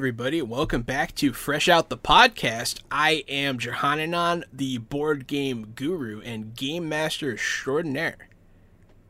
everybody. 0.00 0.40
Welcome 0.40 0.80
back 0.80 1.14
to 1.16 1.34
Fresh 1.34 1.68
Out 1.68 1.90
the 1.90 1.98
Podcast. 1.98 2.80
I 2.90 3.22
am 3.28 3.58
Johananon, 3.58 4.44
the 4.50 4.78
board 4.78 5.26
game 5.26 5.72
guru 5.74 6.22
and 6.22 6.56
game 6.56 6.88
master 6.88 7.32
extraordinaire. 7.32 8.30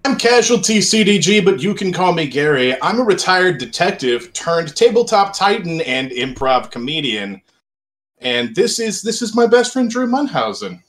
I'm 0.05 0.17
Casualty 0.19 0.79
CDG, 0.79 1.45
but 1.45 1.63
you 1.63 1.75
can 1.75 1.93
call 1.93 2.13
me 2.13 2.27
Gary. 2.27 2.75
I'm 2.83 2.99
a 2.99 3.05
retired 3.05 3.59
detective 3.59 4.33
turned 4.33 4.75
tabletop 4.75 5.33
titan 5.33 5.81
and 5.83 6.11
improv 6.11 6.73
comedian. 6.73 7.41
And 8.19 8.57
this 8.57 8.81
is 8.81 9.01
this 9.01 9.23
is 9.23 9.33
my 9.33 9.47
best 9.47 9.73
friend 9.73 9.89
Drew 9.89 10.09
Munhausen. 10.09 10.83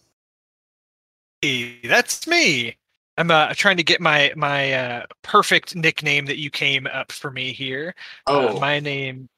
Hey, 1.44 1.80
that's 1.84 2.26
me. 2.26 2.76
I'm 3.20 3.30
uh, 3.30 3.54
trying 3.54 3.78
to 3.78 3.84
get 3.84 4.02
my 4.02 4.34
my 4.36 4.74
uh, 4.74 5.06
perfect 5.22 5.76
nickname 5.76 6.26
that 6.26 6.40
you 6.40 6.50
came 6.50 6.88
up 6.88 7.12
for 7.12 7.30
me 7.30 7.54
here. 7.54 7.94
Oh, 8.26 8.58
Uh, 8.58 8.60
my 8.60 8.80
name 8.80 9.30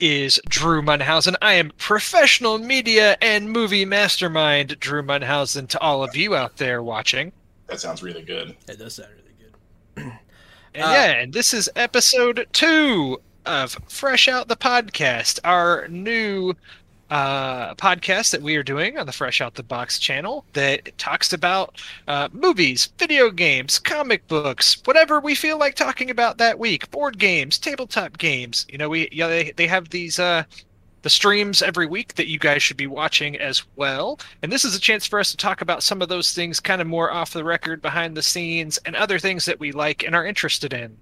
is 0.00 0.40
Drew 0.48 0.82
Munhausen. 0.82 1.34
I 1.42 1.54
am 1.54 1.72
professional 1.76 2.58
media 2.58 3.16
and 3.20 3.50
movie 3.50 3.84
mastermind 3.84 4.78
Drew 4.78 5.02
Munhausen 5.02 5.68
to 5.68 5.80
all 5.80 6.04
of 6.04 6.16
you 6.16 6.36
out 6.36 6.56
there 6.56 6.82
watching. 6.82 7.32
that 7.66 7.80
sounds 7.80 8.02
really 8.02 8.22
good. 8.22 8.56
That 8.66 8.78
does 8.78 8.94
sound 8.94 9.08
really 9.10 9.34
good. 10.04 10.12
And 10.74 10.84
Uh, 10.84 10.90
yeah, 10.90 11.12
and 11.22 11.32
this 11.32 11.54
is 11.54 11.68
episode 11.74 12.46
two 12.52 13.20
of 13.46 13.76
Fresh 13.88 14.28
Out 14.28 14.46
the 14.46 14.54
Podcast, 14.56 15.40
our 15.42 15.88
new 15.88 16.52
uh, 17.10 17.74
podcast 17.74 18.30
that 18.30 18.42
we 18.42 18.56
are 18.56 18.62
doing 18.62 18.98
on 18.98 19.06
the 19.06 19.12
Fresh 19.12 19.40
Out 19.40 19.54
the 19.54 19.62
Box 19.62 19.98
channel 19.98 20.44
that 20.52 20.96
talks 20.98 21.32
about 21.32 21.80
uh, 22.06 22.28
movies, 22.32 22.92
video 22.98 23.30
games, 23.30 23.78
comic 23.78 24.26
books, 24.28 24.80
whatever 24.84 25.20
we 25.20 25.34
feel 25.34 25.58
like 25.58 25.74
talking 25.74 26.10
about 26.10 26.38
that 26.38 26.58
week. 26.58 26.90
Board 26.90 27.18
games, 27.18 27.58
tabletop 27.58 28.18
games. 28.18 28.66
You 28.68 28.78
know, 28.78 28.88
we 28.88 29.08
yeah 29.12 29.28
they 29.28 29.52
they 29.52 29.66
have 29.66 29.88
these 29.90 30.18
uh 30.18 30.44
the 31.02 31.10
streams 31.10 31.62
every 31.62 31.86
week 31.86 32.14
that 32.14 32.28
you 32.28 32.38
guys 32.38 32.62
should 32.62 32.76
be 32.76 32.86
watching 32.86 33.38
as 33.38 33.62
well. 33.76 34.18
And 34.42 34.50
this 34.50 34.64
is 34.64 34.74
a 34.74 34.80
chance 34.80 35.06
for 35.06 35.18
us 35.20 35.30
to 35.30 35.36
talk 35.36 35.60
about 35.60 35.82
some 35.82 36.02
of 36.02 36.08
those 36.08 36.32
things 36.32 36.60
kind 36.60 36.80
of 36.80 36.88
more 36.88 37.10
off 37.10 37.32
the 37.32 37.44
record, 37.44 37.80
behind 37.80 38.16
the 38.16 38.22
scenes, 38.22 38.78
and 38.78 38.96
other 38.96 39.18
things 39.18 39.44
that 39.44 39.60
we 39.60 39.72
like 39.72 40.02
and 40.02 40.14
are 40.14 40.26
interested 40.26 40.72
in. 40.72 40.96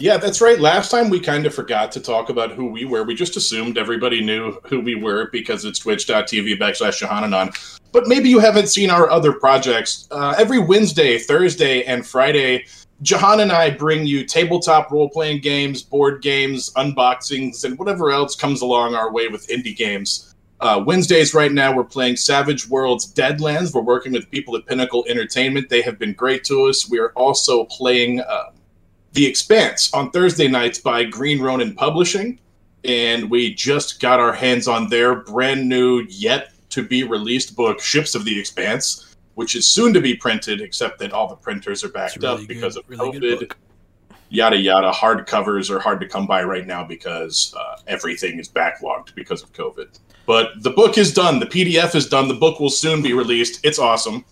Yeah, 0.00 0.16
that's 0.16 0.40
right. 0.40 0.60
Last 0.60 0.92
time 0.92 1.10
we 1.10 1.18
kind 1.18 1.44
of 1.44 1.52
forgot 1.52 1.90
to 1.92 2.00
talk 2.00 2.28
about 2.28 2.52
who 2.52 2.66
we 2.66 2.84
were. 2.84 3.02
We 3.02 3.16
just 3.16 3.36
assumed 3.36 3.76
everybody 3.76 4.22
knew 4.24 4.52
who 4.64 4.78
we 4.78 4.94
were 4.94 5.28
because 5.32 5.64
it's 5.64 5.80
twitch.tv 5.80 6.56
backslash 6.56 7.02
Johananon. 7.02 7.52
But 7.90 8.06
maybe 8.06 8.28
you 8.28 8.38
haven't 8.38 8.68
seen 8.68 8.90
our 8.90 9.10
other 9.10 9.32
projects. 9.32 10.06
Uh, 10.12 10.36
every 10.38 10.60
Wednesday, 10.60 11.18
Thursday, 11.18 11.82
and 11.82 12.06
Friday, 12.06 12.66
Jahan 13.02 13.40
and 13.40 13.50
I 13.50 13.70
bring 13.70 14.06
you 14.06 14.24
tabletop 14.24 14.92
role 14.92 15.08
playing 15.08 15.40
games, 15.40 15.82
board 15.82 16.22
games, 16.22 16.72
unboxings, 16.74 17.64
and 17.64 17.76
whatever 17.76 18.12
else 18.12 18.36
comes 18.36 18.60
along 18.60 18.94
our 18.94 19.12
way 19.12 19.26
with 19.26 19.48
indie 19.48 19.76
games. 19.76 20.32
Uh, 20.60 20.82
Wednesdays, 20.84 21.34
right 21.34 21.52
now, 21.52 21.72
we're 21.72 21.84
playing 21.84 22.16
Savage 22.16 22.68
Worlds 22.68 23.12
Deadlands. 23.12 23.74
We're 23.74 23.82
working 23.82 24.12
with 24.12 24.30
people 24.30 24.56
at 24.56 24.66
Pinnacle 24.66 25.04
Entertainment. 25.08 25.68
They 25.68 25.82
have 25.82 25.98
been 25.98 26.12
great 26.12 26.44
to 26.44 26.66
us. 26.66 26.88
We 26.88 26.98
are 26.98 27.10
also 27.10 27.64
playing 27.64 28.20
uh, 28.20 28.50
The 29.12 29.26
Expanse 29.26 29.92
on 29.92 30.10
Thursday 30.10 30.48
nights 30.48 30.78
by 30.78 31.04
Green 31.04 31.40
Ronin 31.40 31.74
Publishing. 31.74 32.38
And 32.84 33.28
we 33.30 33.54
just 33.54 34.00
got 34.00 34.20
our 34.20 34.32
hands 34.32 34.68
on 34.68 34.88
their 34.88 35.16
brand 35.16 35.68
new, 35.68 36.02
yet 36.08 36.52
to 36.70 36.86
be 36.86 37.02
released 37.02 37.56
book, 37.56 37.80
Ships 37.80 38.14
of 38.14 38.24
the 38.24 38.38
Expanse, 38.38 39.16
which 39.34 39.56
is 39.56 39.66
soon 39.66 39.92
to 39.94 40.00
be 40.00 40.14
printed, 40.14 40.60
except 40.60 40.98
that 41.00 41.12
all 41.12 41.26
the 41.26 41.36
printers 41.36 41.82
are 41.82 41.88
backed 41.88 42.18
really 42.18 42.42
up 42.42 42.48
because 42.48 42.76
of 42.76 42.88
really 42.88 43.18
COVID 43.18 43.52
yada 44.30 44.56
yada. 44.56 44.92
Hard 44.92 45.26
covers 45.26 45.70
are 45.70 45.78
hard 45.78 46.00
to 46.00 46.08
come 46.08 46.26
by 46.26 46.42
right 46.42 46.66
now 46.66 46.84
because 46.84 47.54
uh, 47.58 47.76
everything 47.86 48.38
is 48.38 48.48
backlogged 48.48 49.14
because 49.14 49.42
of 49.42 49.52
COVID. 49.52 49.98
But 50.26 50.62
the 50.62 50.70
book 50.70 50.98
is 50.98 51.12
done. 51.12 51.40
The 51.40 51.46
PDF 51.46 51.94
is 51.94 52.08
done. 52.08 52.28
The 52.28 52.34
book 52.34 52.60
will 52.60 52.70
soon 52.70 53.02
be 53.02 53.14
released. 53.14 53.64
It's 53.64 53.78
awesome. 53.78 54.24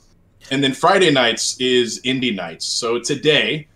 And 0.51 0.63
then 0.63 0.75
Friday 0.75 1.11
nights 1.11 1.57
is 1.59 2.01
indie 2.03 2.35
nights. 2.35 2.67
So 2.67 3.01
today, 3.01 3.69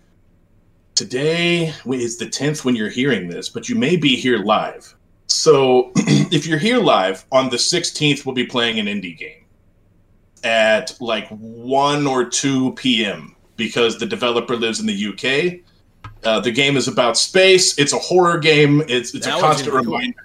today 0.95 1.73
is 1.85 2.17
the 2.17 2.29
tenth 2.29 2.65
when 2.65 2.75
you're 2.75 2.89
hearing 2.89 3.27
this, 3.27 3.49
but 3.49 3.69
you 3.69 3.75
may 3.75 3.95
be 3.95 4.15
here 4.15 4.39
live. 4.39 4.95
So 5.27 5.91
if 5.95 6.45
you're 6.45 6.57
here 6.59 6.79
live 6.79 7.25
on 7.31 7.49
the 7.49 7.57
16th, 7.57 8.25
we'll 8.25 8.35
be 8.35 8.45
playing 8.45 8.79
an 8.79 8.85
indie 8.87 9.17
game 9.17 9.45
at 10.43 10.93
like 10.99 11.27
1 11.29 12.07
or 12.07 12.25
2 12.25 12.73
p.m. 12.73 13.35
because 13.57 13.97
the 13.99 14.05
developer 14.05 14.55
lives 14.55 14.79
in 14.79 14.87
the 14.87 15.07
UK. 15.07 15.59
Uh, 16.23 16.39
the 16.39 16.51
game 16.51 16.77
is 16.77 16.87
about 16.87 17.17
space. 17.17 17.77
It's 17.79 17.93
a 17.93 17.97
horror 17.97 18.37
game. 18.37 18.81
It's 18.87 19.13
it's 19.15 19.25
That 19.25 19.37
a 19.37 19.41
constant 19.41 19.69
cool. 19.71 19.79
reminder. 19.79 20.17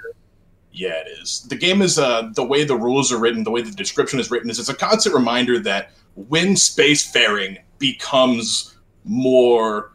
Yeah, 0.72 0.92
it 0.92 1.08
is. 1.22 1.46
The 1.48 1.56
game 1.56 1.80
is 1.80 1.98
uh, 1.98 2.30
the 2.34 2.44
way 2.44 2.64
the 2.64 2.76
rules 2.76 3.10
are 3.10 3.18
written, 3.18 3.44
the 3.44 3.50
way 3.50 3.62
the 3.62 3.70
description 3.70 4.20
is 4.20 4.30
written 4.30 4.50
is 4.50 4.58
it's 4.58 4.68
a 4.68 4.74
constant 4.74 5.14
reminder 5.14 5.58
that 5.60 5.92
when 6.14 6.48
spacefaring 6.48 7.56
becomes 7.78 8.76
more 9.04 9.92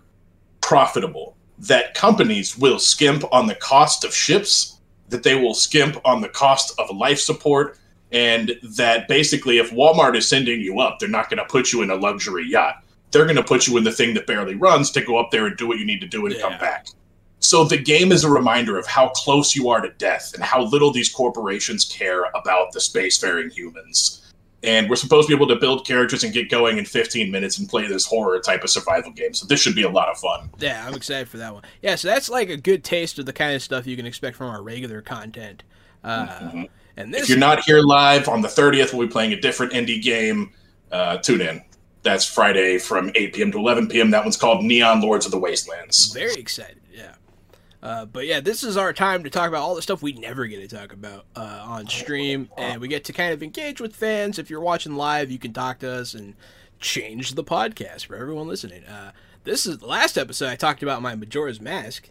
profitable, 0.72 1.36
that 1.60 1.94
companies 1.96 2.58
will 2.58 2.80
skimp 2.80 3.26
on 3.34 3.46
the 3.46 3.56
cost 3.56 4.06
of 4.06 4.16
ships, 4.16 4.80
that 5.10 5.22
they 5.22 5.36
will 5.36 5.54
skimp 5.54 5.98
on 6.06 6.22
the 6.22 6.30
cost 6.30 6.74
of 6.80 6.96
life 6.96 7.20
support, 7.20 7.78
and 8.14 8.54
that 8.64 9.06
basically 9.10 9.58
if 9.58 9.72
Walmart 9.72 10.16
is 10.16 10.30
sending 10.30 10.62
you 10.62 10.80
up, 10.80 10.98
they're 10.98 11.10
not 11.10 11.30
going 11.30 11.40
to 11.40 11.52
put 11.52 11.74
you 11.74 11.82
in 11.82 11.90
a 11.90 11.96
luxury 11.96 12.46
yacht. 12.48 12.86
They're 13.12 13.26
going 13.26 13.36
to 13.36 13.44
put 13.44 13.68
you 13.68 13.76
in 13.76 13.84
the 13.84 13.92
thing 13.92 14.14
that 14.14 14.28
barely 14.28 14.56
runs 14.56 14.92
to 14.92 15.02
go 15.02 15.18
up 15.18 15.30
there 15.30 15.46
and 15.46 15.58
do 15.58 15.68
what 15.68 15.78
you 15.78 15.86
need 15.86 16.00
to 16.00 16.08
do 16.08 16.26
and 16.26 16.40
come 16.40 16.58
back. 16.58 16.88
So 17.40 17.66
the 17.66 17.78
game 17.78 18.14
is 18.14 18.24
a 18.24 18.30
reminder 18.30 18.78
of 18.78 18.88
how 18.88 19.10
close 19.10 19.54
you 19.54 19.68
are 19.68 19.82
to 19.82 19.92
death 19.98 20.34
and 20.34 20.42
how 20.42 20.62
little 20.64 20.94
these 20.94 21.10
corporations 21.10 21.84
care 21.84 22.28
about 22.34 22.72
the 22.72 22.80
spacefaring 22.80 23.52
humans. 23.52 24.31
And 24.64 24.90
we're 24.90 24.96
supposed 24.96 25.28
to 25.28 25.36
be 25.36 25.44
able 25.44 25.54
to 25.54 25.60
build 25.60 25.88
characters 25.88 26.24
and 26.24 26.32
get 26.32 26.50
going 26.50 26.78
in 26.78 26.86
15 26.86 27.32
minutes 27.32 27.58
and 27.58 27.68
play 27.68 27.88
this 27.88 28.06
horror 28.06 28.40
type 28.40 28.64
of 28.64 28.70
survival 28.70 29.12
game. 29.12 29.34
So 29.34 29.48
this 29.48 29.60
should 29.60 29.74
be 29.74 29.82
a 29.84 29.90
lot 29.90 30.10
of 30.10 30.18
fun. 30.20 30.52
Yeah, 30.60 30.86
I'm 30.88 30.94
excited 30.94 31.28
for 31.30 31.38
that 31.38 31.54
one. 31.54 31.64
Yeah, 31.82 31.96
so 31.96 32.08
that's 32.08 32.30
like 32.30 32.50
a 32.50 32.58
good 32.58 32.84
taste 32.84 33.18
of 33.18 33.26
the 33.26 33.34
kind 33.34 33.56
of 33.56 33.64
stuff 33.64 33.88
you 33.88 33.96
can 33.96 34.06
expect 34.06 34.38
from 34.38 34.50
our 34.52 34.62
regular 34.62 35.02
content. 35.02 35.64
Uh, 36.04 36.28
Mhm. 36.28 36.70
And 36.98 37.14
this 37.14 37.24
If 37.24 37.30
you're 37.30 37.38
not 37.38 37.64
here 37.64 37.80
live 37.80 38.28
on 38.28 38.42
the 38.42 38.50
30th, 38.50 38.94
we'll 38.94 39.08
be 39.08 39.12
playing 39.12 39.34
a 39.34 39.40
different 39.40 39.72
indie 39.74 40.02
game. 40.02 40.52
Uh, 40.92 41.18
tune 41.18 41.42
in. 41.42 41.64
That's 42.04 42.26
Friday 42.26 42.78
from 42.80 43.12
8 43.16 43.34
p.m. 43.34 43.52
to 43.54 43.58
11 43.58 43.88
p.m. 43.88 44.12
That 44.12 44.24
one's 44.24 44.36
called 44.38 44.64
Neon 44.64 45.02
Lords 45.02 45.26
of 45.26 45.32
the 45.32 45.40
Wastelands. 45.40 46.12
Very 46.14 46.34
excited. 46.36 46.81
Uh, 47.84 48.06
but 48.06 48.28
yeah, 48.28 48.40
this 48.40 48.64
is 48.64 48.78
our 48.78 48.94
time 48.94 49.24
to 49.24 49.30
talk 49.30 49.48
about 49.48 49.62
all 49.64 49.74
the 49.74 49.82
stuff 49.82 50.04
we 50.04 50.14
never 50.14 50.46
get 50.46 50.68
to 50.68 50.76
talk 50.76 50.94
about 50.94 51.26
uh, 51.36 51.64
on 51.66 51.88
stream, 51.88 52.48
and 52.58 52.80
we 52.80 52.88
get 52.88 53.04
to 53.06 53.14
kind 53.14 53.34
of 53.34 53.42
engage 53.42 53.82
with 53.82 53.96
fans. 53.96 54.38
If 54.38 54.50
you're 54.52 54.60
watching 54.62 54.96
live, 54.96 55.32
you 55.32 55.40
can 55.40 55.52
talk 55.52 55.80
to 55.80 55.92
us 55.92 56.14
and 56.14 56.36
change 56.80 57.34
the 57.34 57.44
podcast 57.44 58.06
for 58.06 58.16
everyone 58.16 58.48
listening. 58.48 58.84
Uh, 58.84 59.12
this 59.46 59.66
is 59.66 59.80
the 59.80 59.88
last 59.88 60.16
episode 60.18 60.50
I 60.50 60.56
talked 60.56 60.84
about 60.84 61.02
my 61.02 61.16
Majora's 61.16 61.60
Mask, 61.60 62.10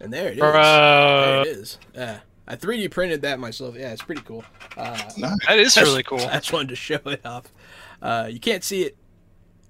and 0.00 0.12
there 0.12 0.28
it 0.28 0.34
is. 0.34 0.40
There 0.40 1.40
it 1.42 1.46
is. 1.58 1.78
Yeah, 1.94 2.20
I 2.48 2.56
3D 2.56 2.90
printed 2.90 3.20
that 3.22 3.38
myself. 3.38 3.76
Yeah, 3.76 3.92
it's 3.92 4.02
pretty 4.02 4.22
cool. 4.22 4.44
Uh, 4.76 4.98
Nice. 5.18 5.36
That 5.46 5.58
is 5.58 5.76
really 5.76 6.02
cool. 6.04 6.20
I 6.20 6.36
just 6.36 6.52
wanted 6.54 6.68
to 6.70 6.76
show 6.76 7.00
it 7.04 7.24
off. 7.26 7.52
Uh, 8.00 8.28
you 8.30 8.40
can't 8.40 8.64
see 8.64 8.82
it 8.82 8.96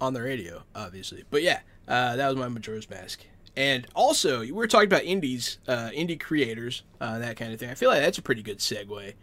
on 0.01 0.15
the 0.15 0.23
radio, 0.23 0.63
obviously, 0.75 1.25
but 1.31 1.43
yeah, 1.43 1.61
uh, 1.89 2.15
that 2.17 2.29
was 2.29 2.37
my 2.37 2.49
Majora's 2.49 2.89
Mask. 2.89 3.25
And 3.57 3.87
also, 3.95 4.41
we 4.41 4.53
were 4.53 4.67
talking 4.67 4.89
about 4.89 5.05
indies, 5.05 5.59
uh, 5.67 5.91
indie 5.95 6.21
creators, 6.21 6.83
uh, 7.01 7.19
that 7.21 7.37
kind 7.37 7.53
of 7.53 7.59
thing. 7.59 7.71
I 7.71 7.75
feel 7.75 7.89
like 7.89 8.03
that's 8.03 8.19
a 8.19 8.23
pretty 8.23 8.43
good 8.43 8.59
segue 8.59 9.15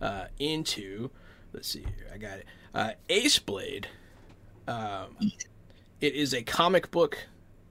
uh, 0.00 0.24
into. 0.38 1.10
Let's 1.52 1.68
see 1.68 1.80
here. 1.80 2.10
I 2.12 2.18
got 2.18 2.38
it. 2.38 2.46
Uh, 2.74 2.90
Ace 3.08 3.38
Blade. 3.38 3.88
Um, 4.68 5.16
it 6.00 6.14
is 6.14 6.34
a 6.34 6.42
comic 6.42 6.90
book 6.90 7.18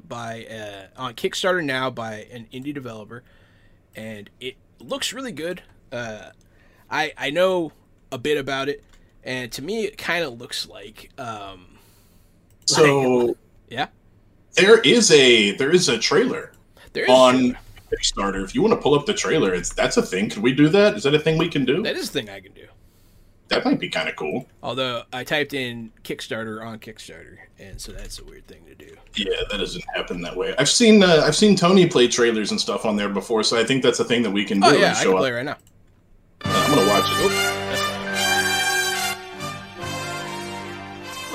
by 0.07 0.45
uh, 0.45 1.01
on 1.01 1.13
Kickstarter 1.13 1.63
now 1.63 1.89
by 1.89 2.27
an 2.31 2.47
indie 2.53 2.73
developer, 2.73 3.23
and 3.95 4.29
it 4.39 4.55
looks 4.79 5.13
really 5.13 5.31
good. 5.31 5.61
Uh, 5.91 6.31
I 6.89 7.13
I 7.17 7.29
know 7.29 7.71
a 8.11 8.17
bit 8.17 8.37
about 8.37 8.69
it, 8.69 8.83
and 9.23 9.51
to 9.53 9.61
me, 9.61 9.85
it 9.85 9.97
kind 9.97 10.23
of 10.23 10.39
looks 10.39 10.67
like 10.67 11.11
um, 11.17 11.77
So 12.65 13.35
yeah, 13.69 13.87
there 14.55 14.79
is 14.79 15.11
a 15.11 15.51
there 15.57 15.71
is 15.71 15.89
a 15.89 15.97
trailer 15.97 16.51
there 16.93 17.05
is 17.05 17.09
on 17.09 17.57
Kickstarter. 17.91 18.43
If 18.43 18.55
you 18.55 18.61
want 18.61 18.73
to 18.73 18.79
pull 18.79 18.95
up 18.95 19.05
the 19.05 19.13
trailer, 19.13 19.53
it's 19.53 19.73
that's 19.73 19.97
a 19.97 20.01
thing. 20.01 20.29
Can 20.29 20.41
we 20.41 20.53
do 20.53 20.69
that? 20.69 20.95
Is 20.95 21.03
that 21.03 21.13
a 21.13 21.19
thing 21.19 21.37
we 21.37 21.49
can 21.49 21.65
do? 21.65 21.83
that 21.83 21.95
is 21.95 22.09
a 22.09 22.11
thing 22.11 22.29
I 22.29 22.39
can 22.39 22.53
do. 22.53 22.67
That 23.49 23.65
might 23.65 23.81
be 23.81 23.89
kind 23.89 24.07
of 24.07 24.15
cool. 24.15 24.47
Although 24.63 25.03
I 25.11 25.25
typed 25.25 25.53
in 25.53 25.91
Kickstarter 26.05 26.65
on 26.65 26.79
Kickstarter, 26.79 27.35
and 27.59 27.81
so 27.81 27.91
that's 27.91 28.17
a 28.19 28.23
weird 28.23 28.47
thing 28.47 28.63
to 28.65 28.75
do. 28.75 28.95
Yeah, 29.15 29.35
that 29.49 29.57
doesn't 29.57 29.83
happen 29.93 30.21
that 30.21 30.37
way. 30.37 30.55
I've 30.57 30.69
seen 30.69 31.03
uh, 31.03 31.23
I've 31.25 31.35
seen 31.35 31.57
Tony 31.57 31.85
play 31.87 32.07
trailers 32.07 32.51
and 32.51 32.61
stuff 32.61 32.85
on 32.85 32.95
there 32.95 33.09
before, 33.09 33.43
so 33.43 33.59
I 33.59 33.65
think 33.65 33.83
that's 33.83 33.99
a 33.99 34.05
thing 34.05 34.23
that 34.23 34.31
we 34.31 34.45
can 34.45 34.61
do. 34.61 34.67
Oh 34.67 34.71
yeah, 34.71 34.91
I 34.91 34.93
show 34.93 35.09
can 35.09 35.13
up. 35.13 35.19
play 35.19 35.31
right 35.31 35.45
now. 35.45 35.57
I'm 36.45 36.75
gonna 36.75 36.87
watch 36.87 37.03
it. 37.05 37.17
Oh, 37.17 37.97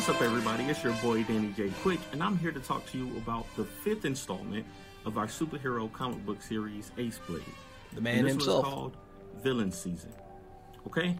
What's 0.07 0.21
up, 0.21 0.25
everybody? 0.25 0.63
It's 0.67 0.85
your 0.85 0.93
boy 1.03 1.25
Danny 1.25 1.53
J. 1.57 1.69
Quick, 1.83 1.99
and 2.13 2.23
I'm 2.23 2.39
here 2.39 2.53
to 2.53 2.61
talk 2.61 2.87
to 2.93 2.97
you 2.97 3.17
about 3.17 3.45
the 3.57 3.65
fifth 3.65 4.05
installment 4.05 4.65
of 5.05 5.19
our 5.19 5.27
superhero 5.27 5.93
comic 5.93 6.25
book 6.25 6.41
series 6.41 6.93
Ace 6.97 7.19
Blade. 7.27 7.43
The 7.93 8.01
man 8.01 8.19
and 8.19 8.27
this 8.27 8.33
himself. 8.35 8.63
One 8.63 8.67
is 8.67 8.73
called 8.73 8.97
Villain 9.43 9.73
Season. 9.73 10.13
Okay? 10.87 11.17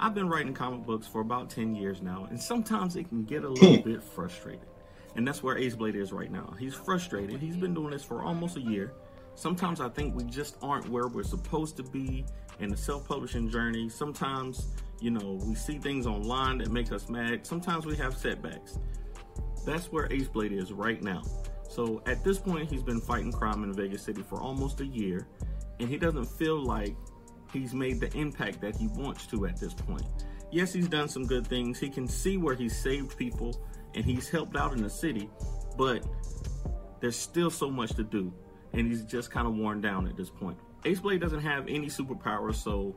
I've 0.00 0.14
been 0.14 0.30
writing 0.30 0.54
comic 0.54 0.86
books 0.86 1.06
for 1.06 1.20
about 1.20 1.50
10 1.50 1.74
years 1.74 2.00
now, 2.00 2.26
and 2.30 2.40
sometimes 2.40 2.96
it 2.96 3.06
can 3.10 3.24
get 3.24 3.44
a 3.44 3.50
little 3.50 3.82
bit 3.84 4.02
frustrating. 4.02 4.64
And 5.14 5.28
that's 5.28 5.42
where 5.42 5.58
Ace 5.58 5.74
Blade 5.74 5.94
is 5.94 6.10
right 6.10 6.32
now. 6.32 6.54
He's 6.58 6.72
frustrated. 6.72 7.38
He's 7.38 7.58
been 7.58 7.74
doing 7.74 7.90
this 7.90 8.02
for 8.02 8.22
almost 8.22 8.56
a 8.56 8.62
year. 8.62 8.94
Sometimes 9.34 9.78
I 9.78 9.90
think 9.90 10.16
we 10.16 10.24
just 10.24 10.56
aren't 10.62 10.88
where 10.88 11.06
we're 11.06 11.22
supposed 11.22 11.76
to 11.76 11.82
be 11.82 12.24
in 12.60 12.70
the 12.70 12.78
self 12.78 13.06
publishing 13.06 13.50
journey. 13.50 13.90
Sometimes, 13.90 14.68
you 15.02 15.10
know, 15.10 15.38
we 15.44 15.54
see 15.56 15.78
things 15.78 16.06
online 16.06 16.58
that 16.58 16.70
make 16.70 16.92
us 16.92 17.08
mad. 17.08 17.44
Sometimes 17.44 17.84
we 17.84 17.96
have 17.96 18.16
setbacks. 18.16 18.78
That's 19.66 19.90
where 19.90 20.10
Ace 20.12 20.28
Blade 20.28 20.52
is 20.52 20.72
right 20.72 21.02
now. 21.02 21.22
So 21.68 22.02
at 22.06 22.22
this 22.22 22.38
point, 22.38 22.70
he's 22.70 22.82
been 22.82 23.00
fighting 23.00 23.32
crime 23.32 23.64
in 23.64 23.72
Vegas 23.72 24.02
City 24.02 24.22
for 24.22 24.40
almost 24.40 24.80
a 24.80 24.86
year, 24.86 25.26
and 25.80 25.88
he 25.88 25.96
doesn't 25.96 26.26
feel 26.26 26.62
like 26.62 26.94
he's 27.52 27.74
made 27.74 27.98
the 27.98 28.16
impact 28.16 28.60
that 28.60 28.76
he 28.76 28.86
wants 28.88 29.26
to 29.26 29.46
at 29.46 29.58
this 29.58 29.74
point. 29.74 30.04
Yes, 30.52 30.72
he's 30.72 30.88
done 30.88 31.08
some 31.08 31.26
good 31.26 31.46
things. 31.46 31.80
He 31.80 31.88
can 31.88 32.06
see 32.06 32.36
where 32.36 32.54
he's 32.54 32.76
saved 32.76 33.16
people 33.16 33.60
and 33.94 34.04
he's 34.04 34.28
helped 34.28 34.56
out 34.56 34.72
in 34.72 34.82
the 34.82 34.90
city, 34.90 35.28
but 35.76 36.06
there's 37.00 37.16
still 37.16 37.50
so 37.50 37.70
much 37.70 37.94
to 37.94 38.04
do, 38.04 38.32
and 38.72 38.86
he's 38.86 39.02
just 39.04 39.30
kind 39.30 39.46
of 39.46 39.54
worn 39.54 39.80
down 39.80 40.06
at 40.06 40.16
this 40.16 40.30
point. 40.30 40.58
Ace 40.84 41.00
Blade 41.00 41.20
doesn't 41.20 41.40
have 41.40 41.66
any 41.68 41.86
superpowers, 41.86 42.54
so 42.54 42.94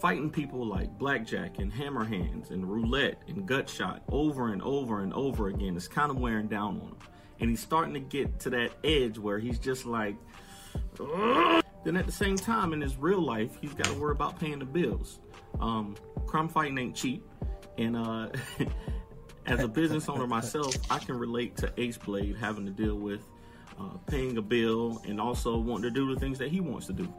fighting 0.00 0.30
people 0.30 0.66
like 0.66 0.98
Blackjack 0.98 1.58
and 1.58 1.72
Hammer 1.72 2.04
Hands 2.04 2.50
and 2.50 2.70
Roulette 2.70 3.20
and 3.28 3.46
Gutshot 3.46 4.00
over 4.10 4.52
and 4.52 4.62
over 4.62 5.02
and 5.02 5.12
over 5.12 5.48
again 5.48 5.76
is 5.76 5.88
kind 5.88 6.10
of 6.10 6.18
wearing 6.18 6.48
down 6.48 6.80
on 6.80 6.88
him. 6.88 6.96
And 7.40 7.50
he's 7.50 7.60
starting 7.60 7.94
to 7.94 8.00
get 8.00 8.38
to 8.40 8.50
that 8.50 8.72
edge 8.82 9.18
where 9.18 9.38
he's 9.38 9.58
just 9.58 9.86
like, 9.86 10.16
"Ugh." 10.98 11.62
then 11.84 11.96
at 11.96 12.06
the 12.06 12.12
same 12.12 12.36
time, 12.36 12.72
in 12.72 12.80
his 12.80 12.96
real 12.96 13.20
life, 13.20 13.56
he's 13.60 13.74
got 13.74 13.86
to 13.86 13.94
worry 13.94 14.12
about 14.12 14.38
paying 14.38 14.58
the 14.58 14.64
bills. 14.64 15.20
Um, 15.60 15.96
crime 16.26 16.48
fighting 16.48 16.76
ain't 16.78 16.94
cheap, 16.94 17.26
and 17.78 17.96
uh, 17.96 18.28
as 19.46 19.60
a 19.60 19.68
business 19.68 20.08
owner 20.08 20.26
myself, 20.26 20.74
I 20.90 20.98
can 20.98 21.18
relate 21.18 21.56
to 21.58 21.72
Ace 21.78 21.96
Blade 21.96 22.36
having 22.36 22.66
to 22.66 22.72
deal 22.72 22.96
with 22.96 23.26
uh, 23.78 23.96
paying 24.06 24.36
a 24.36 24.42
bill 24.42 25.02
and 25.06 25.20
also 25.20 25.56
wanting 25.56 25.84
to 25.84 25.90
do 25.90 26.12
the 26.14 26.20
things 26.20 26.38
that 26.38 26.50
he 26.50 26.60
wants 26.60 26.86
to 26.86 26.92
do. 26.92 27.12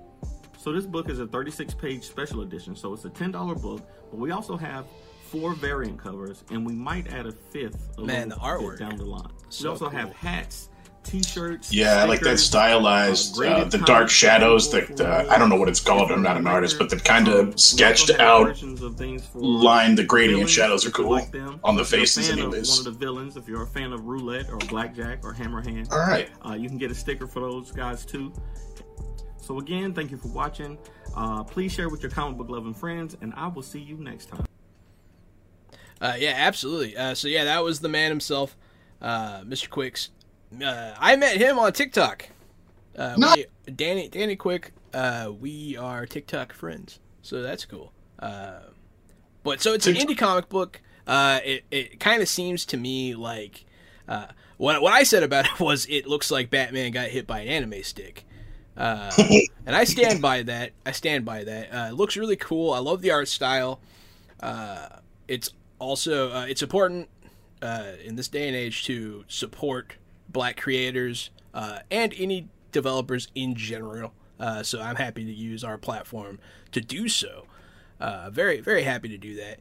So 0.61 0.71
this 0.71 0.85
book 0.85 1.09
is 1.09 1.17
a 1.17 1.25
36 1.25 1.73
page 1.73 2.03
special 2.03 2.41
edition, 2.41 2.75
so 2.75 2.93
it's 2.93 3.05
a 3.05 3.09
$10 3.09 3.59
book, 3.63 3.81
but 4.11 4.19
we 4.19 4.29
also 4.29 4.55
have 4.55 4.85
four 5.31 5.55
variant 5.55 5.97
covers, 5.97 6.43
and 6.51 6.63
we 6.63 6.73
might 6.73 7.11
add 7.11 7.25
a 7.25 7.31
fifth 7.31 7.89
a 7.97 8.01
Man, 8.01 8.29
the 8.29 8.35
artwork. 8.35 8.77
down 8.77 8.95
the 8.95 9.03
line. 9.05 9.31
So 9.49 9.63
we 9.63 9.69
also 9.71 9.89
cool. 9.89 9.97
have 9.97 10.13
hats, 10.13 10.69
t-shirts. 11.03 11.73
Yeah, 11.73 12.03
I 12.03 12.03
like 12.05 12.19
that 12.19 12.37
stylized, 12.37 13.41
uh, 13.41 13.45
uh, 13.47 13.63
the 13.63 13.79
dark 13.79 14.07
shadows. 14.11 14.69
book 14.69 14.85
That 14.97 15.01
uh, 15.01 15.33
I 15.33 15.39
don't 15.39 15.49
know 15.49 15.55
what 15.55 15.67
it's 15.67 15.79
called. 15.79 16.11
I'm 16.11 16.21
not 16.21 16.37
an 16.37 16.45
artist, 16.45 16.77
but 16.77 16.91
the 16.91 16.97
kind 16.97 17.27
Um, 17.27 17.47
of 17.49 17.59
sketched 17.59 18.11
out 18.19 18.61
of 18.61 18.95
things 18.97 19.25
for 19.25 19.39
line. 19.39 19.95
The 19.95 20.03
gradient 20.03 20.41
villains, 20.41 20.51
shadows 20.51 20.85
are 20.85 20.91
cool 20.91 21.09
like 21.09 21.31
them. 21.31 21.59
on 21.63 21.75
the 21.75 21.81
If 21.81 21.91
you're 21.91 21.97
a 22.01 22.01
faces, 22.03 22.29
of 22.29 22.37
anyways. 22.37 22.69
One 22.69 22.79
of 22.79 22.85
the 22.85 22.91
villains, 23.03 23.35
if 23.35 23.47
you're 23.47 23.63
a 23.63 23.67
fan 23.67 23.93
of 23.93 24.05
Roulette 24.05 24.47
or 24.51 24.57
Blackjack 24.57 25.25
or 25.25 25.33
Hammerhand, 25.33 25.91
All 25.91 25.97
right. 26.07 26.29
uh, 26.45 26.53
you 26.53 26.69
can 26.69 26.77
get 26.77 26.91
a 26.91 26.95
sticker 26.95 27.25
for 27.25 27.39
those 27.39 27.71
guys 27.71 28.05
too. 28.05 28.31
So 29.41 29.59
again, 29.59 29.93
thank 29.93 30.11
you 30.11 30.17
for 30.17 30.29
watching. 30.29 30.77
Uh, 31.15 31.43
please 31.43 31.73
share 31.73 31.89
with 31.89 32.01
your 32.01 32.11
comic 32.11 32.37
book 32.37 32.49
loving 32.49 32.73
friends, 32.73 33.17
and 33.21 33.33
I 33.35 33.47
will 33.47 33.63
see 33.63 33.79
you 33.79 33.97
next 33.97 34.27
time. 34.27 34.45
Uh, 35.99 36.15
yeah, 36.17 36.33
absolutely. 36.37 36.95
Uh, 36.95 37.13
so 37.13 37.27
yeah, 37.27 37.43
that 37.43 37.63
was 37.63 37.79
the 37.79 37.89
man 37.89 38.09
himself, 38.09 38.55
uh, 39.01 39.41
Mr. 39.41 39.69
Quicks. 39.69 40.09
Uh, 40.63 40.93
I 40.97 41.15
met 41.15 41.37
him 41.37 41.59
on 41.59 41.73
TikTok. 41.73 42.29
Uh, 42.95 43.15
No- 43.17 43.33
we, 43.35 43.71
Danny 43.73 44.07
Danny 44.09 44.35
Quick. 44.35 44.73
Uh, 44.93 45.31
we 45.39 45.77
are 45.77 46.05
TikTok 46.05 46.53
friends, 46.53 46.99
so 47.21 47.41
that's 47.41 47.65
cool. 47.65 47.93
Uh, 48.19 48.59
but 49.43 49.61
so 49.61 49.73
it's 49.73 49.87
an 49.87 49.95
indie 49.95 50.17
comic 50.17 50.49
book. 50.49 50.81
Uh, 51.07 51.39
it 51.43 51.63
it 51.71 51.99
kind 51.99 52.21
of 52.21 52.27
seems 52.27 52.65
to 52.67 52.77
me 52.77 53.15
like 53.15 53.65
uh, 54.07 54.27
what 54.57 54.81
what 54.81 54.93
I 54.93 55.03
said 55.03 55.23
about 55.23 55.45
it 55.45 55.59
was 55.59 55.85
it 55.89 56.05
looks 56.07 56.29
like 56.31 56.49
Batman 56.49 56.91
got 56.91 57.07
hit 57.09 57.25
by 57.27 57.39
an 57.41 57.47
anime 57.47 57.83
stick. 57.83 58.25
Uh, 58.81 59.11
and 59.67 59.75
I 59.75 59.83
stand 59.83 60.21
by 60.23 60.41
that. 60.43 60.71
I 60.85 60.91
stand 60.91 61.23
by 61.23 61.43
that. 61.43 61.73
Uh, 61.73 61.89
it 61.89 61.93
looks 61.93 62.17
really 62.17 62.35
cool. 62.35 62.73
I 62.73 62.79
love 62.79 63.01
the 63.01 63.11
art 63.11 63.27
style. 63.27 63.79
Uh, 64.39 64.87
it's 65.27 65.53
also 65.77 66.31
uh, 66.31 66.45
it's 66.49 66.63
important 66.63 67.07
uh, 67.61 67.91
in 68.03 68.15
this 68.15 68.27
day 68.27 68.47
and 68.47 68.57
age 68.57 68.83
to 68.85 69.23
support 69.27 69.97
black 70.29 70.57
creators 70.57 71.29
uh, 71.53 71.79
and 71.91 72.13
any 72.17 72.47
developers 72.71 73.27
in 73.35 73.53
general. 73.53 74.13
Uh, 74.39 74.63
so 74.63 74.81
I'm 74.81 74.95
happy 74.95 75.23
to 75.25 75.31
use 75.31 75.63
our 75.63 75.77
platform 75.77 76.39
to 76.71 76.81
do 76.81 77.07
so. 77.07 77.45
Uh, 77.99 78.31
very 78.31 78.61
very 78.61 78.81
happy 78.81 79.09
to 79.09 79.17
do 79.17 79.35
that. 79.35 79.59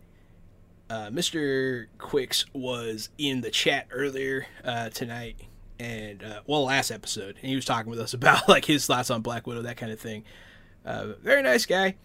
Uh, 0.88 1.10
Mr. 1.10 1.86
Quicks 1.98 2.46
was 2.54 3.10
in 3.18 3.42
the 3.42 3.50
chat 3.50 3.86
earlier 3.92 4.46
uh, 4.64 4.88
tonight, 4.88 5.36
and 5.80 6.22
uh, 6.22 6.40
well, 6.46 6.64
last 6.64 6.90
episode, 6.90 7.36
and 7.40 7.48
he 7.48 7.54
was 7.54 7.64
talking 7.64 7.90
with 7.90 7.98
us 7.98 8.12
about 8.14 8.48
like 8.48 8.66
his 8.66 8.86
thoughts 8.86 9.10
on 9.10 9.22
Black 9.22 9.46
Widow, 9.46 9.62
that 9.62 9.76
kind 9.76 9.90
of 9.90 9.98
thing. 9.98 10.24
Uh, 10.84 11.14
very 11.22 11.42
nice 11.42 11.66
guy. 11.66 11.96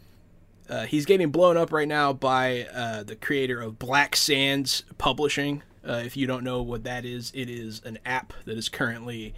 Uh, 0.68 0.86
he's 0.86 1.06
getting 1.06 1.30
blown 1.30 1.58
up 1.58 1.72
right 1.72 1.88
now 1.88 2.12
by 2.12 2.66
uh, 2.74 3.04
the 3.04 3.16
creator 3.16 3.62
of 3.62 3.78
Black 3.78 4.16
Sands 4.16 4.84
Publishing. 4.98 5.62
Uh, 5.88 6.02
if 6.04 6.18
you 6.18 6.26
don't 6.26 6.44
know 6.44 6.64
what 6.64 6.84
that 6.86 7.06
is, 7.06 7.32
it 7.36 7.50
is 7.50 7.82
an 7.86 8.00
app 8.04 8.34
that 8.46 8.58
is 8.58 8.70
currently 8.70 9.36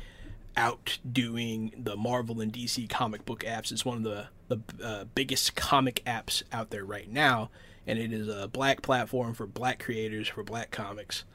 outdoing 0.56 1.74
the 1.78 1.98
Marvel 1.98 2.40
and 2.40 2.54
DC 2.54 2.88
comic 2.90 3.26
book 3.26 3.44
apps. 3.44 3.72
It's 3.72 3.84
one 3.84 3.98
of 3.98 4.04
the 4.04 4.28
the 4.48 4.60
uh, 4.82 5.04
biggest 5.14 5.56
comic 5.56 6.02
apps 6.06 6.44
out 6.54 6.70
there 6.70 6.86
right 6.86 7.12
now, 7.12 7.50
and 7.86 8.00
it 8.00 8.14
is 8.14 8.30
a 8.30 8.48
black 8.48 8.82
platform 8.82 9.34
for 9.34 9.46
black 9.46 9.80
creators 9.80 10.30
for 10.30 10.44
black 10.44 10.72
comics. 10.72 11.26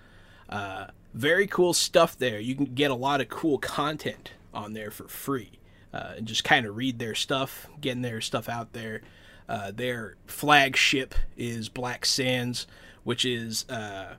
Very 1.14 1.46
cool 1.46 1.74
stuff 1.74 2.16
there. 2.16 2.40
You 2.40 2.54
can 2.54 2.66
get 2.66 2.90
a 2.90 2.94
lot 2.94 3.20
of 3.20 3.28
cool 3.28 3.58
content 3.58 4.32
on 4.54 4.72
there 4.72 4.90
for 4.90 5.08
free, 5.08 5.58
uh, 5.92 6.14
and 6.16 6.26
just 6.26 6.44
kind 6.44 6.66
of 6.66 6.76
read 6.76 6.98
their 6.98 7.14
stuff, 7.14 7.68
getting 7.80 8.02
their 8.02 8.20
stuff 8.20 8.48
out 8.48 8.72
there. 8.72 9.02
Uh, 9.48 9.70
their 9.70 10.16
flagship 10.26 11.14
is 11.36 11.68
Black 11.68 12.06
Sands, 12.06 12.66
which 13.04 13.24
is 13.24 13.68
uh, 13.68 14.14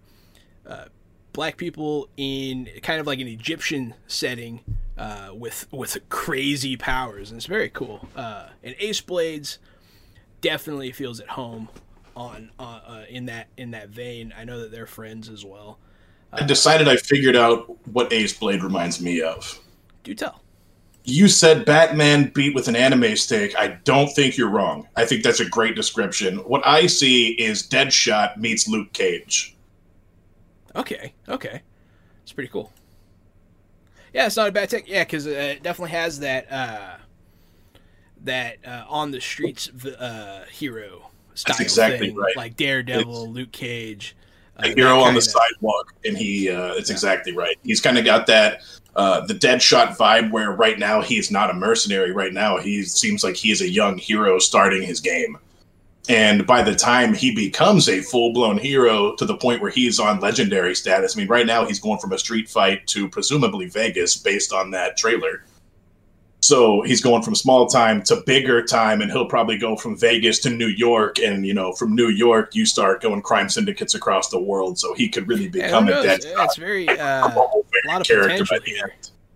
uh, 0.67 0.85
black 1.31 1.57
people 1.57 2.09
in 2.17 2.69
kind 2.83 2.99
of 2.99 3.07
like 3.07 3.19
an 3.19 3.27
Egyptian 3.27 3.95
setting 4.05 4.59
uh, 4.97 5.29
with 5.33 5.67
with 5.71 5.97
crazy 6.09 6.77
powers, 6.77 7.31
and 7.31 7.37
it's 7.37 7.47
very 7.47 7.69
cool. 7.69 8.07
Uh, 8.15 8.49
and 8.63 8.75
Ace 8.77 9.01
Blades 9.01 9.57
definitely 10.41 10.91
feels 10.91 11.19
at 11.19 11.29
home 11.29 11.69
on 12.15 12.51
in 13.09 13.25
that 13.25 13.47
in 13.57 13.71
that 13.71 13.89
vein. 13.89 14.31
I 14.37 14.43
know 14.43 14.59
that 14.59 14.71
they're 14.71 14.85
friends 14.85 15.29
as 15.29 15.43
well. 15.43 15.79
I 16.33 16.45
decided 16.45 16.87
I 16.87 16.97
figured 16.97 17.35
out 17.35 17.69
what 17.87 18.11
Ace 18.11 18.37
Blade 18.37 18.63
reminds 18.63 19.01
me 19.01 19.21
of. 19.21 19.59
Do 20.03 20.13
tell. 20.13 20.41
You 21.05 21.27
said 21.27 21.65
Batman 21.65 22.31
beat 22.33 22.55
with 22.55 22.67
an 22.67 22.75
anime 22.75 23.15
stick. 23.17 23.53
I 23.57 23.79
don't 23.83 24.07
think 24.07 24.37
you're 24.37 24.49
wrong. 24.49 24.87
I 24.95 25.05
think 25.05 25.23
that's 25.23 25.41
a 25.41 25.49
great 25.49 25.75
description. 25.75 26.37
What 26.37 26.65
I 26.65 26.87
see 26.87 27.31
is 27.31 27.67
Deadshot 27.67 28.37
meets 28.37 28.67
Luke 28.67 28.93
Cage. 28.93 29.55
Okay, 30.75 31.13
okay, 31.27 31.61
it's 32.23 32.31
pretty 32.31 32.49
cool. 32.49 32.71
Yeah, 34.13 34.27
it's 34.27 34.37
not 34.37 34.47
a 34.47 34.51
bad 34.51 34.69
take. 34.69 34.87
Yeah, 34.87 35.03
because 35.03 35.27
uh, 35.27 35.31
it 35.31 35.63
definitely 35.63 35.91
has 35.91 36.19
that 36.19 36.51
uh, 36.51 36.97
that 38.23 38.57
uh, 38.65 38.85
on 38.87 39.11
the 39.11 39.19
streets 39.19 39.69
uh, 39.69 40.45
hero 40.49 41.11
style 41.33 41.57
exactly 41.59 42.07
thing, 42.07 42.15
right. 42.15 42.35
like 42.37 42.55
Daredevil, 42.55 43.29
Luke 43.29 43.51
Cage. 43.51 44.15
A 44.57 44.69
hero 44.69 44.99
on 44.99 45.13
the 45.13 45.19
kinda- 45.19 45.21
sidewalk, 45.21 45.93
and 46.05 46.17
he 46.17 46.49
uh, 46.49 46.73
it's 46.73 46.89
exactly 46.89 47.35
right. 47.35 47.57
He's 47.63 47.81
kind 47.81 47.97
of 47.97 48.05
got 48.05 48.27
that 48.27 48.61
uh, 48.95 49.25
the 49.25 49.33
Deadshot 49.33 49.97
vibe, 49.97 50.31
where 50.31 50.51
right 50.51 50.77
now 50.77 51.01
he's 51.01 51.31
not 51.31 51.49
a 51.49 51.53
mercenary. 51.53 52.11
Right 52.11 52.33
now 52.33 52.57
he 52.57 52.83
seems 52.83 53.23
like 53.23 53.35
he's 53.35 53.61
a 53.61 53.69
young 53.69 53.97
hero 53.97 54.39
starting 54.39 54.83
his 54.83 54.99
game, 54.99 55.37
and 56.09 56.45
by 56.45 56.61
the 56.61 56.75
time 56.75 57.13
he 57.13 57.33
becomes 57.33 57.89
a 57.89 58.01
full 58.01 58.33
blown 58.33 58.57
hero 58.57 59.15
to 59.15 59.25
the 59.25 59.37
point 59.37 59.61
where 59.61 59.71
he's 59.71 59.99
on 59.99 60.19
legendary 60.19 60.75
status, 60.75 61.15
I 61.15 61.19
mean, 61.19 61.27
right 61.27 61.47
now 61.47 61.65
he's 61.65 61.79
going 61.79 61.99
from 61.99 62.13
a 62.13 62.19
street 62.19 62.49
fight 62.49 62.85
to 62.87 63.09
presumably 63.09 63.67
Vegas 63.67 64.17
based 64.17 64.53
on 64.53 64.71
that 64.71 64.97
trailer. 64.97 65.43
So 66.43 66.81
he's 66.81 66.99
going 67.01 67.23
from 67.23 67.35
small 67.35 67.67
time 67.67 68.03
to 68.03 68.21
bigger 68.25 68.61
time, 68.63 69.01
and 69.01 69.09
he'll 69.09 69.27
probably 69.27 69.57
go 69.57 69.77
from 69.77 69.97
Vegas 69.97 70.39
to 70.39 70.49
New 70.49 70.67
York, 70.67 71.17
and 71.19 71.45
you 71.45 71.53
know, 71.53 71.71
from 71.71 71.95
New 71.95 72.09
York, 72.09 72.53
you 72.53 72.65
start 72.65 73.01
going 73.01 73.21
crime 73.21 73.47
syndicates 73.47 73.95
across 73.95 74.27
the 74.29 74.41
world. 74.41 74.77
So 74.77 74.93
he 74.93 75.07
could 75.07 75.27
really 75.29 75.47
Yeah, 75.53 75.61
become 75.67 75.87
a 75.87 75.91
knows? 75.91 76.03
dead 76.03 76.25
Yeah, 76.25 76.43
it's 76.43 76.55
very 76.57 76.87
uh, 76.99 77.29
a 77.83 77.87
lot 77.87 78.01
of 78.01 78.07
character 78.07 78.43
potential 78.43 78.59
the 78.65 78.71
here. 78.71 78.93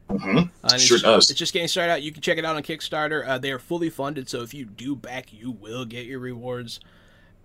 end. 0.09 0.21
hmm 0.21 0.37
Uh, 0.63 0.73
it's 0.73 0.83
Sure 0.83 0.97
just, 0.97 1.03
does. 1.05 1.29
It's 1.29 1.39
just 1.39 1.53
getting 1.53 1.67
started 1.67 1.93
out. 1.93 2.01
You 2.01 2.11
can 2.11 2.21
check 2.21 2.37
it 2.37 2.45
out 2.45 2.55
on 2.55 2.63
Kickstarter. 2.63 3.25
Uh, 3.27 3.37
they 3.37 3.51
are 3.51 3.59
fully 3.59 3.89
funded, 3.89 4.29
so 4.29 4.41
if 4.41 4.53
you 4.53 4.65
do 4.65 4.95
back, 4.95 5.31
you 5.31 5.51
will 5.51 5.85
get 5.85 6.05
your 6.05 6.19
rewards. 6.19 6.79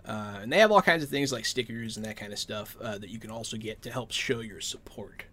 Uh, 0.05 0.41
and 0.43 0.53
they 0.53 0.59
have 0.59 0.73
all 0.73 0.83
kinds 0.83 1.05
of 1.05 1.11
things 1.11 1.33
like 1.33 1.45
stickers 1.47 1.97
and 1.97 2.05
that 2.07 2.17
kind 2.17 2.33
of 2.33 2.39
stuff 2.39 2.77
uh, 2.81 2.99
that 2.99 3.11
you 3.11 3.19
can 3.21 3.31
also 3.31 3.57
get 3.57 3.83
to 3.83 3.91
help 3.93 4.13
show 4.13 4.41
your 4.41 4.61
support. 4.61 5.25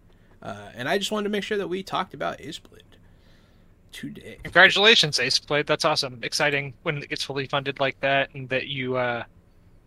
Uh, 0.42 0.70
and 0.74 0.88
I 0.88 0.98
just 0.98 1.10
wanted 1.10 1.24
to 1.24 1.30
make 1.30 1.42
sure 1.44 1.58
that 1.58 1.68
we 1.68 1.82
talked 1.82 2.14
about 2.14 2.38
Blade. 2.38 2.89
Today. 3.92 4.38
Congratulations, 4.42 5.18
Ace 5.18 5.38
Blade. 5.38 5.66
That's 5.66 5.84
awesome. 5.84 6.20
Exciting 6.22 6.74
when 6.82 6.98
it 6.98 7.08
gets 7.08 7.22
fully 7.24 7.46
funded 7.46 7.80
like 7.80 7.98
that, 8.00 8.34
and 8.34 8.48
that 8.48 8.66
you, 8.66 8.96
uh, 8.96 9.24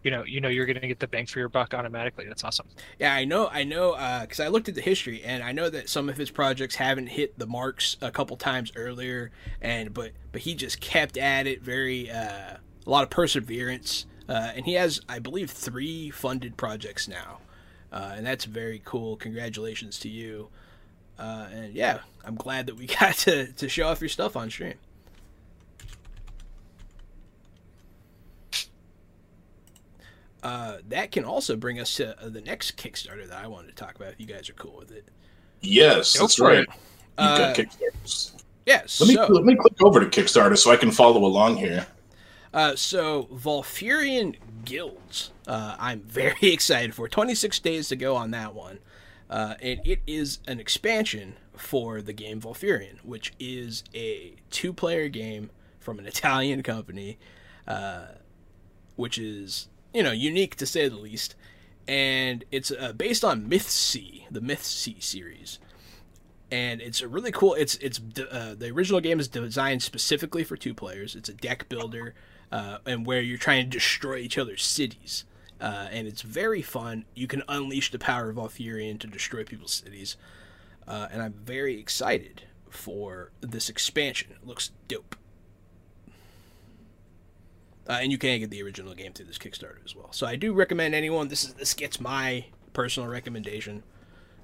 you 0.03 0.11
know, 0.11 0.23
you 0.23 0.41
know, 0.41 0.49
you're 0.49 0.65
going 0.65 0.81
to 0.81 0.87
get 0.87 0.99
the 0.99 1.07
bang 1.07 1.25
for 1.25 1.39
your 1.39 1.49
buck 1.49 1.73
automatically. 1.73 2.25
That's 2.27 2.43
awesome. 2.43 2.67
Yeah, 2.99 3.13
I 3.13 3.23
know, 3.25 3.47
I 3.47 3.63
know, 3.63 3.91
because 4.21 4.39
I 4.39 4.47
looked 4.49 4.67
at 4.67 4.75
the 4.75 4.81
history, 4.81 5.23
and 5.23 5.41
I 5.41 5.53
know 5.53 5.69
that 5.69 5.89
some 5.89 6.09
of 6.09 6.17
his 6.17 6.29
projects 6.29 6.75
haven't 6.75 7.07
hit 7.07 7.39
the 7.39 7.47
marks 7.47 7.97
a 8.01 8.11
couple 8.11 8.35
times 8.35 8.71
earlier, 8.75 9.31
and 9.61 9.93
but 9.93 10.11
but 10.31 10.41
he 10.41 10.55
just 10.55 10.81
kept 10.81 11.17
at 11.17 11.47
it, 11.47 11.61
very 11.61 12.11
uh, 12.11 12.57
a 12.85 12.89
lot 12.89 13.03
of 13.03 13.09
perseverance, 13.09 14.05
uh, 14.27 14.51
and 14.55 14.65
he 14.65 14.73
has, 14.73 14.99
I 15.07 15.19
believe, 15.19 15.49
three 15.49 16.09
funded 16.09 16.57
projects 16.57 17.07
now, 17.07 17.39
uh, 17.91 18.13
and 18.15 18.25
that's 18.25 18.43
very 18.43 18.81
cool. 18.83 19.15
Congratulations 19.15 19.99
to 19.99 20.09
you, 20.09 20.49
uh, 21.19 21.47
and 21.51 21.73
yeah, 21.73 21.99
I'm 22.25 22.35
glad 22.35 22.65
that 22.67 22.75
we 22.77 22.87
got 22.99 23.15
to 23.19 23.51
to 23.53 23.69
show 23.69 23.87
off 23.87 24.01
your 24.01 24.09
stuff 24.09 24.35
on 24.35 24.49
stream. 24.49 24.75
Uh, 30.41 30.77
that 30.89 31.11
can 31.11 31.23
also 31.23 31.55
bring 31.55 31.79
us 31.79 31.95
to 31.95 32.19
uh, 32.21 32.27
the 32.29 32.41
next 32.41 32.77
Kickstarter 32.77 33.27
that 33.29 33.41
I 33.43 33.47
wanted 33.47 33.69
to 33.69 33.75
talk 33.75 33.95
about. 33.95 34.09
If 34.09 34.19
you 34.19 34.25
guys 34.25 34.49
are 34.49 34.53
cool 34.53 34.75
with 34.77 34.91
it. 34.91 35.05
Yes, 35.61 36.17
Go 36.17 36.23
that's 36.23 36.39
right. 36.39 36.59
it. 36.59 36.67
You've 36.69 36.77
Uh, 37.17 37.37
got 37.37 37.55
Kickstarters. 37.55 38.43
Yes. 38.65 38.99
Let 38.99 39.07
me 39.07 39.15
so, 39.15 39.27
let 39.27 39.45
me 39.45 39.55
click 39.55 39.81
over 39.81 39.99
to 40.01 40.05
Kickstarter 40.07 40.57
so 40.57 40.71
I 40.71 40.75
can 40.77 40.91
follow 40.91 41.23
along 41.23 41.57
here. 41.57 41.87
uh, 42.53 42.75
so 42.75 43.23
Volfyirion 43.33 44.35
Guilds. 44.65 45.31
Uh, 45.47 45.75
I'm 45.79 46.01
very 46.05 46.51
excited 46.51 46.93
for. 46.93 47.07
26 47.07 47.59
days 47.59 47.87
to 47.89 47.95
go 47.95 48.15
on 48.17 48.31
that 48.31 48.53
one, 48.53 48.79
uh, 49.33 49.55
and 49.63 49.81
it 49.83 49.99
is 50.05 50.37
an 50.47 50.59
expansion 50.59 51.33
for 51.57 52.03
the 52.03 52.13
game 52.13 52.39
Volfyirion, 52.39 53.03
which 53.03 53.33
is 53.39 53.83
a 53.95 54.35
two-player 54.51 55.09
game 55.09 55.49
from 55.79 55.97
an 55.97 56.05
Italian 56.05 56.61
company, 56.61 57.17
uh, 57.67 58.05
which 58.95 59.17
is 59.17 59.69
you 59.91 60.03
know 60.03 60.11
unique 60.11 60.55
to 60.57 60.67
say 60.67 60.87
the 60.87 60.97
least, 60.97 61.33
and 61.87 62.45
it's 62.51 62.69
uh, 62.69 62.93
based 62.93 63.23
on 63.25 63.49
Myth 63.49 63.67
C, 63.69 64.27
the 64.29 64.39
Myth 64.39 64.63
C 64.63 64.97
series. 64.99 65.57
and 66.53 66.81
it's 66.81 67.01
a 67.01 67.07
really 67.07 67.31
cool. 67.31 67.55
It's 67.55 67.75
it's 67.77 67.99
uh, 68.31 68.53
the 68.55 68.69
original 68.69 69.01
game 69.01 69.19
is 69.19 69.27
designed 69.27 69.81
specifically 69.81 70.43
for 70.43 70.55
two 70.55 70.75
players. 70.75 71.15
It's 71.15 71.27
a 71.27 71.33
deck 71.33 71.67
builder, 71.67 72.13
uh, 72.51 72.77
and 72.85 73.07
where 73.07 73.21
you're 73.21 73.39
trying 73.39 73.65
to 73.65 73.69
destroy 73.71 74.17
each 74.17 74.37
other's 74.37 74.63
cities, 74.63 75.25
uh, 75.63 75.87
and 75.91 76.07
it's 76.07 76.21
very 76.21 76.61
fun. 76.61 77.05
You 77.15 77.25
can 77.25 77.41
unleash 77.47 77.89
the 77.91 77.97
power 77.99 78.29
of 78.29 78.35
Volfyirion 78.35 78.99
to 78.99 79.07
destroy 79.07 79.43
people's 79.43 79.73
cities, 79.73 80.17
uh, 80.87 81.07
and 81.11 81.21
I'm 81.21 81.33
very 81.33 81.79
excited 81.79 82.43
for 82.69 83.31
this 83.41 83.69
expansion. 83.69 84.31
It 84.31 84.45
looks 84.45 84.71
dope. 84.87 85.15
Uh, 87.87 87.99
and 88.01 88.11
you 88.11 88.17
can 88.17 88.39
get 88.39 88.49
the 88.49 88.63
original 88.63 88.93
game 88.93 89.11
through 89.13 89.25
this 89.25 89.37
Kickstarter 89.37 89.83
as 89.85 89.95
well. 89.95 90.07
So 90.11 90.25
I 90.25 90.35
do 90.35 90.53
recommend 90.53 90.95
anyone. 90.95 91.27
This 91.27 91.43
is 91.43 91.53
this 91.53 91.73
gets 91.73 91.99
my 91.99 92.45
personal 92.71 93.09
recommendation 93.09 93.83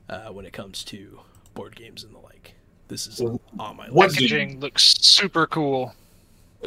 uh, 0.09 0.27
when 0.29 0.45
it 0.45 0.51
comes 0.53 0.83
to 0.85 1.21
board 1.53 1.75
games 1.75 2.03
and 2.03 2.13
the 2.13 2.19
like. 2.19 2.55
This 2.89 3.07
is 3.07 3.21
on 3.21 3.77
my 3.77 3.83
list. 3.85 3.93
What 3.95 4.13
do 4.13 4.23
you- 4.23 4.29
Packaging 4.29 4.59
looks 4.59 4.93
super 5.01 5.47
cool. 5.47 5.93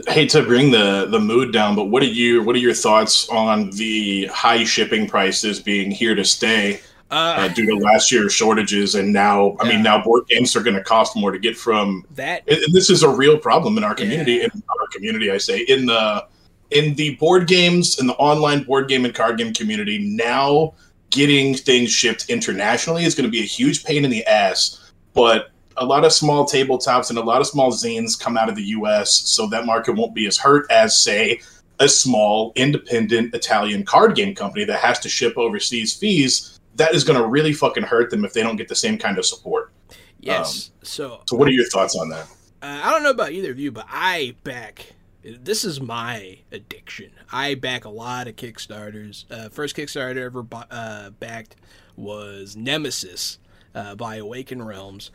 I 0.08 0.12
hate 0.12 0.30
to 0.30 0.42
bring 0.42 0.70
the 0.70 1.06
the 1.11 1.20
mood 1.20 1.52
down, 1.52 1.76
but 1.76 1.87
what 1.87 2.02
are 2.02 2.06
you 2.06 2.42
what 2.42 2.56
are 2.56 2.61
your 2.61 2.75
thoughts 2.75 3.28
on 3.28 3.70
the 3.70 4.26
high 4.26 4.64
shipping 4.64 5.06
prices 5.06 5.61
being 5.61 5.90
here 5.90 6.14
to 6.14 6.25
stay 6.25 6.80
uh, 7.11 7.14
Uh, 7.14 7.49
due 7.49 7.66
to 7.66 7.75
last 7.76 8.11
year's 8.11 8.32
shortages, 8.32 8.94
and 8.94 9.12
now 9.12 9.54
I 9.61 9.66
Yeah. 9.66 9.72
mean 9.75 9.82
now 9.82 10.02
board 10.02 10.26
games 10.28 10.56
are 10.56 10.62
going 10.62 10.76
to 10.76 10.82
cost 10.82 11.14
more 11.14 11.30
to 11.30 11.38
get 11.38 11.58
from. 11.58 12.06
that 12.16 12.42
And 12.49 12.56
and 12.58 12.75
this 12.75 12.88
is 12.88 13.02
a 13.02 13.08
real 13.08 13.37
problem 13.37 13.76
in 13.76 13.84
our 13.84 13.94
community. 13.94 14.32
Yeah. 14.37 14.44
In 14.54 14.62
our 14.80 14.87
community, 14.92 15.30
I 15.30 15.37
say 15.38 15.58
in 15.61 15.84
the 15.87 16.25
in 16.70 16.94
the 16.94 17.16
board 17.16 17.46
games 17.46 17.99
in 18.00 18.06
the 18.06 18.14
online 18.14 18.62
board 18.62 18.88
game 18.88 19.04
and 19.04 19.14
card 19.14 19.37
game 19.37 19.52
community 19.52 19.99
now 19.99 20.72
getting 21.11 21.54
things 21.54 21.90
shipped 21.90 22.30
internationally 22.30 23.04
is 23.04 23.14
going 23.14 23.26
to 23.26 23.30
be 23.30 23.40
a 23.40 23.46
huge 23.46 23.84
pain 23.84 24.06
in 24.06 24.11
the 24.11 24.25
ass 24.25 24.90
but 25.12 25.50
a 25.76 25.85
lot 25.85 26.05
of 26.05 26.12
small 26.12 26.47
tabletops 26.47 27.11
and 27.11 27.19
a 27.19 27.23
lot 27.23 27.41
of 27.41 27.47
small 27.47 27.73
zines 27.73 28.19
come 28.19 28.37
out 28.37 28.49
of 28.49 28.57
the 28.57 28.64
US, 28.64 29.12
so 29.12 29.47
that 29.49 29.67
market 29.67 29.93
won't 29.93 30.14
be 30.14 30.26
as 30.26 30.38
hurt 30.38 30.71
as, 30.71 30.99
say, 30.99 31.41
a 31.81 31.88
small 31.88 32.52
independent 32.55 33.35
Italian 33.35 33.85
card 33.85 34.14
game 34.14 34.35
company 34.35 34.64
that 34.64 34.79
has 34.81 34.99
to 35.00 35.09
ship 35.09 35.37
overseas 35.37 35.95
fees. 35.95 36.61
That 36.76 36.95
is 36.95 37.05
going 37.05 37.21
to 37.21 37.26
really 37.26 37.52
fucking 37.52 37.83
hurt 37.83 38.11
them 38.11 38.25
if 38.25 38.33
they 38.33 38.43
don't 38.43 38.57
get 38.57 38.69
the 38.69 38.76
same 38.76 38.99
kind 38.99 39.19
of 39.19 39.26
support. 39.26 39.73
yes. 40.21 40.71
so 40.83 41.21
So, 41.29 41.37
what 41.37 41.49
are 41.49 41.52
your 41.52 41.67
thoughts 41.67 41.97
on 41.97 42.09
that? 42.11 42.26
Uh, 42.62 42.81
I 42.85 42.91
don't 42.91 43.02
know 43.02 43.11
about 43.11 43.33
either 43.33 43.50
of 43.50 43.59
you, 43.59 43.73
but 43.73 43.87
I 43.91 44.37
back. 44.45 44.93
This 45.25 45.64
is 45.64 45.81
my 45.81 46.38
addiction. 46.50 47.11
I 47.31 47.55
back 47.55 47.85
a 47.85 47.88
lot 47.88 48.29
of 48.29 48.37
Kickstarters. 48.37 49.25
Uh, 49.31 49.49
first 49.49 49.76
Kickstarter 49.76 50.19
I 50.19 50.25
ever 50.25 50.47
uh, 50.71 51.11
backed 51.11 51.57
was 51.97 52.57
Nemesis 52.57 53.38
uh, 53.75 53.95
by 53.95 54.17
Awaken 54.17 54.62
Realms, 54.62 55.11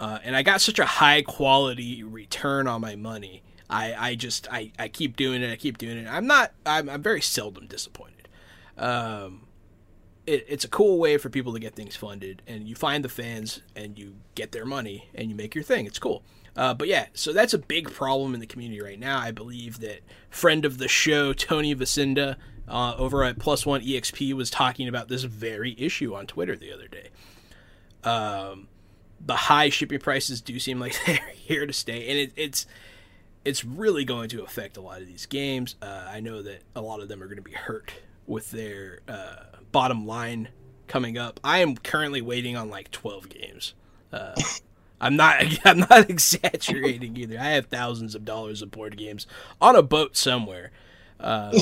uh, 0.00 0.18
and 0.24 0.36
I 0.36 0.42
got 0.42 0.60
such 0.60 0.78
a 0.78 0.84
high 0.84 1.22
quality 1.22 2.02
return 2.02 2.66
on 2.66 2.80
my 2.80 2.96
money. 2.96 3.42
I, 3.70 3.94
I 4.10 4.14
just 4.14 4.46
I, 4.52 4.72
I 4.78 4.88
keep 4.88 5.16
doing 5.16 5.42
it. 5.42 5.50
I 5.50 5.56
keep 5.56 5.78
doing 5.78 5.96
it. 5.96 6.06
I'm 6.06 6.26
not. 6.26 6.52
I'm, 6.66 6.88
I'm 6.88 7.02
very 7.02 7.22
seldom 7.22 7.66
disappointed. 7.66 8.28
Um, 8.76 9.46
it, 10.26 10.44
it's 10.48 10.64
a 10.64 10.68
cool 10.68 10.98
way 10.98 11.16
for 11.18 11.30
people 11.30 11.52
to 11.52 11.58
get 11.58 11.74
things 11.74 11.96
funded, 11.96 12.42
and 12.46 12.68
you 12.68 12.74
find 12.74 13.04
the 13.04 13.08
fans, 13.08 13.62
and 13.74 13.98
you 13.98 14.16
get 14.34 14.52
their 14.52 14.66
money, 14.66 15.08
and 15.14 15.30
you 15.30 15.34
make 15.34 15.54
your 15.54 15.64
thing. 15.64 15.86
It's 15.86 15.98
cool. 15.98 16.22
Uh, 16.54 16.74
but 16.74 16.86
yeah, 16.86 17.06
so 17.14 17.32
that's 17.32 17.54
a 17.54 17.58
big 17.58 17.90
problem 17.90 18.34
in 18.34 18.40
the 18.40 18.46
community 18.46 18.82
right 18.82 18.98
now. 18.98 19.18
I 19.18 19.30
believe 19.30 19.80
that 19.80 20.00
friend 20.28 20.64
of 20.64 20.78
the 20.78 20.88
show 20.88 21.32
Tony 21.32 21.74
Vacinda 21.74 22.36
uh, 22.68 22.94
over 22.96 23.24
at 23.24 23.38
Plus 23.38 23.64
One 23.64 23.80
EXP 23.80 24.34
was 24.34 24.50
talking 24.50 24.86
about 24.86 25.08
this 25.08 25.24
very 25.24 25.74
issue 25.78 26.14
on 26.14 26.26
Twitter 26.26 26.56
the 26.56 26.72
other 26.72 26.88
day. 26.88 27.08
Um, 28.04 28.68
the 29.24 29.36
high 29.36 29.68
shipping 29.68 30.00
prices 30.00 30.40
do 30.40 30.58
seem 30.58 30.80
like 30.80 30.96
they're 31.06 31.20
here 31.34 31.66
to 31.66 31.72
stay, 31.72 32.08
and 32.08 32.18
it, 32.18 32.32
it's 32.36 32.66
it's 33.44 33.64
really 33.64 34.04
going 34.04 34.28
to 34.28 34.42
affect 34.42 34.76
a 34.76 34.80
lot 34.80 35.00
of 35.00 35.06
these 35.06 35.26
games. 35.26 35.76
Uh, 35.82 36.06
I 36.08 36.20
know 36.20 36.42
that 36.42 36.62
a 36.76 36.80
lot 36.80 37.00
of 37.00 37.08
them 37.08 37.22
are 37.22 37.26
going 37.26 37.36
to 37.36 37.42
be 37.42 37.52
hurt 37.52 37.92
with 38.26 38.50
their 38.50 39.00
uh, 39.08 39.44
bottom 39.72 40.06
line 40.06 40.48
coming 40.86 41.18
up. 41.18 41.40
I 41.42 41.58
am 41.58 41.76
currently 41.76 42.22
waiting 42.22 42.56
on 42.56 42.70
like 42.70 42.90
twelve 42.90 43.28
games. 43.28 43.74
Uh, 44.12 44.34
I'm 45.00 45.16
not. 45.16 45.42
I'm 45.64 45.80
not 45.80 46.08
exaggerating 46.08 47.16
either. 47.16 47.38
I 47.38 47.50
have 47.50 47.66
thousands 47.66 48.14
of 48.14 48.24
dollars 48.24 48.62
of 48.62 48.70
board 48.70 48.96
games 48.96 49.26
on 49.60 49.76
a 49.76 49.82
boat 49.82 50.16
somewhere, 50.16 50.70
um, 51.20 51.52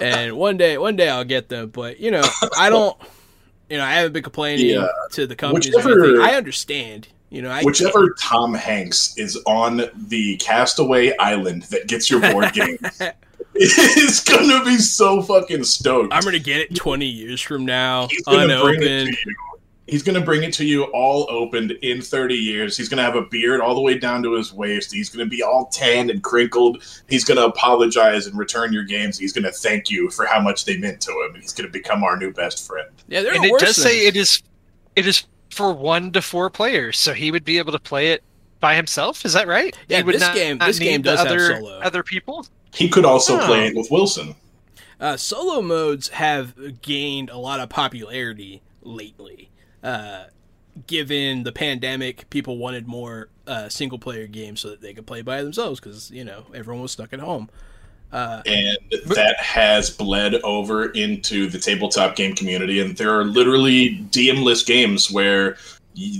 and 0.00 0.36
one 0.36 0.56
day, 0.56 0.76
one 0.76 0.96
day 0.96 1.08
I'll 1.08 1.24
get 1.24 1.48
them. 1.48 1.70
But 1.70 2.00
you 2.00 2.10
know, 2.10 2.24
I 2.58 2.68
don't. 2.68 2.96
You 3.68 3.78
know, 3.78 3.84
I 3.84 3.94
haven't 3.94 4.12
been 4.12 4.22
complaining 4.22 4.66
Yeah. 4.66 4.86
to 5.12 5.26
the 5.26 5.34
companies. 5.36 5.74
I 5.76 6.34
understand. 6.34 7.08
You 7.30 7.42
know, 7.42 7.50
I 7.50 7.62
Whichever 7.64 8.14
Tom 8.20 8.54
Hanks 8.54 9.14
is 9.18 9.36
on 9.46 9.82
the 10.08 10.36
Castaway 10.36 11.16
Island 11.18 11.64
that 11.64 11.88
gets 11.88 12.08
your 12.08 12.20
board 12.20 12.52
game 12.52 12.78
is 13.56 14.20
going 14.20 14.48
to 14.48 14.64
be 14.64 14.76
so 14.78 15.20
fucking 15.22 15.64
stoked. 15.64 16.14
I'm 16.14 16.22
gonna 16.22 16.38
get 16.38 16.60
it 16.60 16.76
20 16.76 17.04
years 17.04 17.40
from 17.40 17.66
now, 17.66 18.08
He's 19.88 20.02
gonna 20.02 20.20
bring 20.20 20.42
it 20.42 20.52
to 20.54 20.64
you. 20.64 20.80
He's 20.80 20.84
gonna 20.84 20.90
bring 20.90 20.90
it 20.90 20.92
to 20.92 20.92
you 20.92 20.92
all 20.92 21.26
opened 21.30 21.70
in 21.82 22.02
30 22.02 22.34
years. 22.34 22.76
He's 22.76 22.88
gonna 22.88 23.02
have 23.02 23.14
a 23.16 23.22
beard 23.22 23.60
all 23.60 23.74
the 23.74 23.80
way 23.80 23.96
down 23.98 24.22
to 24.24 24.34
his 24.34 24.52
waist. 24.52 24.92
He's 24.92 25.08
gonna 25.08 25.26
be 25.26 25.42
all 25.42 25.66
tanned 25.66 26.10
and 26.10 26.22
crinkled. 26.22 26.82
He's 27.08 27.24
gonna 27.24 27.42
apologize 27.42 28.26
and 28.26 28.36
return 28.36 28.72
your 28.72 28.84
games. 28.84 29.18
He's 29.18 29.32
gonna 29.32 29.52
thank 29.52 29.90
you 29.90 30.10
for 30.10 30.26
how 30.26 30.40
much 30.40 30.64
they 30.64 30.76
meant 30.76 31.00
to 31.02 31.10
him, 31.12 31.34
and 31.34 31.42
he's 31.42 31.52
gonna 31.52 31.68
become 31.70 32.02
our 32.04 32.16
new 32.16 32.32
best 32.32 32.66
friend. 32.66 32.88
Yeah, 33.08 33.22
there 33.22 33.34
and 33.34 33.44
it 33.44 33.52
worse 33.52 33.62
does 33.62 33.76
say 33.76 34.06
it 34.06 34.16
is 34.16 34.42
it 34.96 35.06
is 35.06 35.24
for 35.50 35.72
one 35.72 36.10
to 36.12 36.20
four 36.22 36.50
players, 36.50 36.98
so 36.98 37.12
he 37.12 37.30
would 37.30 37.44
be 37.44 37.58
able 37.58 37.72
to 37.72 37.78
play 37.78 38.08
it 38.08 38.22
by 38.60 38.74
himself. 38.74 39.24
Is 39.24 39.34
that 39.34 39.46
right? 39.46 39.76
Yeah, 39.88 39.98
he 39.98 40.02
would 40.02 40.14
this 40.16 40.22
not, 40.22 40.34
game- 40.34 40.58
not 40.58 40.66
this 40.66 40.78
game 40.78 40.92
need 40.92 41.04
the 41.04 41.10
does 41.10 41.18
have 41.20 41.28
other 41.28 41.56
solo. 41.56 41.78
other 41.80 42.02
people. 42.02 42.46
He 42.74 42.88
could 42.88 43.04
also 43.04 43.38
Oh. 43.40 43.46
play 43.46 43.66
it 43.68 43.76
with 43.76 43.90
Wilson. 43.90 44.34
Uh, 45.00 45.16
solo 45.16 45.60
modes 45.62 46.08
have 46.08 46.80
gained 46.82 47.30
a 47.30 47.36
lot 47.38 47.60
of 47.60 47.68
popularity 47.68 48.62
lately. 48.82 49.50
Uh, 49.82 50.24
given 50.86 51.42
the 51.42 51.52
pandemic, 51.52 52.28
people 52.30 52.58
wanted 52.58 52.86
more 52.86 53.28
uh, 53.46 53.68
single 53.68 53.98
player 53.98 54.26
games 54.26 54.60
so 54.60 54.70
that 54.70 54.80
they 54.80 54.92
could 54.92 55.06
play 55.06 55.22
by 55.22 55.42
themselves 55.42 55.80
because 55.80 56.10
you 56.10 56.24
know 56.24 56.44
everyone 56.54 56.82
was 56.82 56.92
stuck 56.92 57.12
at 57.12 57.20
home. 57.20 57.48
Uh, 58.12 58.40
and 58.46 58.78
that 59.06 59.36
has 59.40 59.90
bled 59.90 60.34
over 60.36 60.90
into 60.92 61.48
the 61.48 61.58
tabletop 61.58 62.14
game 62.14 62.36
community 62.36 62.80
and 62.80 62.96
there 62.96 63.10
are 63.10 63.24
literally 63.24 63.98
dm-less 64.12 64.62
games 64.62 65.10
where 65.10 65.56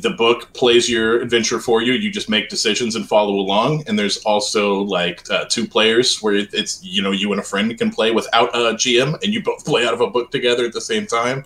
the 0.01 0.13
book 0.19 0.53
plays 0.53 0.91
your 0.91 1.21
adventure 1.21 1.61
for 1.61 1.83
you 1.83 1.93
you 1.93 2.11
just 2.11 2.29
make 2.29 2.49
decisions 2.49 2.97
and 2.97 3.07
follow 3.09 3.35
along 3.35 3.85
and 3.87 3.97
there's 3.97 4.17
also 4.25 4.81
like 4.81 5.23
uh, 5.31 5.45
two 5.49 5.65
players 5.65 6.21
where 6.21 6.35
it's 6.35 6.83
you 6.83 7.01
know 7.01 7.13
you 7.13 7.31
and 7.31 7.41
a 7.41 7.45
friend 7.45 7.77
can 7.79 7.91
play 7.91 8.11
without 8.11 8.49
a 8.57 8.75
gm 8.75 9.15
and 9.23 9.33
you 9.33 9.41
both 9.41 9.65
play 9.65 9.87
out 9.87 9.95
of 9.95 10.01
a 10.01 10.09
book 10.09 10.33
together 10.33 10.65
at 10.65 10.73
the 10.73 10.81
same 10.81 11.07
time 11.07 11.45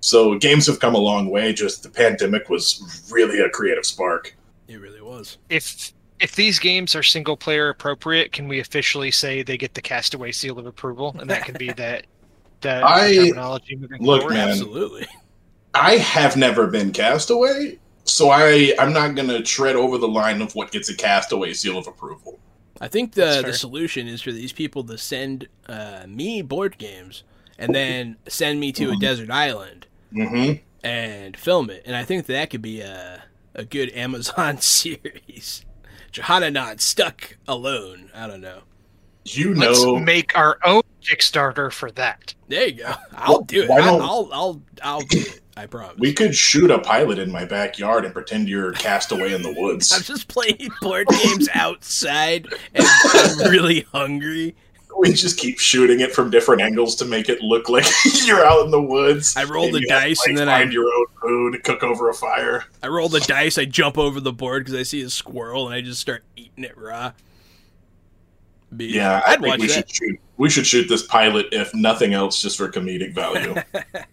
so 0.00 0.38
games 0.38 0.66
have 0.66 0.80
come 0.80 0.94
a 0.94 0.98
long 0.98 1.28
way 1.30 1.52
just 1.52 1.82
the 1.82 1.90
pandemic 1.90 2.48
was 2.48 3.06
really 3.12 3.40
a 3.40 3.48
creative 3.50 3.84
spark 3.84 4.34
It 4.68 4.76
really 4.80 5.00
was. 5.02 5.38
if 5.48 5.92
if 6.20 6.34
these 6.36 6.58
games 6.58 6.94
are 6.94 7.02
single 7.02 7.34
player 7.36 7.70
appropriate, 7.70 8.30
can 8.32 8.46
we 8.46 8.60
officially 8.60 9.10
say 9.10 9.42
they 9.42 9.56
get 9.56 9.72
the 9.72 9.80
Castaway 9.80 10.32
seal 10.32 10.58
of 10.58 10.66
approval, 10.66 11.16
and 11.18 11.30
that 11.30 11.46
can 11.46 11.56
be 11.58 11.72
that 11.78 12.06
that 12.60 12.84
I- 12.84 13.14
terminology 13.14 13.76
moving 13.76 14.02
look, 14.02 14.20
forward? 14.20 14.34
man. 14.34 14.48
Absolutely. 14.50 15.06
I 15.72 15.96
have 15.96 16.36
never 16.36 16.66
been 16.66 16.92
castaway, 16.92 17.78
so 18.04 18.28
I 18.30 18.74
I'm 18.78 18.92
not 18.92 19.14
gonna 19.14 19.42
tread 19.42 19.76
over 19.76 19.96
the 19.98 20.08
line 20.08 20.42
of 20.42 20.54
what 20.54 20.72
gets 20.72 20.88
a 20.90 20.94
castaway 20.96 21.52
seal 21.54 21.78
of 21.78 21.86
approval. 21.86 22.38
I 22.82 22.88
think 22.88 23.12
the 23.14 23.42
the 23.44 23.52
solution 23.54 24.06
is 24.08 24.20
for 24.20 24.32
these 24.32 24.52
people 24.52 24.84
to 24.84 24.98
send 24.98 25.48
uh, 25.68 26.04
me 26.08 26.42
board 26.42 26.76
games 26.76 27.22
and 27.58 27.74
then 27.74 28.16
send 28.28 28.58
me 28.60 28.72
to 28.72 28.90
a 28.90 28.96
desert 28.96 29.30
island 29.30 29.86
hmm 30.12 30.52
and 30.82 31.36
film 31.36 31.68
it. 31.70 31.82
And 31.84 31.94
I 31.94 32.04
think 32.04 32.26
that 32.26 32.50
could 32.50 32.62
be 32.62 32.80
a 32.80 33.22
a 33.54 33.64
good 33.64 33.90
Amazon 33.94 34.58
series. 34.60 35.64
Johanna 36.12 36.74
stuck 36.78 37.36
alone. 37.46 38.10
I 38.14 38.26
don't 38.26 38.40
know. 38.40 38.60
You 39.24 39.54
know, 39.54 39.70
Let's 39.70 40.04
make 40.04 40.36
our 40.36 40.58
own 40.64 40.82
Kickstarter 41.02 41.70
for 41.70 41.90
that. 41.92 42.34
There 42.48 42.66
you 42.66 42.72
go. 42.82 42.94
I'll 43.14 43.42
do 43.42 43.62
it. 43.62 43.68
Why 43.68 43.76
I, 43.78 43.84
don't- 43.84 44.02
I'll 44.02 44.28
I'll 44.32 44.62
I'll 44.82 45.00
do 45.02 45.20
it. 45.20 45.40
I 45.56 45.66
promise. 45.66 45.96
we 45.98 46.14
could 46.14 46.34
shoot 46.34 46.70
a 46.70 46.78
pilot 46.78 47.18
in 47.18 47.30
my 47.30 47.44
backyard 47.44 48.06
and 48.06 48.14
pretend 48.14 48.48
you're 48.48 48.72
castaway 48.72 49.34
in 49.34 49.42
the 49.42 49.52
woods. 49.58 49.92
I'm 49.92 50.00
just 50.02 50.26
playing 50.26 50.70
board 50.80 51.06
games 51.08 51.50
outside 51.52 52.46
and 52.72 52.86
I'm 52.86 53.50
really 53.50 53.82
hungry. 53.92 54.56
We 55.08 55.12
just 55.14 55.38
keep 55.38 55.58
shooting 55.58 56.00
it 56.00 56.12
from 56.12 56.30
different 56.30 56.60
angles 56.62 56.94
to 56.96 57.04
make 57.04 57.28
it 57.28 57.40
look 57.40 57.68
like 57.68 57.86
you're 58.24 58.44
out 58.44 58.64
in 58.64 58.70
the 58.70 58.80
woods. 58.82 59.34
I 59.36 59.44
roll 59.44 59.70
the 59.70 59.80
you 59.80 59.86
have 59.90 60.02
to, 60.02 60.08
dice 60.08 60.18
like, 60.20 60.28
and 60.28 60.38
then 60.38 60.48
I- 60.48 60.60
find 60.60 60.72
your 60.72 60.84
own 60.84 61.06
food, 61.20 61.64
cook 61.64 61.82
over 61.82 62.08
a 62.10 62.14
fire. 62.14 62.64
I 62.82 62.88
roll 62.88 63.08
the 63.08 63.20
dice, 63.20 63.56
I 63.58 63.64
jump 63.64 63.96
over 63.98 64.20
the 64.20 64.32
board 64.32 64.64
because 64.64 64.78
I 64.78 64.82
see 64.82 65.00
a 65.02 65.10
squirrel 65.10 65.66
and 65.66 65.74
I 65.74 65.80
just 65.80 66.00
start 66.00 66.22
eating 66.36 66.64
it 66.64 66.76
raw. 66.76 67.12
Yeah, 68.76 69.20
I 69.26 69.32
I'd 69.32 69.40
think 69.40 69.46
watch 69.48 69.60
we 69.60 69.66
that. 69.66 69.72
should 69.74 69.90
shoot. 69.90 70.20
We 70.36 70.48
should 70.50 70.66
shoot 70.66 70.88
this 70.88 71.02
pilot, 71.02 71.46
if 71.50 71.74
nothing 71.74 72.14
else, 72.14 72.40
just 72.40 72.56
for 72.56 72.68
comedic 72.70 73.14
value. 73.14 73.54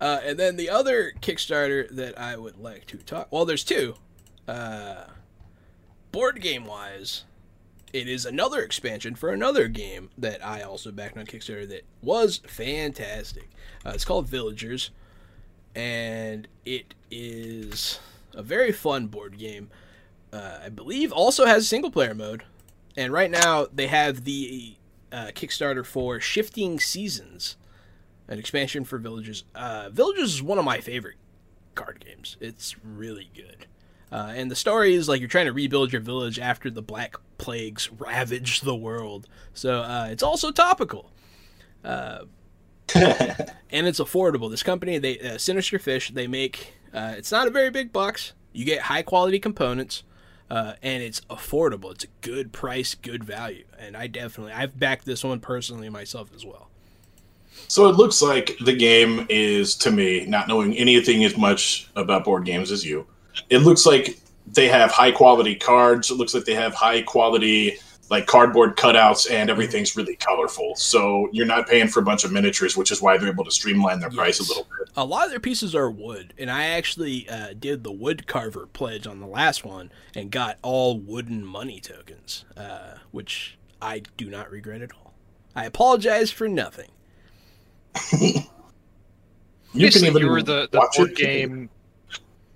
Uh, 0.00 0.18
and 0.24 0.36
then 0.36 0.56
the 0.56 0.68
other 0.68 1.12
Kickstarter 1.20 1.88
that 1.90 2.18
I 2.18 2.36
would 2.36 2.56
like 2.58 2.86
to 2.86 2.96
talk. 2.96 3.28
Well, 3.30 3.44
there's 3.44 3.62
two. 3.62 3.94
Uh, 4.48 5.04
board 6.10 6.40
game 6.42 6.64
wise, 6.64 7.22
it 7.92 8.08
is 8.08 8.24
another 8.24 8.60
expansion 8.62 9.14
for 9.14 9.30
another 9.30 9.68
game 9.68 10.10
that 10.16 10.44
I 10.44 10.62
also 10.62 10.90
backed 10.90 11.16
on 11.16 11.26
Kickstarter 11.26 11.68
that 11.68 11.84
was 12.02 12.40
fantastic. 12.46 13.50
Uh, 13.84 13.90
it's 13.90 14.04
called 14.04 14.28
Villagers, 14.28 14.90
and 15.74 16.48
it 16.64 16.94
is 17.10 18.00
a 18.34 18.42
very 18.42 18.72
fun 18.72 19.08
board 19.08 19.38
game. 19.38 19.70
Uh, 20.32 20.60
I 20.64 20.68
believe 20.70 21.12
also 21.12 21.44
has 21.44 21.68
single 21.68 21.90
player 21.90 22.14
mode, 22.14 22.44
and 22.96 23.12
right 23.12 23.30
now 23.30 23.66
they 23.72 23.88
have 23.88 24.24
the 24.24 24.76
uh, 25.10 25.26
Kickstarter 25.34 25.84
for 25.84 26.20
Shifting 26.20 26.80
Seasons 26.80 27.56
an 28.28 28.38
expansion 28.38 28.84
for 28.84 28.98
Villagers. 28.98 29.44
Uh, 29.54 29.90
Villagers 29.90 30.34
is 30.34 30.42
one 30.42 30.58
of 30.58 30.64
my 30.64 30.80
favorite 30.80 31.16
card 31.74 32.04
games. 32.04 32.36
It's 32.40 32.76
really 32.82 33.30
good. 33.34 33.66
Uh, 34.10 34.32
and 34.34 34.50
the 34.50 34.56
story 34.56 34.94
is 34.94 35.08
like 35.08 35.20
you're 35.20 35.28
trying 35.28 35.46
to 35.46 35.52
rebuild 35.52 35.92
your 35.92 36.02
village 36.02 36.38
after 36.38 36.70
the 36.70 36.82
Black 36.82 37.16
Plagues 37.42 37.90
ravage 37.90 38.60
the 38.60 38.76
world. 38.76 39.28
So 39.52 39.82
uh, 39.82 40.06
it's 40.10 40.22
also 40.22 40.52
topical. 40.52 41.10
Uh, 41.84 42.20
and 42.94 43.86
it's 43.86 43.98
affordable. 43.98 44.48
This 44.48 44.62
company, 44.62 44.98
they 44.98 45.18
uh, 45.18 45.38
Sinister 45.38 45.80
Fish, 45.80 46.10
they 46.10 46.28
make. 46.28 46.74
Uh, 46.94 47.14
it's 47.16 47.32
not 47.32 47.48
a 47.48 47.50
very 47.50 47.70
big 47.70 47.92
box. 47.92 48.32
You 48.52 48.64
get 48.64 48.82
high 48.82 49.02
quality 49.02 49.40
components, 49.40 50.04
uh, 50.50 50.74
and 50.82 51.02
it's 51.02 51.20
affordable. 51.22 51.90
It's 51.90 52.04
a 52.04 52.08
good 52.20 52.52
price, 52.52 52.94
good 52.94 53.24
value, 53.24 53.64
and 53.76 53.96
I 53.96 54.06
definitely 54.06 54.52
I've 54.52 54.78
backed 54.78 55.04
this 55.04 55.24
one 55.24 55.40
personally 55.40 55.88
myself 55.88 56.30
as 56.34 56.44
well. 56.44 56.68
So 57.66 57.88
it 57.88 57.96
looks 57.96 58.22
like 58.22 58.56
the 58.64 58.74
game 58.74 59.26
is, 59.28 59.74
to 59.76 59.90
me, 59.90 60.26
not 60.26 60.46
knowing 60.46 60.76
anything 60.76 61.24
as 61.24 61.36
much 61.36 61.90
about 61.96 62.24
board 62.24 62.44
games 62.44 62.70
as 62.70 62.84
you, 62.84 63.06
it 63.50 63.58
looks 63.58 63.84
like 63.84 64.18
they 64.52 64.68
have 64.68 64.90
high 64.90 65.12
quality 65.12 65.54
cards. 65.54 66.10
It 66.10 66.14
looks 66.14 66.34
like 66.34 66.44
they 66.44 66.54
have 66.54 66.74
high 66.74 67.02
quality 67.02 67.78
like 68.10 68.26
cardboard 68.26 68.76
cutouts 68.76 69.30
and 69.30 69.48
everything's 69.48 69.96
really 69.96 70.16
colorful. 70.16 70.74
So 70.76 71.30
you're 71.32 71.46
not 71.46 71.66
paying 71.66 71.88
for 71.88 72.00
a 72.00 72.02
bunch 72.02 72.24
of 72.24 72.32
miniatures, 72.32 72.76
which 72.76 72.92
is 72.92 73.00
why 73.00 73.16
they're 73.16 73.30
able 73.30 73.44
to 73.44 73.50
streamline 73.50 74.00
their 74.00 74.10
price 74.10 74.38
a 74.38 74.42
little 74.42 74.66
bit. 74.78 74.90
a 74.98 75.04
lot 75.04 75.24
of 75.24 75.30
their 75.30 75.40
pieces 75.40 75.74
are 75.74 75.90
wood, 75.90 76.34
and 76.36 76.50
I 76.50 76.64
actually 76.64 77.26
uh, 77.28 77.54
did 77.58 77.84
the 77.84 77.92
wood 77.92 78.26
carver 78.26 78.66
pledge 78.66 79.06
on 79.06 79.20
the 79.20 79.26
last 79.26 79.64
one 79.64 79.90
and 80.14 80.30
got 80.30 80.58
all 80.60 80.98
wooden 80.98 81.42
money 81.42 81.80
tokens, 81.80 82.44
uh, 82.54 82.96
which 83.12 83.56
I 83.80 84.02
do 84.18 84.28
not 84.28 84.50
regret 84.50 84.82
at 84.82 84.92
all. 84.92 85.14
I 85.56 85.64
apologize 85.64 86.30
for 86.30 86.48
nothing. 86.48 86.90
You 89.74 89.86
Obviously, 89.86 90.00
can 90.00 90.16
even 90.16 90.22
you 90.22 90.30
were 90.30 90.42
the, 90.42 90.68
the 90.70 90.78
watch 90.78 90.96
board 90.98 91.12
it. 91.12 91.16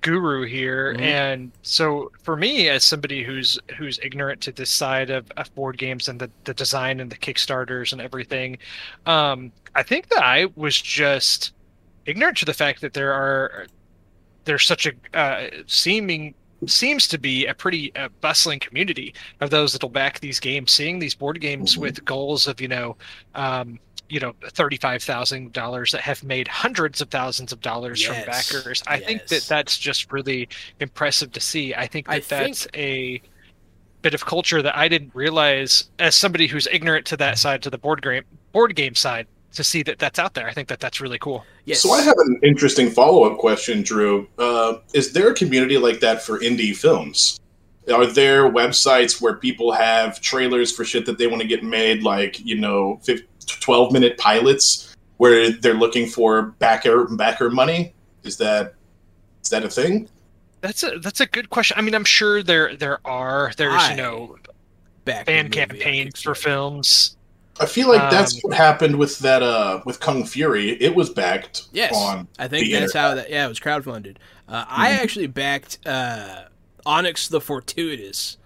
Guru 0.07 0.45
here, 0.47 0.95
Mhm. 0.95 1.01
and 1.01 1.53
so 1.62 2.12
for 2.23 2.37
me, 2.37 2.69
as 2.69 2.85
somebody 2.85 3.25
who's 3.25 3.59
who's 3.77 3.99
ignorant 4.03 4.40
to 4.42 4.53
this 4.53 4.71
side 4.71 5.11
of, 5.11 5.31
of 5.37 5.53
board 5.55 5.77
games 5.79 6.09
and 6.09 6.21
the, 6.21 6.31
the 6.45 6.55
design 6.55 7.01
and 7.01 7.11
the 7.11 7.16
kickstarters 7.16 7.92
and 7.92 8.01
everything, 8.01 8.59
um, 9.07 9.51
I 9.75 9.83
think 9.83 10.09
that 10.11 10.23
I 10.25 10.47
was 10.55 10.81
just 10.81 11.53
ignorant 12.07 12.37
to 12.38 12.45
the 12.45 12.55
fact 12.55 12.81
that 12.83 12.92
there 12.95 13.12
are 13.12 13.66
there's 14.45 14.64
such 14.64 14.87
a 14.87 14.92
uh, 15.19 15.49
seeming 15.66 16.35
seems 16.66 17.07
to 17.09 17.19
be 17.19 17.45
a 17.47 17.53
pretty 17.55 17.95
uh, 17.97 18.09
bustling 18.21 18.61
community 18.61 19.12
of 19.40 19.51
those 19.51 19.73
that'll 19.73 19.88
back 19.90 20.21
these 20.21 20.40
games 20.40 20.71
seeing 20.73 20.99
these 21.01 21.14
board 21.14 21.40
games 21.40 21.75
Mhm. 21.77 21.79
with 21.81 22.05
goals 22.05 22.47
of 22.47 22.61
you 22.61 22.69
know 22.69 22.97
um, 23.35 23.79
you 24.09 24.21
know 24.21 24.35
thirty-five 24.51 25.03
thousand 25.03 25.53
dollars 25.53 25.92
that 25.92 26.01
have 26.01 26.23
made 26.23 26.49
hundreds 26.49 27.01
of 27.01 27.11
thousands 27.11 27.53
of 27.53 27.61
dollars 27.61 28.03
from 28.03 28.16
backers. 28.27 28.83
I 28.87 28.99
think 28.99 29.27
that 29.29 29.42
that's 29.42 29.79
just 29.79 30.12
really 30.12 30.49
impressive 30.81 31.33
to 31.33 31.40
see. 31.40 31.75
I 31.75 31.87
think 31.87 32.07
that 32.07 32.12
I 32.14 32.21
that's 32.21 32.66
a 32.75 33.21
bit 34.03 34.14
of 34.14 34.25
culture 34.25 34.62
that 34.62 34.77
I 34.77 34.88
didn't 34.88 35.14
realize 35.14 35.90
as 35.99 36.14
somebody 36.14 36.47
who's 36.47 36.69
ignorant 36.69 37.07
to 37.07 37.16
that 37.16 37.38
side, 37.38 37.62
to 37.62 37.71
the 37.71 37.79
board 37.79 38.03
game 38.03 38.23
board 38.53 38.77
game 38.77 38.95
side, 38.95 39.27
to 39.55 39.64
see 39.64 39.83
that 39.83 39.99
that's 39.99 40.19
out 40.19 40.35
there. 40.35 40.47
I 40.47 40.53
think 40.53 40.69
that 40.69 40.81
that's 40.81 41.01
really 41.01 41.19
cool. 41.19 41.45
Yes. 41.64 41.83
So 41.83 41.90
I 41.90 42.03
have 42.03 42.16
an 42.19 42.38
interesting 42.42 42.90
follow 42.90 43.25
up 43.25 43.38
question, 43.38 43.83
Drew. 43.83 44.29
Uh, 44.38 44.79
is 44.95 45.12
there 45.12 45.31
a 45.31 45.35
community 45.35 45.79
like 45.79 46.01
that 46.01 46.23
for 46.23 46.38
indie 46.38 46.77
films? 46.77 47.40
Are 47.92 48.07
there 48.07 48.51
websites 48.51 49.21
where 49.21 49.35
people 49.35 49.73
have 49.73 50.21
trailers 50.21 50.73
for 50.73 50.85
shit 50.85 51.07
that 51.07 51.19
they 51.19 51.27
want 51.27 51.42
to 51.42 51.49
get 51.49 51.62
made, 51.62 52.03
like 52.03 52.45
you 52.45 52.59
know, 52.59 53.01
15, 53.03 53.27
12 53.46 53.92
minute 53.92 54.18
pilots 54.18 54.94
where 55.18 55.50
they're 55.50 55.74
looking 55.74 56.09
for 56.09 56.42
backer 56.59 57.04
backer 57.16 57.50
money? 57.50 57.94
Is 58.22 58.37
that 58.38 58.74
is 59.42 59.50
that 59.50 59.64
a 59.64 59.70
thing? 59.70 60.09
That's 60.61 60.82
a 60.82 60.98
that's 60.98 61.20
a 61.20 61.26
good 61.26 61.50
question. 61.50 61.76
I 61.78 61.82
mean, 61.82 61.94
I'm 61.94 62.04
sure 62.04 62.42
there 62.42 62.76
there 62.76 62.98
are 63.06 63.52
there's 63.56 63.72
I 63.82 63.90
you 63.92 63.96
know 63.96 64.37
Back 65.04 65.26
fan 65.26 65.44
movie 65.44 65.54
campaigns 65.54 66.20
for 66.20 66.35
films. 66.35 67.16
I 67.61 67.66
feel 67.66 67.88
like 67.88 68.11
that's 68.11 68.35
Um, 68.35 68.40
what 68.42 68.56
happened 68.56 68.96
with 68.96 69.18
that 69.20 69.42
uh 69.42 69.80
with 69.87 70.00
Kung 70.00 70.24
Fury. 70.26 70.70
It 70.82 70.94
was 70.94 71.11
backed 71.11 71.62
Yes, 71.72 71.94
on 71.94 72.26
I 72.38 72.48
think 72.48 72.66
the 72.66 72.72
that's 72.72 72.92
how 72.92 73.14
that. 73.14 73.30
Yeah, 73.30 73.46
it 73.46 73.48
was 73.48 73.61
crowdfunded. 73.61 74.16
Uh, 74.48 74.64
I 74.68 74.90
Mhm. 74.90 74.98
actually 74.98 75.26
backed 75.28 75.78
uh, 75.87 76.44
Onyx 76.85 77.28
the 77.28 77.40
Fortuitous 77.40 78.37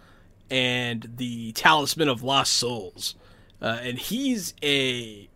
and 0.51 1.11
the 1.17 1.53
Talisman 1.53 2.09
of 2.09 2.23
Lost 2.23 2.53
Souls, 2.55 3.15
uh, 3.61 3.79
and 3.83 3.99
he's 3.99 4.55
a 4.63 5.29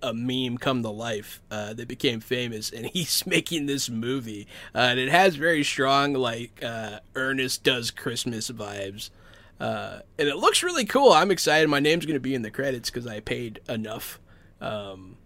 a 0.00 0.14
meme 0.14 0.58
come 0.58 0.82
to 0.82 0.90
life 0.90 1.42
uh, 1.50 1.74
that 1.74 1.88
became 1.88 2.20
famous, 2.20 2.70
and 2.70 2.86
he's 2.92 3.26
making 3.26 3.66
this 3.66 3.88
movie, 3.88 4.46
uh, 4.74 4.78
and 4.78 4.98
it 4.98 5.08
has 5.08 5.36
very 5.36 5.64
strong 5.64 6.12
like 6.14 6.62
uh, 6.62 7.00
Ernest 7.14 7.62
does 7.62 7.90
Christmas 7.90 8.50
vibes. 8.50 9.10
Uh, 9.60 10.00
and 10.18 10.28
it 10.28 10.36
looks 10.36 10.62
really 10.62 10.84
cool. 10.84 11.12
I'm 11.12 11.32
excited. 11.32 11.68
My 11.68 11.80
name's 11.80 12.06
going 12.06 12.14
to 12.14 12.20
be 12.20 12.34
in 12.34 12.42
the 12.42 12.50
credits 12.50 12.90
because 12.90 13.08
I 13.08 13.18
paid 13.18 13.60
enough. 13.68 14.20
Um, 14.60 15.16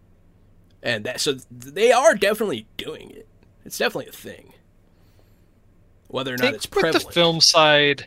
and 0.83 1.05
that 1.05 1.21
so 1.21 1.35
they 1.51 1.93
are 1.93 2.15
definitely 2.15 2.67
doing 2.77 3.11
it. 3.11 3.29
It's 3.65 3.79
definitely 3.79 4.09
a 4.09 4.13
thing. 4.13 4.53
Whether 6.09 6.35
or 6.35 6.37
not 6.37 6.45
think 6.45 6.55
it's 6.57 6.67
prevalent. 6.67 7.07
the 7.07 7.13
film 7.13 7.41
side, 7.41 8.07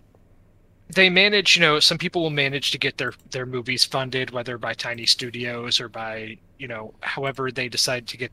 they 0.90 1.10
manage. 1.10 1.56
You 1.56 1.62
know, 1.62 1.80
some 1.80 1.98
people 1.98 2.22
will 2.22 2.30
manage 2.30 2.72
to 2.72 2.78
get 2.78 2.98
their 2.98 3.14
their 3.32 3.46
movies 3.46 3.84
funded, 3.84 4.32
whether 4.32 4.58
by 4.58 4.74
tiny 4.74 5.06
studios 5.06 5.80
or 5.80 5.90
by 5.90 6.38
you 6.58 6.68
know, 6.68 6.94
however 7.02 7.52
they 7.52 7.68
decide 7.70 8.08
to 8.08 8.18
get 8.18 8.32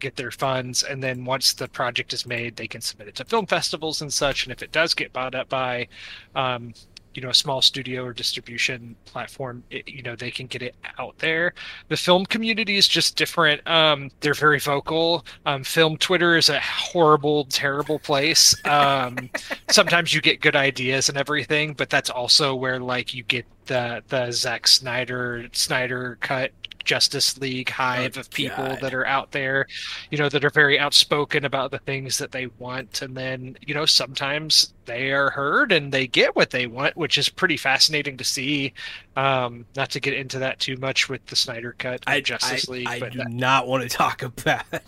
get 0.00 0.16
their 0.16 0.30
funds. 0.30 0.82
And 0.82 1.02
then 1.02 1.24
once 1.24 1.52
the 1.52 1.68
project 1.68 2.12
is 2.12 2.26
made, 2.26 2.56
they 2.56 2.66
can 2.66 2.80
submit 2.80 3.08
it 3.08 3.14
to 3.16 3.24
film 3.24 3.46
festivals 3.46 4.00
and 4.02 4.12
such. 4.12 4.44
And 4.44 4.52
if 4.52 4.62
it 4.62 4.72
does 4.72 4.94
get 4.94 5.12
bought 5.12 5.34
up 5.34 5.48
by 5.48 5.88
um, 6.34 6.72
you 7.14 7.22
know 7.22 7.30
a 7.30 7.34
small 7.34 7.62
studio 7.62 8.04
or 8.04 8.12
distribution 8.12 8.94
platform 9.04 9.62
it, 9.70 9.88
you 9.88 10.02
know 10.02 10.16
they 10.16 10.30
can 10.30 10.46
get 10.46 10.62
it 10.62 10.74
out 10.98 11.18
there. 11.18 11.54
The 11.88 11.96
film 11.96 12.26
community 12.26 12.76
is 12.76 12.88
just 12.88 13.16
different. 13.16 13.66
Um, 13.68 14.10
they're 14.20 14.34
very 14.34 14.60
vocal. 14.60 15.24
Um, 15.46 15.64
film 15.64 15.96
twitter 15.96 16.36
is 16.36 16.48
a 16.48 16.60
horrible 16.60 17.44
terrible 17.46 17.98
place. 17.98 18.54
Um, 18.64 19.30
sometimes 19.70 20.14
you 20.14 20.20
get 20.20 20.40
good 20.40 20.56
ideas 20.56 21.08
and 21.08 21.18
everything 21.18 21.74
but 21.74 21.90
that's 21.90 22.10
also 22.10 22.54
where 22.54 22.80
like 22.80 23.14
you 23.14 23.22
get 23.22 23.46
the 23.66 24.02
the 24.08 24.30
Zack 24.32 24.66
Snyder 24.66 25.48
Snyder 25.52 26.18
cut 26.20 26.50
Justice 26.84 27.38
League 27.38 27.68
hive 27.70 28.16
Oh, 28.16 28.20
of 28.20 28.30
people 28.30 28.64
God. 28.66 28.80
that 28.80 28.94
are 28.94 29.06
out 29.06 29.32
there, 29.32 29.66
you 30.10 30.18
know, 30.18 30.28
that 30.28 30.44
are 30.44 30.50
very 30.50 30.78
outspoken 30.78 31.44
about 31.44 31.70
the 31.70 31.78
things 31.78 32.18
that 32.18 32.32
they 32.32 32.46
want. 32.58 33.02
And 33.02 33.16
then, 33.16 33.56
you 33.66 33.74
know, 33.74 33.86
sometimes 33.86 34.72
they 34.86 35.12
are 35.12 35.30
heard 35.30 35.72
and 35.72 35.92
they 35.92 36.06
get 36.06 36.34
what 36.34 36.50
they 36.50 36.66
want, 36.66 36.96
which 36.96 37.18
is 37.18 37.28
pretty 37.28 37.56
fascinating 37.56 38.16
to 38.16 38.24
see. 38.24 38.72
Um, 39.16 39.66
not 39.76 39.90
to 39.90 40.00
get 40.00 40.14
into 40.14 40.38
that 40.38 40.58
too 40.58 40.76
much 40.78 41.08
with 41.08 41.24
the 41.26 41.36
Snyder 41.36 41.74
cut 41.78 42.00
of 42.06 42.12
I, 42.12 42.20
Justice 42.20 42.68
I, 42.68 42.72
League, 42.72 42.88
I 42.88 43.00
but 43.00 43.12
do 43.12 43.18
that- 43.18 43.30
not 43.30 43.66
want 43.68 43.82
to 43.82 43.88
talk 43.88 44.22
about 44.22 44.64
it. 44.72 44.82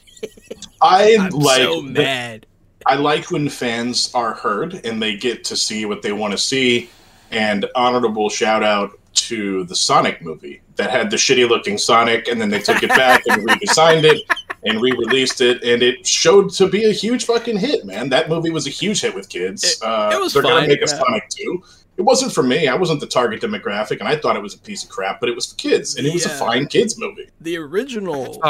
I 0.81 1.16
I'm 1.20 1.31
like 1.31 1.59
so 1.59 1.83
mad. 1.83 2.46
I 2.87 2.96
like 2.96 3.31
when 3.31 3.48
fans 3.48 4.11
are 4.14 4.35
heard 4.35 4.81
and 4.85 5.00
they 5.00 5.14
get 5.16 5.44
to 5.44 5.57
see 5.57 5.85
what 5.87 6.02
they 6.02 6.12
want 6.12 6.33
to 6.33 6.38
see. 6.38 6.90
And 7.31 7.64
honorable 7.76 8.28
shout 8.28 8.62
out 8.64 8.98
to 9.14 9.64
the 9.64 9.76
Sonic 9.76 10.20
movie 10.22 10.62
that 10.83 10.90
had 10.90 11.11
the 11.11 11.16
shitty 11.16 11.49
looking 11.49 11.79
Sonic, 11.79 12.29
and 12.29 12.40
then 12.40 12.51
they 12.51 12.61
took 12.61 12.83
it 12.83 12.88
back 12.90 13.23
and 13.29 13.47
redesigned 13.49 14.05
it 14.05 14.23
and 14.64 14.81
re-released 14.81 15.40
it, 15.40 15.62
and 15.62 15.83
it 15.83 16.07
showed 16.07 16.51
to 16.51 16.68
be 16.68 16.85
a 16.85 16.92
huge 16.92 17.25
fucking 17.25 17.57
hit. 17.59 17.85
Man, 17.85 18.09
that 18.11 18.29
movie 18.29 18.51
was 18.51 18.66
a 18.66 18.71
huge 18.71 19.01
hit 19.01 19.14
with 19.14 19.29
kids. 19.29 19.64
It- 19.64 19.83
uh, 19.83 20.11
it 20.12 20.21
was 20.21 20.33
they're 20.33 20.42
fine, 20.42 20.53
gonna 20.55 20.68
make 20.68 20.79
a 20.79 20.87
yeah. 20.88 20.99
Sonic 20.99 21.29
two. 21.29 21.62
It 21.99 22.03
wasn't 22.03 22.33
for 22.33 22.42
me. 22.42 22.68
I 22.68 22.75
wasn't 22.75 23.01
the 23.01 23.07
target 23.07 23.42
demographic, 23.42 23.99
and 24.01 24.09
I 24.09 24.16
thought 24.16 24.35
it 24.35 24.42
was 24.42 24.55
a 24.55 24.59
piece 24.59 24.83
of 24.83 24.88
crap. 24.90 25.21
But 25.21 25.29
it 25.29 25.35
was 25.35 25.47
for 25.47 25.57
kids, 25.57 25.97
and 25.97 26.07
it 26.07 26.12
was 26.12 26.25
a 26.27 26.31
fine 26.31 26.66
kids 26.66 26.99
movie. 26.99 27.29
The 27.40 27.57
original 27.59 28.40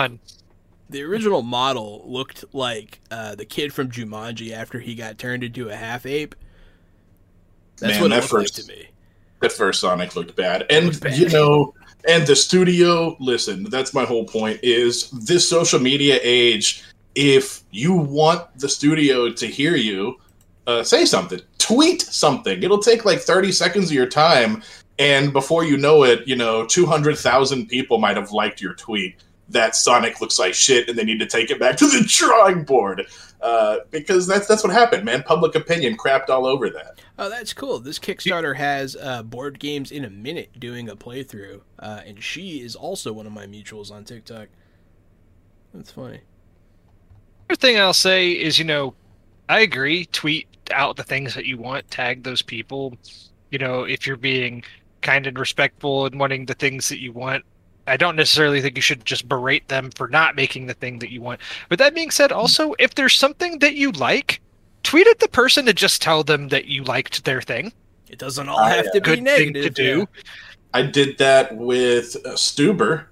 the 0.91 1.03
original 1.03 1.41
model 1.43 2.05
looked 2.07 2.45
like 2.53 3.01
uh, 3.11 3.35
the 3.35 3.47
kid 3.47 3.73
from 3.73 3.91
Jumanji 3.91 4.53
after 4.53 4.79
he 4.79 4.95
got 4.95 5.17
turned 5.19 5.43
into 5.43 5.71
a 5.71 5.75
half 5.75 6.05
ape. 6.07 6.35
That's 7.79 7.95
Man, 7.95 8.03
what 8.03 8.07
it 8.07 8.11
that 8.11 8.17
looked 8.17 8.31
first- 8.31 8.59
like 8.59 8.67
to 8.67 8.73
me. 8.85 8.89
That 9.43 9.51
first 9.51 9.81
Sonic 9.81 10.15
looked 10.15 10.37
bad, 10.37 10.65
and 10.71 10.87
looked 10.87 11.01
bad. 11.01 11.19
you 11.19 11.29
know, 11.29 11.75
and 12.09 12.25
the 12.25 12.37
studio. 12.37 13.17
Listen, 13.19 13.65
that's 13.65 13.93
my 13.93 14.05
whole 14.05 14.25
point. 14.25 14.61
Is 14.63 15.11
this 15.11 15.49
social 15.49 15.81
media 15.81 16.21
age? 16.23 16.85
If 17.17 17.65
you 17.73 17.93
want 17.93 18.57
the 18.59 18.69
studio 18.69 19.31
to 19.33 19.47
hear 19.47 19.75
you, 19.75 20.19
uh, 20.69 20.85
say 20.85 21.05
something, 21.05 21.41
tweet 21.59 22.03
something. 22.03 22.63
It'll 22.63 22.79
take 22.79 23.05
like 23.05 23.19
thirty 23.19 23.51
seconds 23.51 23.87
of 23.87 23.93
your 23.93 24.07
time, 24.07 24.63
and 25.01 25.33
before 25.33 25.65
you 25.65 25.77
know 25.77 26.05
it, 26.05 26.27
you 26.27 26.37
know, 26.37 26.65
two 26.65 26.87
hundred 26.87 27.19
thousand 27.19 27.67
people 27.67 27.99
might 27.99 28.17
have 28.17 28.31
liked 28.31 28.61
your 28.61 28.75
tweet. 28.75 29.17
That 29.49 29.77
Sonic 29.77 30.21
looks 30.21 30.39
like 30.39 30.55
shit, 30.55 30.89
and 30.89 30.97
they 30.97 31.05
need 31.05 31.21
to 31.21 31.27
take 31.27 31.51
it 31.51 31.59
back 31.59 31.77
to 31.77 31.87
the 31.87 32.05
drawing 32.07 32.65
board 32.65 33.07
uh, 33.43 33.79
because 33.91 34.27
that's 34.27 34.47
that's 34.47 34.63
what 34.63 34.73
happened, 34.73 35.05
man. 35.05 35.23
Public 35.25 35.55
opinion 35.55 35.97
crapped 35.97 36.31
all 36.31 36.47
over 36.47 36.71
that. 36.71 37.01
Oh, 37.19 37.29
that's 37.29 37.53
cool. 37.53 37.81
This 37.81 37.99
Kickstarter 37.99 38.57
has 38.57 38.97
uh, 38.97 39.23
board 39.23 39.59
games 39.59 39.91
in 39.91 40.05
a 40.05 40.11
minute 40.11 40.59
doing 40.59 40.89
a 40.89 40.97
playthrough, 40.97 41.61
uh, 41.79 42.01
and 42.07 42.23
she 42.23 42.61
is 42.61 42.77
also 42.77 43.13
one 43.13 43.27
of 43.27 43.33
my 43.33 43.47
mutuals 43.47 43.91
on 43.91 44.05
TikTok. 44.05 44.49
That's 45.75 45.91
funny. 45.91 46.21
Other 47.51 47.57
thing 47.57 47.79
I'll 47.79 47.93
say 47.93 48.31
is, 48.31 48.59
you 48.59 48.65
know, 48.65 48.95
I 49.49 49.61
agree. 49.61 50.07
Tweet 50.07 50.47
out 50.71 50.97
the 50.97 51.03
things 51.03 51.35
that 51.35 51.45
you 51.45 51.59
want. 51.59 51.91
Tag 51.91 52.23
those 52.23 52.43
people. 52.43 52.97
You 53.51 53.59
know, 53.59 53.83
if 53.83 54.07
you're 54.07 54.17
being 54.17 54.63
kind 55.03 55.27
and 55.27 55.39
respectful 55.39 56.07
and 56.07 56.19
wanting 56.19 56.47
the 56.47 56.55
things 56.55 56.89
that 56.89 57.01
you 57.01 57.13
want. 57.13 57.45
I 57.87 57.97
don't 57.97 58.17
necessarily 58.17 58.61
think 58.61 58.77
you 58.77 58.83
should 58.83 59.05
just 59.05 59.29
berate 59.29 59.69
them 59.69 59.91
for 59.91 60.09
not 60.09 60.37
making 60.37 60.67
the 60.67 60.75
thing 60.75 61.01
that 61.01 61.11
you 61.11 61.21
want. 61.21 61.41
But 61.69 61.79
that 61.79 61.95
being 61.95 62.11
said, 62.11 62.31
also, 62.31 62.75
if 62.79 62.95
there's 62.95 63.15
something 63.15 63.59
that 63.59 63.75
you 63.75 63.91
like, 63.93 64.41
tweet 64.83 65.07
at 65.07 65.19
the 65.19 65.29
person 65.29 65.67
to 65.67 65.73
just 65.73 66.03
tell 66.03 66.23
them 66.23 66.49
that 66.49 66.67
you 66.67 66.85
liked 66.85 67.25
their 67.25 67.41
thing. 67.41 67.73
It 68.09 68.19
doesn't 68.19 68.49
all 68.49 68.63
have 68.63 68.87
uh, 68.87 68.91
to 68.93 69.01
be 69.01 69.01
Good 69.01 69.25
thing 69.25 69.53
negative. 69.53 69.63
to 69.63 69.71
do. 69.71 69.99
yeah. 69.99 70.23
I 70.75 70.83
did 70.83 71.19
that 71.19 71.57
with 71.57 72.17
uh, 72.25 72.31
Stuber, 72.31 73.07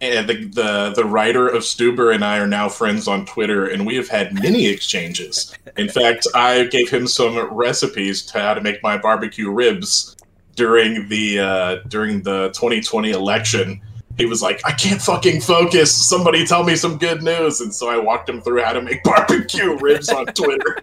and 0.00 0.28
the, 0.28 0.46
the 0.46 0.92
the 0.94 1.04
writer 1.04 1.48
of 1.48 1.62
Stuber 1.62 2.14
and 2.14 2.24
I 2.24 2.38
are 2.38 2.46
now 2.46 2.68
friends 2.68 3.08
on 3.08 3.26
Twitter, 3.26 3.66
and 3.66 3.84
we 3.84 3.96
have 3.96 4.08
had 4.08 4.32
many 4.32 4.66
exchanges. 4.66 5.54
In 5.76 5.88
fact, 6.00 6.26
I 6.34 6.64
gave 6.64 6.88
him 6.88 7.06
some 7.06 7.38
recipes 7.52 8.22
to 8.26 8.40
how 8.40 8.54
to 8.54 8.60
make 8.60 8.82
my 8.82 8.96
barbecue 8.96 9.50
ribs 9.50 10.16
during 10.56 11.08
the 11.08 11.40
uh, 11.40 11.76
during 11.88 12.22
the 12.22 12.48
2020 12.48 13.10
election. 13.10 13.80
He 14.20 14.26
was 14.26 14.42
like, 14.42 14.60
"I 14.64 14.72
can't 14.72 15.00
fucking 15.00 15.40
focus. 15.40 15.90
Somebody 15.94 16.44
tell 16.46 16.62
me 16.62 16.76
some 16.76 16.98
good 16.98 17.22
news." 17.22 17.60
And 17.60 17.74
so 17.74 17.88
I 17.88 17.96
walked 17.96 18.28
him 18.28 18.40
through 18.42 18.62
how 18.62 18.72
to 18.74 18.82
make 18.82 19.02
barbecue 19.04 19.76
ribs 19.78 20.10
on 20.10 20.26
Twitter. 20.26 20.76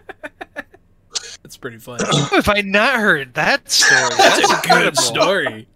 That's 1.42 1.56
pretty 1.56 1.78
funny. 1.78 2.04
How 2.04 2.24
have 2.36 2.48
I 2.48 2.60
not 2.62 2.96
heard 3.00 3.34
that 3.34 3.70
story? 3.70 4.10
That's 4.18 4.38
a 4.50 4.68
good 4.68 4.94
incredible. 4.94 4.96
story. 5.02 5.68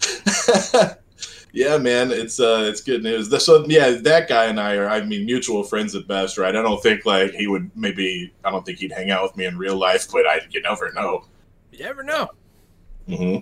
yeah, 1.52 1.76
man, 1.78 2.10
it's 2.12 2.38
uh, 2.40 2.64
it's 2.68 2.80
good 2.80 3.02
news. 3.02 3.28
The- 3.28 3.40
So 3.40 3.64
yeah, 3.66 3.90
that 3.90 4.28
guy 4.28 4.46
and 4.46 4.58
I 4.60 4.76
are, 4.76 4.88
I 4.88 5.02
mean, 5.04 5.26
mutual 5.26 5.62
friends 5.64 5.94
at 5.94 6.06
best, 6.06 6.38
right? 6.38 6.54
I 6.56 6.62
don't 6.62 6.82
think 6.82 7.04
like 7.04 7.32
he 7.32 7.46
would 7.48 7.70
maybe, 7.76 8.32
I 8.44 8.50
don't 8.50 8.64
think 8.64 8.78
he'd 8.78 8.92
hang 8.92 9.10
out 9.10 9.22
with 9.24 9.36
me 9.36 9.44
in 9.46 9.58
real 9.58 9.76
life, 9.76 10.06
but 10.10 10.26
I, 10.26 10.40
you 10.50 10.62
never 10.62 10.92
know. 10.92 11.24
You 11.72 11.84
never 11.84 12.02
know. 12.02 12.28
hmm 13.06 13.36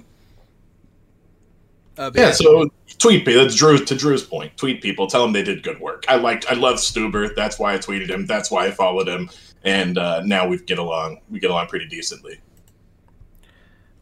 Uh, 1.98 2.10
but 2.10 2.20
Yeah, 2.20 2.30
so 2.30 2.70
tweet 2.98 3.24
people. 3.26 3.42
That's 3.42 3.56
Drew 3.56 3.76
to 3.84 3.94
Drew's 3.94 4.22
point. 4.22 4.56
Tweet 4.56 4.80
people. 4.80 5.06
Tell 5.08 5.22
them 5.22 5.32
they 5.32 5.42
did 5.42 5.62
good 5.62 5.80
work. 5.80 6.04
I 6.08 6.16
liked, 6.16 6.46
I 6.50 6.54
love 6.54 6.76
Stuber. 6.76 7.34
That's 7.34 7.58
why 7.58 7.74
I 7.74 7.78
tweeted 7.78 8.08
him. 8.08 8.24
That's 8.24 8.50
why 8.50 8.66
I 8.66 8.70
followed 8.70 9.08
him. 9.08 9.28
And 9.64 9.98
uh, 9.98 10.22
now 10.24 10.46
we 10.46 10.58
get 10.58 10.78
along. 10.78 11.20
We 11.28 11.40
get 11.40 11.50
along 11.50 11.66
pretty 11.66 11.88
decently. 11.88 12.40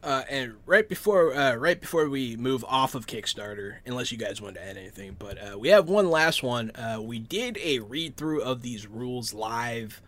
Uh, 0.06 0.22
and 0.30 0.54
right 0.66 0.88
before 0.88 1.34
uh, 1.34 1.56
right 1.56 1.80
before 1.80 2.08
we 2.08 2.36
move 2.36 2.64
off 2.68 2.94
of 2.94 3.08
Kickstarter, 3.08 3.78
unless 3.86 4.12
you 4.12 4.18
guys 4.18 4.40
want 4.40 4.54
to 4.54 4.64
add 4.64 4.76
anything, 4.76 5.16
but 5.18 5.36
uh, 5.36 5.58
we 5.58 5.70
have 5.70 5.88
one 5.88 6.08
last 6.08 6.44
one. 6.44 6.70
Uh, 6.76 7.00
we 7.02 7.18
did 7.18 7.58
a 7.60 7.80
read 7.80 8.16
through 8.16 8.42
of 8.42 8.62
these 8.62 8.86
rules 8.86 9.34
live 9.34 10.00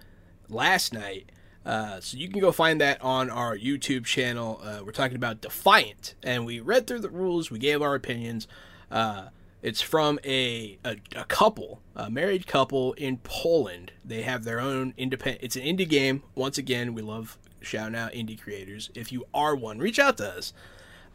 last 0.48 0.92
night, 0.92 1.32
uh, 1.64 2.00
so 2.00 2.16
you 2.16 2.28
can 2.28 2.40
go 2.40 2.52
find 2.52 2.80
that 2.80 3.00
on 3.02 3.30
our 3.30 3.56
YouTube 3.56 4.04
channel. 4.04 4.60
Uh, 4.62 4.80
we're 4.84 4.92
talking 4.92 5.16
about 5.16 5.40
Defiant, 5.40 6.14
and 6.22 6.46
we 6.46 6.60
read 6.60 6.86
through 6.86 7.00
the 7.00 7.10
rules. 7.10 7.50
We 7.50 7.58
gave 7.58 7.82
our 7.82 7.94
opinions. 7.94 8.48
Uh, 8.90 9.28
it's 9.60 9.80
from 9.80 10.18
a, 10.24 10.78
a, 10.84 10.96
a 11.16 11.24
couple, 11.24 11.80
a 11.96 12.08
married 12.08 12.46
couple 12.46 12.92
in 12.94 13.18
Poland. 13.18 13.92
They 14.04 14.22
have 14.22 14.44
their 14.44 14.60
own 14.60 14.94
independent. 14.96 15.42
It's 15.42 15.56
an 15.56 15.62
indie 15.62 15.88
game. 15.88 16.22
Once 16.34 16.58
again, 16.58 16.94
we 16.94 17.02
love 17.02 17.38
shouting 17.60 17.96
out 17.96 18.12
indie 18.12 18.40
creators. 18.40 18.90
If 18.94 19.10
you 19.10 19.26
are 19.34 19.56
one, 19.56 19.78
reach 19.78 19.98
out 19.98 20.16
to 20.18 20.28
us. 20.28 20.52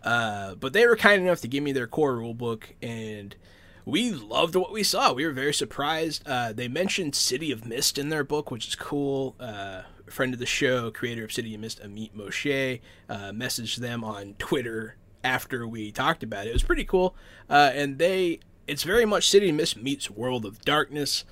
Uh, 0.04 0.56
but 0.56 0.74
they 0.74 0.86
were 0.86 0.98
kind 0.98 1.22
enough 1.22 1.40
to 1.42 1.48
give 1.48 1.64
me 1.64 1.72
their 1.72 1.88
core 1.88 2.16
rulebook, 2.16 2.64
and 2.82 3.36
we 3.86 4.12
loved 4.12 4.56
what 4.56 4.72
we 4.72 4.84
saw. 4.84 5.14
We 5.14 5.26
were 5.26 5.32
very 5.32 5.54
surprised. 5.54 6.24
Uh, 6.26 6.54
they 6.54 6.68
mentioned 6.68 7.16
City 7.16 7.52
of 7.52 7.66
Mist 7.66 7.98
in 7.98 8.10
their 8.10 8.24
book, 8.24 8.52
which 8.52 8.68
is 8.68 8.76
cool. 8.76 9.36
Uh, 9.40 9.84
friend 10.08 10.34
of 10.34 10.40
the 10.40 10.46
show, 10.46 10.92
creator 10.92 11.24
of 11.24 11.34
City 11.34 11.56
of 11.56 11.62
Mist, 11.62 11.82
Amit 11.82 12.14
Moshe, 12.14 12.80
uh, 13.10 13.32
messaged 13.32 13.78
them 13.78 14.04
on 14.04 14.36
Twitter 14.38 14.96
after 15.24 15.68
we 15.68 15.92
talked 15.92 16.24
about 16.24 16.48
it. 16.48 16.52
It 16.52 16.54
was 16.54 16.64
pretty 16.64 16.86
cool, 16.86 17.16
uh, 17.50 17.72
and 17.74 17.98
they 17.98 18.40
it's 18.68 18.84
very 18.84 19.06
much 19.06 19.30
City 19.30 19.50
of 19.50 19.56
Mist 19.56 19.78
meets 19.78 20.10
World 20.10 20.46
of 20.46 20.62
Darkness 20.62 21.26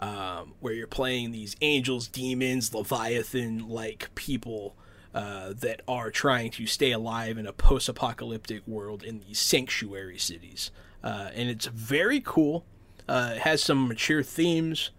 um, 0.00 0.54
where 0.60 0.72
you're 0.72 0.86
playing 0.86 1.30
these 1.30 1.56
angels, 1.60 2.08
demons, 2.08 2.72
leviathan 2.74 3.68
like 3.68 4.14
people 4.14 4.74
uh, 5.14 5.52
that 5.54 5.82
are 5.86 6.10
trying 6.10 6.50
to 6.52 6.66
stay 6.66 6.92
alive 6.92 7.36
in 7.36 7.46
a 7.46 7.52
post 7.52 7.88
apocalyptic 7.88 8.66
world 8.66 9.02
in 9.02 9.20
these 9.20 9.38
sanctuary 9.38 10.18
cities. 10.18 10.70
Uh, 11.02 11.30
and 11.34 11.48
it's 11.48 11.66
very 11.66 12.20
cool. 12.20 12.64
Uh, 13.08 13.32
it 13.34 13.40
has 13.40 13.62
some 13.62 13.88
mature 13.88 14.22
themes, 14.22 14.90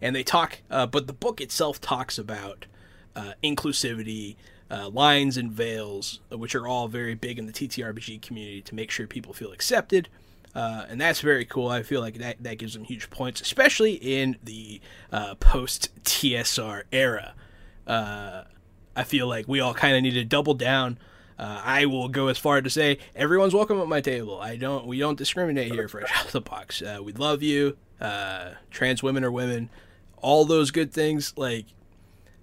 and 0.00 0.14
they 0.14 0.22
talk, 0.22 0.62
uh, 0.70 0.86
but 0.86 1.06
the 1.06 1.12
book 1.12 1.40
itself 1.40 1.80
talks 1.80 2.18
about 2.18 2.66
uh, 3.16 3.32
inclusivity. 3.42 4.36
Uh, 4.70 4.88
lines 4.88 5.36
and 5.36 5.52
veils, 5.52 6.20
uh, 6.32 6.38
which 6.38 6.54
are 6.54 6.66
all 6.66 6.88
very 6.88 7.14
big 7.14 7.38
in 7.38 7.46
the 7.46 7.52
TTRPG 7.52 8.22
community 8.22 8.62
to 8.62 8.74
make 8.74 8.90
sure 8.90 9.06
people 9.06 9.34
feel 9.34 9.52
accepted. 9.52 10.08
And 10.54 10.98
that's 11.00 11.20
very 11.20 11.44
cool. 11.44 11.68
I 11.68 11.82
feel 11.82 12.00
like 12.00 12.14
that, 12.14 12.42
that 12.42 12.58
gives 12.58 12.72
them 12.72 12.82
huge 12.82 13.10
points, 13.10 13.42
especially 13.42 13.92
in 13.92 14.36
the 14.42 14.80
post 15.38 15.90
TSR 16.04 16.84
era. 16.90 17.34
I 17.86 19.04
feel 19.04 19.28
like 19.28 19.46
we 19.46 19.60
all 19.60 19.74
kind 19.74 19.94
of 19.96 20.02
need 20.02 20.14
to 20.14 20.24
double 20.24 20.54
down. 20.54 20.98
Uh, 21.38 21.60
I 21.64 21.86
will 21.86 22.08
go 22.08 22.28
as 22.28 22.38
far 22.38 22.60
to 22.60 22.70
say 22.70 22.98
everyone's 23.16 23.54
welcome 23.54 23.80
at 23.80 23.88
my 23.88 24.00
table. 24.00 24.40
I 24.40 24.56
don't. 24.56 24.86
We 24.86 24.98
don't 24.98 25.18
discriminate 25.18 25.72
here, 25.72 25.88
fresh 25.88 26.10
out 26.16 26.26
of 26.26 26.32
the 26.32 26.40
box. 26.40 26.80
Uh, 26.80 27.00
we 27.02 27.12
love 27.12 27.42
you. 27.42 27.76
Uh, 28.00 28.50
trans 28.70 29.02
women 29.02 29.24
are 29.24 29.32
women. 29.32 29.70
All 30.18 30.44
those 30.44 30.70
good 30.70 30.92
things. 30.92 31.34
Like 31.36 31.66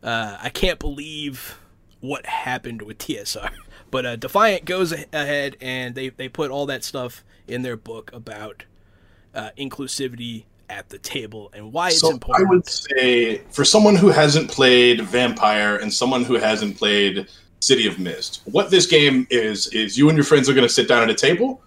uh, 0.04 0.38
I 0.42 0.50
can't 0.50 0.80
believe 0.80 1.58
what 2.00 2.26
happened 2.26 2.82
with 2.82 2.98
TSR. 2.98 3.52
But 3.92 4.06
uh, 4.06 4.16
Defiant 4.16 4.64
goes 4.64 4.94
ahead 4.94 5.58
and 5.60 5.96
they 5.96 6.08
they 6.08 6.30
put 6.30 6.50
all 6.50 6.66
that 6.68 6.86
stuff 6.86 7.26
in 7.46 7.62
their 7.62 7.76
book 7.76 8.10
about 8.14 8.64
uh, 9.36 9.50
inclusivity 9.58 10.46
at 10.70 10.88
the 10.88 10.98
table 10.98 11.52
and 11.54 11.74
why 11.74 11.90
it's 11.90 12.00
so 12.00 12.12
important. 12.12 12.48
I 12.48 12.50
would 12.50 12.66
say 12.66 13.38
for 13.52 13.66
someone 13.66 13.98
who 13.98 14.08
hasn't 14.08 14.50
played 14.50 15.02
Vampire 15.02 15.76
and 15.76 15.94
someone 15.94 16.24
who 16.24 16.36
hasn't 16.36 16.78
played 16.78 17.28
City 17.62 17.88
of 17.88 18.00
Mist, 18.00 18.41
what 18.45 18.71
this 18.71 18.86
game 18.88 19.28
is 19.30 19.67
is 19.67 19.97
you 19.97 20.10
and 20.10 20.17
your 20.17 20.26
friends 20.26 20.50
are 20.50 20.54
going 20.54 20.67
to 20.67 20.74
sit 20.74 20.88
down 20.88 21.04
at 21.04 21.10
a 21.10 21.15
table. 21.15 21.62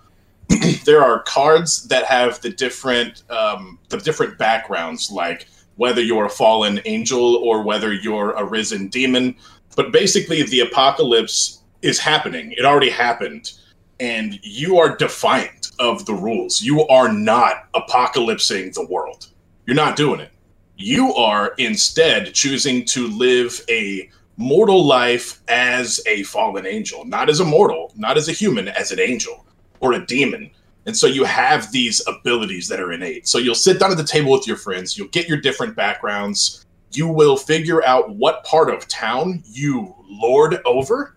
there 0.84 1.02
are 1.02 1.22
cards 1.22 1.86
that 1.88 2.04
have 2.04 2.40
the 2.40 2.50
different 2.50 3.22
um, 3.30 3.78
the 3.88 3.98
different 3.98 4.36
backgrounds, 4.36 5.10
like 5.10 5.46
whether 5.76 6.02
you're 6.02 6.26
a 6.26 6.30
fallen 6.30 6.80
angel 6.84 7.36
or 7.36 7.62
whether 7.62 7.92
you're 7.92 8.32
a 8.32 8.44
risen 8.44 8.88
demon. 8.88 9.36
But 9.76 9.92
basically, 9.92 10.42
the 10.42 10.60
apocalypse 10.60 11.62
is 11.82 11.98
happening. 11.98 12.52
It 12.52 12.64
already 12.64 12.90
happened, 12.90 13.52
and 14.00 14.38
you 14.42 14.78
are 14.78 14.96
defiant 14.96 15.70
of 15.78 16.06
the 16.06 16.14
rules. 16.14 16.60
You 16.60 16.86
are 16.88 17.12
not 17.12 17.72
apocalypsing 17.74 18.74
the 18.74 18.86
world. 18.86 19.28
You're 19.66 19.76
not 19.76 19.96
doing 19.96 20.20
it. 20.20 20.30
You 20.76 21.14
are 21.14 21.54
instead 21.58 22.34
choosing 22.34 22.84
to 22.86 23.06
live 23.06 23.60
a 23.68 24.10
mortal 24.36 24.84
life 24.84 25.40
as 25.48 26.00
a 26.06 26.22
fallen 26.24 26.66
angel, 26.66 27.04
not 27.04 27.28
as 27.28 27.40
a 27.40 27.44
mortal, 27.44 27.92
not 27.96 28.16
as 28.16 28.28
a 28.28 28.32
human, 28.32 28.68
as 28.68 28.90
an 28.90 29.00
angel 29.00 29.46
or 29.80 29.92
a 29.92 30.06
demon. 30.06 30.50
And 30.86 30.96
so 30.96 31.06
you 31.06 31.24
have 31.24 31.72
these 31.72 32.02
abilities 32.06 32.68
that 32.68 32.80
are 32.80 32.92
innate. 32.92 33.26
So 33.26 33.38
you'll 33.38 33.54
sit 33.54 33.78
down 33.78 33.90
at 33.90 33.96
the 33.96 34.04
table 34.04 34.32
with 34.32 34.46
your 34.46 34.56
friends, 34.56 34.98
you'll 34.98 35.08
get 35.08 35.28
your 35.28 35.40
different 35.40 35.76
backgrounds, 35.76 36.66
you 36.92 37.08
will 37.08 37.36
figure 37.36 37.84
out 37.84 38.10
what 38.10 38.44
part 38.44 38.70
of 38.70 38.86
town 38.88 39.42
you 39.46 39.94
lord 40.08 40.60
over 40.64 41.16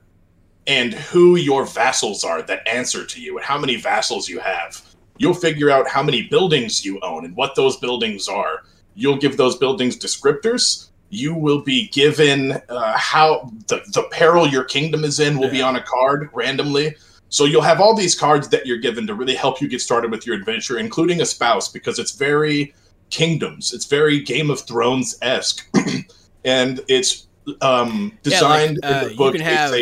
and 0.65 0.93
who 0.93 1.35
your 1.35 1.65
vassals 1.65 2.23
are 2.23 2.41
that 2.41 2.67
answer 2.67 3.05
to 3.05 3.21
you 3.21 3.37
and 3.37 3.45
how 3.45 3.57
many 3.57 3.75
vassals 3.75 4.27
you 4.27 4.39
have. 4.39 4.81
You'll 5.17 5.33
figure 5.33 5.69
out 5.69 5.87
how 5.87 6.03
many 6.03 6.23
buildings 6.23 6.85
you 6.85 6.99
own 7.01 7.25
and 7.25 7.35
what 7.35 7.55
those 7.55 7.77
buildings 7.77 8.27
are. 8.27 8.63
You'll 8.95 9.17
give 9.17 9.37
those 9.37 9.57
buildings 9.57 9.97
descriptors. 9.97 10.89
You 11.09 11.33
will 11.33 11.61
be 11.61 11.87
given 11.89 12.53
uh, 12.69 12.97
how 12.97 13.51
the, 13.67 13.81
the 13.93 14.03
peril 14.11 14.47
your 14.47 14.63
kingdom 14.63 15.03
is 15.03 15.19
in 15.19 15.37
will 15.37 15.49
be 15.49 15.61
on 15.61 15.75
a 15.77 15.81
card 15.81 16.29
randomly. 16.33 16.95
So 17.29 17.45
you'll 17.45 17.61
have 17.61 17.81
all 17.81 17.95
these 17.95 18.15
cards 18.17 18.47
that 18.49 18.65
you're 18.65 18.77
given 18.77 19.05
to 19.07 19.13
really 19.13 19.35
help 19.35 19.61
you 19.61 19.67
get 19.67 19.81
started 19.81 20.11
with 20.11 20.25
your 20.25 20.35
adventure, 20.35 20.77
including 20.79 21.21
a 21.21 21.25
spouse, 21.25 21.67
because 21.69 21.99
it's 21.99 22.11
very 22.11 22.73
kingdoms. 23.09 23.73
It's 23.73 23.85
very 23.85 24.19
Game 24.21 24.49
of 24.49 24.61
Thrones 24.61 25.17
esque, 25.21 25.69
and 26.45 26.81
it's 26.87 27.27
um, 27.61 28.17
Yeah, 28.23 28.41
like, 28.41 28.77
designed 28.77 28.79
uh, 28.83 28.87
in 28.87 29.17
the 29.17 29.23
you 29.23 29.31
can 29.31 29.41
have- 29.41 29.73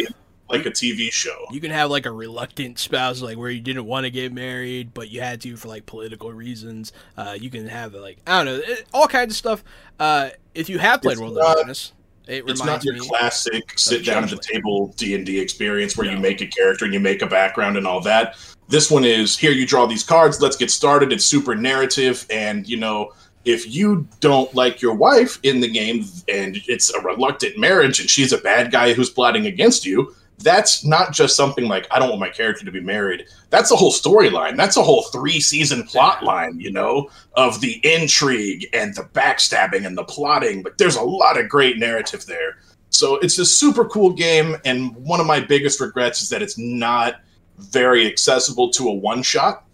like 0.57 0.65
a 0.65 0.71
TV 0.71 1.11
show. 1.11 1.35
you 1.51 1.59
can 1.61 1.71
have 1.71 1.89
like 1.89 2.05
a 2.05 2.11
reluctant 2.11 2.79
spouse, 2.79 3.21
like 3.21 3.37
where 3.37 3.49
you 3.49 3.61
didn't 3.61 3.85
want 3.85 4.05
to 4.05 4.09
get 4.09 4.33
married, 4.33 4.93
but 4.93 5.09
you 5.09 5.21
had 5.21 5.41
to 5.41 5.55
for 5.57 5.67
like 5.67 5.85
political 5.85 6.31
reasons. 6.31 6.91
Uh, 7.17 7.35
you 7.39 7.49
can 7.49 7.67
have 7.67 7.93
like 7.93 8.17
I 8.27 8.43
don't 8.43 8.59
know, 8.59 8.75
all 8.93 9.07
kinds 9.07 9.33
of 9.33 9.37
stuff. 9.37 9.63
Uh, 9.99 10.29
if 10.53 10.69
you 10.69 10.79
have 10.79 11.01
played 11.01 11.13
It's 11.13 11.21
World 11.21 11.35
not- 11.35 11.49
of 11.49 11.55
Darkness, 11.57 11.91
it 12.27 12.43
It's 12.47 12.63
not 12.63 12.83
your 12.83 12.95
me. 12.95 13.07
classic 13.07 13.77
sit 13.77 14.03
down 14.03 14.23
at 14.23 14.29
the 14.31 14.37
table 14.37 14.93
D 14.97 15.13
and 15.15 15.25
D 15.25 15.39
experience 15.39 15.95
where 15.95 16.09
you 16.09 16.17
make 16.17 16.41
a 16.41 16.47
character 16.47 16.85
and 16.85 16.93
you 16.93 16.99
make 16.99 17.21
a 17.21 17.27
background 17.27 17.77
and 17.77 17.85
all 17.85 18.01
that. 18.01 18.35
This 18.67 18.89
one 18.89 19.03
is 19.03 19.37
here. 19.37 19.51
You 19.51 19.67
draw 19.67 19.85
these 19.85 20.03
cards. 20.03 20.41
Let's 20.41 20.55
get 20.57 20.71
started. 20.71 21.13
It's 21.13 21.23
super 21.23 21.53
narrative, 21.55 22.25
and 22.31 22.67
you 22.67 22.77
know 22.77 23.13
if 23.43 23.71
you 23.71 24.07
don't 24.21 24.51
like 24.55 24.81
your 24.81 24.95
wife 24.95 25.37
in 25.43 25.59
the 25.59 25.67
game 25.67 26.03
and 26.27 26.57
it's 26.67 26.89
a 26.95 26.99
reluctant 27.01 27.55
marriage 27.59 27.99
and 27.99 28.09
she's 28.09 28.33
a 28.33 28.39
bad 28.39 28.71
guy 28.71 28.91
who's 28.91 29.11
plotting 29.11 29.45
against 29.45 29.85
you, 29.85 30.15
that's 30.39 30.83
not 30.83 31.13
just 31.13 31.35
something 31.35 31.67
like 31.67 31.87
I 31.91 31.99
don't 31.99 32.09
want 32.09 32.19
my 32.19 32.29
character 32.29 32.65
to 32.65 32.71
be 32.71 32.81
married. 32.81 33.25
That's 33.49 33.71
a 33.71 33.75
whole 33.75 33.91
storyline. 33.91 34.57
That's 34.57 34.77
a 34.77 34.83
whole 34.83 35.03
three 35.03 35.39
season 35.39 35.83
plot 35.83 36.23
line, 36.23 36.59
you 36.59 36.71
know, 36.71 37.09
of 37.33 37.61
the 37.61 37.79
intrigue 37.83 38.67
and 38.73 38.93
the 38.95 39.03
backstabbing 39.03 39.85
and 39.85 39.97
the 39.97 40.03
plotting. 40.03 40.61
But 40.61 40.77
there's 40.77 40.97
a 40.97 41.03
lot 41.03 41.39
of 41.39 41.49
great 41.49 41.77
narrative 41.77 42.25
there. 42.25 42.57
So 42.89 43.17
it's 43.17 43.39
a 43.39 43.45
super 43.45 43.85
cool 43.85 44.13
game, 44.13 44.55
and 44.63 44.95
one 44.95 45.19
of 45.19 45.27
my 45.27 45.39
biggest 45.39 45.81
regrets 45.81 46.21
is 46.21 46.29
that 46.29 46.41
it's 46.41 46.57
not 46.57 47.21
very 47.57 48.07
accessible 48.07 48.69
to 48.71 48.87
a 48.87 48.93
one 48.93 49.23
shot. 49.23 49.65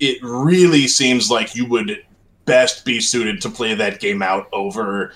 It 0.00 0.18
really 0.22 0.88
seems 0.88 1.30
like 1.30 1.54
you 1.54 1.66
would 1.66 2.04
best 2.44 2.84
be 2.84 3.00
suited 3.00 3.40
to 3.42 3.50
play 3.50 3.74
that 3.74 4.00
game 4.00 4.22
out 4.22 4.48
over 4.52 5.12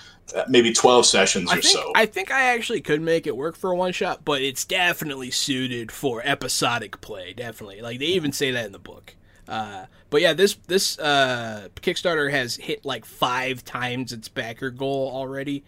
maybe 0.47 0.73
12 0.73 1.05
sessions 1.05 1.51
I 1.51 1.57
or 1.57 1.61
think 1.61 1.73
so. 1.73 1.91
I 1.95 2.05
think 2.05 2.31
I 2.31 2.53
actually 2.53 2.81
could 2.81 3.01
make 3.01 3.27
it 3.27 3.35
work 3.35 3.55
for 3.55 3.71
a 3.71 3.75
one 3.75 3.91
shot, 3.91 4.25
but 4.25 4.41
it's 4.41 4.65
definitely 4.65 5.31
suited 5.31 5.91
for 5.91 6.21
episodic 6.23 7.01
play. 7.01 7.33
Definitely, 7.33 7.81
like 7.81 7.99
they 7.99 8.05
even 8.07 8.31
say 8.31 8.51
that 8.51 8.65
in 8.65 8.71
the 8.71 8.79
book. 8.79 9.15
Uh, 9.47 9.85
but 10.09 10.21
yeah, 10.21 10.33
this 10.33 10.55
this 10.67 10.99
uh, 10.99 11.69
Kickstarter 11.75 12.31
has 12.31 12.55
hit 12.55 12.85
like 12.85 13.05
five 13.05 13.63
times 13.63 14.11
its 14.11 14.27
backer 14.27 14.69
goal 14.69 15.11
already. 15.13 15.63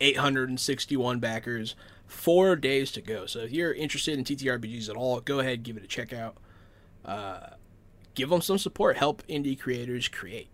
861 0.00 1.20
backers, 1.20 1.76
four 2.06 2.56
days 2.56 2.90
to 2.92 3.00
go. 3.00 3.24
So 3.26 3.38
if 3.40 3.52
you're 3.52 3.72
interested 3.72 4.18
in 4.18 4.24
TTRPGs 4.24 4.90
at 4.90 4.96
all, 4.96 5.20
go 5.20 5.38
ahead 5.38 5.62
give 5.62 5.76
it 5.76 5.84
a 5.84 5.86
check 5.86 6.12
out. 6.12 6.36
Uh, 7.04 7.50
give 8.14 8.28
them 8.28 8.40
some 8.40 8.58
support. 8.58 8.96
Help 8.96 9.24
indie 9.28 9.58
creators 9.58 10.08
create. 10.08 10.48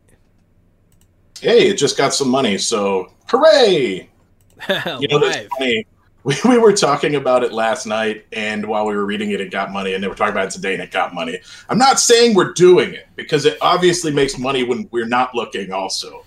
Hey, 1.41 1.69
it 1.69 1.75
just 1.79 1.97
got 1.97 2.15
some 2.15 2.29
money, 2.29 2.59
so 2.59 3.13
hooray! 3.29 4.09
You 4.69 5.09
know, 5.09 5.19
that's 5.21 5.47
funny. 5.59 5.87
We, 6.25 6.35
we 6.47 6.59
were 6.59 6.73
talking 6.75 7.15
about 7.15 7.45
it 7.45 7.53
last 7.53 7.87
night, 7.87 8.27
and 8.33 8.67
while 8.67 8.85
we 8.85 8.95
were 8.95 9.07
reading 9.07 9.31
it, 9.31 9.41
it 9.41 9.51
got 9.53 9.71
money, 9.71 9.95
and 9.95 10.03
they 10.03 10.09
were 10.09 10.17
talking 10.17 10.33
about 10.33 10.47
it 10.47 10.51
today, 10.51 10.75
and 10.75 10.83
it 10.83 10.91
got 10.91 11.15
money. 11.15 11.39
I'm 11.71 11.79
not 11.79 12.01
saying 12.01 12.35
we're 12.35 12.53
doing 12.53 12.93
it 12.93 13.07
because 13.17 13.47
it 13.47 13.57
obviously 13.63 14.11
makes 14.13 14.37
money 14.37 14.63
when 14.65 14.89
we're 14.91 15.07
not 15.07 15.35
looking, 15.35 15.73
also, 15.73 16.27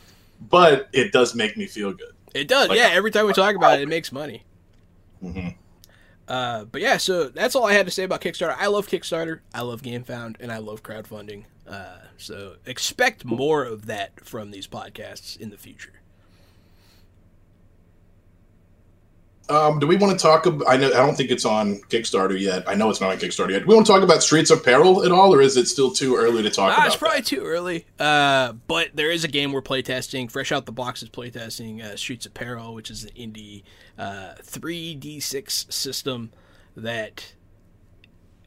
but 0.50 0.88
it 0.94 1.12
does 1.12 1.36
make 1.36 1.56
me 1.58 1.68
feel 1.68 1.92
good. 1.92 2.14
It 2.34 2.48
does, 2.48 2.70
Like- 2.70 2.78
yeah. 2.80 2.90
Every 2.94 3.12
time 3.12 3.28
we 3.28 3.34
talk 3.34 3.56
about 3.56 3.80
it, 3.80 3.84
it 3.84 3.90
makes 3.90 4.12
money. 4.14 4.44
hmm 5.20 5.50
Uh, 6.28 6.64
but 6.66 6.82
yeah, 6.82 6.96
so 6.98 7.28
that's 7.28 7.54
all 7.56 7.66
I 7.66 7.74
had 7.74 7.86
to 7.86 7.92
say 7.92 8.04
about 8.04 8.22
Kickstarter. 8.22 8.56
I 8.58 8.68
love 8.68 8.88
Kickstarter, 8.88 9.42
I 9.54 9.62
love 9.62 9.82
GameFound, 9.84 10.38
and 10.40 10.52
I 10.52 10.60
love 10.60 10.82
crowdfunding. 10.82 11.44
Uh, 11.68 11.98
so 12.18 12.56
expect 12.66 13.24
more 13.24 13.64
of 13.64 13.86
that 13.86 14.26
from 14.26 14.52
these 14.52 14.68
podcasts 14.68 15.40
in 15.40 15.50
the 15.52 15.58
future. 15.58 15.94
Um, 19.50 19.80
do 19.80 19.88
we 19.88 19.98
want 19.98 20.18
to 20.18 20.22
talk? 20.22 20.46
About, 20.46 20.66
I 20.70 20.78
know 20.78 20.88
I 20.88 20.98
don't 21.06 21.16
think 21.16 21.30
it's 21.30 21.44
on 21.44 21.80
Kickstarter 21.90 22.40
yet. 22.40 22.64
I 22.70 22.74
know 22.76 22.90
it's 22.90 23.02
not 23.02 23.12
on 23.12 23.18
Kickstarter 23.18 23.50
yet. 23.52 23.60
Do 23.60 23.66
we 23.66 23.76
want 23.76 23.86
to 23.86 23.92
talk 23.92 24.02
about 24.02 24.24
Streets 24.24 24.50
of 24.50 24.64
Peril 24.64 25.04
at 25.04 25.12
all, 25.12 25.34
or 25.34 25.42
is 25.42 25.58
it 25.58 25.68
still 25.68 25.92
too 25.92 26.16
early 26.16 26.42
to 26.44 26.50
talk 26.50 26.72
Ah, 26.72 26.76
about? 26.76 26.88
it's 26.88 26.96
probably 26.96 27.20
that? 27.20 27.26
too 27.26 27.42
early. 27.44 27.86
Uh, 28.00 28.54
but 28.68 28.92
there 28.94 29.12
is 29.12 29.26
a 29.26 29.28
game 29.28 29.52
we're 29.52 29.62
playtesting. 29.62 30.32
Fresh 30.32 30.54
out 30.54 30.66
the 30.66 30.72
box 30.72 31.04
is 31.04 31.10
playtesting 31.10 31.84
uh, 31.84 31.98
Streets 31.98 32.26
of 32.26 32.34
Peril, 32.34 32.74
which 32.74 32.90
is 32.90 33.04
an 33.04 33.10
indie 33.12 33.64
uh, 33.98 34.36
3d6 34.42 35.72
system 35.74 36.32
that 36.78 37.34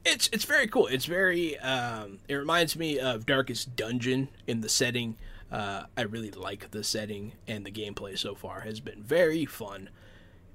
it's 0.04 0.28
it's 0.32 0.44
very 0.44 0.66
cool. 0.66 0.86
It's 0.86 1.06
very 1.06 1.58
um, 1.58 2.18
it 2.28 2.34
reminds 2.34 2.76
me 2.76 2.98
of 2.98 3.26
Darkest 3.26 3.76
Dungeon 3.76 4.28
in 4.46 4.60
the 4.60 4.68
setting. 4.68 5.16
Uh, 5.50 5.84
I 5.96 6.02
really 6.02 6.30
like 6.30 6.70
the 6.70 6.82
setting 6.82 7.32
and 7.46 7.64
the 7.64 7.70
gameplay 7.70 8.18
so 8.18 8.34
far 8.34 8.60
has 8.60 8.80
been 8.80 9.02
very 9.02 9.46
fun, 9.46 9.90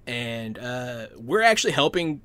and 0.05 0.57
uh, 0.57 1.07
we're 1.15 1.41
actually 1.41 1.73
helping 1.73 2.21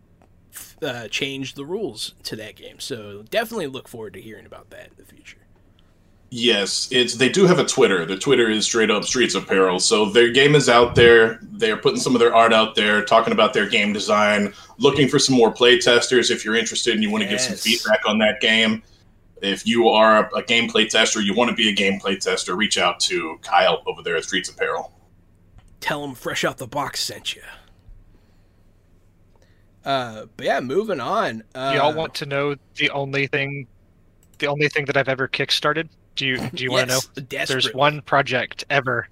uh, 0.82 1.08
change 1.08 1.54
the 1.54 1.64
rules 1.64 2.14
to 2.24 2.37
that 2.37 2.56
game. 2.56 2.80
So 2.80 3.24
definitely 3.30 3.66
look 3.68 3.88
forward 3.88 4.14
to 4.14 4.20
hearing 4.20 4.46
about 4.46 4.70
that 4.70 4.88
in 4.88 4.94
the 4.96 5.04
future. 5.04 5.43
Yes, 6.37 6.88
it's 6.90 7.14
they 7.14 7.29
do 7.29 7.47
have 7.47 7.61
a 7.61 7.64
Twitter. 7.64 8.05
Their 8.05 8.18
Twitter 8.18 8.51
is 8.51 8.64
straight 8.64 8.90
up 8.90 9.05
Streets 9.05 9.37
of 9.37 9.47
Peril. 9.47 9.79
So 9.79 10.07
their 10.07 10.33
game 10.33 10.57
is 10.57 10.68
out 10.68 10.97
there. 10.97 11.38
They're 11.42 11.77
putting 11.77 12.01
some 12.01 12.16
of 12.16 12.18
their 12.18 12.35
art 12.35 12.53
out 12.53 12.75
there, 12.75 13.05
talking 13.05 13.33
about 13.33 13.55
their 13.55 13.68
game 13.68 13.92
design, 13.92 14.53
looking 14.79 15.07
for 15.07 15.20
some 15.20 15.37
more 15.37 15.53
play 15.53 15.79
testers. 15.79 16.33
If 16.33 16.44
you're 16.44 16.57
interested 16.57 16.92
and 16.92 17.05
you 17.05 17.11
want 17.12 17.23
to 17.23 17.31
give 17.31 17.40
some 17.40 17.55
feedback 17.55 18.01
on 18.05 18.18
that 18.18 18.40
game, 18.40 18.83
if 19.42 19.64
you 19.64 19.88
are 19.88 20.25
a, 20.25 20.38
a 20.38 20.42
gameplay 20.42 20.88
tester, 20.88 21.20
you 21.20 21.35
want 21.35 21.51
to 21.51 21.55
be 21.55 21.68
a 21.68 21.73
gameplay 21.73 22.18
tester, 22.18 22.57
reach 22.57 22.79
out 22.79 22.99
to 23.01 23.38
Kyle 23.42 23.85
over 23.87 24.03
there 24.03 24.16
at 24.16 24.25
Streets 24.25 24.49
of 24.49 24.57
Peril. 24.57 24.92
Tell 25.79 26.03
him 26.03 26.16
fresh 26.16 26.42
out 26.44 26.59
the 26.59 26.66
box 26.66 27.01
sent 27.01 27.37
you. 27.37 27.42
Uh, 29.85 30.27
but 30.37 30.47
yeah, 30.47 30.59
moving 30.59 30.99
on. 30.99 31.44
Uh, 31.55 31.75
y'all 31.77 31.94
want 31.94 32.12
to 32.14 32.27
know 32.27 32.57
the 32.75 32.90
only 32.90 33.29
thing, 33.29 33.68
the 34.40 34.49
only 34.49 34.68
thing 34.68 34.85
that 34.87 34.97
I've 34.97 35.09
ever 35.09 35.29
kickstarted? 35.29 35.88
Do 36.16 36.27
you 36.27 36.38
do 36.55 36.62
you 36.64 36.70
want 36.70 36.90
to 36.90 36.94
know? 36.96 37.00
Desperate. 37.29 37.48
There's 37.62 37.74
one 37.74 38.00
project 38.03 38.64
ever 38.70 39.09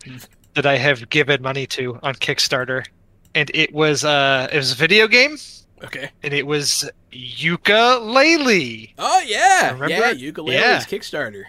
that 0.55 0.67
I 0.67 0.77
have 0.77 1.09
given 1.11 1.43
money 1.43 1.67
to 1.69 1.99
on 2.03 2.15
Kickstarter, 2.15 2.87
and 3.35 3.51
it 3.55 3.73
was 3.73 4.05
uh 4.05 4.49
it 4.53 4.57
was 4.57 4.73
a 4.73 4.77
video 4.77 5.09
game, 5.09 5.37
Okay. 5.83 6.11
and 6.23 6.33
it 6.33 6.47
was 6.47 6.88
Yooka-Laylee. 7.12 8.93
Oh 8.99 9.21
yeah, 9.27 9.73
Remember 9.73 9.88
yeah. 9.88 10.11
it? 10.12 10.19
Yooka-Laylee's 10.19 10.53
Yeah. 10.55 10.81
Kickstarter. 10.81 11.45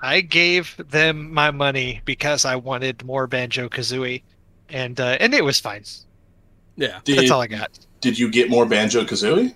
I 0.00 0.20
gave 0.20 0.76
them 0.90 1.32
my 1.32 1.50
money 1.50 2.00
because 2.04 2.44
I 2.44 2.56
wanted 2.56 3.04
more 3.04 3.26
Banjo 3.26 3.68
Kazooie, 3.68 4.22
and 4.68 4.98
uh, 5.00 5.16
and 5.20 5.34
it 5.34 5.44
was 5.44 5.58
fine. 5.60 5.84
Yeah. 6.76 7.00
Did, 7.04 7.18
That's 7.18 7.30
all 7.30 7.40
I 7.40 7.46
got. 7.46 7.70
did 8.00 8.18
you 8.18 8.30
get 8.30 8.50
more 8.50 8.66
Banjo 8.66 9.04
Kazooie? 9.04 9.54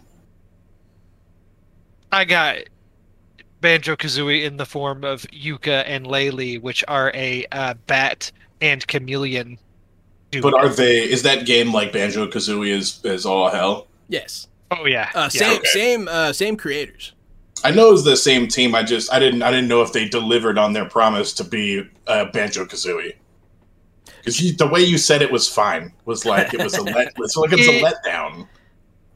I 2.13 2.25
got 2.25 2.57
Banjo 3.61 3.97
Kazooie 3.97 4.45
in 4.45 4.57
the 4.57 4.67
form 4.67 5.05
of 5.05 5.23
Yooka 5.33 5.85
and 5.87 6.07
Laylee, 6.07 6.61
which 6.61 6.85
are 6.89 7.11
a 7.15 7.47
uh, 7.53 7.75
bat 7.87 8.31
and 8.61 8.87
chameleon. 8.87 9.59
duo. 10.31 10.43
But 10.43 10.55
are 10.55 10.69
they? 10.69 10.99
Is 10.99 11.23
that 11.23 11.47
game 11.47 11.73
like 11.73 11.93
Banjo 11.93 12.27
Kazooie 12.27 12.69
is 12.71 13.01
is 13.05 13.27
all 13.27 13.51
hell? 13.51 13.87
Yes. 14.09 14.49
oh 14.71 14.87
yeah, 14.87 15.11
Uh, 15.15 15.29
yeah. 15.33 15.41
same 15.41 15.59
okay. 15.59 15.69
same 15.69 16.09
uh, 16.09 16.33
same 16.33 16.57
creators. 16.57 17.13
I 17.63 17.71
know 17.73 17.93
it's 17.93 18.05
the 18.05 18.17
same 18.17 18.49
team. 18.49 18.75
I 18.75 18.83
just 18.83 19.13
I 19.13 19.19
didn't 19.19 19.43
I 19.43 19.51
didn't 19.51 19.69
know 19.69 19.83
if 19.83 19.93
they 19.93 20.09
delivered 20.09 20.57
on 20.59 20.73
their 20.73 20.87
promise 20.87 21.33
to 21.35 21.45
be 21.45 21.85
uh, 22.07 22.25
Banjo 22.33 22.65
Kazooie. 22.65 23.15
Because 24.25 24.57
the 24.57 24.67
way 24.67 24.81
you 24.81 24.99
said 24.99 25.23
it 25.23 25.33
was 25.33 25.49
fine 25.49 25.93
was 26.05 26.25
like 26.27 26.53
it 26.55 26.63
was 26.63 26.75
a 26.75 26.83
let 26.83 27.13
it's 27.17 27.37
like 27.37 27.53
it's 27.53 27.69
a 27.69 27.83
letdown. 28.09 28.47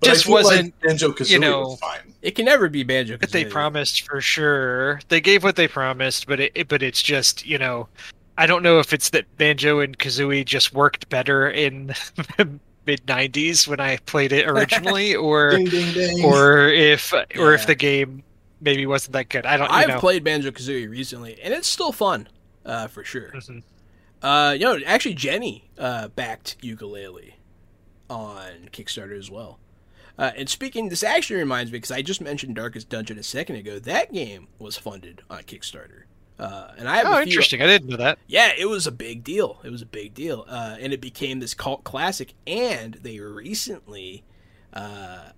But 0.05 0.11
just 0.15 0.29
wasn't, 0.29 0.63
like 0.65 0.81
Banjo 0.81 1.13
Kazooie 1.13 1.31
you 1.31 1.39
know, 1.39 1.61
was 1.61 1.79
fine. 1.81 2.15
It 2.23 2.33
can 2.33 2.45
never 2.47 2.69
be 2.69 2.83
Banjo. 2.83 3.15
what 3.19 3.31
they 3.33 3.45
promised 3.45 4.03
for 4.03 4.21
sure. 4.21 5.01
They 5.09 5.21
gave 5.21 5.43
what 5.45 5.57
they 5.57 5.69
promised, 5.69 6.27
but 6.27 6.41
it, 6.41 6.53
it- 6.55 6.69
but 6.69 6.83
it's 6.83 7.03
just 7.03 7.45
you 7.47 7.59
know, 7.59 7.89
I 8.39 8.47
don't 8.47 8.63
know 8.63 8.79
if 8.79 8.93
it's 8.93 9.11
that 9.11 9.25
Banjo 9.37 9.81
and 9.81 9.99
Kazooie 9.99 10.45
just 10.45 10.73
worked 10.75 11.09
better 11.09 11.49
in 11.51 11.95
mid 12.87 13.07
'90s 13.07 13.67
when 13.69 13.81
I 13.81 13.97
played 13.99 14.33
it 14.33 14.49
originally, 14.49 15.15
or 15.17 15.51
Ding 15.57 15.67
ding 15.67 15.93
ding. 15.95 16.25
or 16.25 16.69
if 16.69 17.13
or 17.13 17.25
Yeah. 17.35 17.55
if 17.55 17.67
the 17.67 17.75
game 17.75 18.23
maybe 18.61 18.87
wasn't 18.87 19.13
that 19.13 19.29
good. 19.29 19.45
I 19.47 19.57
don't. 19.57 19.69
You 19.71 19.75
I've 19.77 19.89
know. 19.89 19.99
played 20.01 20.25
Banjo 20.25 20.51
Kazooie 20.51 20.89
recently, 20.89 21.39
and 21.43 21.53
it's 21.55 21.69
still 21.69 21.93
fun, 21.93 22.29
uh, 22.65 22.87
for 22.89 23.05
sure. 23.05 23.31
Mhm. 23.35 23.63
Uh, 24.23 24.53
you 24.59 24.61
know, 24.65 24.79
actually, 24.87 25.15
Jenny 25.15 25.69
uh, 25.79 26.09
backed 26.09 26.57
Yooka-Laylee 26.63 27.35
on 28.09 28.71
Kickstarter 28.73 29.19
as 29.19 29.31
well. 29.31 29.59
Uh, 30.17 30.31
and 30.37 30.49
speaking, 30.49 30.89
this 30.89 31.03
actually 31.03 31.37
reminds 31.37 31.73
me 31.73 31.79
because 31.79 31.91
I 31.91 32.03
just 32.03 32.21
mentioned 32.21 32.55
Darkest 32.55 32.89
Dungeon 32.89 33.19
a 33.19 33.23
second 33.23 33.57
ago. 33.57 33.79
That 33.79 34.13
game 34.13 34.49
was 34.59 34.77
funded 34.77 35.23
on 35.29 35.43
Kickstarter, 35.43 36.05
uh, 36.39 36.71
and 36.79 36.89
I 36.89 36.99
have 36.99 37.07
Oh, 37.07 37.13
a 37.13 37.17
few, 37.17 37.23
interesting. 37.33 37.61
I 37.63 37.67
didn't 37.67 37.89
know 37.89 37.97
that. 37.97 38.19
Yeah, 38.29 38.53
it 38.57 38.67
was 38.67 38.87
a 38.87 38.93
big 38.93 39.25
deal. 39.25 39.61
It 39.65 39.71
was 39.71 39.83
a 39.83 39.87
big 39.87 40.15
deal, 40.15 40.45
uh, 40.49 40.77
and 40.79 40.93
it 40.93 41.01
became 41.01 41.41
this 41.41 41.53
cult 41.55 41.83
classic. 41.83 42.35
And 42.47 42.95
they 43.03 43.19
recently, 43.19 44.23
uh, 44.73 45.31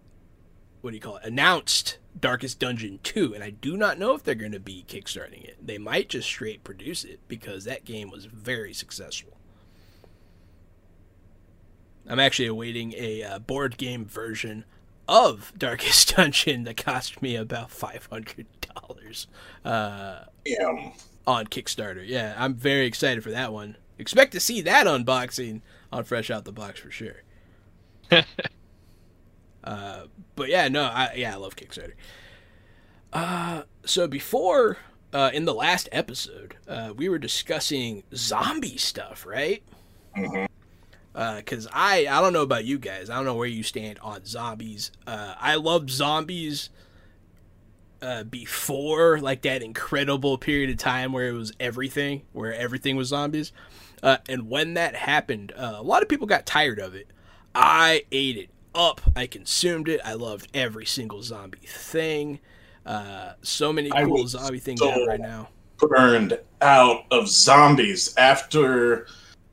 what 0.82 0.90
do 0.90 0.96
you 0.96 1.00
call 1.00 1.16
it? 1.16 1.24
Announced 1.24 1.96
Darkest 2.20 2.58
Dungeon 2.58 3.00
two, 3.02 3.34
and 3.34 3.42
I 3.42 3.50
do 3.50 3.78
not 3.78 3.98
know 3.98 4.14
if 4.14 4.22
they're 4.24 4.34
going 4.34 4.52
to 4.52 4.60
be 4.60 4.84
kickstarting 4.86 5.42
it. 5.44 5.56
They 5.66 5.78
might 5.78 6.10
just 6.10 6.28
straight 6.28 6.64
produce 6.64 7.02
it 7.02 7.20
because 7.28 7.64
that 7.64 7.84
game 7.86 8.10
was 8.10 8.26
very 8.26 8.74
successful. 8.74 9.35
I'm 12.08 12.20
actually 12.20 12.46
awaiting 12.46 12.94
a 12.96 13.22
uh, 13.22 13.38
board 13.40 13.76
game 13.78 14.04
version 14.04 14.64
of 15.08 15.52
Darkest 15.56 16.14
Dungeon 16.16 16.64
that 16.64 16.76
cost 16.76 17.20
me 17.22 17.36
about 17.36 17.70
five 17.70 18.06
hundred 18.10 18.46
dollars. 18.74 19.26
Uh, 19.64 20.20
Damn. 20.44 20.92
on 21.26 21.46
Kickstarter. 21.46 22.04
Yeah, 22.06 22.34
I'm 22.38 22.54
very 22.54 22.86
excited 22.86 23.22
for 23.24 23.30
that 23.30 23.52
one. 23.52 23.76
Expect 23.98 24.32
to 24.32 24.40
see 24.40 24.60
that 24.62 24.86
unboxing 24.86 25.62
on 25.92 26.04
Fresh 26.04 26.30
Out 26.30 26.44
the 26.44 26.52
Box 26.52 26.80
for 26.80 26.90
sure. 26.90 27.22
uh, 29.64 30.02
but 30.34 30.48
yeah, 30.48 30.68
no, 30.68 30.82
I 30.84 31.14
yeah, 31.16 31.32
I 31.34 31.36
love 31.36 31.56
Kickstarter. 31.56 31.94
Uh, 33.12 33.62
so 33.84 34.06
before 34.06 34.78
uh, 35.12 35.30
in 35.32 35.44
the 35.44 35.54
last 35.54 35.88
episode, 35.92 36.56
uh, 36.68 36.92
we 36.96 37.08
were 37.08 37.18
discussing 37.18 38.02
zombie 38.14 38.76
stuff, 38.76 39.24
right? 39.26 39.62
Mhm. 40.16 40.45
Because 41.16 41.66
I 41.72 42.06
I 42.10 42.20
don't 42.20 42.34
know 42.34 42.42
about 42.42 42.66
you 42.66 42.78
guys, 42.78 43.08
I 43.08 43.16
don't 43.16 43.24
know 43.24 43.34
where 43.34 43.48
you 43.48 43.62
stand 43.62 43.98
on 44.00 44.24
zombies. 44.26 44.92
Uh, 45.06 45.34
I 45.40 45.54
love 45.54 45.90
zombies 45.90 46.68
uh, 48.02 48.24
before 48.24 49.18
like 49.20 49.42
that 49.42 49.62
incredible 49.62 50.36
period 50.36 50.68
of 50.68 50.76
time 50.76 51.12
where 51.12 51.28
it 51.28 51.32
was 51.32 51.52
everything, 51.58 52.22
where 52.32 52.52
everything 52.54 52.96
was 52.96 53.08
zombies. 53.08 53.52
Uh, 54.02 54.18
and 54.28 54.50
when 54.50 54.74
that 54.74 54.94
happened, 54.94 55.52
uh, 55.56 55.74
a 55.76 55.82
lot 55.82 56.02
of 56.02 56.08
people 56.08 56.26
got 56.26 56.44
tired 56.44 56.78
of 56.78 56.94
it. 56.94 57.08
I 57.54 58.04
ate 58.12 58.36
it 58.36 58.50
up. 58.74 59.00
I 59.16 59.26
consumed 59.26 59.88
it. 59.88 60.00
I 60.04 60.12
loved 60.14 60.48
every 60.52 60.84
single 60.84 61.22
zombie 61.22 61.58
thing. 61.66 62.40
Uh, 62.84 63.32
so 63.42 63.72
many 63.72 63.90
cool 63.90 64.28
zombie 64.28 64.58
things 64.58 64.80
so- 64.80 64.90
out 64.90 65.08
right 65.08 65.20
now. 65.20 65.48
Burned 65.78 66.38
out 66.62 67.04
of 67.10 67.28
zombies 67.28 68.16
after 68.16 69.06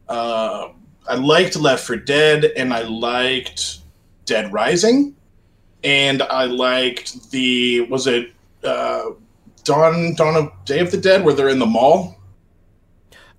uh, 0.07 0.69
I 1.07 1.15
liked 1.15 1.55
Left 1.55 1.85
4 1.85 1.97
Dead 1.97 2.45
and 2.55 2.73
I 2.73 2.83
liked 2.83 3.79
Dead 4.25 4.51
Rising 4.53 5.15
and 5.83 6.21
I 6.21 6.45
liked 6.45 7.29
the 7.31 7.81
was 7.81 8.07
it 8.07 8.31
uh, 8.63 9.11
Dawn 9.63 10.15
Dawn 10.15 10.35
of 10.35 10.51
Day 10.65 10.79
of 10.79 10.91
the 10.91 10.97
Dead 10.97 11.23
where 11.25 11.33
they're 11.33 11.49
in 11.49 11.59
the 11.59 11.65
mall 11.65 12.17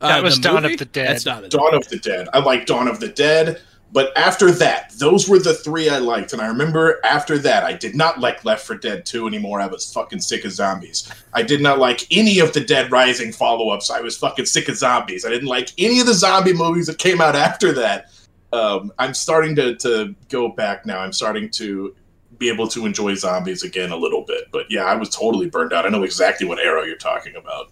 That 0.01 0.23
was 0.23 0.35
Uh, 0.35 0.37
the 0.37 0.43
Dawn 0.49 0.65
of 0.65 0.77
the 0.79 0.85
Dead. 0.85 1.09
That's 1.09 1.25
not 1.25 1.49
Dawn 1.51 1.75
of 1.75 1.89
the 1.89 1.99
Dead. 1.99 2.29
I 2.35 2.41
like 2.41 2.67
Dawn 2.67 2.89
of 2.89 3.01
the 3.01 3.09
Dead. 3.09 3.61
But 3.95 4.13
after 4.17 4.51
that, 4.51 4.91
those 4.99 5.29
were 5.29 5.39
the 5.39 5.55
three 5.55 5.89
I 5.89 5.99
liked. 5.99 6.33
And 6.33 6.43
I 6.43 6.49
remember 6.49 6.99
after 7.05 7.39
that, 7.39 7.63
I 7.63 7.75
did 7.75 7.95
not 7.95 8.19
like 8.19 8.45
Left 8.45 8.67
4 8.67 8.79
Dead 8.79 9.07
2 9.07 9.29
anymore. 9.29 9.61
I 9.61 9.69
was 9.69 9.91
fucking 9.93 10.19
sick 10.19 10.45
of 10.45 10.51
zombies. 10.51 11.09
I 11.33 11.45
did 11.45 11.61
not 11.61 11.79
like 11.79 12.05
any 12.11 12.41
of 12.41 12.53
the 12.53 12.61
Dead 12.61 12.91
Rising 12.91 13.31
follow 13.31 13.69
ups. 13.71 13.91
I 13.91 14.01
was 14.01 14.17
fucking 14.17 14.47
sick 14.47 14.69
of 14.69 14.77
zombies. 14.77 15.25
I 15.25 15.29
didn't 15.29 15.47
like 15.47 15.71
any 15.79 16.01
of 16.01 16.07
the 16.07 16.15
zombie 16.15 16.53
movies 16.53 16.89
that 16.89 16.99
came 16.99 17.21
out 17.21 17.37
after 17.49 17.73
that. 17.75 18.11
Um, 18.53 18.93
I'm 18.99 19.15
starting 19.15 19.55
to, 19.55 19.77
to 19.77 20.13
go 20.29 20.49
back 20.49 20.85
now. 20.85 20.99
I'm 20.99 21.13
starting 21.13 21.49
to 21.51 21.95
be 22.39 22.49
able 22.49 22.67
to 22.67 22.87
enjoy 22.87 23.15
zombies 23.15 23.63
again 23.63 23.93
a 23.93 23.97
little 23.97 24.23
bit. 24.23 24.49
But 24.51 24.69
yeah, 24.73 24.87
I 24.87 24.97
was 24.97 25.09
totally 25.09 25.49
burned 25.49 25.73
out. 25.73 25.87
I 25.87 25.89
know 25.91 26.03
exactly 26.03 26.49
what 26.49 26.59
arrow 26.59 26.83
you're 26.83 26.97
talking 26.97 27.37
about. 27.37 27.71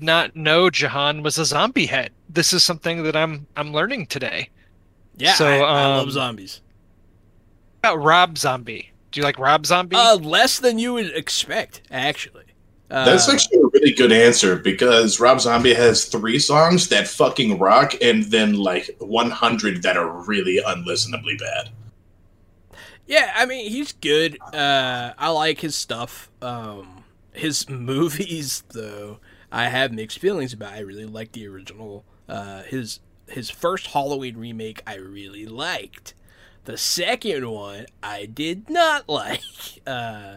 Not 0.00 0.34
know 0.34 0.70
Jahan 0.70 1.22
was 1.22 1.36
a 1.36 1.44
zombie 1.44 1.84
head. 1.84 2.12
This 2.30 2.54
is 2.54 2.64
something 2.64 3.02
that 3.02 3.14
I'm 3.14 3.46
I'm 3.56 3.74
learning 3.74 4.06
today. 4.06 4.48
Yeah, 5.16 5.34
So, 5.34 5.46
I, 5.46 5.58
I 5.58 5.86
love 5.86 6.04
um, 6.04 6.10
zombies. 6.10 6.60
About 7.82 8.02
Rob 8.02 8.38
Zombie. 8.38 8.90
Do 9.10 9.20
you 9.20 9.24
like 9.24 9.38
Rob 9.38 9.66
Zombie? 9.66 9.96
Uh, 9.96 10.16
less 10.16 10.58
than 10.58 10.78
you 10.78 10.94
would 10.94 11.14
expect, 11.14 11.82
actually. 11.90 12.44
Uh, 12.90 13.06
That's 13.06 13.28
actually 13.28 13.58
a 13.58 13.66
really 13.72 13.92
good 13.92 14.12
answer 14.12 14.56
because 14.56 15.18
Rob 15.18 15.40
Zombie 15.40 15.72
has 15.74 16.04
three 16.06 16.38
songs 16.38 16.88
that 16.88 17.08
fucking 17.08 17.58
rock 17.58 17.94
and 18.02 18.24
then 18.24 18.54
like 18.54 18.94
100 18.98 19.82
that 19.82 19.96
are 19.96 20.10
really 20.24 20.60
unlistenably 20.64 21.38
bad. 21.38 21.70
Yeah, 23.06 23.32
I 23.34 23.46
mean 23.46 23.70
he's 23.70 23.92
good. 23.92 24.38
Uh, 24.52 25.12
I 25.18 25.30
like 25.30 25.60
his 25.60 25.74
stuff. 25.74 26.30
Um, 26.40 27.04
his 27.32 27.68
movies, 27.70 28.62
though, 28.68 29.18
I 29.50 29.68
have 29.68 29.92
mixed 29.92 30.18
feelings 30.18 30.52
about. 30.52 30.74
I 30.74 30.80
really 30.80 31.06
like 31.06 31.32
the 31.32 31.46
original. 31.46 32.04
Uh, 32.28 32.62
his 32.62 33.00
his 33.32 33.50
first 33.50 33.88
Halloween 33.88 34.36
remake, 34.36 34.82
I 34.86 34.96
really 34.96 35.46
liked. 35.46 36.14
The 36.64 36.76
second 36.76 37.48
one, 37.50 37.86
I 38.02 38.26
did 38.26 38.70
not 38.70 39.08
like. 39.08 39.42
Uh, 39.86 40.36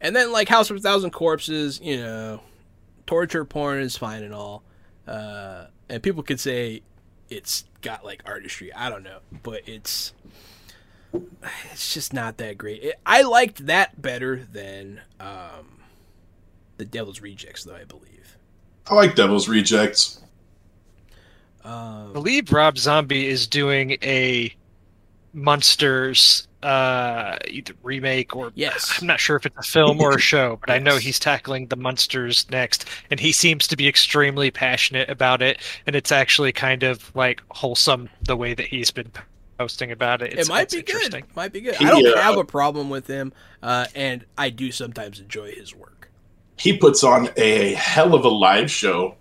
and 0.00 0.14
then 0.14 0.32
like 0.32 0.48
House 0.48 0.70
of 0.70 0.76
a 0.76 0.80
Thousand 0.80 1.10
Corpses, 1.10 1.80
you 1.82 1.96
know, 1.96 2.40
torture 3.06 3.44
porn 3.44 3.80
is 3.80 3.96
fine 3.96 4.22
and 4.22 4.34
all. 4.34 4.62
Uh, 5.06 5.66
and 5.88 6.02
people 6.02 6.22
could 6.22 6.40
say 6.40 6.82
it's 7.30 7.64
got 7.80 8.04
like 8.04 8.22
artistry. 8.26 8.72
I 8.72 8.90
don't 8.90 9.02
know, 9.02 9.18
but 9.42 9.62
it's 9.66 10.12
it's 11.72 11.94
just 11.94 12.12
not 12.12 12.36
that 12.38 12.58
great. 12.58 12.82
It, 12.82 12.96
I 13.06 13.22
liked 13.22 13.66
that 13.66 14.02
better 14.02 14.44
than 14.52 15.00
um, 15.20 15.80
the 16.76 16.84
Devil's 16.84 17.20
Rejects, 17.20 17.64
though 17.64 17.76
I 17.76 17.84
believe. 17.84 18.36
I 18.88 18.94
like 18.94 19.14
Devil's 19.14 19.48
Rejects. 19.48 20.20
I 21.66 21.70
Um, 22.06 22.12
believe 22.12 22.52
Rob 22.52 22.78
Zombie 22.78 23.26
is 23.26 23.46
doing 23.46 23.98
a 24.02 24.54
Munsters 25.34 26.48
uh 26.62 27.36
either 27.46 27.74
remake 27.82 28.34
or 28.34 28.50
Yes. 28.54 28.98
I'm 29.00 29.06
not 29.06 29.20
sure 29.20 29.36
if 29.36 29.44
it's 29.44 29.56
a 29.58 29.62
film 29.70 30.00
or 30.00 30.14
a 30.14 30.18
show, 30.32 30.56
but 30.60 30.70
I 30.70 30.78
know 30.78 30.96
he's 30.96 31.18
tackling 31.18 31.66
the 31.66 31.76
Munsters 31.76 32.46
next 32.50 32.86
and 33.10 33.20
he 33.20 33.30
seems 33.32 33.66
to 33.68 33.76
be 33.76 33.86
extremely 33.86 34.50
passionate 34.50 35.10
about 35.10 35.42
it 35.42 35.60
and 35.86 35.94
it's 35.94 36.10
actually 36.10 36.52
kind 36.52 36.82
of 36.82 37.14
like 37.14 37.42
wholesome 37.50 38.08
the 38.22 38.34
way 38.36 38.54
that 38.54 38.66
he's 38.66 38.90
been 38.90 39.12
posting 39.58 39.92
about 39.92 40.22
it. 40.22 40.32
It's, 40.32 40.48
it 40.48 40.52
might 40.52 40.70
be 40.70 40.76
good. 40.82 40.88
interesting. 40.94 41.24
Might 41.34 41.52
be 41.52 41.60
good. 41.60 41.76
He, 41.76 41.84
I 41.84 41.90
don't 41.90 42.06
uh, 42.06 42.20
have 42.20 42.38
a 42.38 42.44
problem 42.44 42.90
with 42.90 43.06
him, 43.06 43.32
uh, 43.62 43.86
and 43.94 44.24
I 44.36 44.50
do 44.50 44.70
sometimes 44.72 45.18
enjoy 45.20 45.52
his 45.52 45.74
work. 45.74 46.10
He 46.58 46.76
puts 46.76 47.02
on 47.04 47.28
a 47.36 47.72
hell 47.74 48.14
of 48.14 48.24
a 48.24 48.28
live 48.28 48.70
show. 48.70 49.16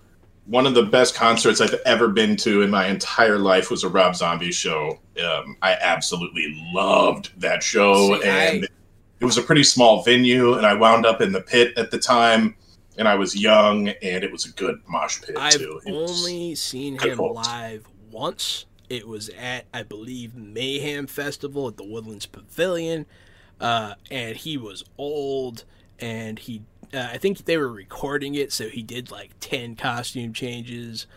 One 0.45 0.67
of 0.67 0.75
the 0.75 0.83
best 0.83 1.15
concerts 1.15 1.59
I've 1.59 1.73
ever 1.85 2.07
been 2.07 2.35
to 2.37 2.61
in 2.61 2.69
my 2.69 2.87
entire 2.87 3.39
life 3.39 3.71
was 3.71 3.83
a 3.83 3.89
Rob 3.89 4.15
Zombie 4.15 4.51
show. 4.51 4.99
Um, 5.23 5.57
I 5.61 5.73
absolutely 5.81 6.53
loved 6.73 7.31
that 7.41 7.63
show, 7.63 8.19
See, 8.21 8.27
and 8.27 8.65
I- 8.65 8.67
it 9.21 9.25
was 9.25 9.37
a 9.37 9.41
pretty 9.41 9.63
small 9.63 10.03
venue. 10.03 10.53
And 10.53 10.65
I 10.65 10.75
wound 10.75 11.05
up 11.05 11.19
in 11.21 11.31
the 11.31 11.41
pit 11.41 11.73
at 11.77 11.89
the 11.89 11.97
time, 11.97 12.55
and 12.97 13.07
I 13.07 13.15
was 13.15 13.35
young, 13.35 13.87
and 13.89 14.23
it 14.23 14.31
was 14.31 14.45
a 14.45 14.51
good 14.51 14.81
mosh 14.87 15.21
pit 15.21 15.35
I've 15.39 15.53
too. 15.53 15.81
Was- 15.85 16.21
only 16.25 16.53
seen 16.55 16.99
him 16.99 17.17
live 17.17 17.87
once. 18.11 18.65
It 18.87 19.07
was 19.07 19.29
at, 19.29 19.65
I 19.73 19.81
believe, 19.81 20.35
Mayhem 20.35 21.07
Festival 21.07 21.67
at 21.67 21.77
the 21.77 21.83
Woodlands 21.83 22.27
Pavilion. 22.27 23.07
uh, 23.59 23.93
and 24.11 24.35
he 24.35 24.57
was 24.57 24.83
old, 24.97 25.63
and 25.97 26.37
he 26.39 26.61
uh, 26.95 27.09
I 27.11 27.17
think 27.17 27.45
they 27.45 27.57
were 27.57 27.71
recording 27.71 28.35
it, 28.35 28.51
so 28.51 28.69
he 28.69 28.81
did 28.81 29.11
like 29.11 29.31
ten 29.39 29.75
costume 29.75 30.33
changes, 30.33 31.07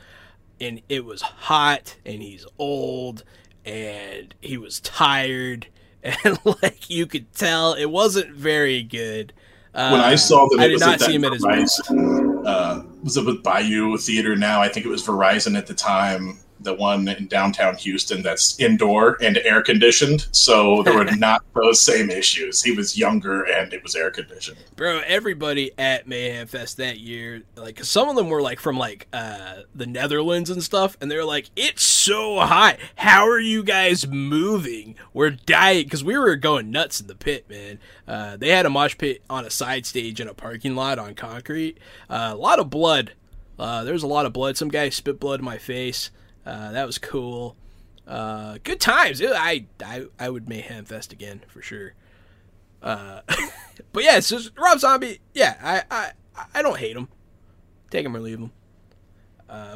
and 0.61 0.83
it 0.89 1.05
was 1.05 1.23
hot, 1.23 1.97
and 2.05 2.23
he's 2.23 2.47
old, 2.59 3.25
and 3.65 4.35
he 4.41 4.59
was 4.59 4.81
tired, 4.81 5.69
and 6.03 6.39
like 6.45 6.91
you 6.91 7.07
could 7.07 7.33
tell, 7.33 7.75
it 7.75 7.87
wasn't 7.87 8.35
very 8.35 8.83
good. 8.83 9.33
Uh, 9.75 9.91
when 9.91 10.01
I 10.01 10.15
saw 10.17 10.49
that, 10.49 10.61
I 10.61 10.69
did 10.69 10.81
not 10.81 11.01
see 11.01 11.15
him 11.15 11.25
at 11.25 11.33
his 11.33 11.45
best. 11.45 11.91
Uh, 11.91 12.83
was 13.03 13.17
it 13.17 13.25
with 13.25 13.43
Bayou 13.43 13.97
Theater 13.99 14.35
now? 14.35 14.61
I 14.61 14.69
think 14.69 14.87
it 14.87 14.89
was 14.89 15.07
Verizon 15.07 15.57
at 15.57 15.67
the 15.67 15.75
time. 15.75 16.39
The 16.61 16.75
one 16.75 17.07
in 17.09 17.27
downtown 17.29 17.77
Houston 17.77 18.23
that's 18.23 18.59
indoor 18.59 19.17
and 19.23 19.39
air 19.39 19.63
conditioned, 19.63 20.27
so 20.33 20.83
there 20.83 20.95
were 20.95 21.05
not 21.17 21.43
those 21.55 21.81
same 21.81 22.11
issues. 22.11 22.63
He 22.63 22.73
was 22.73 22.99
younger 22.99 23.45
and 23.45 23.73
it 23.73 23.83
was 23.83 23.95
air 23.95 24.11
conditioned. 24.11 24.59
bro 24.77 25.01
everybody 25.07 25.71
at 25.79 26.07
mayhem 26.07 26.47
fest 26.47 26.77
that 26.77 26.99
year 26.99 27.43
like 27.57 27.83
some 27.85 28.09
of 28.09 28.17
them 28.17 28.29
were 28.29 28.41
like 28.43 28.61
from 28.61 28.79
like 28.79 29.07
uh 29.13 29.57
the 29.75 29.87
netherlands 29.87 30.51
and 30.51 30.63
stuff 30.63 30.97
and 31.01 31.11
they're 31.11 31.25
like 31.25 31.51
it's 31.57 31.83
so 31.83 32.39
hot. 32.41 32.79
How 32.97 33.29
are 33.29 33.41
you 33.41 33.63
guys 33.63 34.07
moving? 34.07 34.97
We're 35.13 35.31
dying. 35.31 35.85
Because 35.85 36.03
we 36.05 36.17
were 36.17 36.37
going 36.37 36.71
nuts 36.71 37.01
in 37.01 37.07
the 37.07 37.15
pit 37.15 37.49
man. 37.49 37.79
Uh 38.07 38.37
they 38.37 38.49
had 38.51 38.67
a 38.67 38.71
mosh 38.71 38.97
pit 38.99 39.23
on 39.29 39.45
a 39.45 39.51
side 39.51 39.87
stage 39.87 40.21
in 40.21 40.29
a 40.29 40.35
parking 40.35 40.75
lot 40.75 40.99
on 40.99 41.15
concrete. 41.15 41.79
Uh, 42.09 42.31
a 42.33 42.37
lot 42.37 42.59
of 42.59 42.71
blood. 42.71 43.13
Uh 43.59 43.85
there 43.85 43.93
was 43.93 44.03
a 44.03 44.09
lot 44.09 44.27
of 44.27 44.33
blood. 44.33 44.57
Some 44.57 44.69
guy 44.69 44.89
spit 44.89 45.19
blood 45.21 45.41
in 45.41 45.45
my 45.45 45.59
face 45.59 46.11
uh 46.49 46.73
that 46.73 46.87
was 46.87 46.99
cool 46.99 47.57
uh 48.07 48.57
good 48.65 48.81
times 48.81 49.21
It- 49.21 49.31
i 49.35 49.67
i 49.85 50.07
i 50.19 50.29
would 50.31 50.49
mayhem 50.49 50.85
fest 50.85 51.13
again 51.13 51.43
for 51.49 51.61
sure 51.63 51.95
uh, 52.81 53.23
but 53.93 54.05
yeah, 54.05 54.21
Rob 54.57 54.79
Zombie. 54.79 55.19
Yeah, 55.35 55.57
I 55.61 55.83
I 55.91 56.13
I 56.55 56.63
don't 56.63 56.79
hate 56.79 56.97
him. 56.97 57.09
Take 57.91 58.07
him 58.07 58.15
or 58.17 58.21
leave 58.21 58.39
him. 58.39 58.53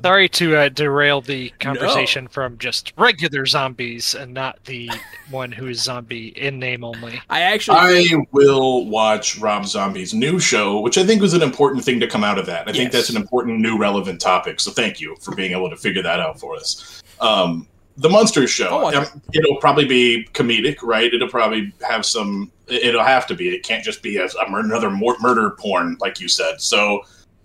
Sorry 0.02 0.28
to 0.28 0.56
uh, 0.56 0.68
derail 0.68 1.20
the 1.20 1.50
conversation 1.60 2.28
from 2.28 2.58
just 2.58 2.92
regular 2.96 3.46
zombies 3.46 4.14
and 4.14 4.34
not 4.34 4.62
the 4.64 4.90
one 5.30 5.52
who 5.52 5.68
is 5.68 5.80
zombie 5.80 6.28
in 6.28 6.58
name 6.58 6.84
only. 6.84 7.20
I 7.30 7.40
actually 7.40 7.78
I 7.78 8.16
will 8.32 8.86
watch 8.86 9.38
Rob 9.38 9.66
Zombie's 9.66 10.12
new 10.12 10.38
show, 10.38 10.80
which 10.80 10.98
I 10.98 11.06
think 11.06 11.22
was 11.22 11.34
an 11.34 11.42
important 11.42 11.84
thing 11.84 12.00
to 12.00 12.06
come 12.06 12.24
out 12.24 12.38
of 12.38 12.46
that. 12.46 12.68
I 12.68 12.72
think 12.72 12.92
that's 12.92 13.10
an 13.10 13.16
important 13.16 13.60
new 13.60 13.78
relevant 13.78 14.20
topic. 14.20 14.60
So 14.60 14.70
thank 14.70 15.00
you 15.00 15.16
for 15.20 15.34
being 15.34 15.52
able 15.52 15.70
to 15.70 15.76
figure 15.76 16.02
that 16.02 16.20
out 16.20 16.38
for 16.38 16.56
us. 16.56 17.02
Um, 17.20 17.68
the 17.96 18.08
Munsters 18.08 18.50
show, 18.50 18.86
I'll 18.86 18.96
um, 18.96 19.22
it'll 19.32 19.56
probably 19.56 19.84
be 19.84 20.26
comedic, 20.32 20.82
right? 20.82 21.12
It'll 21.12 21.28
probably 21.28 21.72
have 21.86 22.06
some. 22.06 22.50
It'll 22.66 23.04
have 23.04 23.26
to 23.26 23.34
be. 23.34 23.50
It 23.50 23.62
can't 23.62 23.84
just 23.84 24.02
be 24.02 24.16
a, 24.16 24.26
a 24.26 24.50
mur- 24.50 24.60
another 24.60 24.90
mor- 24.90 25.16
murder 25.20 25.50
porn, 25.58 25.96
like 26.00 26.18
you 26.18 26.28
said. 26.28 26.60
So 26.60 27.02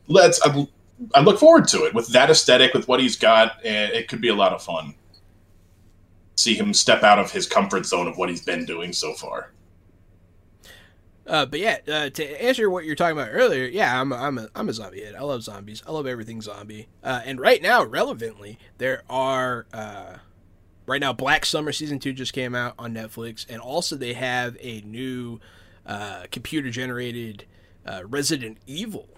let's. 0.07 0.41
I, 0.41 0.67
I 1.13 1.21
look 1.21 1.39
forward 1.39 1.67
to 1.69 1.85
it 1.85 1.93
with 1.93 2.07
that 2.09 2.29
aesthetic, 2.29 2.73
with 2.73 2.87
what 2.87 2.99
he's 2.99 3.15
got. 3.15 3.63
It 3.63 4.07
could 4.07 4.21
be 4.21 4.29
a 4.29 4.35
lot 4.35 4.53
of 4.53 4.63
fun. 4.63 4.95
See 6.35 6.55
him 6.55 6.73
step 6.73 7.03
out 7.03 7.19
of 7.19 7.31
his 7.31 7.47
comfort 7.47 7.85
zone 7.85 8.07
of 8.07 8.17
what 8.17 8.29
he's 8.29 8.43
been 8.43 8.65
doing 8.65 8.93
so 8.93 9.13
far. 9.13 9.51
Uh, 11.27 11.45
but 11.45 11.59
yeah, 11.59 11.77
uh, 11.87 12.09
to 12.09 12.43
answer 12.43 12.69
what 12.69 12.85
you're 12.85 12.95
talking 12.95 13.17
about 13.17 13.29
earlier, 13.31 13.65
yeah, 13.65 13.99
I'm 13.99 14.11
a, 14.11 14.15
I'm 14.15 14.37
a 14.37 14.49
I'm 14.55 14.69
a 14.69 14.73
zombie 14.73 15.03
head. 15.03 15.15
I 15.15 15.23
love 15.23 15.43
zombies. 15.43 15.83
I 15.85 15.91
love 15.91 16.07
everything 16.07 16.41
zombie. 16.41 16.87
Uh, 17.03 17.21
and 17.25 17.39
right 17.39 17.61
now, 17.61 17.83
relevantly, 17.83 18.57
there 18.77 19.03
are 19.09 19.65
uh, 19.73 20.17
right 20.85 21.01
now 21.01 21.11
Black 21.11 21.45
Summer 21.45 21.73
season 21.73 21.99
two 21.99 22.13
just 22.13 22.31
came 22.31 22.55
out 22.55 22.75
on 22.79 22.93
Netflix, 22.93 23.45
and 23.49 23.59
also 23.59 23.97
they 23.97 24.13
have 24.13 24.55
a 24.61 24.81
new 24.81 25.41
uh, 25.85 26.23
computer 26.31 26.69
generated 26.69 27.45
uh, 27.85 28.03
Resident 28.05 28.57
Evil 28.65 29.09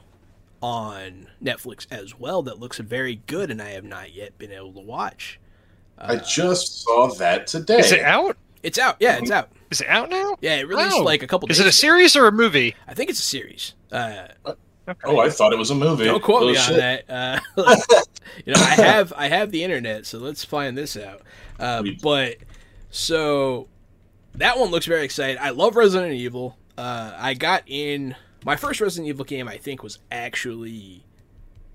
on 0.61 1.27
Netflix 1.43 1.87
as 1.91 2.17
well 2.19 2.43
that 2.43 2.59
looks 2.59 2.77
very 2.79 3.21
good, 3.27 3.49
and 3.51 3.61
I 3.61 3.69
have 3.71 3.83
not 3.85 4.13
yet 4.13 4.37
been 4.37 4.51
able 4.51 4.73
to 4.73 4.81
watch. 4.81 5.39
I 5.97 6.15
just 6.17 6.83
saw 6.83 7.07
that 7.15 7.47
today. 7.47 7.79
Is 7.79 7.91
it 7.91 8.01
out? 8.01 8.37
It's 8.63 8.77
out. 8.77 8.97
Yeah, 8.99 9.17
it's 9.17 9.31
out. 9.31 9.49
Is 9.69 9.81
it 9.81 9.87
out 9.87 10.09
now? 10.09 10.35
Yeah, 10.41 10.55
it 10.57 10.67
released 10.67 10.97
Oh. 10.97 11.03
like 11.03 11.23
a 11.23 11.27
couple. 11.27 11.49
Is 11.49 11.59
it 11.59 11.63
a 11.63 11.65
ago. 11.67 11.71
series 11.71 12.15
or 12.15 12.27
a 12.27 12.31
movie? 12.31 12.75
I 12.87 12.93
think 12.93 13.09
it's 13.09 13.19
a 13.19 13.23
series. 13.23 13.73
Uh, 13.91 14.27
Okay. 14.89 15.01
Oh, 15.03 15.19
I 15.19 15.29
thought 15.29 15.53
it 15.53 15.59
was 15.59 15.69
a 15.69 15.75
movie. 15.75 16.05
Don't 16.05 16.23
quote 16.23 16.41
Oh, 16.41 16.51
me 16.51 16.57
on 16.57 16.73
that. 16.77 17.07
Uh, 17.07 17.39
you 18.43 18.53
know, 18.53 18.59
I 18.59 18.73
have 18.73 19.13
I 19.15 19.27
have 19.27 19.51
the 19.51 19.63
internet, 19.63 20.07
so 20.07 20.17
let's 20.17 20.43
find 20.43 20.75
this 20.75 20.97
out. 20.97 21.21
Uh, 21.59 21.83
but 22.01 22.37
so 22.89 23.67
that 24.33 24.57
one 24.57 24.71
looks 24.71 24.87
very 24.87 25.03
exciting. 25.03 25.37
I 25.39 25.51
love 25.51 25.75
Resident 25.75 26.13
Evil. 26.13 26.57
Uh, 26.75 27.13
I 27.15 27.35
got 27.35 27.61
in 27.67 28.15
my 28.45 28.55
first 28.55 28.81
Resident 28.81 29.07
Evil 29.07 29.25
game. 29.25 29.47
I 29.47 29.57
think 29.57 29.83
was 29.83 29.99
actually 30.11 31.03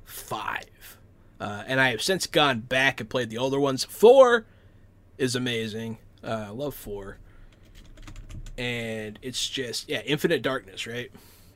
five, 0.04 0.98
uh, 1.40 1.64
and 1.66 1.80
I 1.80 1.90
have 1.90 2.02
since 2.02 2.26
gone 2.26 2.60
back 2.60 3.00
and 3.00 3.08
played 3.08 3.30
the 3.30 3.38
older 3.38 3.60
ones. 3.60 3.84
Four 3.84 4.46
is 5.18 5.34
amazing. 5.34 5.98
Uh, 6.22 6.52
love 6.52 6.74
four, 6.74 7.18
and 8.56 9.18
it's 9.22 9.48
just 9.48 9.88
yeah, 9.88 10.00
Infinite 10.02 10.42
Darkness, 10.42 10.86
right? 10.86 11.10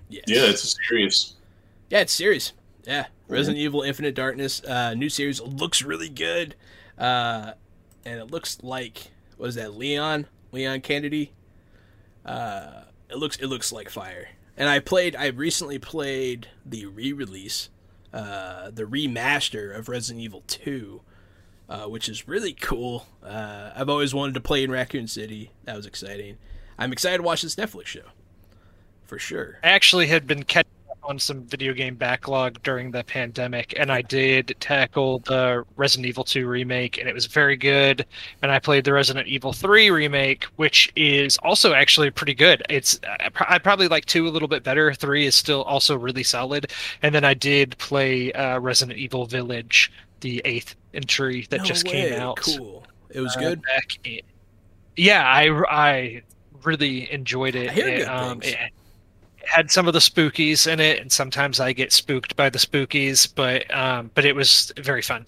Yes. 0.09 0.24
Yeah, 0.26 0.42
it's 0.42 0.64
a 0.64 0.76
series. 0.88 1.34
Yeah, 1.90 2.00
it's 2.00 2.12
series. 2.12 2.52
Yeah, 2.84 3.06
Resident 3.28 3.59
Evil 3.59 3.82
Infinite 3.82 4.14
Darkness, 4.14 4.62
uh, 4.64 4.94
new 4.94 5.09
series 5.09 5.40
looks 5.40 5.82
really 5.82 6.09
good, 6.09 6.54
uh, 6.98 7.52
and 8.04 8.20
it 8.20 8.30
looks 8.30 8.59
like 8.62 9.11
what 9.36 9.48
is 9.48 9.54
that? 9.54 9.74
Leon, 9.74 10.26
Leon 10.52 10.80
Kennedy. 10.80 11.32
Uh, 12.24 12.82
it 13.09 13.16
looks 13.16 13.36
it 13.36 13.46
looks 13.46 13.72
like 13.72 13.88
fire. 13.88 14.28
And 14.59 14.68
I 14.68 14.80
played. 14.80 15.14
I 15.14 15.28
recently 15.28 15.78
played 15.78 16.48
the 16.66 16.86
re-release, 16.86 17.70
uh, 18.12 18.70
the 18.70 18.82
remaster 18.82 19.74
of 19.74 19.88
Resident 19.88 20.24
Evil 20.24 20.42
Two, 20.48 21.02
uh, 21.68 21.84
which 21.84 22.09
is 22.09 22.26
really 22.26 22.54
cool. 22.54 23.06
Uh, 23.22 23.70
I've 23.76 23.88
always 23.88 24.12
wanted 24.12 24.34
to 24.34 24.40
play 24.40 24.64
in 24.64 24.70
Raccoon 24.72 25.06
City. 25.06 25.52
That 25.64 25.76
was 25.76 25.86
exciting. 25.86 26.38
I'm 26.76 26.92
excited 26.92 27.18
to 27.18 27.22
watch 27.22 27.42
this 27.42 27.54
Netflix 27.54 27.86
show, 27.86 28.06
for 29.04 29.16
sure. 29.16 29.61
I 29.62 29.68
actually 29.68 30.09
had 30.09 30.26
been 30.26 30.42
catching 30.42 30.68
on 31.09 31.18
some 31.18 31.42
video 31.44 31.72
game 31.72 31.94
backlog 31.94 32.62
during 32.62 32.90
the 32.90 33.02
pandemic, 33.02 33.72
and 33.78 33.90
I 33.90 34.02
did 34.02 34.54
tackle 34.61 35.20
the 35.20 35.64
Resident 35.76 36.06
Evil 36.06 36.22
2 36.22 36.46
remake, 36.46 36.98
and 36.98 37.09
it 37.09 37.14
was 37.14 37.24
very 37.24 37.56
good. 37.56 38.04
And 38.42 38.52
I 38.52 38.59
played 38.59 38.84
the 38.84 38.92
Resident 38.92 39.26
Evil 39.26 39.54
3 39.54 39.90
remake, 39.90 40.44
which 40.56 40.92
is 40.96 41.38
also 41.38 41.72
actually 41.72 42.11
pretty 42.11 42.34
good. 42.34 42.62
It's 42.68 43.00
I 43.40 43.59
probably 43.59 43.88
like 43.88 44.04
two 44.04 44.28
a 44.28 44.30
little 44.30 44.48
bit 44.48 44.62
better. 44.62 44.92
Three 44.92 45.24
is 45.26 45.34
still 45.34 45.62
also 45.62 45.96
really 45.96 46.22
solid. 46.22 46.70
And 47.02 47.14
then 47.14 47.24
I 47.24 47.32
did 47.32 47.76
play 47.78 48.30
uh, 48.34 48.59
Resident 48.61 48.98
Evil 48.98 49.24
Village, 49.24 49.90
the 50.20 50.42
eighth 50.44 50.76
entry 50.92 51.46
that 51.48 51.61
No 51.61 51.64
just 51.64 51.86
way. 51.86 51.92
came 52.11 52.20
out. 52.20 52.36
Cool. 52.36 52.84
It 53.11 53.20
was 53.20 53.34
uh, 53.36 53.40
good. 53.40 53.62
back 53.62 53.86
in- 54.04 54.20
yeah, 54.96 55.24
I 55.26 55.48
I 55.70 56.22
really 56.64 57.11
enjoyed 57.11 57.54
it. 57.54 57.70
I 57.70 57.72
hear 57.72 57.88
it, 57.88 57.98
good 58.00 58.09
um, 58.09 58.40
things. 58.40 58.52
it 58.52 58.59
had 59.49 59.70
some 59.70 59.86
of 59.88 59.94
the 59.94 59.99
spookies 59.99 60.70
in 60.70 60.80
it, 60.80 61.01
and 61.01 61.11
sometimes 61.11 61.59
I 61.61 61.72
get 61.72 61.92
spooked 61.92 62.36
by 62.36 62.51
the 62.51 62.59
spookies, 62.59 63.28
but 63.34 63.72
um, 63.74 64.11
but 64.14 64.24
it 64.24 64.34
was 64.34 64.72
very 64.76 65.03
fun. 65.03 65.26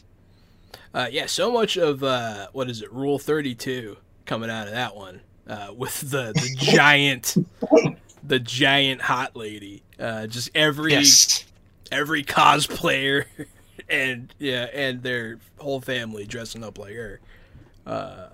Uh, 0.93 1.09
yeah, 1.11 1.27
so 1.27 1.53
much 1.53 1.77
of 1.77 2.03
uh, 2.03 2.49
what 2.53 2.69
is 2.69 2.83
it, 2.83 2.93
Rule 2.93 3.19
Thirty 3.19 3.55
Two, 3.55 3.97
coming 4.27 4.51
out 4.51 4.67
of 4.67 4.75
that 4.75 4.95
one 4.97 5.21
uh, 5.49 5.73
with 5.77 6.01
the 6.01 6.33
the 6.33 6.55
giant, 6.59 7.37
the 8.23 8.39
giant 8.39 9.01
hot 9.01 9.37
lady. 9.37 9.83
Uh, 9.99 10.27
just 10.27 10.51
every 10.55 10.93
Yes, 10.93 11.45
every 11.91 12.23
cosplayer, 12.23 13.25
and 13.89 14.35
yeah, 14.39 14.65
and 14.73 15.03
their 15.03 15.39
whole 15.59 15.81
family 15.81 16.27
dressing 16.27 16.63
up 16.65 16.79
like 16.79 16.95
her. 16.95 17.21
Uh, 17.87 18.29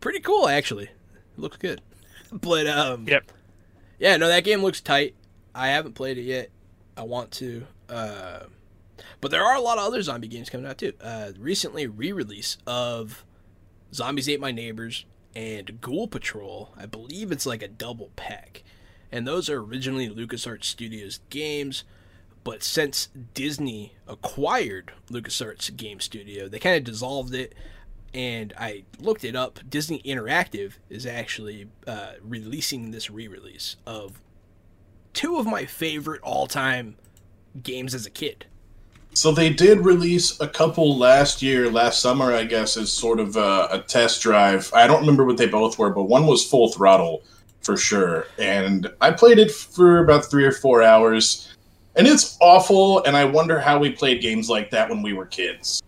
pretty 0.00 0.20
cool, 0.20 0.48
actually. 0.48 0.84
It 0.84 1.38
looks 1.38 1.56
good, 1.56 1.80
but 2.32 2.66
um, 2.66 3.06
Yep. 3.08 3.30
Yeah, 3.98 4.16
no, 4.16 4.28
that 4.28 4.44
game 4.44 4.62
looks 4.62 4.80
tight. 4.80 5.14
I 5.54 5.68
haven't 5.68 5.94
played 5.94 6.18
it 6.18 6.22
yet. 6.22 6.50
I 6.96 7.02
want 7.02 7.30
to. 7.32 7.66
Uh, 7.88 8.40
but 9.20 9.30
there 9.30 9.44
are 9.44 9.56
a 9.56 9.60
lot 9.60 9.78
of 9.78 9.84
other 9.84 10.02
zombie 10.02 10.28
games 10.28 10.50
coming 10.50 10.66
out 10.66 10.78
too. 10.78 10.92
Uh, 11.00 11.32
recently, 11.38 11.86
re-release 11.86 12.58
of 12.66 13.24
Zombies 13.92 14.28
Ate 14.28 14.40
My 14.40 14.52
Neighbors 14.52 15.04
and 15.34 15.80
Ghoul 15.80 16.08
Patrol. 16.08 16.72
I 16.76 16.86
believe 16.86 17.32
it's 17.32 17.46
like 17.46 17.62
a 17.62 17.68
double 17.68 18.10
pack, 18.16 18.62
and 19.10 19.26
those 19.26 19.48
are 19.48 19.60
originally 19.60 20.08
LucasArts 20.08 20.64
Studios 20.64 21.20
games. 21.30 21.84
But 22.42 22.62
since 22.62 23.08
Disney 23.32 23.94
acquired 24.06 24.92
LucasArts 25.10 25.74
Game 25.74 25.98
Studio, 25.98 26.46
they 26.46 26.58
kind 26.58 26.76
of 26.76 26.84
dissolved 26.84 27.34
it. 27.34 27.54
And 28.14 28.52
I 28.56 28.84
looked 29.00 29.24
it 29.24 29.34
up. 29.34 29.58
Disney 29.68 30.00
Interactive 30.02 30.74
is 30.88 31.04
actually 31.04 31.68
uh, 31.86 32.12
releasing 32.22 32.92
this 32.92 33.10
re-release 33.10 33.76
of 33.86 34.20
two 35.12 35.36
of 35.36 35.46
my 35.46 35.64
favorite 35.64 36.22
all-time 36.22 36.96
games 37.62 37.94
as 37.94 38.06
a 38.06 38.10
kid. 38.10 38.46
So 39.14 39.30
they 39.30 39.50
did 39.50 39.84
release 39.84 40.40
a 40.40 40.48
couple 40.48 40.98
last 40.98 41.40
year, 41.40 41.70
last 41.70 42.00
summer, 42.00 42.32
I 42.32 42.44
guess, 42.44 42.76
as 42.76 42.92
sort 42.92 43.20
of 43.20 43.36
a, 43.36 43.68
a, 43.70 43.84
test 43.86 44.22
drive. 44.22 44.72
I 44.74 44.88
don't 44.88 45.00
remember 45.00 45.24
what 45.24 45.36
they 45.36 45.46
both 45.46 45.78
were, 45.78 45.90
but 45.90 46.04
one 46.04 46.26
was 46.26 46.44
full 46.44 46.72
throttle 46.72 47.22
for 47.62 47.76
sure. 47.76 48.26
And 48.38 48.92
I 49.00 49.12
played 49.12 49.38
it 49.38 49.52
for 49.52 49.98
about 49.98 50.24
three 50.24 50.44
or 50.44 50.50
four 50.50 50.82
hours, 50.82 51.54
and 51.94 52.08
it's 52.08 52.36
awful. 52.40 53.04
And 53.04 53.16
I 53.16 53.24
wonder 53.24 53.60
how 53.60 53.78
we 53.78 53.90
played 53.90 54.20
games 54.20 54.50
like 54.50 54.70
that 54.70 54.90
when 54.90 55.00
we 55.00 55.12
were 55.12 55.26
kids. 55.26 55.80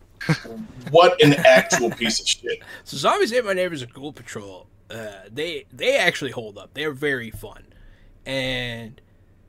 What 0.91 1.20
an 1.22 1.35
actual 1.35 1.91
piece 1.91 2.20
of 2.20 2.29
shit! 2.29 2.62
So 2.85 2.97
Zombies 2.97 3.33
Ate 3.33 3.45
My 3.45 3.53
Neighbors 3.53 3.83
and 3.83 3.93
Ghoul 3.93 4.12
Patrol, 4.12 4.66
uh, 4.91 5.22
they 5.31 5.66
they 5.72 5.97
actually 5.97 6.31
hold 6.31 6.59
up. 6.59 6.70
They're 6.74 6.93
very 6.93 7.31
fun, 7.31 7.64
and 8.24 9.01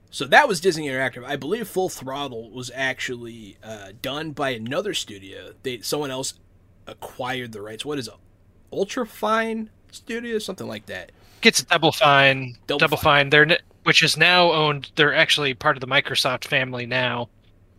so 0.09 0.25
that 0.25 0.47
was 0.47 0.61
Disney 0.61 0.87
Interactive. 0.87 1.25
I 1.25 1.35
believe 1.35 1.67
Full 1.67 1.89
Throttle 1.89 2.49
was 2.49 2.71
actually 2.73 3.57
uh, 3.63 3.89
done 4.01 4.31
by 4.31 4.51
another 4.51 4.93
studio. 4.93 5.53
They 5.63 5.81
someone 5.81 6.11
else 6.11 6.35
acquired 6.87 7.51
the 7.51 7.61
rights. 7.61 7.85
What 7.85 7.99
is 7.99 8.07
it? 8.07 8.13
Ultra 8.71 9.05
Fine 9.05 9.69
Studio, 9.91 10.39
something 10.39 10.67
like 10.67 10.85
that. 10.87 11.11
It's 11.43 11.63
Double 11.63 11.91
Fine. 11.91 12.57
Double, 12.67 12.79
Double 12.79 12.97
Fine. 12.97 13.25
Fine. 13.25 13.29
They're 13.29 13.57
which 13.83 14.03
is 14.03 14.17
now 14.17 14.51
owned. 14.51 14.91
They're 14.95 15.15
actually 15.15 15.53
part 15.53 15.77
of 15.77 15.81
the 15.81 15.87
Microsoft 15.87 16.45
family 16.45 16.85
now. 16.85 17.29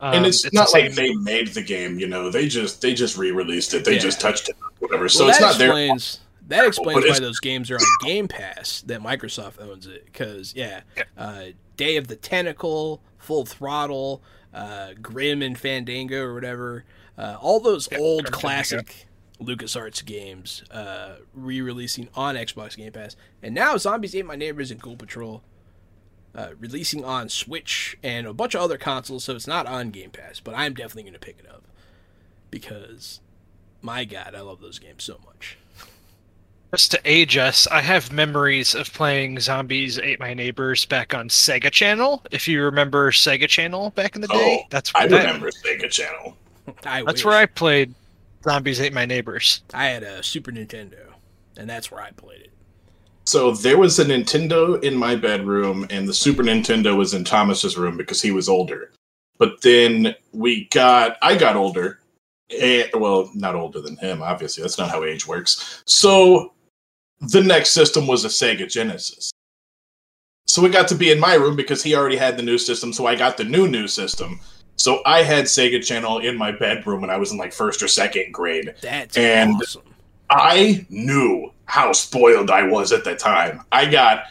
Um, 0.00 0.14
and 0.14 0.26
it's, 0.26 0.44
it's 0.44 0.54
not 0.54 0.68
the 0.72 0.80
like 0.80 0.94
they 0.94 1.12
made 1.14 1.48
the 1.48 1.62
game. 1.62 1.98
You 1.98 2.06
know, 2.06 2.30
they 2.30 2.48
just 2.48 2.80
they 2.82 2.94
just 2.94 3.16
re-released 3.16 3.74
it. 3.74 3.84
They 3.84 3.94
yeah. 3.94 3.98
just 3.98 4.20
touched 4.20 4.48
it, 4.48 4.56
whatever. 4.78 5.02
Well, 5.02 5.08
so 5.08 5.28
it's 5.28 5.40
not 5.40 5.56
explains, 5.56 6.20
their. 6.48 6.58
That 6.58 6.68
explains 6.68 7.04
why 7.04 7.18
those 7.18 7.40
games 7.40 7.70
are 7.70 7.76
on 7.76 8.06
Game 8.06 8.28
Pass. 8.28 8.82
That 8.82 9.00
Microsoft 9.00 9.60
owns 9.60 9.86
it 9.86 10.04
because 10.06 10.54
yeah. 10.54 10.80
yeah. 10.96 11.02
Uh, 11.16 11.44
Day 11.76 11.96
of 11.96 12.08
the 12.08 12.16
Tentacle, 12.16 13.00
Full 13.18 13.44
Throttle, 13.44 14.22
uh, 14.54 14.90
Grim 15.00 15.42
and 15.42 15.58
Fandango 15.58 16.22
or 16.22 16.34
whatever. 16.34 16.84
Uh, 17.16 17.36
all 17.40 17.58
those 17.58 17.88
yeah, 17.90 17.98
old 17.98 18.30
classic 18.30 19.06
LucasArts 19.40 20.04
games 20.04 20.62
uh, 20.70 21.16
re-releasing 21.34 22.08
on 22.14 22.36
Xbox 22.36 22.76
Game 22.76 22.92
Pass, 22.92 23.16
and 23.42 23.54
now 23.54 23.76
Zombies 23.76 24.14
Ate 24.14 24.26
My 24.26 24.36
Neighbors 24.36 24.70
and 24.70 24.80
Ghoul 24.80 24.96
Patrol 24.96 25.42
uh, 26.34 26.50
releasing 26.58 27.04
on 27.04 27.28
Switch 27.28 27.96
and 28.02 28.26
a 28.26 28.32
bunch 28.32 28.54
of 28.54 28.60
other 28.60 28.78
consoles. 28.78 29.24
So 29.24 29.34
it's 29.34 29.46
not 29.46 29.66
on 29.66 29.90
Game 29.90 30.10
Pass, 30.10 30.40
but 30.40 30.54
I'm 30.54 30.74
definitely 30.74 31.04
going 31.04 31.12
to 31.14 31.18
pick 31.18 31.38
it 31.38 31.48
up 31.48 31.64
because, 32.50 33.20
my 33.82 34.04
God, 34.04 34.34
I 34.34 34.40
love 34.40 34.60
those 34.60 34.78
games 34.78 35.04
so 35.04 35.18
much. 35.24 35.58
Just 36.72 36.90
to 36.90 37.00
age 37.06 37.38
us, 37.38 37.66
I 37.68 37.80
have 37.80 38.12
memories 38.12 38.74
of 38.74 38.92
playing 38.92 39.40
Zombies 39.40 39.98
Ate 39.98 40.20
My 40.20 40.34
Neighbors 40.34 40.84
back 40.84 41.14
on 41.14 41.30
Sega 41.30 41.70
Channel. 41.70 42.22
If 42.30 42.46
you 42.46 42.62
remember 42.62 43.10
Sega 43.10 43.48
Channel 43.48 43.90
back 43.90 44.14
in 44.14 44.20
the 44.20 44.28
day, 44.28 44.58
oh, 44.62 44.66
that's 44.68 44.92
I 44.94 45.06
that, 45.06 45.24
remember 45.24 45.50
Sega 45.50 45.90
Channel. 45.90 46.36
I 46.84 47.02
that's 47.02 47.14
wish. 47.20 47.24
where 47.24 47.36
I 47.38 47.46
played 47.46 47.94
Zombies 48.44 48.82
Ate 48.82 48.92
My 48.92 49.06
Neighbors. 49.06 49.62
I 49.72 49.86
had 49.86 50.02
a 50.02 50.22
Super 50.22 50.52
Nintendo, 50.52 50.98
and 51.56 51.70
that's 51.70 51.90
where 51.90 52.02
I 52.02 52.10
played 52.10 52.42
it. 52.42 52.50
So 53.28 53.50
there 53.52 53.76
was 53.76 53.98
a 53.98 54.06
Nintendo 54.06 54.82
in 54.82 54.96
my 54.96 55.14
bedroom, 55.14 55.86
and 55.90 56.08
the 56.08 56.14
Super 56.14 56.42
Nintendo 56.42 56.96
was 56.96 57.12
in 57.12 57.24
Thomas's 57.24 57.76
room 57.76 57.98
because 57.98 58.22
he 58.22 58.30
was 58.30 58.48
older. 58.48 58.90
But 59.36 59.60
then 59.60 60.14
we 60.32 60.64
got, 60.70 61.18
I 61.20 61.36
got 61.36 61.54
older, 61.54 62.00
and, 62.58 62.88
well, 62.94 63.30
not 63.34 63.54
older 63.54 63.82
than 63.82 63.98
him, 63.98 64.22
obviously. 64.22 64.62
That's 64.62 64.78
not 64.78 64.88
how 64.88 65.04
age 65.04 65.26
works. 65.26 65.82
So 65.84 66.54
the 67.20 67.42
next 67.42 67.72
system 67.72 68.06
was 68.06 68.24
a 68.24 68.28
Sega 68.28 68.66
Genesis. 68.66 69.30
So 70.46 70.64
it 70.64 70.72
got 70.72 70.88
to 70.88 70.94
be 70.94 71.10
in 71.10 71.20
my 71.20 71.34
room 71.34 71.54
because 71.54 71.82
he 71.82 71.94
already 71.94 72.16
had 72.16 72.38
the 72.38 72.42
new 72.42 72.56
system, 72.56 72.94
so 72.94 73.04
I 73.04 73.14
got 73.14 73.36
the 73.36 73.44
new 73.44 73.68
new 73.68 73.88
system. 73.88 74.40
So 74.76 75.02
I 75.04 75.22
had 75.22 75.44
Sega 75.44 75.84
Channel 75.84 76.20
in 76.20 76.38
my 76.38 76.50
bedroom 76.50 77.02
when 77.02 77.10
I 77.10 77.18
was 77.18 77.32
in 77.32 77.36
like 77.36 77.52
first 77.52 77.82
or 77.82 77.88
second 77.88 78.32
grade. 78.32 78.74
That's 78.80 79.18
and 79.18 79.56
awesome. 79.56 79.82
I 80.30 80.86
knew 80.88 81.52
how 81.68 81.92
spoiled 81.92 82.50
I 82.50 82.62
was 82.62 82.92
at 82.92 83.04
the 83.04 83.14
time. 83.14 83.62
I 83.70 83.86
got 83.86 84.24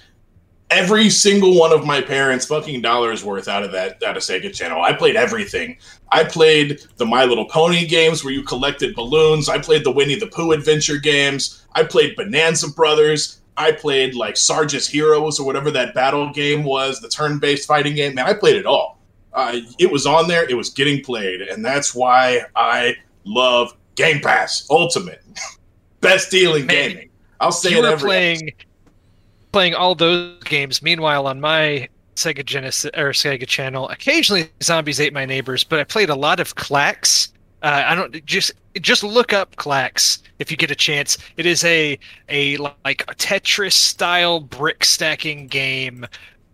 every 0.69 1.09
single 1.09 1.57
one 1.57 1.71
of 1.71 1.85
my 1.85 2.01
parents' 2.01 2.47
fucking 2.47 2.81
dollars 2.81 3.23
worth 3.23 3.47
out 3.47 3.63
of 3.63 3.71
that 3.71 4.01
out 4.03 4.17
of 4.17 4.23
Sega 4.23 4.53
Channel. 4.53 4.81
I 4.81 4.93
played 4.93 5.15
everything. 5.15 5.77
I 6.11 6.23
played 6.23 6.81
the 6.97 7.05
My 7.05 7.25
Little 7.25 7.45
Pony 7.45 7.85
games 7.85 8.23
where 8.23 8.33
you 8.33 8.43
collected 8.43 8.95
balloons. 8.95 9.49
I 9.49 9.59
played 9.59 9.83
the 9.83 9.91
Winnie 9.91 10.19
the 10.19 10.27
Pooh 10.27 10.51
adventure 10.51 10.97
games. 10.97 11.65
I 11.73 11.83
played 11.83 12.15
Bonanza 12.15 12.71
Brothers. 12.71 13.39
I 13.55 13.71
played 13.71 14.15
like 14.15 14.35
Sarge's 14.35 14.87
Heroes 14.87 15.39
or 15.39 15.45
whatever 15.45 15.71
that 15.71 15.93
battle 15.93 16.31
game 16.31 16.63
was, 16.63 16.99
the 16.99 17.09
turn-based 17.09 17.67
fighting 17.67 17.95
game. 17.95 18.15
Man, 18.15 18.25
I 18.25 18.33
played 18.33 18.55
it 18.55 18.65
all. 18.65 18.99
Uh, 19.33 19.59
it 19.77 19.91
was 19.91 20.05
on 20.07 20.27
there. 20.27 20.49
It 20.49 20.55
was 20.55 20.69
getting 20.71 21.03
played, 21.03 21.41
and 21.41 21.63
that's 21.63 21.93
why 21.93 22.41
I 22.55 22.95
love 23.25 23.75
Game 23.95 24.21
Pass 24.21 24.67
Ultimate. 24.69 25.23
Best 26.01 26.29
deal 26.31 26.55
in 26.55 26.67
gaming. 26.67 27.06
I'll 27.39 27.51
say 27.51 27.71
you 27.71 27.79
it 27.79 27.85
every 27.85 28.07
playing 28.07 28.51
playing 29.51 29.75
all 29.75 29.95
those 29.95 30.41
games. 30.43 30.81
Meanwhile, 30.81 31.27
on 31.27 31.39
my 31.41 31.87
Sega 32.15 32.45
Genesis 32.45 32.91
or 32.95 33.11
Sega 33.11 33.47
Channel, 33.47 33.89
occasionally 33.89 34.49
Zombies 34.61 34.99
Ate 34.99 35.13
My 35.13 35.25
Neighbors, 35.25 35.63
but 35.63 35.79
I 35.79 35.83
played 35.83 36.09
a 36.09 36.15
lot 36.15 36.39
of 36.39 36.55
Klax. 36.55 37.29
Uh, 37.63 37.83
I 37.85 37.95
don't 37.95 38.23
just 38.25 38.53
just 38.81 39.03
look 39.03 39.33
up 39.33 39.55
Klax 39.55 40.19
if 40.39 40.51
you 40.51 40.57
get 40.57 40.71
a 40.71 40.75
chance. 40.75 41.17
It 41.37 41.45
is 41.45 41.63
a 41.63 41.97
a 42.29 42.57
like 42.57 43.03
a 43.07 43.15
Tetris 43.15 43.73
style 43.73 44.39
brick 44.39 44.83
stacking 44.83 45.47
game 45.47 46.05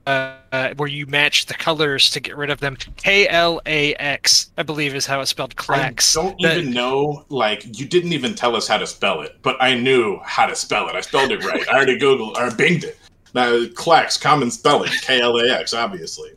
uh, 0.06 0.74
where 0.78 0.90
you 0.90 1.06
match 1.08 1.46
the 1.46 1.54
colors 1.54 2.10
to 2.12 2.20
get 2.20 2.36
rid 2.36 2.50
of 2.50 2.60
them. 2.60 2.78
K 2.98 3.28
L 3.28 3.62
A 3.66 3.94
X, 3.96 4.52
I 4.58 4.64
believe, 4.64 4.96
is 4.96 5.06
how 5.06 5.22
it's 5.22 5.32
spelled. 5.32 5.56
Klax. 5.56 6.18
I 6.18 6.24
don't 6.24 6.42
that, 6.42 6.58
even 6.58 6.74
know. 6.74 7.26
Like 7.30 7.80
you 7.80 7.86
didn't 7.86 8.14
even 8.14 8.36
tell 8.36 8.56
us 8.56 8.68
how 8.68 8.78
to 8.78 8.88
spell 8.88 9.22
it, 9.22 9.38
but 9.42 9.56
I 9.62 9.76
knew 9.76 10.20
how 10.24 10.46
to 10.46 10.56
spell 10.56 10.88
it. 10.90 10.96
I 10.96 11.02
spelled 11.02 11.32
it 11.32 11.44
right. 11.44 11.68
I 11.70 11.76
already 11.76 11.98
googled 11.98 12.36
or 12.36 12.50
binged 12.50 12.84
it. 12.84 12.98
Now 13.34 13.50
Klax, 13.66 14.20
common 14.20 14.52
spelling, 14.52 14.92
K 15.02 15.22
L 15.22 15.38
A 15.38 15.50
X, 15.50 15.74
obviously. 15.74 16.32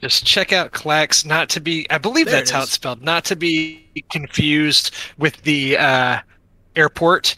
Just 0.00 0.24
check 0.24 0.52
out 0.52 0.72
Klax, 0.72 1.26
not 1.26 1.48
to 1.50 1.60
be. 1.60 1.86
I 1.90 1.98
believe 1.98 2.26
there 2.26 2.36
that's 2.36 2.50
it 2.50 2.54
how 2.54 2.62
it's 2.62 2.72
spelled. 2.72 3.02
Not 3.02 3.24
to 3.26 3.36
be 3.36 3.84
confused 4.10 4.94
with 5.18 5.40
the 5.42 5.76
uh, 5.76 6.20
airport. 6.76 7.36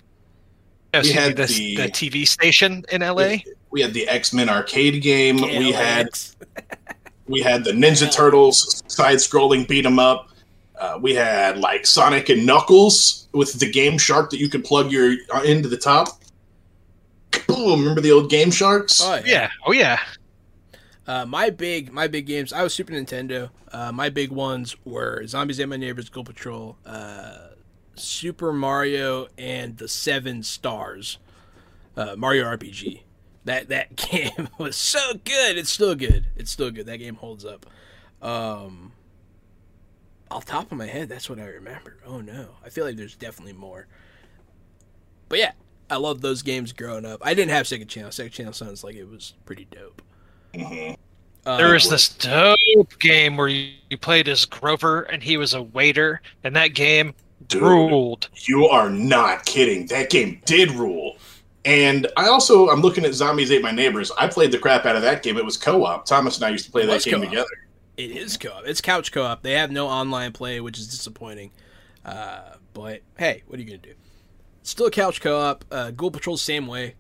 Oh, 0.93 1.01
we 1.03 1.13
had 1.13 1.37
the, 1.37 1.47
the, 1.47 1.77
the, 1.77 1.83
TV 1.85 2.27
station 2.27 2.85
in 2.91 3.01
LA. 3.01 3.23
It, 3.23 3.59
we 3.71 3.81
had 3.81 3.95
the 3.95 4.09
X 4.09 4.33
Men 4.33 4.49
arcade 4.49 5.03
game. 5.03 5.41
we 5.41 5.73
had 5.73 6.09
we 7.27 7.41
had 7.41 7.65
the 7.65 7.71
Ninja 7.73 8.11
Turtles 8.11 8.83
side-scrolling 8.89 9.69
beat 9.69 9.87
'em 9.87 9.99
up. 9.99 10.29
Uh, 10.79 10.99
we 11.01 11.15
had 11.15 11.59
like 11.59 11.87
Sonic 11.87 12.29
and 12.29 12.45
Knuckles 12.47 13.29
with 13.33 13.53
the 13.61 13.71
Game 13.71 13.99
Shark 13.99 14.31
that 14.31 14.39
you 14.39 14.49
could 14.49 14.65
plug 14.65 14.91
your 14.91 15.15
uh, 15.33 15.43
into 15.43 15.69
the 15.69 15.77
top. 15.77 16.09
Boom! 17.47 17.81
Remember 17.81 18.01
the 18.01 18.13
old 18.13 18.31
Game 18.31 18.51
Sharks? 18.51 19.01
Oh 19.03 19.17
yeah, 19.17 19.23
yeah. 19.25 19.51
oh 19.67 19.73
yeah. 19.73 20.01
Uh, 21.07 21.27
my 21.27 21.51
big 21.51 21.93
my 21.93 22.07
big 22.09 22.27
games. 22.27 22.53
I 22.53 22.63
was 22.63 22.73
Super 22.73 22.93
Nintendo. 22.93 23.51
Uh, 23.73 23.93
my 23.93 24.09
big 24.09 24.31
ones 24.31 24.77
were 24.85 25.27
Zombies 25.27 25.61
Ate 25.61 25.69
My 25.69 25.77
Neighbors, 25.77 26.09
Ghoul 26.09 26.25
Patrol, 26.25 26.77
uh, 26.87 27.49
Super 27.95 28.53
Mario, 28.53 29.29
and 29.39 29.77
the 29.77 29.89
Seven 29.89 30.43
Stars, 30.43 31.19
uh, 31.97 32.15
Mario 32.17 32.45
RPG. 32.45 33.03
That 33.45 33.69
that 33.69 33.97
game 34.11 34.49
was 34.59 34.77
so 34.77 35.15
good. 35.25 35.59
It's 35.59 35.71
still 35.71 35.95
good. 35.95 36.27
It's 36.37 36.51
still 36.51 36.71
good. 36.71 36.87
That 36.87 36.99
game 36.99 37.17
holds 37.17 37.45
up. 37.45 37.67
Um, 38.23 38.93
off 40.31 40.45
top 40.45 40.71
of 40.71 40.79
my 40.79 40.87
head, 40.87 41.09
that's 41.09 41.29
what 41.29 41.39
I 41.39 41.47
remember. 41.47 41.97
Oh 42.07 42.21
no, 42.21 42.51
I 42.65 42.69
feel 42.69 42.85
like 42.85 42.97
there's 42.97 43.17
definitely 43.17 43.55
more. 43.55 43.87
But 45.29 45.39
yeah, 45.39 45.53
I 45.89 45.97
loved 45.97 46.23
those 46.23 46.43
games 46.43 46.73
growing 46.73 47.05
up. 47.05 47.21
I 47.23 47.35
didn't 47.35 47.53
have 47.53 47.67
Sega 47.67 47.89
Channel. 47.89 48.11
Sega 48.11 48.31
Channel 48.31 48.53
sounds 48.53 48.85
like 48.85 48.95
it 48.95 49.09
was 49.09 49.35
pretty 49.45 49.67
dope. 49.71 50.03
Mm-hmm. 50.55 50.95
Uh, 51.47 51.57
there 51.57 51.73
was 51.73 51.89
this 51.89 52.11
dope 52.11 52.99
game 52.99 53.37
where 53.37 53.49
you, 53.49 53.73
you 53.89 53.97
played 53.97 54.29
as 54.29 54.45
Grover 54.45 55.03
and 55.03 55.23
he 55.23 55.37
was 55.37 55.55
a 55.55 55.63
waiter, 55.63 56.21
and 56.45 56.55
that 56.55 56.75
game 56.75 57.15
Dude, 57.49 57.63
ruled. 57.63 58.29
You 58.35 58.67
are 58.67 58.91
not 58.91 59.47
kidding. 59.47 59.87
That 59.87 60.11
game 60.11 60.43
did 60.45 60.71
rule. 60.73 61.17
And 61.65 62.07
I 62.17 62.29
also 62.29 62.69
I'm 62.71 62.81
looking 62.81 63.05
at 63.05 63.13
Zombies 63.15 63.53
Ate 63.53 63.63
My 63.63 63.71
Neighbors. 63.71 64.11
I 64.19 64.29
played 64.29 64.53
the 64.53 64.59
crap 64.59 64.87
out 64.87 64.97
of 64.97 65.03
that 65.03 65.23
game. 65.23 65.37
It 65.37 65.45
was 65.45 65.57
co-op. 65.57 66.07
Thomas 66.07 66.37
and 66.37 66.45
I 66.47 66.51
used 66.51 66.65
to 66.67 66.73
play 66.73 66.87
that 66.87 67.03
game 67.03 67.15
co-op. 67.15 67.25
together. 67.25 67.49
It 67.97 68.13
is 68.13 68.37
co-op. 68.37 68.67
It's 68.67 68.81
couch 68.81 69.13
co-op. 69.13 69.43
They 69.43 69.53
have 69.53 69.71
no 69.71 69.87
online 69.87 70.33
play, 70.33 70.61
which 70.61 70.79
is 70.79 70.89
disappointing. 70.89 71.51
Uh, 72.05 72.55
but 72.73 73.03
hey, 73.19 73.43
what 73.47 73.59
are 73.59 73.63
you 73.63 73.69
gonna 73.69 73.79
do? 73.79 73.95
Still 74.63 74.89
couch 74.89 75.21
co-op. 75.21 75.65
Uh, 75.71 75.91
Ghoul 75.91 76.11
Patrol 76.11 76.39
same 76.39 76.67
way. 76.67 76.95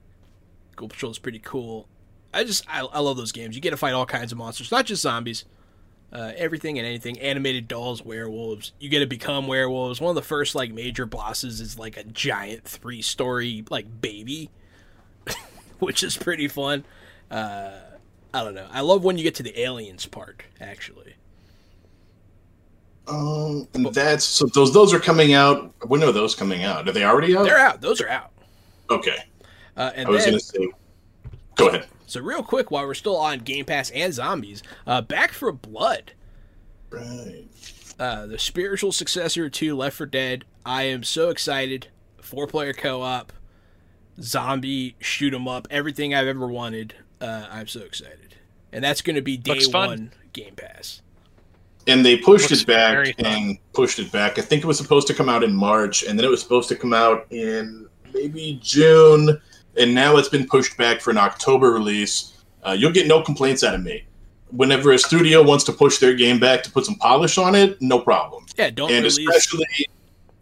Ghoul 0.76 0.88
Patrol 0.88 1.10
is 1.12 1.18
pretty 1.18 1.38
cool. 1.38 1.88
I 2.34 2.44
just 2.44 2.64
I, 2.68 2.80
I 2.80 3.00
love 3.00 3.16
those 3.16 3.32
games. 3.32 3.54
You 3.54 3.62
get 3.62 3.70
to 3.70 3.76
fight 3.78 3.94
all 3.94 4.06
kinds 4.06 4.30
of 4.30 4.38
monsters, 4.38 4.70
not 4.70 4.84
just 4.84 5.02
zombies. 5.02 5.44
Uh, 6.12 6.32
everything 6.36 6.78
and 6.78 6.86
anything. 6.86 7.18
Animated 7.20 7.68
dolls, 7.68 8.04
werewolves. 8.04 8.72
You 8.80 8.88
get 8.88 9.00
to 9.00 9.06
become 9.06 9.46
werewolves. 9.46 10.00
One 10.00 10.10
of 10.10 10.16
the 10.16 10.26
first 10.26 10.54
like 10.54 10.72
major 10.72 11.06
bosses 11.06 11.60
is 11.60 11.78
like 11.78 11.96
a 11.96 12.04
giant 12.04 12.64
three 12.64 13.02
story 13.02 13.64
like 13.70 14.00
baby, 14.00 14.50
which 15.78 16.02
is 16.02 16.16
pretty 16.16 16.48
fun. 16.48 16.84
Uh, 17.30 17.72
I 18.34 18.42
don't 18.42 18.54
know. 18.54 18.66
I 18.72 18.80
love 18.80 19.04
when 19.04 19.18
you 19.18 19.22
get 19.22 19.36
to 19.36 19.42
the 19.42 19.60
aliens 19.60 20.06
part. 20.06 20.42
Actually. 20.60 21.14
Um, 23.06 23.66
and 23.74 23.86
that's 23.86 24.24
so 24.24 24.46
those 24.46 24.72
those 24.72 24.92
are 24.94 25.00
coming 25.00 25.34
out. 25.34 25.72
When 25.86 26.02
are 26.02 26.12
those 26.12 26.34
coming 26.34 26.64
out? 26.64 26.88
Are 26.88 26.92
they 26.92 27.04
already 27.04 27.36
out? 27.36 27.44
They're 27.44 27.58
out. 27.58 27.80
Those 27.80 28.00
are 28.00 28.08
out. 28.08 28.30
Okay. 28.88 29.16
Uh, 29.76 29.90
and 29.94 30.08
I 30.08 30.10
was 30.10 30.24
then, 30.24 30.32
gonna 30.32 30.40
say. 30.40 30.68
Go 31.56 31.68
ahead. 31.68 31.86
So 32.10 32.20
real 32.20 32.42
quick, 32.42 32.72
while 32.72 32.88
we're 32.88 32.94
still 32.94 33.16
on 33.16 33.38
Game 33.38 33.64
Pass 33.64 33.88
and 33.90 34.12
zombies, 34.12 34.64
uh, 34.84 35.00
Back 35.00 35.30
4 35.30 35.52
Blood, 35.52 36.12
Right. 36.90 37.44
uh, 38.00 38.26
the 38.26 38.36
spiritual 38.36 38.90
successor 38.90 39.48
to 39.48 39.76
Left 39.76 39.96
4 39.96 40.06
Dead. 40.06 40.44
I 40.66 40.82
am 40.84 41.04
so 41.04 41.30
excited. 41.30 41.86
Four 42.20 42.48
player 42.48 42.72
co 42.72 43.02
op, 43.02 43.32
zombie 44.20 44.96
shoot 44.98 45.32
'em 45.32 45.46
up, 45.46 45.68
everything 45.70 46.12
I've 46.12 46.26
ever 46.26 46.48
wanted. 46.48 46.94
Uh, 47.20 47.46
I'm 47.48 47.68
so 47.68 47.80
excited, 47.80 48.34
and 48.72 48.82
that's 48.82 49.02
going 49.02 49.16
to 49.16 49.22
be 49.22 49.36
day 49.36 49.60
one 49.70 50.10
Game 50.32 50.54
Pass. 50.56 51.02
And 51.86 52.04
they 52.04 52.16
pushed 52.16 52.50
Looks 52.50 52.62
it 52.62 52.66
back 52.66 53.14
and 53.18 53.56
pushed 53.72 54.00
it 54.00 54.10
back. 54.10 54.36
I 54.36 54.42
think 54.42 54.64
it 54.64 54.66
was 54.66 54.78
supposed 54.78 55.06
to 55.06 55.14
come 55.14 55.28
out 55.28 55.44
in 55.44 55.54
March, 55.54 56.02
and 56.02 56.18
then 56.18 56.24
it 56.26 56.30
was 56.30 56.42
supposed 56.42 56.68
to 56.70 56.76
come 56.76 56.92
out 56.92 57.26
in 57.30 57.86
maybe 58.12 58.58
June, 58.62 59.40
and 59.76 59.94
now 59.94 60.16
it's 60.16 60.28
been 60.28 60.46
pushed 60.46 60.76
back 60.76 61.00
for 61.00 61.10
an 61.10 61.18
October 61.18 61.70
release. 61.70 62.42
Uh, 62.62 62.72
you'll 62.72 62.92
get 62.92 63.06
no 63.06 63.22
complaints 63.22 63.64
out 63.64 63.74
of 63.74 63.82
me. 63.82 64.04
Whenever 64.50 64.92
a 64.92 64.98
studio 64.98 65.42
wants 65.42 65.64
to 65.64 65.72
push 65.72 65.98
their 65.98 66.14
game 66.14 66.40
back 66.40 66.62
to 66.64 66.70
put 66.70 66.84
some 66.84 66.96
polish 66.96 67.38
on 67.38 67.54
it, 67.54 67.80
no 67.80 68.00
problem. 68.00 68.44
Yeah, 68.56 68.70
don't 68.70 68.90
and 68.90 69.04
release. 69.04 69.18
especially 69.18 69.66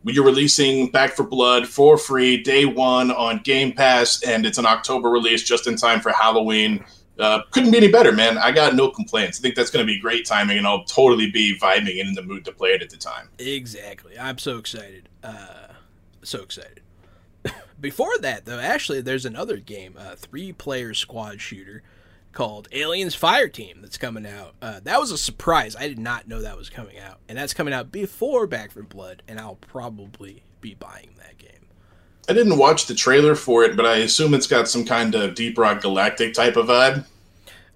when 0.03 0.15
you're 0.15 0.25
releasing 0.25 0.91
Back 0.91 1.13
4 1.13 1.27
Blood 1.27 1.69
for 1.69 1.99
free 1.99 2.43
day 2.43 2.65
one 2.65 3.11
on 3.11 3.41
Game 3.45 3.73
Pass, 3.73 4.23
and 4.23 4.47
it's 4.47 4.59
an 4.59 4.67
October 4.67 5.11
release 5.11 5.43
just 5.43 5.67
in 5.67 5.77
time 5.77 6.01
for 6.01 6.11
Halloween. 6.13 6.85
Uh, 7.19 7.43
couldn't 7.51 7.73
be 7.73 7.77
any 7.77 7.89
better, 7.89 8.13
man. 8.13 8.39
I 8.39 8.53
got 8.53 8.77
no 8.77 8.91
complaints. 8.91 9.41
I 9.41 9.43
think 9.43 9.57
that's 9.57 9.71
going 9.71 9.85
to 9.85 9.93
be 9.93 9.99
great 9.99 10.25
timing, 10.25 10.57
and 10.57 10.67
I'll 10.67 10.85
totally 10.85 11.31
be 11.31 11.59
vibing 11.59 12.01
and 12.01 12.09
in 12.09 12.15
the 12.15 12.23
mood 12.23 12.45
to 12.45 12.53
play 12.53 12.71
it 12.71 12.83
at 12.83 12.91
the 12.91 12.97
time. 12.97 13.29
Exactly. 13.39 14.17
I'm 14.19 14.39
so 14.39 14.57
excited. 14.57 15.09
Uh, 15.23 15.73
so 16.23 16.43
excited. 16.43 16.81
Before 17.81 18.19
that, 18.19 18.45
though, 18.45 18.59
actually, 18.59 19.01
there's 19.01 19.25
another 19.25 19.59
game, 19.59 19.95
a 19.97 20.17
three-player 20.17 20.95
squad 20.95 21.41
shooter 21.41 21.83
called 22.33 22.69
Aliens 22.73 23.15
Fire 23.15 23.49
Team 23.49 23.79
that's 23.81 23.99
coming 23.99 24.27
out. 24.27 24.55
Uh, 24.61 24.81
that 24.85 25.01
was 25.01 25.11
a 25.11 25.19
surprise. 25.19 25.77
I 25.77 25.89
did 25.89 25.99
not 25.99 26.29
know 26.29 26.43
that 26.43 26.57
was 26.57 26.71
coming 26.71 26.99
out, 26.99 27.19
and 27.29 27.39
that's 27.39 27.55
coming 27.55 27.75
out 27.75 27.91
before 27.93 28.47
Back 28.47 28.73
4 28.73 28.83
Blood, 28.83 29.23
and 29.29 29.39
I'll 29.41 29.57
probably 29.57 30.43
be 30.61 30.75
buying 30.75 31.11
that 31.19 31.39
game. 31.39 31.67
I 32.29 32.35
didn't 32.35 32.59
watch 32.59 32.87
the 32.87 32.95
trailer 32.95 33.35
for 33.35 33.65
it, 33.65 33.77
but 33.77 33.87
I 33.87 33.97
assume 33.99 34.35
it's 34.35 34.47
got 34.47 34.69
some 34.69 34.85
kind 34.85 35.15
of 35.15 35.35
Deep 35.35 35.57
Rock 35.57 35.81
Galactic 35.81 36.35
type 36.35 36.57
of 36.57 36.67
vibe. 36.67 37.07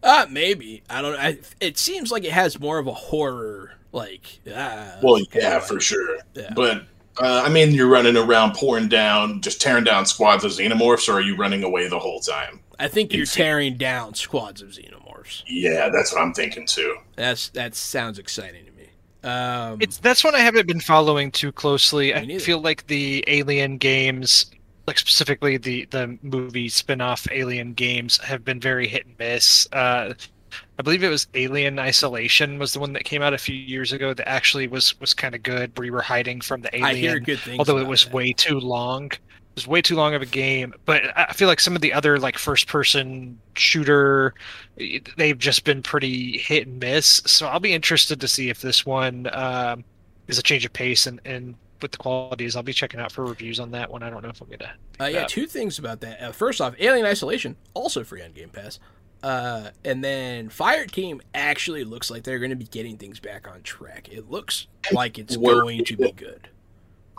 Uh, 0.02 0.26
maybe 0.28 0.82
I 0.90 1.00
don't. 1.00 1.16
I, 1.16 1.38
it 1.60 1.78
seems 1.78 2.10
like 2.10 2.24
it 2.24 2.32
has 2.32 2.58
more 2.58 2.78
of 2.78 2.86
a 2.86 2.92
horror, 2.92 3.72
like. 3.92 4.40
Uh, 4.46 4.98
Well, 5.02 5.22
yeah, 5.32 5.60
for 5.60 5.80
sure. 5.80 6.18
Yeah. 6.34 6.52
But 6.54 6.84
uh, 7.18 7.42
I 7.44 7.48
mean, 7.50 7.72
you're 7.72 7.88
running 7.88 8.16
around, 8.16 8.54
pouring 8.54 8.88
down, 8.88 9.40
just 9.40 9.60
tearing 9.60 9.84
down 9.84 10.06
squads 10.06 10.44
of 10.44 10.52
xenomorphs, 10.52 11.08
or 11.08 11.12
are 11.12 11.20
you 11.20 11.36
running 11.36 11.62
away 11.62 11.88
the 11.88 11.98
whole 11.98 12.20
time? 12.20 12.60
I 12.78 12.88
think 12.88 13.12
you're 13.12 13.22
It's- 13.22 13.34
tearing 13.36 13.76
down 13.76 14.14
squads 14.14 14.60
of 14.62 14.70
xenomorphs. 14.70 15.42
Yeah, 15.46 15.88
that's 15.90 16.12
what 16.12 16.22
I'm 16.22 16.32
thinking 16.34 16.66
too. 16.66 16.96
That's 17.16 17.48
that 17.50 17.74
sounds 17.74 18.18
exciting 18.18 18.64
to 18.64 18.72
me. 18.72 18.88
Um, 19.22 19.78
It's 19.80 19.98
that's 19.98 20.24
one 20.24 20.34
I 20.34 20.40
haven't 20.40 20.66
been 20.66 20.80
following 20.80 21.30
too 21.30 21.52
closely. 21.52 22.12
I 22.14 22.38
feel 22.38 22.60
like 22.60 22.86
the 22.88 23.22
Alien 23.28 23.78
games, 23.78 24.46
like 24.88 24.98
specifically 24.98 25.58
the 25.58 25.86
the 25.90 26.18
movie 26.22 26.68
spin-off 26.68 27.28
Alien 27.30 27.72
games, 27.74 28.16
have 28.18 28.44
been 28.44 28.58
very 28.58 28.88
hit 28.88 29.06
and 29.06 29.14
miss. 29.18 29.68
Uh, 29.70 30.14
I 30.78 30.82
believe 30.82 31.02
it 31.02 31.08
was 31.10 31.26
Alien 31.34 31.78
Isolation 31.78 32.58
was 32.58 32.72
the 32.72 32.80
one 32.80 32.92
that 32.94 33.04
came 33.04 33.22
out 33.22 33.34
a 33.34 33.38
few 33.38 33.54
years 33.54 33.92
ago 33.92 34.14
that 34.14 34.28
actually 34.28 34.66
was 34.66 34.98
was 35.00 35.12
kind 35.14 35.34
of 35.34 35.42
good, 35.42 35.78
We 35.78 35.90
were 35.90 36.00
hiding 36.02 36.40
from 36.40 36.62
the 36.62 36.74
alien. 36.74 36.84
I 36.90 36.94
hear 36.94 37.20
good 37.20 37.38
things. 37.40 37.58
although 37.58 37.78
it 37.78 37.86
was 37.86 38.04
that. 38.04 38.14
way 38.14 38.32
too 38.32 38.58
long. 38.58 39.06
It 39.12 39.56
was 39.56 39.66
way 39.66 39.82
too 39.82 39.96
long 39.96 40.14
of 40.14 40.22
a 40.22 40.26
game, 40.26 40.72
but 40.86 41.02
I 41.14 41.34
feel 41.34 41.46
like 41.46 41.60
some 41.60 41.76
of 41.76 41.82
the 41.82 41.92
other 41.92 42.18
like 42.18 42.38
first 42.38 42.68
person 42.68 43.38
shooter 43.54 44.32
they've 45.18 45.38
just 45.38 45.64
been 45.64 45.82
pretty 45.82 46.38
hit 46.38 46.66
and 46.66 46.78
miss. 46.80 47.20
So 47.26 47.46
I'll 47.48 47.60
be 47.60 47.74
interested 47.74 48.18
to 48.22 48.28
see 48.28 48.48
if 48.48 48.62
this 48.62 48.86
one 48.86 49.28
um, 49.34 49.84
is 50.26 50.38
a 50.38 50.42
change 50.42 50.64
of 50.64 50.72
pace 50.72 51.06
and, 51.06 51.20
and 51.26 51.54
what 51.80 51.92
the 51.92 51.98
qualities. 51.98 52.56
I'll 52.56 52.62
be 52.62 52.72
checking 52.72 52.98
out 52.98 53.12
for 53.12 53.24
reviews 53.26 53.60
on 53.60 53.70
that 53.72 53.90
one. 53.90 54.02
I 54.02 54.08
don't 54.08 54.22
know 54.22 54.30
if 54.30 54.40
I'm 54.40 54.48
gonna. 54.48 54.72
Uh, 54.98 55.04
yeah, 55.04 55.20
Yeah. 55.20 55.26
two 55.26 55.46
things 55.46 55.78
about 55.78 56.00
that. 56.00 56.22
Uh, 56.22 56.32
first 56.32 56.62
off, 56.62 56.74
Alien 56.78 57.04
Isolation 57.04 57.56
also 57.74 58.04
free 58.04 58.22
on 58.22 58.32
Game 58.32 58.48
Pass, 58.48 58.78
uh, 59.22 59.70
and 59.84 60.02
then 60.02 60.48
Fire 60.48 60.86
Team 60.86 61.22
actually 61.34 61.84
looks 61.84 62.10
like 62.10 62.24
they're 62.24 62.38
going 62.38 62.50
to 62.50 62.56
be 62.56 62.64
getting 62.64 62.96
things 62.96 63.20
back 63.20 63.48
on 63.48 63.62
track. 63.62 64.08
It 64.10 64.30
looks 64.30 64.66
like 64.92 65.18
it's 65.18 65.36
going 65.36 65.84
to 65.84 65.96
be 65.96 66.12
good. 66.12 66.48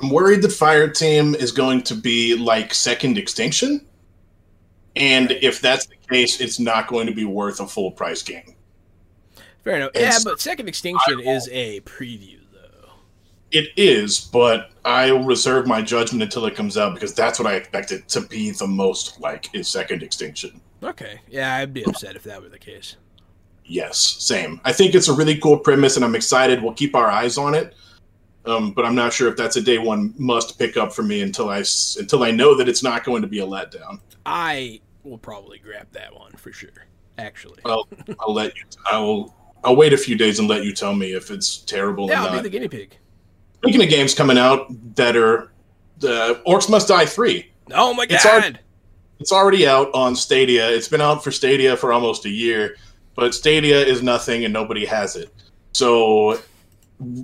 I'm 0.02 0.10
worried 0.10 0.42
that 0.42 0.52
Fire 0.52 0.90
Team 0.90 1.34
is 1.36 1.52
going 1.52 1.84
to 1.84 1.96
be 1.96 2.36
like 2.36 2.74
Second 2.74 3.18
Extinction. 3.18 3.86
And 4.96 5.32
if 5.32 5.62
that's 5.62 5.86
the 5.86 5.96
case, 6.10 6.42
it's 6.42 6.60
not 6.60 6.88
going 6.88 7.08
to 7.08 7.14
be 7.14 7.26
worth 7.26 7.60
a 7.60 7.68
full 7.68 7.92
price 7.92 8.22
game. 8.22 8.56
Fair 9.64 9.78
enough. 9.78 9.92
And 9.96 10.04
Yeah, 10.04 10.18
but 10.24 10.42
Second 10.42 10.68
Extinction 10.68 11.22
is 11.22 11.48
a 11.52 11.80
preview, 11.82 12.40
though. 12.52 12.92
It 13.52 13.70
is, 13.78 14.20
but 14.20 14.72
I 14.84 15.10
reserve 15.10 15.68
my 15.68 15.82
judgment 15.82 16.22
until 16.22 16.46
it 16.48 16.56
comes 16.56 16.78
out 16.78 16.94
because 16.96 17.14
that's 17.14 17.40
what 17.40 17.48
I 17.48 17.56
expect 17.56 17.92
it 17.92 18.10
to 18.10 18.22
be 18.22 18.52
the 18.52 18.68
most 18.68 19.22
like 19.22 19.50
is 19.56 19.70
Second 19.70 20.04
Extinction. 20.04 20.60
Okay, 20.84 21.22
yeah, 21.30 21.56
I'd 21.56 21.74
be 21.74 21.84
upset 21.84 22.16
if 22.16 22.24
that 22.24 22.42
were 22.42 22.50
the 22.50 22.60
case. 22.60 22.98
Yes, 23.66 23.98
same. 23.98 24.60
I 24.66 24.74
think 24.74 24.94
it's 24.94 25.08
a 25.08 25.14
really 25.14 25.38
cool 25.38 25.58
premise, 25.58 25.96
and 25.96 26.04
I'm 26.04 26.16
excited. 26.16 26.62
We'll 26.62 26.74
keep 26.74 26.96
our 26.96 27.10
eyes 27.10 27.38
on 27.38 27.56
it, 27.56 27.76
um, 28.46 28.72
but 28.74 28.86
I'm 28.86 28.96
not 28.96 29.14
sure 29.14 29.30
if 29.30 29.38
that's 29.38 29.56
a 29.56 29.62
day 29.62 29.78
one 29.78 30.14
must 30.18 30.60
pick 30.60 30.76
up 30.76 30.92
for 30.94 31.04
me 31.04 31.22
until 31.22 31.50
I 31.50 31.64
until 31.98 32.24
I 32.24 32.32
know 32.32 32.56
that 32.58 32.68
it's 32.68 32.84
not 32.84 33.04
going 33.06 33.22
to 33.22 33.28
be 33.28 33.40
a 33.40 33.46
letdown. 33.46 34.00
I 34.26 34.82
will 35.04 35.18
probably 35.18 35.60
grab 35.60 35.88
that 35.94 36.14
one 36.14 36.32
for 36.34 36.52
sure. 36.52 36.70
Actually, 37.18 37.60
Well, 37.64 37.88
I'll 38.20 38.34
let 38.34 38.56
you. 38.58 38.64
I 38.92 39.00
will. 39.00 39.34
I'll 39.64 39.78
wait 39.78 39.94
a 39.94 39.98
few 39.98 40.18
days 40.18 40.40
and 40.40 40.50
let 40.50 40.66
you 40.66 40.74
tell 40.74 40.94
me 40.94 41.14
if 41.14 41.32
it's 41.32 41.60
terrible 41.60 42.10
yeah, 42.10 42.16
or 42.16 42.26
I'll 42.26 42.30
be 42.32 42.36
not. 42.38 42.44
the 42.44 42.50
guinea 42.50 42.68
pig. 42.68 42.98
Speaking 43.58 43.82
of 43.82 43.88
games 43.90 44.14
coming 44.14 44.38
out 44.38 44.66
that 44.96 45.16
are 45.16 45.54
the 46.00 46.42
Orcs 46.46 46.70
Must 46.70 46.86
Die 46.90 47.06
three. 47.06 47.50
Oh 47.72 47.94
my 47.94 48.06
It's 48.10 48.26
god! 48.26 48.60
It's 49.20 49.32
already 49.32 49.68
out 49.68 49.90
on 49.94 50.16
Stadia. 50.16 50.70
It's 50.70 50.88
been 50.88 51.02
out 51.02 51.24
for 51.24 51.32
Stadia 51.32 51.78
for 51.78 51.94
almost 51.94 52.26
a 52.26 52.30
year, 52.30 52.76
but 53.16 53.34
Stadia 53.34 53.80
is 53.80 54.02
nothing 54.04 54.44
and 54.44 54.54
nobody 54.54 54.86
has 54.86 55.16
it. 55.16 55.34
So 55.74 56.40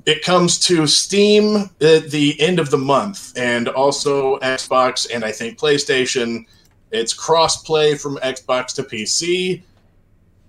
it 0.06 0.24
comes 0.24 0.60
to 0.60 0.88
Steam 0.88 1.70
at 1.82 2.10
the 2.10 2.40
end 2.40 2.60
of 2.60 2.70
the 2.70 2.78
month 2.78 3.38
and 3.38 3.68
also 3.68 4.38
Xbox 4.40 5.08
and 5.14 5.24
I 5.24 5.32
think 5.32 5.58
PlayStation. 5.58 6.46
It's 6.92 7.14
cross-play 7.14 7.96
from 7.96 8.18
Xbox 8.18 8.74
to 8.76 8.84
PC. 8.84 9.62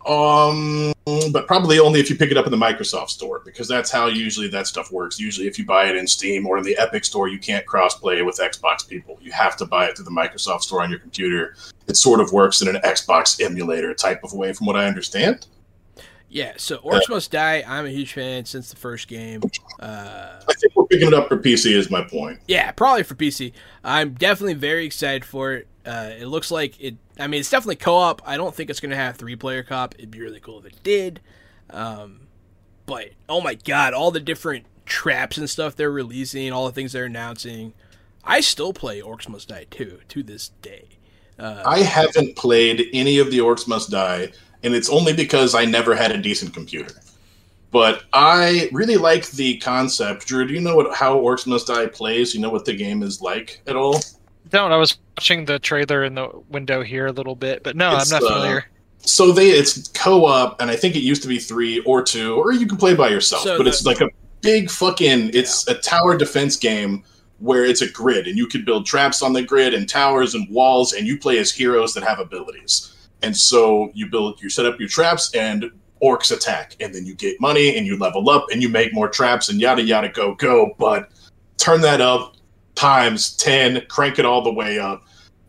Um, 0.07 0.93
but 1.31 1.47
probably 1.47 1.79
only 1.79 2.01
if 2.01 2.09
you 2.09 2.17
pick 2.17 2.31
it 2.31 2.39
up 2.39 2.47
in 2.47 2.51
the 2.51 2.57
Microsoft 2.57 3.11
store 3.11 3.43
because 3.45 3.69
that's 3.69 3.91
how 3.91 4.07
usually 4.07 4.49
that 4.49 4.67
stuff 4.67 4.91
works. 4.91 5.21
Usually, 5.21 5.47
if 5.47 5.59
you 5.59 5.67
buy 5.67 5.87
it 5.87 5.97
in 5.97 6.07
Steam 6.07 6.47
or 6.47 6.57
in 6.57 6.65
the 6.65 6.77
Epic 6.79 7.05
store, 7.05 7.29
you 7.29 7.39
can't 7.39 7.67
cross-play 7.67 8.23
with 8.23 8.39
Xbox 8.39 8.89
people. 8.89 9.19
You 9.21 9.33
have 9.33 9.57
to 9.59 9.67
buy 9.67 9.87
it 9.87 9.97
through 9.97 10.07
the 10.07 10.11
Microsoft 10.11 10.63
store 10.63 10.83
on 10.83 10.91
your 10.91 11.01
computer. 11.01 11.55
It 11.87 11.97
sort 11.97 12.21
of 12.21 12.33
works 12.33 12.63
in 12.63 12.69
an 12.69 12.81
Xbox 12.83 13.45
emulator 13.45 13.93
type 13.93 14.25
of 14.25 14.33
way, 14.33 14.53
from 14.53 14.67
what 14.67 14.77
I 14.77 14.87
understand. 14.87 15.47
Yeah, 16.31 16.53
so 16.59 16.79
Orcs 16.79 17.09
Must 17.09 17.31
Die. 17.31 17.65
I'm 17.67 17.87
a 17.87 17.91
huge 17.91 18.13
fan 18.13 18.45
since 18.45 18.71
the 18.71 18.77
first 18.77 19.09
game. 19.09 19.43
Uh, 19.81 20.41
I 20.49 20.55
think 20.55 20.77
we're 20.77 20.87
picking 20.87 21.09
it 21.09 21.15
up 21.15 21.29
for 21.29 21.37
PC. 21.37 21.73
Is 21.73 21.91
my 21.91 22.03
point. 22.05 22.39
Yeah, 22.47 22.71
probably 22.71 23.03
for 23.03 23.17
PC. 23.17 23.53
I'm 23.83 24.15
definitely 24.15 24.55
very 24.55 24.87
excited 24.87 25.25
for 25.25 25.55
it. 25.55 25.67
Uh, 25.85 26.11
it 26.17 26.27
looks 26.27 26.53
like 26.53 26.81
it. 26.81 26.95
I 27.21 27.27
mean, 27.27 27.41
it's 27.41 27.51
definitely 27.51 27.77
co-op. 27.77 28.23
I 28.27 28.37
don't 28.37 28.55
think 28.55 28.71
it's 28.71 28.81
going 28.81 28.91
to 28.91 28.97
have 28.97 29.17
three-player 29.17 29.63
co-op. 29.63 29.95
It'd 29.97 30.11
be 30.11 30.21
really 30.21 30.41
cool 30.41 30.59
if 30.61 30.67
it 30.67 30.83
did. 30.83 31.21
Um, 31.69 32.29
but 32.87 33.11
oh 33.29 33.41
my 33.41 33.55
god, 33.55 33.95
all 33.95 34.11
the 34.11 34.21
different 34.21 34.67
traps 34.85 35.39
and 35.39 35.49
stuff 35.49 35.77
they're 35.77 35.91
releasing, 35.91 36.53
all 36.53 36.67
the 36.67 36.73
things 36.73 36.93
they're 36.93 37.05
announcing. 37.05 37.73
I 38.25 38.41
still 38.41 38.73
play 38.73 39.01
Orcs 39.01 39.29
Must 39.29 39.49
Die 39.49 39.67
2 39.71 40.01
to 40.09 40.23
this 40.23 40.51
day. 40.63 40.85
Uh, 41.39 41.63
I 41.65 41.79
haven't 41.79 42.37
played 42.37 42.89
any 42.93 43.19
of 43.19 43.31
the 43.31 43.39
Orcs 43.39 43.67
Must 43.67 43.91
Die, 43.91 44.33
and 44.63 44.75
it's 44.75 44.91
only 44.91 45.13
because 45.15 45.55
I 45.55 45.65
never 45.65 45.95
had 45.95 46.11
a 46.11 46.19
decent 46.19 46.53
computer. 46.53 46.95
But 47.71 48.03
I 48.13 48.69
really 48.73 48.97
like 48.97 49.31
the 49.31 49.57
concept. 49.59 50.27
Drew, 50.27 50.47
do 50.47 50.53
you 50.53 50.61
know 50.61 50.77
what 50.77 50.95
how 50.95 51.17
Orcs 51.17 51.47
Must 51.47 51.67
Die 51.67 51.87
plays? 51.87 52.35
You 52.35 52.41
know 52.41 52.51
what 52.51 52.65
the 52.65 52.75
game 52.75 53.03
is 53.03 53.23
like 53.23 53.63
at 53.67 53.77
all? 53.77 54.01
Don't. 54.51 54.73
I 54.73 54.77
was 54.77 54.99
watching 55.17 55.45
the 55.45 55.59
trailer 55.59 56.05
in 56.05 56.15
the 56.15 56.29
window 56.49 56.83
here 56.83 57.07
a 57.07 57.13
little 57.13 57.37
bit, 57.37 57.63
but 57.63 57.77
no, 57.77 57.97
It's, 57.97 58.13
I'm 58.13 58.21
not 58.21 58.31
uh, 58.31 58.35
familiar. 58.35 58.67
So 58.99 59.33
they 59.33 59.51
it's 59.51 59.89
co-op, 59.89 60.61
and 60.61 60.71
I 60.71 60.77
think 60.77 60.95
it 60.97 61.01
used 61.01 61.23
to 61.23 61.29
be 61.29 61.39
three 61.39 61.81
or 61.81 62.03
two, 62.03 62.35
or 62.37 62.53
you 62.53 62.67
can 62.67 62.77
play 62.77 62.95
by 62.95 63.09
yourself. 63.09 63.43
So 63.43 63.57
but 63.57 63.65
the- 63.65 63.71
it's 63.71 63.87
like 63.87 64.01
a 64.01 64.09
big 64.41 64.71
fucking. 64.71 65.31
It's 65.33 65.67
a 65.69 65.75
tower 65.75 66.17
defense 66.17 66.57
game 66.57 67.05
where 67.39 67.65
it's 67.65 67.81
a 67.81 67.91
grid, 67.91 68.27
and 68.27 68.37
you 68.37 68.47
can 68.47 68.65
build 68.65 68.85
traps 68.85 69.23
on 69.23 69.33
the 69.33 69.43
grid 69.43 69.73
and 69.73 69.89
towers 69.89 70.35
and 70.35 70.49
walls, 70.51 70.93
and 70.93 71.07
you 71.07 71.19
play 71.19 71.39
as 71.39 71.51
heroes 71.51 71.95
that 71.95 72.03
have 72.03 72.19
abilities. 72.19 73.09
And 73.23 73.35
so 73.35 73.91
you 73.95 74.11
build, 74.11 74.43
you 74.43 74.51
set 74.51 74.67
up 74.67 74.79
your 74.79 74.89
traps, 74.89 75.35
and 75.35 75.71
orcs 76.03 76.35
attack, 76.35 76.77
and 76.81 76.95
then 76.95 77.07
you 77.07 77.15
get 77.15 77.41
money 77.41 77.77
and 77.77 77.87
you 77.87 77.99
level 77.99 78.31
up 78.31 78.47
and 78.51 78.63
you 78.63 78.69
make 78.69 78.93
more 78.95 79.09
traps 79.09 79.49
and 79.49 79.61
yada 79.61 79.83
yada 79.83 80.09
go 80.09 80.35
go. 80.35 80.75
But 80.79 81.11
turn 81.59 81.81
that 81.83 82.01
up 82.01 82.37
times 82.91 83.37
ten, 83.37 83.83
crank 83.89 84.19
it 84.19 84.25
all 84.25 84.43
the 84.43 84.53
way 84.53 84.79
up. 84.79 85.03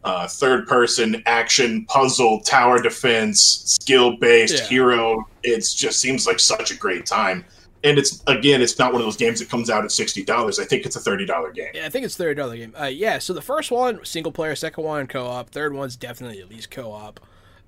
Uh, 0.04 0.28
third 0.28 0.68
person 0.68 1.22
action 1.28 1.86
puzzle 1.86 2.42
tower 2.42 2.82
defense 2.82 3.40
skill 3.66 4.18
based 4.18 4.64
Yeah. 4.64 4.68
hero 4.68 5.28
it 5.44 5.60
just 5.76 6.00
seems 6.02 6.26
like 6.26 6.40
such 6.40 6.72
a 6.72 6.76
great 6.76 7.06
time 7.06 7.46
and 7.84 8.00
it's 8.00 8.24
again 8.26 8.64
it's 8.64 8.80
not 8.80 8.94
one 8.94 9.00
of 9.04 9.06
those 9.06 9.16
games 9.16 9.40
that 9.40 9.48
comes 9.48 9.70
out 9.70 9.84
at 9.84 9.92
$60 9.92 10.60
i 10.60 10.66
think 10.66 10.88
it's 10.88 10.96
a 10.96 11.00
$30 11.00 11.54
game 11.54 11.68
Yeah, 11.76 11.86
I 11.86 11.90
think 11.90 12.04
it's 12.04 12.18
thirty 12.18 12.34
dollar 12.34 12.58
game. 12.58 12.74
Uh, 12.82 12.86
yeah, 12.86 13.20
so 13.20 13.32
the 13.34 13.44
first 13.44 13.70
one 13.70 14.04
single 14.04 14.32
player, 14.32 14.56
second 14.56 14.84
one 14.84 15.06
co 15.06 15.28
op, 15.28 15.52
third 15.52 15.72
one's 15.72 15.96
definitely 15.96 16.42
at 16.42 16.50
least 16.50 16.72
co 16.72 16.92
op. 16.92 17.20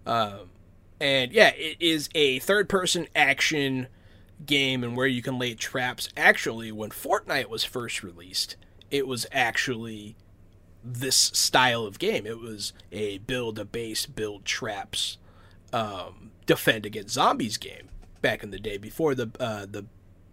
Um, 0.08 0.50
and 1.00 1.32
yeah, 1.32 1.50
it 1.50 1.78
is 1.80 2.10
a 2.16 2.40
third 2.40 2.68
person 2.68 3.06
action 3.16 3.86
game 4.44 4.84
and 4.84 4.98
where 4.98 5.06
you 5.06 5.22
can 5.22 5.38
lay 5.38 5.54
traps. 5.54 6.10
Actually, 6.18 6.72
when 6.72 6.90
Fortnite 6.90 7.48
was 7.48 7.64
first 7.64 8.02
released, 8.02 8.56
it 8.94 9.08
was 9.08 9.26
actually 9.32 10.16
this 10.84 11.16
style 11.16 11.84
of 11.84 11.98
game. 11.98 12.28
It 12.28 12.40
was 12.40 12.74
a 12.92 13.18
build 13.18 13.58
a 13.58 13.66
base, 13.66 14.06
build 14.06 14.46
traps, 14.46 15.18
um, 15.74 16.30
defend 16.46 16.86
against 16.86 17.16
zombies 17.16 17.58
game 17.58 17.90
back 18.22 18.44
in 18.44 18.52
the 18.52 18.60
day 18.60 18.78
before 18.78 19.16
the 19.16 19.32
uh, 19.40 19.66
the 19.70 19.86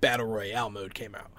battle 0.03 0.27
royale 0.27 0.69
mode 0.69 0.93
came 0.93 1.15
out. 1.15 1.31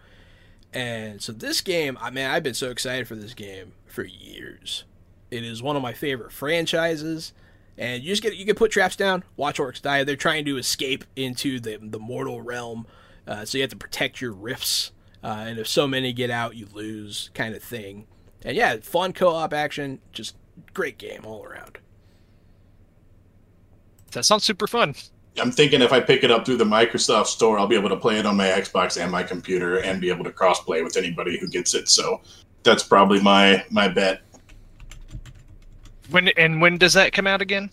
And 0.74 1.22
so 1.22 1.32
this 1.32 1.62
game, 1.62 1.96
I 2.02 2.10
mean, 2.10 2.26
I've 2.26 2.44
been 2.44 2.56
so 2.56 2.72
excited 2.72 3.08
for 3.08 3.16
this 3.16 3.36
game 3.36 3.74
for 3.86 4.04
years. 4.04 4.86
It 5.30 5.44
is 5.44 5.62
one 5.62 5.76
of 5.76 5.84
my 5.84 5.94
favorite 5.94 6.32
franchises. 6.32 7.34
And 7.78 8.02
you 8.02 8.10
just 8.10 8.24
get 8.24 8.36
you 8.36 8.46
can 8.48 8.56
put 8.56 8.72
traps 8.72 8.96
down, 8.96 9.24
watch 9.38 9.60
orcs 9.60 9.82
die. 9.82 10.04
They're 10.04 10.16
trying 10.16 10.46
to 10.46 10.58
escape 10.58 11.06
into 11.16 11.60
the 11.60 11.78
the 11.78 12.00
mortal 12.00 12.42
realm, 12.42 12.88
uh, 13.28 13.46
so 13.46 13.60
you 13.60 13.62
have 13.62 13.70
to 13.70 13.78
protect 13.78 14.22
your 14.22 14.32
rifts. 14.32 14.92
Uh, 15.24 15.46
and 15.48 15.60
if 15.60 15.68
so 15.68 15.88
many 15.88 16.14
get 16.14 16.30
out, 16.30 16.56
you 16.56 16.68
lose, 16.74 17.30
kind 17.34 17.54
of 17.56 17.62
thing. 17.64 18.08
And 18.44 18.56
yeah, 18.58 18.78
fun 18.82 19.14
co-op 19.14 19.54
action, 19.54 20.00
just 20.12 20.36
great 20.74 20.98
game 20.98 21.22
all 21.26 21.44
around. 21.44 21.78
That 24.12 24.24
sounds 24.24 24.44
super 24.44 24.68
fun. 24.68 24.96
i'm 25.42 25.52
thinking 25.52 25.82
if 25.82 25.94
i 25.94 26.00
pick 26.02 26.26
it 26.26 26.32
up 26.32 26.46
through 26.46 26.58
the 26.58 26.66
microsoft 26.66 27.28
store 27.28 27.58
i'll 27.58 27.66
be 27.68 27.78
able 27.78 27.88
to 27.88 27.96
play 27.96 28.20
it 28.20 28.26
on 28.26 28.36
my 28.36 28.48
xbox 28.48 29.02
and 29.02 29.10
my 29.10 29.24
computer 29.24 29.78
and 29.80 30.02
be 30.02 30.10
able 30.10 30.26
to 30.26 30.32
cross 30.32 30.60
play 30.60 30.82
with 30.82 30.98
anybody 30.98 31.40
who 31.40 31.48
gets 31.48 31.74
it 31.74 31.88
so 31.88 32.20
that's 32.64 32.84
probably 32.84 33.22
my 33.22 33.64
my 33.70 33.88
bet 33.88 34.20
When 36.10 36.28
and 36.30 36.60
when 36.62 36.78
does 36.78 36.92
that 36.96 37.14
come 37.14 37.28
out 37.28 37.42
again? 37.42 37.70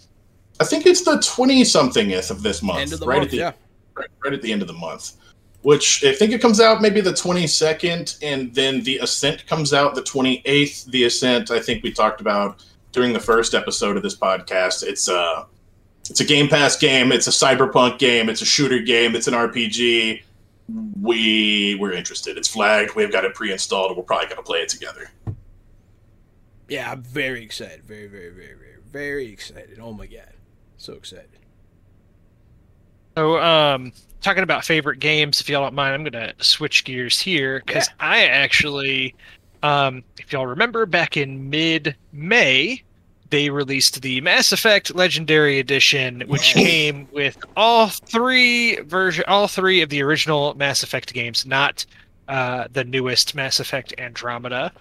i 0.60 0.64
think 0.64 0.86
it's 0.86 1.02
the 1.02 1.18
20 1.20 1.64
somethingth 1.64 2.30
of 2.30 2.42
this 2.44 2.62
month 2.62 2.78
End 2.78 2.92
of 2.92 3.00
the 3.00 3.06
right 3.06 3.16
month, 3.18 3.26
at 3.26 3.30
the 3.32 3.36
yeah. 3.38 3.52
right, 3.96 4.08
right 4.24 4.32
at 4.34 4.40
the 4.42 4.52
end 4.52 4.62
of 4.62 4.68
the 4.68 4.74
month 4.74 5.14
which 5.62 6.04
I 6.04 6.12
think 6.12 6.32
it 6.32 6.40
comes 6.40 6.60
out 6.60 6.80
maybe 6.80 7.00
the 7.00 7.12
22nd, 7.12 8.18
and 8.22 8.54
then 8.54 8.82
the 8.82 8.98
Ascent 8.98 9.46
comes 9.46 9.72
out 9.72 9.94
the 9.94 10.02
28th. 10.02 10.86
The 10.86 11.04
Ascent, 11.04 11.50
I 11.50 11.60
think 11.60 11.82
we 11.82 11.92
talked 11.92 12.20
about 12.20 12.64
during 12.92 13.12
the 13.12 13.20
first 13.20 13.54
episode 13.54 13.96
of 13.96 14.02
this 14.02 14.16
podcast. 14.16 14.82
It's 14.82 15.08
a 15.08 15.46
it's 16.08 16.20
a 16.20 16.24
Game 16.24 16.48
Pass 16.48 16.76
game. 16.76 17.12
It's 17.12 17.26
a 17.26 17.30
cyberpunk 17.30 17.98
game. 17.98 18.28
It's 18.28 18.40
a 18.40 18.46
shooter 18.46 18.78
game. 18.78 19.14
It's 19.14 19.26
an 19.26 19.34
RPG. 19.34 20.22
We 21.00 21.76
we're 21.80 21.92
interested. 21.92 22.38
It's 22.38 22.48
flagged. 22.48 22.94
We've 22.94 23.12
got 23.12 23.24
it 23.24 23.34
pre-installed. 23.34 23.96
We're 23.96 24.02
probably 24.02 24.26
going 24.26 24.36
to 24.36 24.42
play 24.42 24.60
it 24.60 24.68
together. 24.68 25.10
Yeah, 26.68 26.92
I'm 26.92 27.02
very 27.02 27.42
excited. 27.42 27.84
Very, 27.84 28.06
very, 28.06 28.30
very, 28.30 28.54
very, 28.54 28.76
very 28.90 29.32
excited. 29.32 29.78
Oh 29.80 29.92
my 29.92 30.06
god. 30.06 30.34
So 30.76 30.92
excited. 30.92 31.28
So, 33.16 33.38
um, 33.38 33.92
talking 34.20 34.42
about 34.42 34.64
favorite 34.64 34.98
games, 34.98 35.40
if 35.40 35.48
y'all 35.48 35.62
don't 35.62 35.74
mind, 35.74 35.94
I'm 35.94 36.04
gonna 36.04 36.32
switch 36.38 36.84
gears 36.84 37.20
here 37.20 37.62
because 37.64 37.88
I 38.00 38.26
actually, 38.26 39.14
um, 39.62 40.02
if 40.18 40.32
y'all 40.32 40.46
remember, 40.46 40.86
back 40.86 41.16
in 41.16 41.50
mid-May, 41.50 42.82
they 43.30 43.50
released 43.50 44.00
the 44.00 44.20
Mass 44.20 44.52
Effect 44.52 44.94
Legendary 44.94 45.58
Edition, 45.58 46.22
which 46.26 46.54
came 46.54 47.08
with 47.12 47.36
all 47.56 47.88
three 47.88 48.76
version, 48.80 49.24
all 49.28 49.46
three 49.48 49.82
of 49.82 49.90
the 49.90 50.02
original 50.02 50.54
Mass 50.54 50.82
Effect 50.82 51.12
games, 51.12 51.44
not 51.44 51.84
uh, 52.28 52.68
the 52.72 52.84
newest 52.84 53.34
Mass 53.34 53.60
Effect 53.60 53.92
Andromeda. 53.98 54.72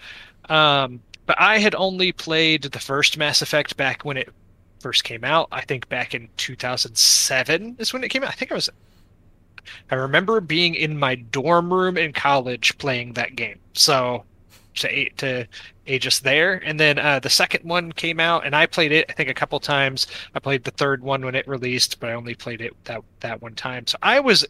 Um, 0.50 1.02
but 1.26 1.40
I 1.40 1.60
had 1.60 1.76
only 1.76 2.14
played 2.14 2.64
the 2.64 2.80
first 2.80 3.18
Mass 3.18 3.42
Effect 3.42 3.76
back 3.76 4.06
when 4.06 4.16
it 4.18 4.30
first 4.80 5.04
came 5.04 5.24
out. 5.24 5.50
I 5.52 5.62
think 5.62 5.90
back 5.90 6.14
in 6.14 6.30
2007 6.38 7.76
is 7.80 7.92
when 7.92 8.04
it 8.04 8.10
came 8.10 8.24
out. 8.24 8.30
I 8.30 8.34
think 8.34 8.52
I 8.52 8.56
was. 8.56 8.70
I 9.91 9.95
remember 9.95 10.39
being 10.41 10.76
in 10.76 10.97
my 10.97 11.15
dorm 11.15 11.74
room 11.74 11.97
in 11.97 12.13
college 12.13 12.78
playing 12.78 13.13
that 13.13 13.36
game. 13.36 13.59
So 13.74 14.24
to 14.76 15.09
to 15.09 15.47
us 15.88 16.20
there, 16.20 16.61
and 16.65 16.80
then 16.80 16.99
uh, 16.99 17.20
the 17.20 17.30
second 17.30 17.63
one 17.63 17.91
came 17.91 18.20
out, 18.20 18.45
and 18.45 18.55
I 18.55 18.65
played 18.65 18.91
it. 18.91 19.05
I 19.09 19.13
think 19.13 19.30
a 19.30 19.34
couple 19.34 19.59
times. 19.59 20.07
I 20.36 20.39
played 20.39 20.63
the 20.63 20.72
third 20.72 21.01
one 21.03 21.24
when 21.24 21.36
it 21.36 21.47
released, 21.47 21.99
but 21.99 22.09
I 22.09 22.13
only 22.13 22.36
played 22.36 22.61
it 22.61 22.74
that 22.86 23.01
that 23.22 23.41
one 23.41 23.55
time. 23.55 23.88
So 23.88 23.97
I 24.01 24.20
was 24.20 24.45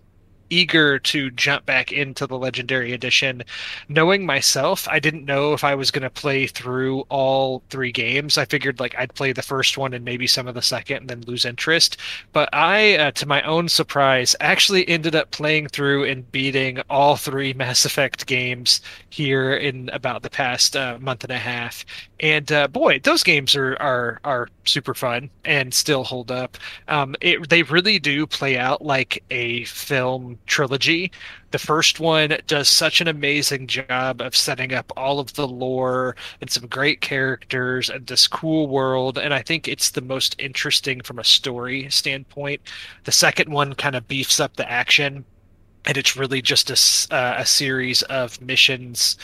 eager 0.50 1.00
to 1.00 1.32
jump 1.32 1.66
back 1.66 1.92
into 1.92 2.28
the 2.28 2.38
legendary 2.38 2.94
edition. 2.94 3.44
Knowing 3.90 4.26
myself 4.26 4.88
i 4.90 5.00
didn't 5.00 5.26
know 5.26 5.54
if 5.54 5.64
i 5.64 5.76
was 5.76 5.92
going 5.92 6.04
to 6.04 6.10
play 6.10 6.48
through 6.48 7.02
all 7.10 7.64
three 7.70 7.92
games. 7.92 8.38
I 8.38 8.46
figured 8.46 8.80
like 8.80 8.96
i'd 8.98 9.14
play 9.14 9.32
the 9.34 9.42
first 9.42 9.78
one 9.78 9.94
and 9.94 10.06
maybe 10.06 10.28
some 10.28 10.48
of 10.48 10.56
the 10.56 10.62
second 10.62 10.98
and 10.98 11.10
then 11.10 11.22
lose 11.22 11.46
interest. 11.46 11.98
But 12.34 12.50
i 12.54 12.96
uh, 12.98 13.12
to 13.12 13.26
my 13.26 13.42
own 13.44 13.70
surprise 13.70 14.36
actually 14.40 14.88
ended 14.88 15.16
up 15.16 15.32
playing 15.32 15.68
through 15.70 16.06
and 16.06 16.30
beating 16.32 16.80
all 16.90 17.16
three 17.18 17.54
mass 17.62 17.86
effect 17.86 18.26
games 18.26 18.82
here 19.10 19.54
in 19.54 19.90
about 19.90 20.22
the 20.24 20.30
past 20.30 20.76
uh, 20.76 20.98
month 21.00 21.24
and 21.24 21.32
a 21.32 21.38
half. 21.38 21.86
And 22.20 22.52
uh, 22.52 22.68
boy 22.68 23.00
those 23.00 23.24
games 23.24 23.56
are 23.56 23.76
are 23.80 24.20
are 24.24 24.48
super 24.66 24.94
fun 24.94 25.30
and 25.46 25.74
still 25.74 26.04
hold 26.04 26.32
up. 26.32 26.58
Um, 26.88 27.16
it, 27.22 27.50
they 27.50 27.64
really 27.64 28.00
do 28.00 28.28
play 28.28 28.58
out 28.58 28.82
like 28.82 29.24
a 29.32 29.64
film 29.66 30.37
trilogy. 30.46 31.12
The 31.52 31.60
first 31.60 32.00
one 32.00 32.38
does 32.48 32.70
such 32.70 33.02
an 33.02 33.08
amazing 33.08 33.68
job 33.68 34.22
of 34.22 34.36
setting 34.36 34.74
up 34.74 34.92
all 34.96 35.20
of 35.20 35.34
the 35.34 35.48
lore 35.48 36.16
and 36.42 36.50
some 36.50 36.68
great 36.68 37.02
characters 37.02 37.90
and 37.90 38.06
this 38.06 38.28
cool 38.28 38.68
world. 38.68 39.18
And 39.18 39.34
I 39.34 39.42
think 39.42 39.68
it's 39.68 39.92
the 39.92 40.02
most 40.02 40.36
interesting 40.40 41.02
from 41.02 41.20
a 41.20 41.24
story 41.24 41.90
standpoint. 41.90 42.62
The 43.06 43.12
second 43.12 43.52
one 43.52 43.74
kind 43.74 43.96
of 43.96 44.08
beefs 44.08 44.40
up 44.40 44.56
the 44.56 44.70
action. 44.70 45.26
And 45.86 45.96
it's 45.96 46.18
really 46.18 46.42
just 46.42 46.70
a, 46.70 47.16
uh, 47.16 47.36
a 47.38 47.46
series 47.46 48.02
of 48.04 48.42
missions 48.42 49.16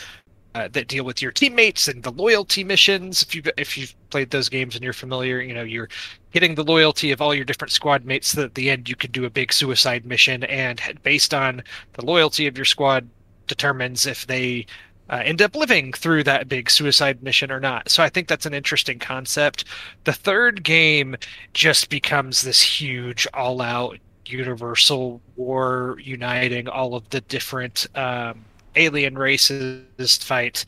uh, 0.55 0.67
that 0.71 0.87
deal 0.87 1.03
with 1.03 1.21
your 1.21 1.31
teammates 1.31 1.87
and 1.87 2.03
the 2.03 2.11
loyalty 2.11 2.63
missions. 2.63 3.21
If 3.23 3.35
you 3.35 3.43
if 3.57 3.77
you've 3.77 3.95
played 4.09 4.29
those 4.29 4.49
games 4.49 4.75
and 4.75 4.83
you're 4.83 4.93
familiar, 4.93 5.41
you 5.41 5.53
know 5.53 5.63
you're 5.63 5.89
getting 6.31 6.55
the 6.55 6.63
loyalty 6.63 7.11
of 7.11 7.21
all 7.21 7.33
your 7.33 7.45
different 7.45 7.71
squad 7.71 8.05
mates 8.05 8.29
so 8.29 8.41
that 8.41 8.47
at 8.47 8.55
the 8.55 8.69
end 8.69 8.89
you 8.89 8.95
can 8.95 9.11
do 9.11 9.25
a 9.25 9.29
big 9.29 9.53
suicide 9.53 10.05
mission. 10.05 10.43
And 10.45 10.81
based 11.03 11.33
on 11.33 11.63
the 11.93 12.05
loyalty 12.05 12.47
of 12.47 12.57
your 12.57 12.65
squad 12.65 13.07
determines 13.47 14.05
if 14.05 14.27
they 14.27 14.65
uh, 15.09 15.21
end 15.23 15.41
up 15.41 15.55
living 15.55 15.91
through 15.93 16.23
that 16.23 16.47
big 16.47 16.69
suicide 16.69 17.21
mission 17.23 17.51
or 17.51 17.59
not. 17.59 17.89
So 17.89 18.03
i 18.03 18.09
think 18.09 18.27
that's 18.27 18.45
an 18.45 18.53
interesting 18.53 18.99
concept. 18.99 19.65
The 20.05 20.13
third 20.13 20.63
game 20.63 21.15
just 21.53 21.89
becomes 21.89 22.41
this 22.41 22.61
huge 22.61 23.27
all 23.33 23.61
out 23.61 23.97
universal 24.25 25.21
war 25.35 25.97
uniting 26.01 26.67
all 26.67 26.95
of 26.95 27.09
the 27.09 27.21
different 27.21 27.87
um, 27.95 28.45
alien 28.75 29.17
races 29.17 30.17
fight 30.17 30.65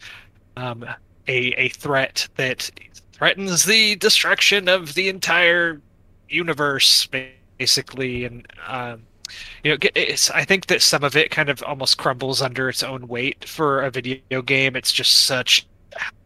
um, 0.57 0.83
a, 1.27 1.37
a 1.59 1.69
threat 1.69 2.27
that 2.35 2.69
threatens 3.13 3.65
the 3.65 3.95
destruction 3.95 4.67
of 4.67 4.93
the 4.93 5.09
entire 5.09 5.81
universe 6.29 7.07
basically. 7.57 8.25
And 8.25 8.47
um, 8.67 9.03
you 9.63 9.71
know 9.71 9.77
i 10.33 10.45
think 10.45 10.67
that 10.67 10.81
some 10.81 11.03
of 11.03 11.15
it 11.15 11.31
kind 11.31 11.49
of 11.49 11.63
almost 11.63 11.97
crumbles 11.97 12.43
under 12.43 12.69
its 12.69 12.83
own 12.83 13.07
weight 13.07 13.45
for 13.47 13.81
a 13.81 13.89
video 13.89 14.41
game. 14.41 14.75
It's 14.75 14.91
just 14.91 15.25
such 15.25 15.65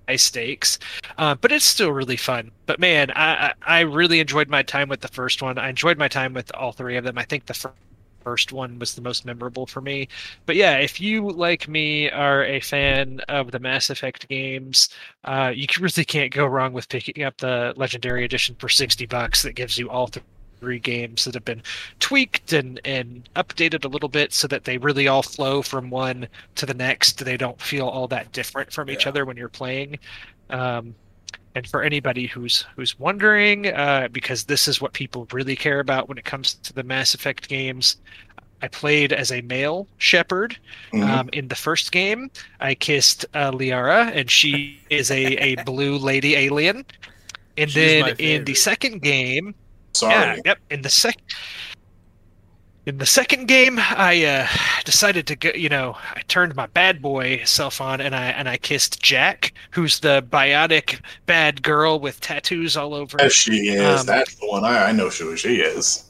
high 0.08 0.16
stakes. 0.16 0.80
Uh, 1.18 1.36
but 1.36 1.52
it's 1.52 1.66
still 1.66 1.92
really 1.92 2.18
fun. 2.18 2.52
But 2.66 2.80
man 2.80 3.12
I, 3.16 3.54
I 3.62 3.82
really 3.82 4.20
enjoyed 4.20 4.50
my 4.50 4.64
time 4.64 4.90
with 4.90 5.02
the 5.02 5.08
first 5.08 5.42
one. 5.42 5.58
I 5.58 5.70
enjoyed 5.70 5.98
my 5.98 6.08
time 6.08 6.34
with 6.34 6.54
all 6.56 6.72
three 6.72 6.98
of 6.98 7.04
them. 7.04 7.18
I 7.18 7.24
think 7.24 7.46
the 7.46 7.54
fir- 7.54 7.74
first 8.24 8.52
one 8.52 8.80
was 8.80 8.96
the 8.96 9.02
most 9.02 9.26
memorable 9.26 9.66
for 9.66 9.82
me. 9.82 10.08
But 10.46 10.56
yeah 10.56 10.78
if 10.78 11.00
you 11.00 11.30
like 11.30 11.68
me 11.68 12.10
are 12.10 12.44
a 12.44 12.60
fan 12.60 13.22
of 13.30 13.52
the 13.52 13.60
mass 13.60 13.90
effect 13.90 14.28
games 14.30 14.90
uh, 15.24 15.52
you 15.56 15.68
really 15.80 16.06
can't 16.06 16.32
go 16.32 16.46
wrong 16.46 16.74
with 16.74 16.90
picking 16.90 17.24
up 17.24 17.38
the 17.38 17.74
legendary 17.76 18.26
edition 18.26 18.56
for 18.60 18.70
60 18.70 19.06
bucks 19.06 19.44
that 19.44 19.54
gives 19.54 19.78
you 19.78 19.90
all 19.90 20.08
th- 20.08 20.24
three 20.60 20.80
games 20.80 21.26
that 21.26 21.34
have 21.34 21.46
been 21.46 21.64
tweaked 22.00 22.54
and 22.54 22.80
and 22.86 23.30
updated 23.36 23.86
a 23.86 23.88
little 23.88 24.10
bit 24.10 24.34
so 24.34 24.48
that 24.48 24.64
they 24.66 24.78
really 24.78 25.08
all 25.08 25.24
flow 25.24 25.62
from 25.62 25.90
one 25.90 26.28
to 26.56 26.66
the 26.66 26.74
next. 26.74 27.24
They 27.24 27.38
don't 27.38 27.60
feel 27.62 27.88
all 27.88 28.08
that 28.10 28.32
different 28.32 28.72
from 28.72 28.90
each 28.90 29.08
other 29.08 29.26
when 29.26 29.38
you're 29.38 29.50
playing. 29.50 30.00
Um, 30.50 30.96
and 31.56 31.68
for 31.68 31.84
anybody 31.84 32.28
who's 32.28 32.66
who's 32.76 32.97
wondering, 33.00 33.68
uh, 33.68 34.08
because 34.12 34.45
this 34.45 34.68
is 34.68 34.82
what 34.82 34.93
people 34.93 35.28
really 35.32 35.56
care 35.56 35.80
about 35.80 36.08
when 36.08 36.18
it 36.18 36.26
comes 36.26 36.56
to 36.56 36.74
the 36.74 36.84
Mass 36.84 37.14
Effect 37.14 37.47
games, 37.50 37.97
I 38.62 38.68
played 38.68 39.14
as 39.14 39.32
a 39.32 39.41
male 39.41 39.88
Shepard. 39.97 40.58
Mhm. 40.93 41.04
Um, 41.08 41.30
in 41.34 41.47
the 41.47 41.56
first 41.56 41.91
game, 41.91 42.30
I 42.60 42.76
kissed 42.76 43.26
uh, 43.34 43.52
Liara, 43.52 44.12
and 44.14 44.30
she 44.30 44.80
is 44.89 45.12
a, 45.12 45.26
a 45.38 45.64
blue 45.64 45.97
lady 45.97 46.36
alien. 46.36 46.86
And 47.58 47.70
She's 47.70 47.76
then 47.76 48.16
in 48.20 48.45
the 48.45 48.54
second 48.56 49.02
game, 49.02 49.54
Sorry. 49.93 50.14
yeah, 50.14 50.38
yep. 50.45 50.60
In 50.70 50.82
the 50.82 50.89
sec, 50.89 51.18
in 52.86 52.98
the 52.98 53.06
second 53.06 53.48
game, 53.48 53.78
I 53.80 54.26
uh, 54.26 54.48
decided 54.86 55.28
to 55.28 55.36
go. 55.36 55.52
You 55.54 55.70
know, 55.70 55.96
I 56.16 56.22
turned 56.28 56.56
my 56.56 56.66
bad 56.68 57.02
boy 57.02 57.42
self 57.46 57.82
on, 57.82 58.02
and 58.02 58.16
I 58.16 58.28
and 58.28 58.50
I 58.50 58.58
kissed 58.58 59.02
Jack, 59.02 59.54
who's 59.72 60.00
the 60.00 60.26
biotic 60.30 61.02
bad 61.26 61.62
girl 61.62 62.00
with 62.00 62.20
tattoos 62.22 62.76
all 62.78 62.94
over. 62.94 63.18
Yes, 63.20 63.34
she 63.34 63.70
is. 63.70 64.02
Um, 64.02 64.06
That's 64.06 64.36
the 64.36 64.48
one. 64.48 64.64
I, 64.64 64.86
I 64.86 64.92
know 64.92 65.10
who 65.10 65.36
she 65.38 65.58
is. 65.62 66.10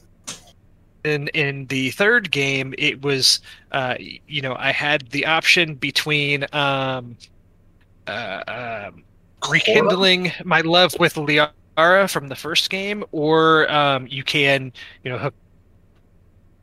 in 1.04 1.28
in 1.28 1.66
the 1.66 1.90
third 1.92 2.30
game 2.30 2.74
it 2.78 3.00
was 3.02 3.40
uh 3.72 3.94
you 3.98 4.42
know 4.42 4.54
i 4.58 4.70
had 4.70 5.08
the 5.10 5.24
option 5.26 5.74
between 5.74 6.44
um 6.52 7.16
uh 8.06 8.42
um 8.86 9.02
rekindling 9.48 10.30
my 10.44 10.60
love 10.60 10.94
with 11.00 11.14
liara 11.14 12.10
from 12.10 12.28
the 12.28 12.36
first 12.36 12.68
game 12.68 13.02
or 13.12 13.70
um 13.72 14.06
you 14.10 14.22
can 14.22 14.72
you 15.02 15.10
know 15.10 15.18
hook 15.18 15.34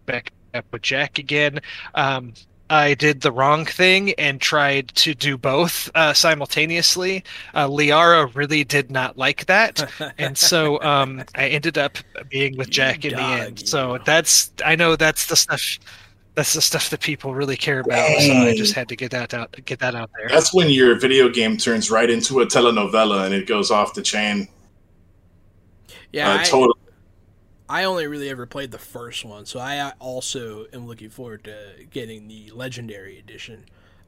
back 0.08 0.32
up 0.56 0.66
with 0.72 0.82
jack 0.82 1.20
again 1.20 1.60
um 1.94 2.34
I 2.70 2.96
did 2.96 3.22
the 3.22 3.32
wrong 3.32 3.66
thing 3.66 4.14
and 4.14 4.42
tried 4.42 4.90
to 4.96 5.16
do 5.16 5.38
both 5.38 5.90
uh, 5.96 6.14
simultaneously. 6.14 7.24
Uh, 7.54 7.68
Liara 7.68 8.34
really 8.36 8.64
did 8.64 8.92
not 8.92 9.18
like 9.18 9.46
that, 9.46 9.90
and 10.18 10.38
so 10.38 10.82
um, 10.82 11.24
I 11.36 11.48
ended 11.48 11.78
up 11.78 11.98
being 12.30 12.58
with 12.58 12.68
You 12.68 12.74
Jack 12.74 13.06
in 13.06 13.16
the 13.16 13.22
end. 13.22 13.68
So 13.68 13.94
you. 13.94 14.02
that's 14.06 14.52
I 14.66 14.76
know 14.76 14.96
that's 14.96 15.28
the 15.28 15.36
stuff 15.36 15.80
that's 16.36 16.54
the 16.54 16.62
stuff 16.62 16.92
that 16.92 17.00
people 17.00 17.34
really 17.34 17.58
care 17.58 17.80
about. 17.80 18.22
So 18.22 18.32
I 18.32 18.56
just 18.56 18.74
had 18.74 18.88
to 18.90 18.96
get 18.96 19.12
that 19.12 19.34
out 19.34 19.56
get 19.66 19.80
that 19.80 19.96
out 19.96 20.12
there. 20.18 20.30
That's 20.30 20.54
when 20.54 20.70
your 20.70 21.00
video 21.00 21.30
game 21.30 21.58
turns 21.58 21.90
right 21.90 22.10
into 22.10 22.42
a 22.42 22.46
telenovela 22.46 23.26
and 23.26 23.34
it 23.34 23.48
goes 23.48 23.72
off 23.72 23.94
the 23.94 24.04
chain. 24.04 24.48
yeah, 26.12 26.32
uh, 26.32 26.38
I, 26.38 26.44
totally. 26.44 26.80
I 27.70 27.84
only 27.84 28.08
really 28.08 28.30
ever 28.30 28.46
played 28.46 28.72
the 28.72 28.78
first 28.78 29.26
one, 29.26 29.46
so 29.46 29.60
I 29.60 29.92
also 30.00 30.68
am 30.74 30.88
looking 30.88 31.10
forward 31.10 31.44
to 31.46 31.58
getting 31.92 32.28
the 32.28 32.52
Legendary 32.52 33.20
Edition. 33.20 33.66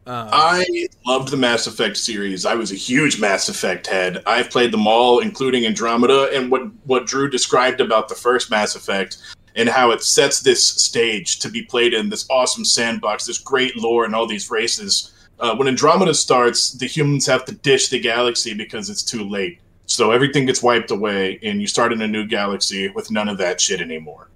Um, 0.07 0.30
I 0.32 0.88
loved 1.05 1.30
the 1.30 1.38
Mass 1.38 1.68
Effect 1.68 1.97
series. 1.97 2.45
I 2.45 2.55
was 2.55 2.72
a 2.72 2.76
huge 2.76 3.20
Mass 3.20 3.49
Effect 3.49 3.86
head. 3.86 4.24
I've 4.26 4.49
played 4.49 4.72
them 4.72 4.88
all, 4.88 5.20
including 5.20 5.66
Andromeda, 5.66 6.30
and 6.34 6.49
what 6.49 6.64
what 6.86 7.05
Drew 7.05 7.30
described 7.30 7.82
about 7.82 8.07
the 8.07 8.16
first 8.16 8.49
Mass 8.49 8.76
Effect 8.76 9.18
and 9.55 9.68
how 9.68 9.91
it 9.91 10.01
sets 10.01 10.39
this 10.39 10.66
stage 10.66 11.39
to 11.39 11.49
be 11.49 11.64
played 11.64 11.93
in 11.93 12.10
this 12.10 12.26
awesome 12.30 12.64
sandbox, 12.64 13.26
this 13.26 13.38
great 13.38 13.76
lore, 13.76 14.05
and 14.05 14.16
all 14.16 14.26
these 14.26 14.49
races. 14.49 15.12
Uh, 15.39 15.55
when 15.55 15.68
Andromeda 15.68 16.14
starts, 16.14 16.72
the 16.72 16.86
humans 16.86 17.26
have 17.26 17.45
to 17.45 17.53
dish 17.53 17.89
the 17.89 17.99
galaxy 17.99 18.53
because 18.53 18.89
it's 18.89 19.03
too 19.03 19.28
late. 19.28 19.60
So 20.00 20.12
everything 20.12 20.45
gets 20.45 20.64
wiped 20.64 20.91
away, 20.91 21.39
and 21.43 21.60
you 21.60 21.68
start 21.68 21.91
in 21.91 22.02
a 22.02 22.08
new 22.08 22.26
galaxy 22.26 22.88
with 22.88 23.12
none 23.12 23.28
of 23.28 23.38
that 23.39 23.60
shit 23.60 23.82
anymore. 23.82 24.30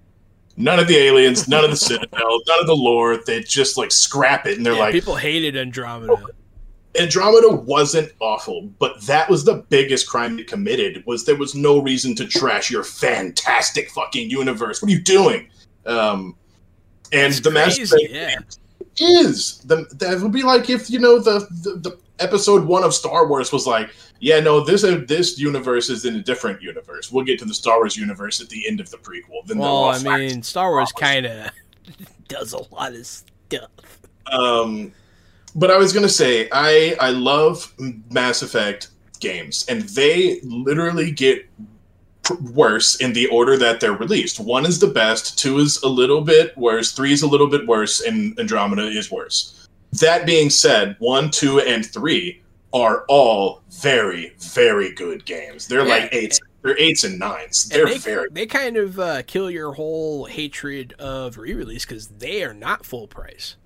None 0.57 0.77
of 0.77 0.89
the 0.89 0.97
aliens, 0.97 1.47
none 1.47 1.63
of 1.63 1.69
the 1.69 1.77
Citadel, 1.77 2.41
none 2.49 2.59
of 2.59 2.67
the 2.67 2.75
lore. 2.75 3.15
They 3.25 3.43
just 3.43 3.77
like 3.77 3.89
scrap 3.89 4.45
it, 4.45 4.57
and 4.57 4.65
they're 4.65 4.73
yeah, 4.73 4.79
like, 4.79 4.91
people 4.91 5.15
hated 5.15 5.55
Andromeda. 5.55 6.17
Andromeda 6.99 7.47
wasn't 7.47 8.11
awful, 8.19 8.63
but 8.77 8.99
that 9.03 9.29
was 9.29 9.45
the 9.45 9.63
biggest 9.69 10.09
crime 10.09 10.37
it 10.37 10.47
committed. 10.47 11.01
Was 11.05 11.23
there 11.23 11.37
was 11.37 11.55
no 11.55 11.81
reason 11.81 12.13
to 12.15 12.27
trash 12.27 12.69
your 12.69 12.83
fantastic 12.83 13.89
fucking 13.91 14.29
universe? 14.29 14.81
What 14.81 14.91
are 14.91 14.93
you 14.93 15.01
doing? 15.01 15.47
Um, 15.85 16.35
and 17.13 17.31
It's 17.31 17.39
the 17.39 17.51
crazy, 17.51 17.83
Effect 17.83 18.11
yeah. 18.11 18.35
is 18.99 19.59
the 19.59 19.85
that 19.93 20.19
would 20.19 20.33
be 20.33 20.43
like 20.43 20.69
if 20.69 20.89
you 20.89 20.99
know 20.99 21.19
the, 21.19 21.47
the 21.61 21.89
the 21.89 22.02
episode 22.19 22.65
one 22.65 22.83
of 22.83 22.93
Star 22.93 23.27
Wars 23.27 23.51
was 23.51 23.67
like, 23.67 23.91
yeah, 24.19 24.39
no, 24.39 24.63
this 24.63 24.83
uh, 24.83 25.01
this 25.07 25.37
universe 25.37 25.89
is 25.89 26.05
in 26.05 26.15
a 26.15 26.21
different 26.21 26.61
universe. 26.61 27.11
We'll 27.11 27.25
get 27.25 27.39
to 27.39 27.45
the 27.45 27.53
Star 27.53 27.77
Wars 27.77 27.97
universe 27.97 28.41
at 28.41 28.49
the 28.49 28.67
end 28.67 28.79
of 28.79 28.89
the 28.89 28.97
prequel. 28.97 29.45
Then 29.45 29.57
Well, 29.57 29.85
I 29.85 29.99
mean, 29.99 30.41
Star 30.43 30.71
Wars 30.71 30.91
kind 30.93 31.25
of 31.25 31.51
does 32.27 32.53
a 32.53 32.73
lot 32.73 32.93
of 32.93 33.05
stuff. 33.05 33.69
Um, 34.31 34.93
but 35.55 35.69
I 35.69 35.77
was 35.77 35.93
gonna 35.93 36.09
say 36.09 36.47
I 36.51 36.95
I 36.99 37.09
love 37.09 37.73
Mass 38.09 38.41
Effect 38.41 38.89
games, 39.19 39.65
and 39.67 39.81
they 39.81 40.39
literally 40.41 41.11
get 41.11 41.49
worse 42.53 42.95
in 42.95 43.13
the 43.13 43.27
order 43.27 43.57
that 43.57 43.79
they're 43.79 43.93
released. 43.93 44.39
One 44.39 44.65
is 44.65 44.79
the 44.79 44.87
best, 44.87 45.37
two 45.37 45.59
is 45.59 45.81
a 45.83 45.87
little 45.87 46.21
bit 46.21 46.57
worse, 46.57 46.93
three 46.93 47.11
is 47.11 47.21
a 47.21 47.27
little 47.27 47.47
bit 47.47 47.67
worse, 47.67 48.01
and 48.01 48.39
Andromeda 48.39 48.87
is 48.87 49.11
worse. 49.11 49.62
That 49.99 50.25
being 50.25 50.49
said, 50.49 50.95
one, 50.99 51.29
two, 51.29 51.59
and 51.59 51.85
three 51.85 52.41
are 52.73 53.05
all 53.07 53.61
very, 53.71 54.33
very 54.39 54.93
good 54.93 55.25
games. 55.25 55.67
They're 55.67 55.85
Yeah, 55.85 55.93
like 55.93 56.13
eights. 56.13 56.39
They're 56.63 56.79
eights 56.79 57.03
and 57.03 57.19
nines. 57.19 57.67
They're 57.67 57.85
they, 57.85 57.97
very 57.97 58.27
they 58.31 58.45
kind 58.47 58.77
of 58.77 58.97
uh, 58.99 59.21
kill 59.23 59.51
your 59.51 59.73
whole 59.73 60.25
hatred 60.25 60.93
of 60.97 61.37
re-release 61.37 61.85
because 61.85 62.07
they 62.07 62.43
are 62.43 62.53
not 62.53 62.85
full 62.85 63.07
price. 63.07 63.57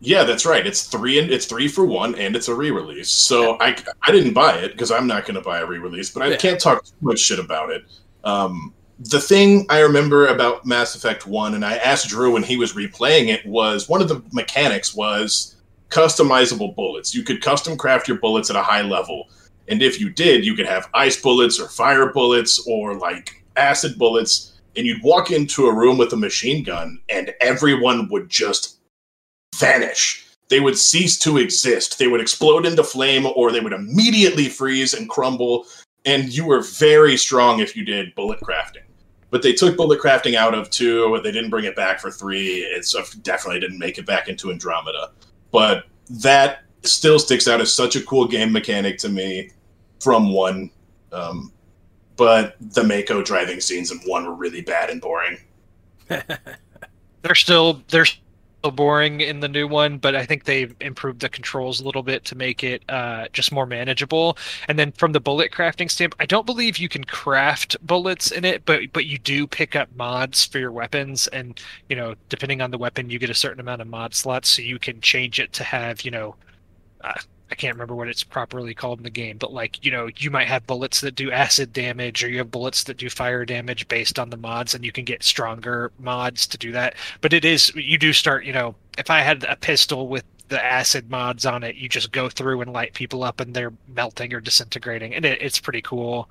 Yeah, 0.00 0.24
that's 0.24 0.44
right. 0.44 0.66
It's 0.66 0.84
three 0.84 1.18
and 1.18 1.30
it's 1.30 1.46
three 1.46 1.68
for 1.68 1.84
one, 1.86 2.14
and 2.16 2.34
it's 2.34 2.48
a 2.48 2.54
re-release. 2.54 3.10
So 3.10 3.56
I 3.60 3.76
I 4.02 4.10
didn't 4.10 4.34
buy 4.34 4.56
it 4.58 4.72
because 4.72 4.90
I'm 4.90 5.06
not 5.06 5.26
going 5.26 5.36
to 5.36 5.42
buy 5.42 5.60
a 5.60 5.66
re-release, 5.66 6.10
but 6.10 6.22
I 6.22 6.30
Yeah. 6.30 6.36
can't 6.36 6.60
talk 6.60 6.84
too 6.84 6.92
much 7.02 7.20
shit 7.20 7.38
about 7.38 7.70
it. 7.70 7.84
Um, 8.24 8.74
the 8.98 9.20
thing 9.20 9.66
I 9.70 9.80
remember 9.80 10.26
about 10.26 10.66
Mass 10.66 10.94
Effect 10.94 11.26
One, 11.26 11.54
and 11.54 11.64
I 11.64 11.76
asked 11.76 12.08
Drew 12.08 12.32
when 12.32 12.42
he 12.42 12.56
was 12.56 12.72
replaying 12.72 13.28
it, 13.28 13.46
was 13.46 13.88
one 13.88 14.02
of 14.02 14.08
the 14.08 14.22
mechanics 14.32 14.94
was 14.94 15.56
customizable 15.90 16.74
bullets. 16.74 17.14
You 17.14 17.22
could 17.22 17.42
custom 17.42 17.76
craft 17.76 18.08
your 18.08 18.18
bullets 18.18 18.50
at 18.50 18.56
a 18.56 18.62
high 18.62 18.82
level, 18.82 19.28
and 19.68 19.82
if 19.82 20.00
you 20.00 20.10
did, 20.10 20.44
you 20.44 20.54
could 20.54 20.66
have 20.66 20.88
ice 20.94 21.20
bullets 21.20 21.60
or 21.60 21.68
fire 21.68 22.12
bullets 22.12 22.66
or 22.66 22.94
like 22.94 23.44
acid 23.56 23.98
bullets. 23.98 24.46
And 24.76 24.86
you'd 24.86 25.02
walk 25.02 25.32
into 25.32 25.66
a 25.66 25.74
room 25.74 25.98
with 25.98 26.12
a 26.12 26.16
machine 26.16 26.62
gun, 26.62 27.00
and 27.08 27.34
everyone 27.40 28.08
would 28.10 28.28
just 28.28 28.78
vanish. 29.56 30.26
They 30.48 30.60
would 30.60 30.78
cease 30.78 31.18
to 31.20 31.38
exist. 31.38 31.98
They 31.98 32.08
would 32.08 32.20
explode 32.20 32.66
into 32.66 32.82
flame 32.82 33.26
or 33.36 33.52
they 33.52 33.60
would 33.60 33.72
immediately 33.72 34.48
freeze 34.48 34.94
and 34.94 35.08
crumble. 35.08 35.66
And 36.04 36.32
you 36.32 36.44
were 36.46 36.62
very 36.62 37.16
strong 37.16 37.60
if 37.60 37.76
you 37.76 37.84
did 37.84 38.14
bullet 38.16 38.40
crafting. 38.40 38.82
But 39.30 39.42
they 39.42 39.52
took 39.52 39.76
bullet 39.76 40.00
crafting 40.00 40.34
out 40.34 40.54
of 40.54 40.70
two. 40.70 41.20
They 41.22 41.30
didn't 41.30 41.50
bring 41.50 41.66
it 41.66 41.76
back 41.76 42.00
for 42.00 42.10
three. 42.10 42.58
It's 42.58 42.96
uh, 42.96 43.04
definitely 43.22 43.60
didn't 43.60 43.78
make 43.78 43.98
it 43.98 44.06
back 44.06 44.28
into 44.28 44.50
Andromeda. 44.50 45.12
But 45.52 45.84
that 46.08 46.62
still 46.82 47.18
sticks 47.18 47.48
out 47.48 47.60
as 47.60 47.72
such 47.72 47.96
a 47.96 48.02
cool 48.02 48.26
game 48.26 48.52
mechanic 48.52 48.98
to 48.98 49.08
me 49.08 49.50
from 50.00 50.32
one. 50.32 50.70
Um, 51.12 51.52
but 52.16 52.56
the 52.60 52.84
Mako 52.84 53.22
driving 53.22 53.60
scenes 53.60 53.90
in 53.90 53.98
one 54.00 54.26
were 54.26 54.34
really 54.34 54.60
bad 54.60 54.90
and 54.90 55.00
boring. 55.00 55.38
They're 57.22 57.34
still 57.34 57.82
they're 57.88 58.06
still 58.60 58.70
boring 58.70 59.22
in 59.22 59.40
the 59.40 59.48
new 59.48 59.66
one, 59.66 59.96
but 59.96 60.14
I 60.14 60.26
think 60.26 60.44
they've 60.44 60.74
improved 60.80 61.20
the 61.20 61.28
controls 61.30 61.80
a 61.80 61.84
little 61.84 62.02
bit 62.02 62.24
to 62.26 62.34
make 62.34 62.62
it 62.62 62.82
uh, 62.90 63.26
just 63.32 63.52
more 63.52 63.64
manageable. 63.64 64.36
And 64.68 64.78
then 64.78 64.92
from 64.92 65.12
the 65.12 65.20
bullet 65.20 65.50
crafting 65.50 65.90
stamp, 65.90 66.14
I 66.20 66.26
don't 66.26 66.44
believe 66.44 66.76
you 66.76 66.88
can 66.88 67.04
craft 67.04 67.76
bullets 67.86 68.30
in 68.30 68.44
it, 68.44 68.64
but 68.66 68.92
but 68.92 69.06
you 69.06 69.18
do 69.18 69.46
pick 69.46 69.74
up 69.76 69.88
mods 69.96 70.44
for 70.44 70.58
your 70.58 70.72
weapons, 70.72 71.26
and 71.28 71.58
you 71.88 71.96
know 71.96 72.14
depending 72.28 72.60
on 72.60 72.70
the 72.70 72.78
weapon, 72.78 73.08
you 73.08 73.18
get 73.18 73.30
a 73.30 73.34
certain 73.34 73.60
amount 73.60 73.80
of 73.80 73.88
mod 73.88 74.14
slots, 74.14 74.50
so 74.50 74.62
you 74.62 74.78
can 74.78 75.00
change 75.00 75.40
it 75.40 75.52
to 75.54 75.64
have 75.64 76.02
you 76.02 76.10
know. 76.10 76.36
Uh, 77.02 77.14
I 77.50 77.56
can't 77.56 77.74
remember 77.74 77.96
what 77.96 78.08
it's 78.08 78.22
properly 78.22 78.74
called 78.74 79.00
in 79.00 79.04
the 79.04 79.10
game, 79.10 79.36
but 79.36 79.52
like 79.52 79.84
you 79.84 79.90
know, 79.90 80.08
you 80.16 80.30
might 80.30 80.46
have 80.46 80.66
bullets 80.66 81.00
that 81.00 81.14
do 81.14 81.32
acid 81.32 81.72
damage, 81.72 82.22
or 82.22 82.28
you 82.28 82.38
have 82.38 82.50
bullets 82.50 82.84
that 82.84 82.96
do 82.96 83.10
fire 83.10 83.44
damage 83.44 83.88
based 83.88 84.18
on 84.18 84.30
the 84.30 84.36
mods, 84.36 84.74
and 84.74 84.84
you 84.84 84.92
can 84.92 85.04
get 85.04 85.22
stronger 85.22 85.90
mods 85.98 86.46
to 86.48 86.58
do 86.58 86.72
that. 86.72 86.94
But 87.20 87.32
it 87.32 87.44
is 87.44 87.74
you 87.74 87.98
do 87.98 88.12
start, 88.12 88.44
you 88.44 88.52
know, 88.52 88.74
if 88.98 89.10
I 89.10 89.20
had 89.20 89.44
a 89.44 89.56
pistol 89.56 90.08
with 90.08 90.24
the 90.48 90.64
acid 90.64 91.10
mods 91.10 91.46
on 91.46 91.62
it, 91.62 91.76
you 91.76 91.88
just 91.88 92.12
go 92.12 92.28
through 92.28 92.60
and 92.60 92.72
light 92.72 92.92
people 92.92 93.22
up, 93.24 93.40
and 93.40 93.54
they're 93.54 93.72
melting 93.88 94.34
or 94.34 94.40
disintegrating, 94.40 95.14
and 95.14 95.24
it, 95.24 95.40
it's 95.40 95.58
pretty 95.58 95.82
cool. 95.82 96.30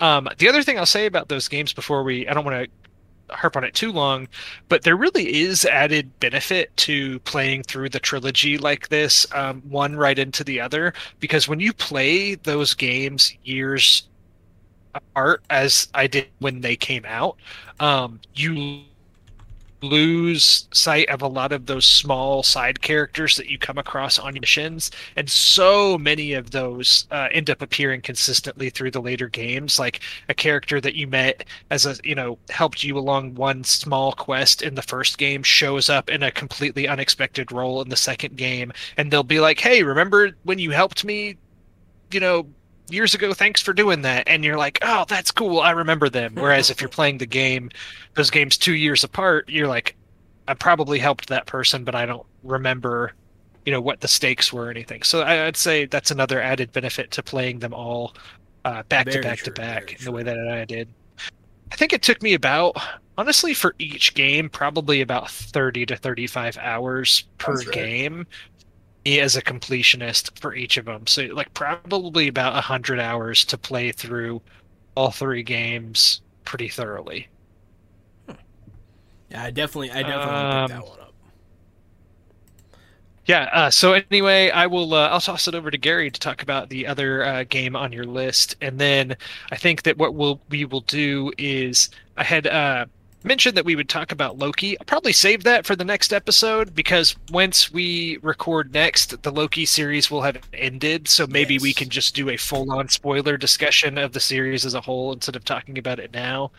Um, 0.00 0.28
the 0.38 0.48
other 0.48 0.62
thing 0.62 0.78
I'll 0.78 0.86
say 0.86 1.06
about 1.06 1.28
those 1.28 1.48
games 1.48 1.72
before 1.72 2.02
we, 2.02 2.28
I 2.28 2.34
don't 2.34 2.44
want 2.44 2.64
to 2.64 2.70
harp 3.32 3.56
on 3.56 3.64
it 3.64 3.74
too 3.74 3.92
long, 3.92 4.28
but 4.68 4.82
there 4.82 4.96
really 4.96 5.42
is 5.42 5.64
added 5.64 6.18
benefit 6.20 6.76
to 6.78 7.18
playing 7.20 7.62
through 7.64 7.88
the 7.88 8.00
trilogy 8.00 8.58
like 8.58 8.88
this, 8.88 9.26
um, 9.32 9.62
one 9.68 9.96
right 9.96 10.18
into 10.18 10.44
the 10.44 10.60
other, 10.60 10.92
because 11.20 11.48
when 11.48 11.60
you 11.60 11.72
play 11.72 12.34
those 12.34 12.74
games 12.74 13.34
years 13.44 14.08
apart, 14.94 15.42
as 15.50 15.88
I 15.94 16.06
did 16.06 16.26
when 16.40 16.60
they 16.60 16.76
came 16.76 17.04
out, 17.04 17.36
um, 17.78 18.20
you 18.34 18.82
lose 19.82 20.68
sight 20.72 21.08
of 21.08 21.22
a 21.22 21.26
lot 21.26 21.52
of 21.52 21.66
those 21.66 21.86
small 21.86 22.42
side 22.42 22.80
characters 22.82 23.36
that 23.36 23.48
you 23.48 23.58
come 23.58 23.78
across 23.78 24.18
on 24.18 24.34
your 24.34 24.40
missions. 24.40 24.90
And 25.16 25.28
so 25.30 25.98
many 25.98 26.32
of 26.32 26.50
those 26.50 27.06
uh, 27.10 27.28
end 27.32 27.50
up 27.50 27.62
appearing 27.62 28.02
consistently 28.02 28.70
through 28.70 28.90
the 28.90 29.00
later 29.00 29.28
games. 29.28 29.78
Like 29.78 30.00
a 30.28 30.34
character 30.34 30.80
that 30.80 30.94
you 30.94 31.06
met 31.06 31.44
as 31.70 31.86
a 31.86 31.96
you 32.04 32.14
know 32.14 32.38
helped 32.48 32.82
you 32.84 32.98
along 32.98 33.34
one 33.34 33.64
small 33.64 34.12
quest 34.12 34.62
in 34.62 34.74
the 34.74 34.82
first 34.82 35.18
game 35.18 35.42
shows 35.42 35.88
up 35.88 36.10
in 36.10 36.22
a 36.22 36.30
completely 36.30 36.88
unexpected 36.88 37.52
role 37.52 37.82
in 37.82 37.88
the 37.88 37.96
second 37.96 38.36
game. 38.36 38.72
And 38.96 39.10
they'll 39.10 39.22
be 39.22 39.40
like 39.40 39.60
hey 39.60 39.82
remember 39.82 40.32
when 40.44 40.58
you 40.58 40.70
helped 40.70 41.04
me 41.04 41.36
you 42.12 42.20
know 42.20 42.46
years 42.92 43.14
ago 43.14 43.32
thanks 43.32 43.60
for 43.60 43.72
doing 43.72 44.02
that. 44.02 44.28
And 44.28 44.44
you're 44.44 44.58
like 44.58 44.78
oh 44.82 45.04
that's 45.08 45.30
cool. 45.30 45.60
I 45.60 45.70
remember 45.70 46.08
them. 46.08 46.34
Whereas 46.38 46.70
if 46.70 46.80
you're 46.80 46.88
playing 46.90 47.18
the 47.18 47.26
game 47.26 47.70
those 48.14 48.30
games 48.30 48.56
two 48.56 48.74
years 48.74 49.04
apart 49.04 49.48
you're 49.48 49.68
like 49.68 49.96
i 50.48 50.54
probably 50.54 50.98
helped 50.98 51.28
that 51.28 51.46
person 51.46 51.84
but 51.84 51.94
i 51.94 52.04
don't 52.04 52.26
remember 52.42 53.12
you 53.66 53.72
know 53.72 53.80
what 53.80 54.00
the 54.00 54.08
stakes 54.08 54.52
were 54.52 54.66
or 54.66 54.70
anything. 54.70 55.02
So 55.02 55.22
I, 55.22 55.44
would 55.44 55.56
say 55.56 55.86
that's 55.86 56.10
another 56.10 56.40
added 56.40 56.72
benefit 56.72 57.10
to 57.12 57.22
playing 57.22 57.58
them 57.58 57.74
all 57.74 58.14
uh, 58.64 58.82
back 58.84 59.06
Very 59.06 59.22
to 59.22 59.22
back 59.22 59.38
true, 59.38 59.52
to 59.52 59.60
back 59.60 59.98
in 59.98 60.04
the 60.04 60.12
way 60.12 60.22
that 60.22 60.36
i 60.48 60.64
did. 60.64 60.88
I 61.72 61.76
think 61.76 61.92
it 61.92 62.02
took 62.02 62.22
me 62.22 62.34
about 62.34 62.76
honestly 63.16 63.54
for 63.54 63.74
each 63.78 64.14
game 64.14 64.48
probably 64.48 65.02
about 65.02 65.30
30 65.30 65.86
to 65.86 65.96
35 65.96 66.58
hours 66.58 67.24
per 67.38 67.54
right. 67.54 67.70
game 67.70 68.26
me 69.04 69.20
as 69.20 69.36
a 69.36 69.42
completionist 69.42 70.38
for 70.40 70.54
each 70.54 70.76
of 70.76 70.86
them. 70.86 71.06
So 71.06 71.24
like 71.24 71.52
probably 71.54 72.28
about 72.28 72.56
a 72.56 72.60
hundred 72.62 73.00
hours 73.00 73.44
to 73.46 73.58
play 73.58 73.92
through 73.92 74.42
all 74.96 75.10
three 75.12 75.42
games 75.42 76.22
pretty 76.44 76.68
thoroughly. 76.68 77.28
Yeah, 79.30 79.44
I 79.44 79.50
definitely, 79.50 79.90
I 79.92 80.02
definitely 80.02 80.34
wanna 80.34 80.48
pick 80.48 80.64
Um, 80.64 80.68
that 80.68 80.86
one 80.86 81.00
up. 81.00 81.14
Yeah. 83.26 83.48
Uh, 83.52 83.70
so 83.70 83.92
anyway, 83.92 84.50
I 84.50 84.66
will. 84.66 84.92
Uh, 84.94 85.08
I'll 85.08 85.20
toss 85.20 85.46
it 85.46 85.54
over 85.54 85.70
to 85.70 85.78
Gary 85.78 86.10
to 86.10 86.18
talk 86.20 86.42
about 86.42 86.68
the 86.68 86.86
other 86.86 87.24
uh, 87.24 87.44
game 87.44 87.76
on 87.76 87.92
your 87.92 88.04
list, 88.04 88.56
and 88.60 88.78
then 88.80 89.16
I 89.50 89.56
think 89.56 89.82
that 89.84 89.98
what 89.98 90.14
we'll 90.14 90.40
we 90.48 90.64
will 90.64 90.80
do 90.80 91.32
is 91.38 91.90
I 92.16 92.24
had 92.24 92.46
uh, 92.46 92.86
mentioned 93.24 93.56
that 93.56 93.64
we 93.64 93.76
would 93.76 93.88
talk 93.88 94.12
about 94.12 94.38
Loki. 94.38 94.78
I'll 94.78 94.84
probably 94.84 95.12
save 95.12 95.44
that 95.44 95.66
for 95.66 95.76
the 95.76 95.84
next 95.84 96.12
episode 96.12 96.74
because 96.74 97.16
once 97.30 97.70
we 97.70 98.18
record 98.22 98.72
next, 98.72 99.22
the 99.22 99.30
Loki 99.30 99.66
series 99.66 100.10
will 100.10 100.22
have 100.22 100.38
ended. 100.52 101.08
So 101.08 101.26
maybe 101.26 101.58
we 101.58 101.72
can 101.72 101.88
just 101.88 102.14
do 102.14 102.30
a 102.30 102.36
full-on 102.36 102.88
spoiler 102.88 103.36
discussion 103.36 103.98
of 103.98 104.12
the 104.12 104.20
series 104.20 104.64
as 104.64 104.74
a 104.74 104.80
whole 104.80 105.12
instead 105.12 105.36
of 105.36 105.44
talking 105.44 105.78
about 105.78 105.98
it 105.98 106.12
now. 106.12 106.50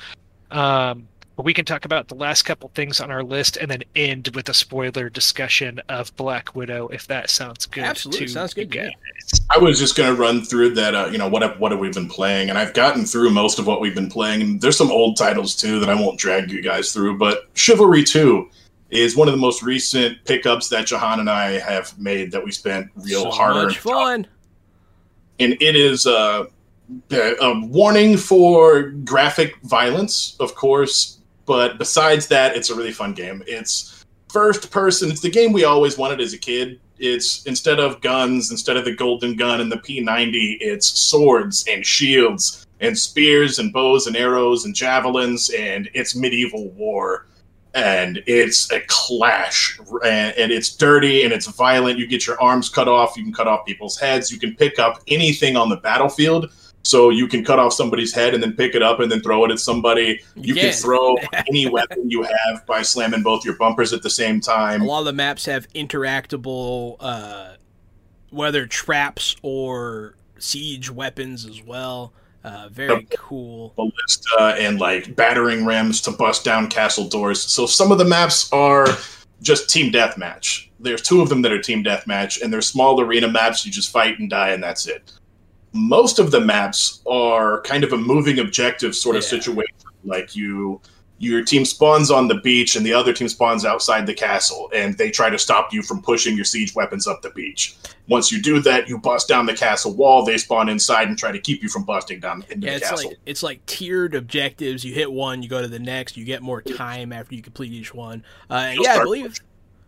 Um, 0.51 1.07
but 1.41 1.45
we 1.45 1.55
can 1.55 1.65
talk 1.65 1.85
about 1.85 2.07
the 2.07 2.13
last 2.13 2.43
couple 2.43 2.69
things 2.75 3.01
on 3.01 3.09
our 3.09 3.23
list 3.23 3.57
and 3.57 3.71
then 3.71 3.81
end 3.95 4.29
with 4.35 4.47
a 4.47 4.53
spoiler 4.53 5.09
discussion 5.09 5.81
of 5.89 6.15
Black 6.15 6.55
Widow, 6.55 6.87
if 6.89 7.07
that 7.07 7.31
sounds 7.31 7.65
good. 7.65 7.83
Absolutely, 7.83 8.27
to 8.27 8.31
sounds 8.31 8.53
good 8.53 8.71
you 8.71 8.81
to 8.81 8.87
me. 8.89 8.95
guys. 9.17 9.41
I 9.49 9.57
was 9.57 9.79
just 9.79 9.95
going 9.95 10.15
to 10.15 10.21
run 10.21 10.43
through 10.43 10.75
that. 10.75 10.93
Uh, 10.93 11.09
you 11.11 11.17
know, 11.17 11.27
what 11.27 11.41
have, 11.41 11.59
what 11.59 11.71
have 11.71 11.79
we 11.79 11.89
been 11.89 12.07
playing? 12.07 12.49
And 12.49 12.59
I've 12.59 12.75
gotten 12.75 13.05
through 13.05 13.31
most 13.31 13.57
of 13.57 13.65
what 13.65 13.81
we've 13.81 13.95
been 13.95 14.07
playing. 14.07 14.43
And 14.43 14.61
there's 14.61 14.77
some 14.77 14.91
old 14.91 15.17
titles 15.17 15.55
too 15.55 15.79
that 15.79 15.89
I 15.89 15.95
won't 15.95 16.19
drag 16.19 16.51
you 16.51 16.61
guys 16.61 16.93
through. 16.93 17.17
But 17.17 17.47
Chivalry 17.55 18.03
Two 18.03 18.47
is 18.91 19.15
one 19.15 19.27
of 19.27 19.33
the 19.33 19.41
most 19.41 19.63
recent 19.63 20.23
pickups 20.25 20.69
that 20.69 20.85
Jahan 20.85 21.19
and 21.19 21.27
I 21.27 21.57
have 21.57 21.97
made 21.97 22.31
that 22.33 22.45
we 22.45 22.51
spent 22.51 22.91
real 22.97 23.23
so 23.23 23.31
hard 23.31 23.65
much 23.69 23.79
fun. 23.79 24.27
and 25.39 25.53
it 25.59 25.75
is 25.75 26.05
uh, 26.05 26.45
a 27.11 27.59
warning 27.61 28.15
for 28.15 28.89
graphic 28.89 29.59
violence, 29.63 30.35
of 30.39 30.53
course. 30.53 31.17
But 31.45 31.77
besides 31.77 32.27
that, 32.27 32.55
it's 32.55 32.69
a 32.69 32.75
really 32.75 32.91
fun 32.91 33.13
game. 33.13 33.43
It's 33.47 34.05
first 34.29 34.71
person. 34.71 35.11
It's 35.11 35.21
the 35.21 35.29
game 35.29 35.51
we 35.51 35.63
always 35.63 35.97
wanted 35.97 36.21
as 36.21 36.33
a 36.33 36.37
kid. 36.37 36.79
It's 36.97 37.43
instead 37.45 37.79
of 37.79 37.99
guns, 38.01 38.51
instead 38.51 38.77
of 38.77 38.85
the 38.85 38.95
golden 38.95 39.35
gun 39.35 39.59
and 39.59 39.71
the 39.71 39.77
P90, 39.77 40.57
it's 40.59 40.87
swords 40.87 41.65
and 41.67 41.85
shields 41.85 42.67
and 42.79 42.97
spears 42.97 43.59
and 43.59 43.73
bows 43.73 44.07
and 44.07 44.15
arrows 44.15 44.65
and 44.65 44.75
javelins, 44.75 45.49
and 45.51 45.89
it's 45.93 46.15
medieval 46.15 46.69
war. 46.71 47.27
And 47.73 48.21
it's 48.27 48.69
a 48.71 48.81
clash, 48.87 49.79
and, 50.03 50.51
it's 50.51 50.75
dirty 50.75 51.23
and 51.23 51.31
it's 51.31 51.47
violent. 51.47 51.97
You 51.97 52.05
get 52.05 52.27
your 52.27 52.41
arms 52.41 52.67
cut 52.67 52.89
off, 52.89 53.15
you 53.15 53.23
can 53.23 53.33
cut 53.33 53.47
off 53.47 53.65
people's 53.65 53.97
heads, 53.97 54.29
you 54.29 54.37
can 54.37 54.55
pick 54.55 54.77
up 54.77 55.01
anything 55.07 55.55
on 55.55 55.69
the 55.69 55.77
battlefield. 55.77 56.51
So 56.84 57.09
you 57.09 57.27
can 57.27 57.43
cut 57.45 57.59
off 57.59 57.73
somebody's 57.73 58.13
head 58.13 58.34
and 58.34 58.41
then 58.41 58.53
pick 58.53 58.75
it 58.75 58.82
up 58.82 58.99
and 58.99 59.11
then 59.11 59.21
throw 59.21 59.45
it 59.45 59.51
at 59.51 59.59
somebody. 59.59 60.19
You 60.36 60.53
can 60.53 60.63
can. 60.63 60.73
throw 60.73 61.15
any 61.49 61.69
weapon 61.69 62.09
you 62.09 62.23
have 62.23 62.65
by 62.65 62.82
slamming 62.82 63.23
both 63.23 63.45
your 63.45 63.55
bumpers 63.55 63.93
at 63.93 64.01
the 64.01 64.09
same 64.09 64.41
time. 64.41 64.82
A 64.82 64.86
lot 64.86 64.99
of 64.99 65.05
the 65.05 65.13
maps 65.13 65.45
have 65.45 65.67
interactable, 65.73 66.97
uh, 66.99 67.53
whether 68.29 68.65
traps 68.65 69.36
or 69.43 70.15
siege 70.39 70.89
weapons 70.89 71.45
as 71.45 71.63
well. 71.63 72.13
Uh, 72.43 72.69
very 72.71 73.07
cool. 73.11 73.71
ballista 73.75 74.55
and 74.59 74.79
like 74.79 75.15
battering 75.15 75.63
rams 75.63 76.01
to 76.01 76.11
bust 76.11 76.43
down 76.43 76.67
castle 76.67 77.07
doors. 77.07 77.39
So 77.39 77.67
some 77.67 77.91
of 77.91 77.99
the 77.99 78.05
maps 78.05 78.51
are 78.51 78.88
just 79.43 79.69
team 79.69 79.91
deathmatch. 79.91 80.69
There's 80.79 81.03
two 81.03 81.21
of 81.21 81.29
them 81.29 81.43
that 81.43 81.51
are 81.51 81.61
team 81.61 81.84
deathmatch, 81.84 82.41
and 82.41 82.51
they're 82.51 82.61
small 82.61 82.99
arena 82.99 83.27
maps. 83.27 83.63
You 83.63 83.71
just 83.71 83.91
fight 83.91 84.17
and 84.17 84.27
die, 84.27 84.49
and 84.49 84.63
that's 84.63 84.88
it. 84.88 85.11
Most 85.74 86.19
of 86.19 86.32
the 86.32 86.41
maps 86.41 87.01
are 87.09 87.61
kind 87.61 87.84
of 87.84 87.93
a 87.93 87.97
moving 87.97 88.39
objective 88.39 88.95
sort 88.95 89.15
of 89.15 89.24
Yeah. 89.24 89.30
situation. 89.30 89.76
Like 90.03 90.36
you, 90.36 90.82
your 91.19 91.43
team 91.43 91.63
spawns 91.65 92.09
on 92.09 92.28
the 92.28 92.36
beach, 92.41 92.76
and 92.76 92.84
the 92.86 92.93
other 92.93 93.13
team 93.13 93.30
spawns 93.30 93.63
outside 93.63 94.07
the 94.07 94.13
castle, 94.13 94.69
and 94.74 94.97
they 94.97 95.11
try 95.11 95.30
to 95.30 95.38
stop 95.38 95.72
you 95.72 95.84
from 95.84 96.01
pushing 96.01 96.36
your 96.36 96.43
siege 96.45 96.74
weapons 96.74 97.05
up 97.07 97.22
the 97.22 97.30
beach. 97.30 97.76
Once 98.07 98.32
you 98.32 98.41
do 98.41 98.59
that, 98.61 98.89
you 98.89 98.97
bust 98.97 99.28
down 99.28 99.45
the 99.45 99.53
castle 99.53 99.93
wall. 99.93 100.26
They 100.26 100.38
spawn 100.39 100.67
inside 100.67 101.07
and 101.07 101.17
try 101.17 101.32
to 101.32 101.39
keep 101.39 101.61
you 101.61 101.69
from 101.69 101.84
busting 101.84 102.19
down 102.19 102.43
into 102.49 102.65
Yeah, 102.65 102.72
the 102.72 102.78
it's 102.78 102.89
castle. 102.89 103.09
like 103.11 103.19
it's 103.28 103.43
like 103.43 103.65
tiered 103.67 104.15
objectives. 104.15 104.84
You 104.84 104.93
hit 104.95 105.11
one, 105.11 105.43
you 105.43 105.47
go 105.49 105.61
to 105.61 105.67
the 105.67 105.80
next. 105.80 106.17
You 106.17 106.26
get 106.26 106.41
more 106.41 106.61
time 106.63 107.13
after 107.13 107.36
you 107.36 107.43
complete 107.43 107.72
each 107.72 107.93
one. 107.93 108.24
Uh, 108.49 108.74
yeah, 108.82 108.95
I 108.95 109.03
believe. 109.03 109.38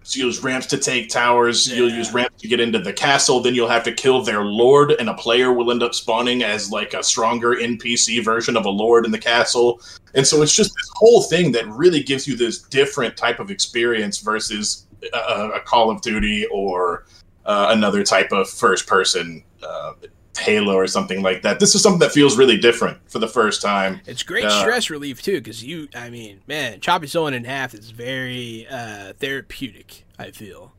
So 0.03 0.19
you'll 0.19 0.27
use 0.27 0.43
ramps 0.43 0.67
to 0.67 0.77
take 0.77 1.09
towers. 1.09 1.67
You'll 1.67 1.89
use 1.89 2.13
ramps 2.13 2.41
to 2.41 2.47
get 2.47 2.59
into 2.59 2.79
the 2.79 2.93
castle. 2.93 3.39
Then 3.39 3.55
you'll 3.55 3.69
have 3.69 3.83
to 3.85 3.91
kill 3.91 4.21
their 4.21 4.43
lord, 4.43 4.91
and 4.91 5.09
a 5.09 5.13
player 5.13 5.53
will 5.53 5.71
end 5.71 5.81
up 5.81 5.95
spawning 5.95 6.43
as 6.43 6.71
like 6.71 6.93
a 6.93 7.01
stronger 7.01 7.55
NPC 7.55 8.23
version 8.23 8.57
of 8.57 8.65
a 8.65 8.69
lord 8.69 9.05
in 9.05 9.11
the 9.11 9.17
castle. 9.17 9.81
And 10.13 10.27
so 10.27 10.41
it's 10.41 10.55
just 10.55 10.71
this 10.75 10.91
whole 10.95 11.23
thing 11.23 11.51
that 11.53 11.67
really 11.69 12.03
gives 12.03 12.27
you 12.27 12.35
this 12.35 12.61
different 12.61 13.15
type 13.17 13.39
of 13.39 13.49
experience 13.49 14.19
versus 14.19 14.87
a, 15.13 15.51
a 15.55 15.59
Call 15.61 15.89
of 15.89 16.01
Duty 16.01 16.45
or 16.51 17.05
uh, 17.45 17.67
another 17.71 18.03
type 18.03 18.31
of 18.31 18.49
first-person 18.49 19.43
uh, 19.65 19.93
Halo 20.37 20.73
or 20.75 20.87
something 20.87 21.21
like 21.21 21.41
that. 21.43 21.59
This 21.59 21.75
is 21.75 21.83
something 21.83 21.99
that 21.99 22.11
feels 22.11 22.37
really 22.37 22.57
different 22.57 22.97
for 23.09 23.19
the 23.19 23.27
first 23.27 23.61
time. 23.61 24.01
It's 24.05 24.23
great 24.23 24.43
Yeah. 24.45 24.61
stress 24.61 24.89
relief 24.89 25.21
too, 25.21 25.39
because 25.39 25.63
you, 25.63 25.87
I 25.95 26.09
mean, 26.09 26.41
man, 26.47 26.79
chopping 26.79 27.07
someone 27.09 27.33
in 27.33 27.43
half 27.45 27.73
is 27.73 27.91
very 27.91 28.65
uh, 28.69 29.13
therapeutic. 29.19 30.05
I 30.17 30.31
feel 30.31 30.73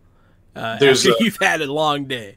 uh, 0.57 0.79
There's 0.79 1.07
after 1.07 1.17
a- 1.21 1.25
you've 1.25 1.39
had 1.41 1.61
a 1.63 1.73
long 1.73 2.05
day. 2.07 2.37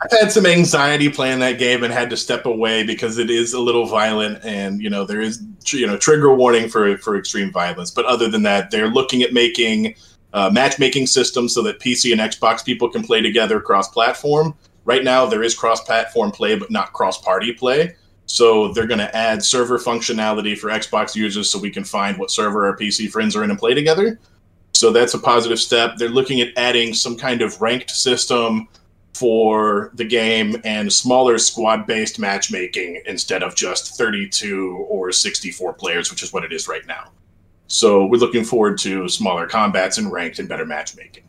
I've 0.00 0.16
had 0.20 0.30
some 0.30 0.46
anxiety 0.46 1.08
playing 1.08 1.40
that 1.40 1.58
game 1.58 1.82
and 1.82 1.92
had 1.92 2.08
to 2.10 2.16
step 2.16 2.46
away 2.46 2.84
because 2.84 3.18
it 3.18 3.30
is 3.30 3.52
a 3.52 3.58
little 3.60 3.84
violent 3.86 4.44
and 4.44 4.80
you 4.80 4.88
know 4.88 5.04
there 5.04 5.20
is 5.20 5.42
you 5.72 5.88
know 5.88 5.96
trigger 5.96 6.32
warning 6.32 6.68
for 6.68 6.96
for 6.98 7.16
extreme 7.18 7.50
violence. 7.50 7.90
But 7.90 8.04
other 8.04 8.28
than 8.28 8.44
that, 8.44 8.70
they're 8.70 8.86
looking 8.88 9.22
at 9.22 9.32
making 9.32 9.96
uh, 10.32 10.50
matchmaking 10.52 11.06
systems 11.08 11.52
so 11.54 11.62
that 11.62 11.80
PC 11.80 12.12
and 12.12 12.20
Xbox 12.20 12.64
people 12.64 12.88
can 12.88 13.02
play 13.02 13.20
together 13.22 13.60
cross-platform. 13.60 14.54
Right 14.88 15.04
now, 15.04 15.26
there 15.26 15.42
is 15.42 15.54
cross-platform 15.54 16.30
play, 16.30 16.54
but 16.54 16.70
not 16.70 16.94
cross-party 16.94 17.52
play. 17.52 17.94
So 18.24 18.72
they're 18.72 18.86
going 18.86 19.00
to 19.00 19.14
add 19.14 19.44
server 19.44 19.78
functionality 19.78 20.56
for 20.56 20.68
Xbox 20.68 21.14
users 21.14 21.50
so 21.50 21.58
we 21.58 21.68
can 21.68 21.84
find 21.84 22.16
what 22.16 22.30
server 22.30 22.66
our 22.66 22.74
PC 22.74 23.10
friends 23.10 23.36
are 23.36 23.44
in 23.44 23.50
and 23.50 23.58
play 23.58 23.74
together. 23.74 24.18
So 24.72 24.90
that's 24.90 25.12
a 25.12 25.18
positive 25.18 25.60
step. 25.60 25.98
They're 25.98 26.08
looking 26.08 26.40
at 26.40 26.56
adding 26.56 26.94
some 26.94 27.18
kind 27.18 27.42
of 27.42 27.60
ranked 27.60 27.90
system 27.90 28.66
for 29.12 29.90
the 29.92 30.06
game 30.06 30.56
and 30.64 30.90
smaller 30.90 31.36
squad 31.36 31.86
based 31.86 32.18
matchmaking 32.18 33.02
instead 33.04 33.42
of 33.42 33.54
just 33.54 33.98
32 33.98 34.86
or 34.88 35.12
64 35.12 35.74
players, 35.74 36.10
which 36.10 36.22
is 36.22 36.32
what 36.32 36.44
it 36.44 36.52
is 36.52 36.66
right 36.66 36.86
now. 36.86 37.10
So 37.66 38.06
we're 38.06 38.20
looking 38.20 38.44
forward 38.44 38.78
to 38.78 39.06
smaller 39.10 39.46
combats 39.46 39.98
and 39.98 40.10
ranked 40.10 40.38
and 40.38 40.48
better 40.48 40.64
matchmaking. 40.64 41.24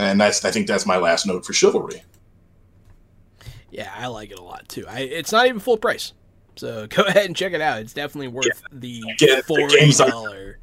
And 0.00 0.20
that's 0.20 0.44
I 0.44 0.50
think 0.50 0.66
that's 0.66 0.84
my 0.84 0.96
last 0.96 1.26
note 1.28 1.46
for 1.46 1.52
chivalry. 1.52 2.02
Yeah, 3.70 3.92
I 3.96 4.06
like 4.06 4.30
it 4.30 4.38
a 4.38 4.42
lot 4.42 4.68
too. 4.68 4.84
I, 4.88 5.00
it's 5.00 5.32
not 5.32 5.46
even 5.46 5.60
full 5.60 5.76
price, 5.76 6.12
so 6.56 6.86
go 6.90 7.02
ahead 7.02 7.26
and 7.26 7.36
check 7.36 7.52
it 7.52 7.60
out. 7.60 7.80
It's 7.80 7.92
definitely 7.92 8.28
worth 8.28 8.62
the 8.72 9.02
Again, 9.12 9.36
the 9.38 9.42
forty 9.42 9.78
games 9.78 10.00
are- 10.00 10.10
dollar. 10.10 10.58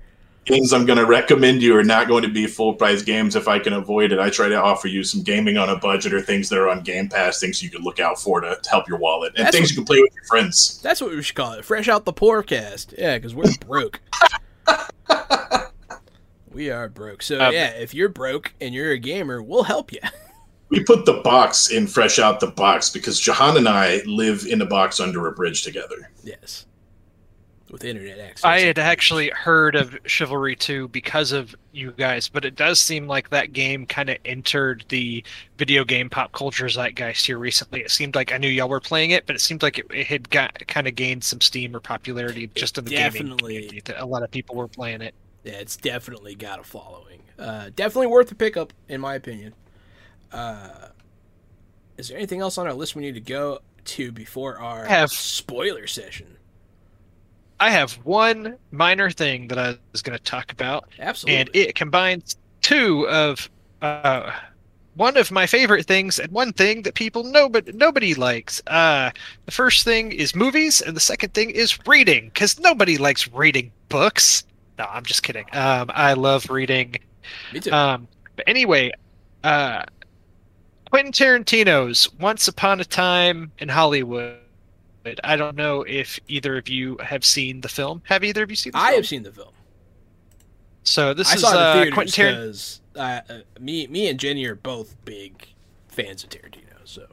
Games 0.46 0.74
I'm 0.74 0.86
going 0.86 1.00
to 1.00 1.08
recommend 1.08 1.64
you 1.64 1.76
are 1.76 1.84
not 1.84 2.08
going 2.08 2.22
to 2.22 2.30
be 2.30 2.46
full 2.46 2.76
price 2.76 3.02
games 3.02 3.36
if 3.36 3.48
I 3.48 3.58
can 3.58 3.74
avoid 3.74 4.12
it. 4.12 4.20
I 4.20 4.30
try 4.30 4.48
to 4.48 4.62
offer 4.62 4.88
you 4.88 5.04
some 5.04 5.24
gaming 5.24 5.58
on 5.58 5.70
a 5.70 5.76
budget 5.80 6.14
or 6.14 6.22
things 6.22 6.50
that 6.50 6.60
are 6.60 6.70
on 6.70 6.84
Game 6.84 7.10
Pass, 7.10 7.40
things 7.40 7.64
you 7.64 7.72
can 7.72 7.82
look 7.82 8.00
out 8.00 8.20
for 8.22 8.42
to, 8.42 8.56
to 8.62 8.70
help 8.70 8.88
your 8.88 9.00
wallet, 9.00 9.34
and 9.36 9.44
That's 9.48 9.56
things 9.58 9.70
what- 9.70 9.72
you 9.72 9.76
can 9.78 9.86
play 9.86 10.02
with 10.02 10.14
your 10.14 10.24
friends. 10.26 10.80
That's 10.84 11.02
what 11.02 11.10
we 11.10 11.24
should 11.24 11.36
call 11.36 11.54
it. 11.54 11.66
Fresh 11.66 11.88
out 11.88 12.06
the 12.06 12.14
poorcast. 12.14 12.94
Yeah, 12.96 13.18
because 13.18 13.34
we're 13.34 13.46
broke. 13.68 14.02
We 16.52 16.70
are 16.72 16.88
broke. 16.88 17.22
So 17.22 17.38
Um, 17.42 17.54
yeah, 17.54 17.72
if 17.72 17.94
you're 17.94 18.08
broke 18.08 18.54
and 18.62 18.74
you're 18.74 18.92
a 18.92 18.98
gamer, 18.98 19.42
we'll 19.44 19.64
help 19.64 19.92
you. 19.92 20.00
We 20.70 20.84
put 20.84 21.06
the 21.06 21.22
box 21.24 21.70
in 21.70 21.88
fresh 21.88 22.18
out 22.20 22.40
the 22.40 22.48
box 22.48 22.90
because 22.90 23.20
Jahan 23.20 23.58
and 23.58 23.68
I 23.70 24.02
live 24.06 24.46
in 24.46 24.62
a 24.62 24.66
box 24.66 25.00
under 25.00 25.28
a 25.28 25.32
bridge 25.32 25.64
together. 25.64 26.10
yes. 26.24 26.66
With 27.72 27.84
internet 27.84 28.20
access. 28.20 28.46
I 28.46 28.60
had 28.60 28.78
actually 28.80 29.30
heard 29.32 29.76
of 29.76 29.98
Chivalry 30.06 30.56
2 30.56 30.88
because 30.90 31.32
of 31.32 31.56
you 31.74 31.92
guys, 31.92 32.30
but 32.30 32.46
it 32.46 32.56
does 32.56 32.80
seem 32.80 33.08
like 33.08 33.30
that 33.32 33.54
game 33.54 33.86
kind 33.88 34.10
of 34.10 34.18
entered 34.24 34.86
the 34.90 35.24
video 35.58 35.84
game 35.84 36.10
pop 36.10 36.32
culture 36.32 36.68
zeitgeist 36.70 37.26
here 37.26 37.40
recently. 37.40 37.82
It 37.82 37.90
seemed 37.90 38.16
like 38.16 38.32
I 38.32 38.38
knew 38.38 38.48
y'all 38.48 38.70
were 38.70 38.80
playing 38.80 39.12
it, 39.12 39.26
but 39.26 39.36
it 39.36 39.40
seemed 39.40 39.64
like 39.64 39.80
it, 39.80 39.88
it 39.90 40.06
had 40.06 40.30
got 40.30 40.66
kind 40.68 40.88
of 40.88 40.94
gained 40.96 41.24
some 41.24 41.42
steam 41.42 41.76
or 41.76 41.80
popularity 41.80 42.50
just 42.56 42.78
in 42.78 42.86
the 42.86 42.92
gaming 42.92 43.12
definitely- 43.12 43.54
community. 43.56 43.82
That 43.86 44.00
a 44.02 44.06
lot 44.06 44.22
of 44.24 44.30
people 44.32 44.56
were 44.56 44.68
playing 44.70 45.02
it. 45.02 45.16
Yeah, 45.44 45.54
it's 45.54 45.76
definitely 45.76 46.36
got 46.36 46.60
a 46.60 46.64
following. 46.64 47.20
Uh, 47.38 47.72
definitely 47.76 48.08
worth 48.08 48.32
a 48.32 48.36
pickup, 48.36 48.74
in 48.88 49.02
my 49.02 49.16
opinion. 49.16 49.54
Uh, 50.36 50.90
is 51.98 52.10
there 52.10 52.18
anything 52.18 52.42
else 52.42 52.58
on 52.58 52.68
our 52.68 52.74
list 52.74 52.96
we 52.96 53.02
need 53.02 53.16
to 53.16 53.22
go 53.22 53.60
to 53.86 54.12
before 54.12 54.60
our 54.60 54.86
Have- 54.86 55.12
spoiler 55.12 55.88
session? 55.88 56.38
I 57.60 57.70
have 57.70 57.94
one 58.04 58.58
minor 58.72 59.10
thing 59.10 59.48
that 59.48 59.58
I 59.58 59.78
was 59.94 60.02
going 60.02 60.18
to 60.18 60.24
talk 60.24 60.52
about, 60.52 60.90
Absolutely. 61.00 61.38
and 61.40 61.50
it 61.54 61.74
combines 61.76 62.36
two 62.62 63.08
of 63.08 63.50
uh, 63.82 64.30
one 64.96 65.16
of 65.16 65.32
my 65.32 65.46
favorite 65.48 65.86
things 65.86 66.20
and 66.20 66.30
one 66.34 66.52
thing 66.52 66.82
that 66.82 66.96
people 66.96 67.24
know 67.24 67.48
but 67.48 67.74
nobody 67.74 68.14
likes. 68.14 68.62
Uh, 68.68 69.10
the 69.46 69.52
first 69.54 69.86
thing 69.86 70.12
is 70.12 70.36
movies, 70.36 70.82
and 70.82 70.98
the 70.98 71.02
second 71.02 71.34
thing 71.34 71.50
is 71.50 71.80
reading, 71.88 72.26
because 72.26 72.60
nobody 72.60 72.98
likes 72.98 73.32
reading 73.32 73.72
books. 73.88 74.44
No, 74.78 74.86
I'm 74.90 75.06
just 75.06 75.24
kidding. 75.24 75.46
Um, 75.54 75.90
I 75.94 76.12
love 76.14 76.50
reading. 76.50 76.98
Me 77.54 77.62
too. 77.62 77.72
Um, 77.72 78.10
but 78.36 78.44
anyway, 78.50 78.92
uh, 79.46 79.84
Quentin 80.90 81.12
Tarantino's 81.12 82.12
Once 82.20 82.48
Upon 82.48 82.80
a 82.80 82.86
Time 82.86 83.52
in 83.60 83.70
Hollywood. 83.70 84.40
I 85.24 85.36
don't 85.36 85.56
know 85.56 85.84
if 85.84 86.20
either 86.28 86.58
of 86.58 86.68
you 86.68 86.98
have 86.98 87.24
seen 87.24 87.62
the 87.62 87.68
film. 87.70 88.02
Have 88.06 88.24
either 88.24 88.44
of 88.44 88.50
you 88.50 88.56
seen 88.56 88.72
the 88.72 88.80
I 88.80 88.88
film? 88.90 88.96
have 88.96 89.08
seen 89.08 89.24
the 89.24 89.32
film. 89.32 89.54
So 90.84 91.14
this 91.14 91.32
I 91.32 91.36
is 91.36 91.42
saw 91.42 91.82
it 91.82 91.92
uh, 91.92 91.94
Quentin 91.94 92.26
Tarantino. 92.26 92.80
uh, 92.96 93.00
uh, 93.30 93.38
me, 93.60 93.88
me 93.88 94.08
and 94.10 94.20
Jenny 94.20 94.46
are 94.46 94.56
both 94.56 94.96
big 95.06 95.48
fans 95.90 96.24
of 96.24 96.30
Tarantino. 96.30 96.62
So 96.86 97.08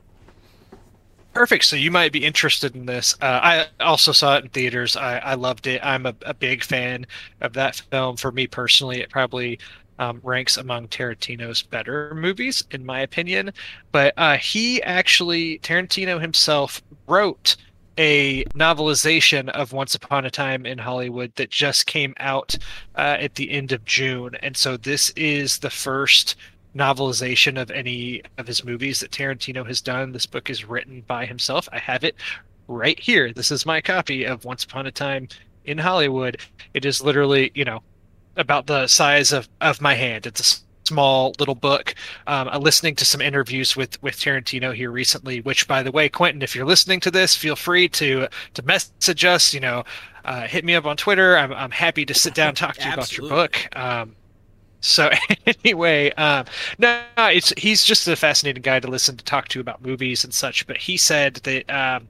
Perfect. 1.35 1.65
So 1.65 1.77
you 1.77 1.91
might 1.91 2.13
be 2.13 2.25
interested 2.25 2.75
in 2.77 2.85
this. 2.85 3.15
Uh, 3.23 3.41
I 3.43 3.67
also 3.81 4.13
saw 4.13 4.37
it 4.37 4.45
in 4.45 4.51
theaters. 4.51 4.97
I, 4.97 5.17
I 5.19 5.35
loved 5.35 5.67
it. 5.67 5.81
I'm 5.83 6.05
a, 6.05 6.15
a 6.27 6.35
big 6.35 6.63
fan 6.63 7.07
of 7.41 7.55
that 7.55 7.77
film. 7.77 8.17
For 8.19 8.31
me 8.31 8.47
personally, 8.47 9.01
it 9.01 9.09
probably 9.09 9.59
um, 10.03 10.21
ranks 10.25 10.57
among 10.57 10.89
Tarantino's 10.89 11.63
better 11.63 12.13
movies, 12.15 12.65
in 12.73 12.85
my 12.85 13.01
opinion. 13.01 13.53
But 13.93 14.15
uh, 14.17 14.37
he 14.37 14.83
actually, 14.83 15.61
Tarantino 15.61 16.21
himself, 16.21 16.83
wrote 17.07 17.55
a 17.99 18.43
novelization 18.47 19.49
of 19.51 19.73
Once 19.73 19.95
Upon 19.95 20.25
a 20.25 20.31
Time 20.31 20.67
in 20.67 20.79
Hollywood 20.79 21.33
that 21.37 21.51
just 21.51 21.87
came 21.87 22.15
out 22.19 22.57
uh, 22.97 23.17
at 23.21 23.37
the 23.37 23.53
end 23.53 23.71
of 23.71 23.85
June. 23.85 24.35
And 24.43 24.57
so 24.57 24.77
this 24.77 25.11
is 25.11 25.59
the 25.59 25.71
first 25.71 26.35
novelization 26.75 27.61
of 27.61 27.71
any 27.71 28.23
of 28.39 28.49
his 28.49 28.65
movies 28.65 28.99
that 29.01 29.13
Tarantino 29.13 29.65
has 29.65 29.81
done. 29.81 30.11
This 30.11 30.27
book 30.27 30.51
is 30.51 30.65
written 30.65 31.03
by 31.07 31.27
himself. 31.27 31.69
I 31.71 31.79
have 31.79 32.03
it 32.03 32.17
right 32.67 32.99
here. 32.99 33.33
This 33.33 33.53
is 33.53 33.65
my 33.65 33.81
copy 33.81 34.25
of 34.25 34.45
Once 34.45 34.65
Upon 34.65 34.87
a 34.89 34.91
Time 34.91 35.29
in 35.65 35.79
Hollywood. 35.79 36.39
It 36.75 36.85
is 36.85 37.03
literally, 37.03 37.53
you 37.55 37.65
know, 37.65 37.83
about 38.37 38.67
the 38.67 38.87
size 38.87 39.33
of, 39.33 39.49
of 39.61 39.81
my 39.81 39.95
hand. 39.95 40.27
It's 40.27 40.41
a 40.41 40.63
small 40.89 41.35
little 41.39 41.55
book. 41.55 41.95
Um, 42.27 42.49
I'm 42.49 42.63
listening 42.63 42.97
to 42.97 43.05
some 43.05 43.21
interviews 43.21 43.77
with 43.77 44.03
with 44.03 44.17
Tarantino 44.17 44.75
here 44.75 44.91
recently. 44.91 45.41
Which, 45.41 45.69
by 45.69 45.83
the 45.83 45.93
way, 45.93 46.09
Quentin, 46.09 46.43
if 46.43 46.55
you're 46.55 46.67
listening 46.67 47.01
to 47.01 47.11
this, 47.11 47.35
feel 47.37 47.57
free 47.57 47.89
to 47.91 48.29
to 48.55 48.63
message 48.63 49.25
us. 49.25 49.55
You 49.55 49.61
know, 49.61 49.85
uh, 50.25 50.43
hit 50.43 50.65
me 50.65 50.75
up 50.75 50.87
on 50.87 50.97
Twitter. 50.97 51.37
I'm 51.37 51.53
I'm 51.53 51.71
happy 51.71 52.05
to 52.07 52.15
sit 52.15 52.35
down 52.35 52.49
and 52.49 52.57
talk 52.57 52.77
to 52.77 52.87
you 52.87 52.95
about 52.95 53.17
your 53.17 53.29
book. 53.29 53.57
Um, 53.77 54.17
so 54.83 55.11
anyway, 55.65 56.11
um, 56.13 56.45
no, 56.79 57.03
it's 57.19 57.53
he's 57.57 57.85
just 57.85 58.07
a 58.09 58.17
fascinating 58.17 58.63
guy 58.63 58.81
to 58.81 58.89
listen 58.89 59.17
to 59.17 59.25
talk 59.25 59.49
to 59.49 59.61
about 59.61 59.81
movies 59.81 60.25
and 60.25 60.35
such. 60.35 60.67
But 60.67 60.77
he 60.77 60.97
said 60.97 61.35
that 61.45 61.71
um, 61.71 62.09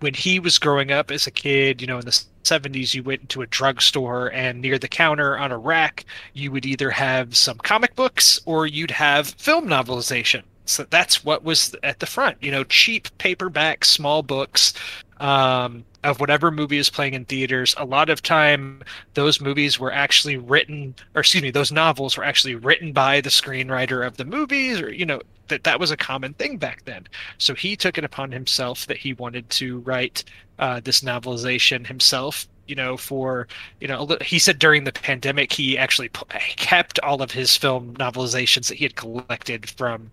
when 0.00 0.14
he 0.14 0.40
was 0.40 0.58
growing 0.58 0.90
up 0.90 1.10
as 1.10 1.26
a 1.26 1.30
kid, 1.30 1.80
you 1.80 1.86
know, 1.86 1.98
in 1.98 2.04
the 2.04 2.24
70s, 2.44 2.94
you 2.94 3.02
went 3.02 3.22
into 3.22 3.42
a 3.42 3.46
drugstore 3.46 4.32
and 4.32 4.60
near 4.60 4.78
the 4.78 4.88
counter 4.88 5.38
on 5.38 5.52
a 5.52 5.58
rack, 5.58 6.04
you 6.34 6.50
would 6.50 6.66
either 6.66 6.90
have 6.90 7.36
some 7.36 7.58
comic 7.58 7.94
books 7.94 8.40
or 8.46 8.66
you'd 8.66 8.90
have 8.90 9.28
film 9.28 9.66
novelization. 9.66 10.42
So 10.64 10.84
that's 10.88 11.24
what 11.24 11.42
was 11.42 11.74
at 11.82 11.98
the 11.98 12.06
front, 12.06 12.38
you 12.40 12.50
know, 12.50 12.64
cheap 12.64 13.08
paperback, 13.18 13.84
small 13.84 14.22
books 14.22 14.72
um, 15.20 15.84
of 16.02 16.20
whatever 16.20 16.50
movie 16.50 16.78
is 16.78 16.90
playing 16.90 17.14
in 17.14 17.24
theaters. 17.24 17.74
A 17.76 17.84
lot 17.84 18.08
of 18.08 18.22
time, 18.22 18.82
those 19.14 19.40
movies 19.40 19.78
were 19.78 19.92
actually 19.92 20.36
written, 20.36 20.94
or 21.14 21.20
excuse 21.20 21.42
me, 21.42 21.50
those 21.50 21.72
novels 21.72 22.16
were 22.16 22.24
actually 22.24 22.54
written 22.54 22.92
by 22.92 23.20
the 23.20 23.30
screenwriter 23.30 24.06
of 24.06 24.16
the 24.16 24.24
movies, 24.24 24.80
or 24.80 24.90
you 24.90 25.04
know, 25.04 25.20
that 25.48 25.64
that 25.64 25.78
was 25.78 25.90
a 25.90 25.96
common 25.96 26.32
thing 26.34 26.56
back 26.56 26.84
then. 26.84 27.06
So 27.38 27.54
he 27.54 27.76
took 27.76 27.98
it 27.98 28.04
upon 28.04 28.32
himself 28.32 28.86
that 28.86 28.96
he 28.96 29.12
wanted 29.14 29.50
to 29.50 29.80
write 29.80 30.24
uh, 30.58 30.80
this 30.82 31.02
novelization 31.02 31.86
himself. 31.86 32.48
You 32.66 32.76
know, 32.76 32.96
for 32.96 33.48
you 33.80 33.88
know, 33.88 34.16
he 34.22 34.38
said 34.38 34.58
during 34.58 34.84
the 34.84 34.92
pandemic 34.92 35.52
he 35.52 35.76
actually 35.76 36.08
kept 36.56 37.00
all 37.00 37.20
of 37.20 37.32
his 37.32 37.56
film 37.56 37.94
novelizations 37.94 38.68
that 38.68 38.78
he 38.78 38.84
had 38.84 38.94
collected 38.94 39.68
from 39.68 40.10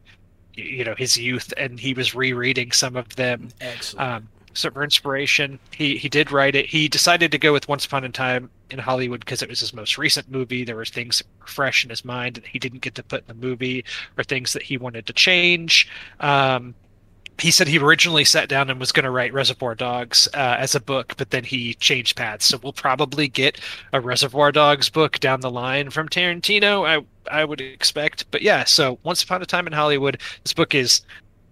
you 0.53 0.83
know 0.83 0.95
his 0.97 1.17
youth, 1.17 1.53
and 1.55 1.79
he 1.79 1.93
was 1.93 2.15
rereading 2.15 2.71
some 2.71 2.95
of 2.95 3.15
them 3.15 3.49
excellent. 3.61 4.09
um, 4.09 4.27
for 4.63 4.83
inspiration, 4.83 5.59
he 5.71 5.97
he 5.97 6.09
did 6.09 6.31
write 6.31 6.55
it. 6.55 6.65
He 6.67 6.87
decided 6.87 7.31
to 7.31 7.37
go 7.37 7.53
with 7.53 7.67
Once 7.67 7.85
Upon 7.85 8.03
a 8.03 8.09
Time 8.09 8.49
in 8.69 8.79
Hollywood 8.79 9.21
because 9.21 9.41
it 9.41 9.49
was 9.49 9.59
his 9.59 9.73
most 9.73 9.97
recent 9.97 10.29
movie. 10.29 10.63
There 10.63 10.75
were 10.75 10.85
things 10.85 11.23
fresh 11.45 11.83
in 11.83 11.89
his 11.89 12.03
mind 12.03 12.35
that 12.35 12.45
he 12.45 12.59
didn't 12.59 12.81
get 12.81 12.95
to 12.95 13.03
put 13.03 13.21
in 13.21 13.27
the 13.27 13.47
movie, 13.47 13.85
or 14.17 14.23
things 14.23 14.53
that 14.53 14.63
he 14.63 14.77
wanted 14.77 15.05
to 15.07 15.13
change. 15.13 15.89
Um, 16.19 16.75
he 17.39 17.51
said 17.51 17.67
he 17.67 17.77
originally 17.77 18.25
sat 18.25 18.49
down 18.49 18.69
and 18.69 18.79
was 18.79 18.91
going 18.91 19.03
to 19.03 19.11
write 19.11 19.31
Reservoir 19.33 19.75
Dogs 19.75 20.27
uh, 20.33 20.55
as 20.57 20.73
a 20.73 20.79
book, 20.79 21.13
but 21.17 21.29
then 21.29 21.43
he 21.43 21.75
changed 21.75 22.17
paths. 22.17 22.45
So 22.45 22.59
we'll 22.61 22.73
probably 22.73 23.27
get 23.27 23.59
a 23.93 24.01
Reservoir 24.01 24.51
Dogs 24.51 24.89
book 24.89 25.19
down 25.19 25.41
the 25.41 25.51
line 25.51 25.89
from 25.91 26.09
Tarantino. 26.09 26.87
I 26.87 27.05
I 27.29 27.45
would 27.45 27.61
expect, 27.61 28.29
but 28.31 28.41
yeah. 28.41 28.63
So 28.63 28.99
Once 29.03 29.23
Upon 29.23 29.41
a 29.41 29.45
Time 29.45 29.67
in 29.67 29.73
Hollywood. 29.73 30.19
This 30.43 30.53
book 30.53 30.73
is 30.73 31.01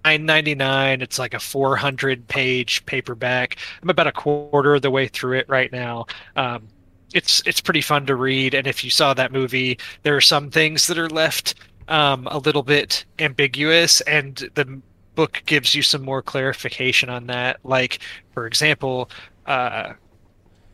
nine 0.05 0.25
ninety 0.25 0.55
nine. 0.55 1.01
It's 1.01 1.19
like 1.19 1.33
a 1.33 1.39
four 1.39 1.75
hundred 1.75 2.27
page 2.27 2.85
paperback. 2.85 3.57
I'm 3.81 3.89
about 3.89 4.07
a 4.07 4.11
quarter 4.11 4.75
of 4.75 4.81
the 4.81 4.91
way 4.91 5.07
through 5.07 5.39
it 5.39 5.49
right 5.49 5.71
now. 5.71 6.05
Um, 6.35 6.67
it's 7.13 7.41
it's 7.45 7.61
pretty 7.61 7.81
fun 7.81 8.05
to 8.05 8.15
read, 8.15 8.53
and 8.53 8.67
if 8.67 8.83
you 8.83 8.89
saw 8.89 9.13
that 9.13 9.31
movie, 9.31 9.77
there 10.03 10.15
are 10.15 10.21
some 10.21 10.49
things 10.49 10.87
that 10.87 10.97
are 10.97 11.09
left 11.09 11.55
um, 11.87 12.27
a 12.31 12.37
little 12.39 12.63
bit 12.63 13.05
ambiguous, 13.19 14.01
and 14.01 14.49
the 14.55 14.81
book 15.15 15.41
gives 15.45 15.73
you 15.73 15.81
some 15.81 16.01
more 16.01 16.21
clarification 16.21 17.09
on 17.09 17.27
that. 17.27 17.59
Like, 17.63 17.99
for 18.33 18.47
example, 18.47 19.09
uh, 19.45 19.93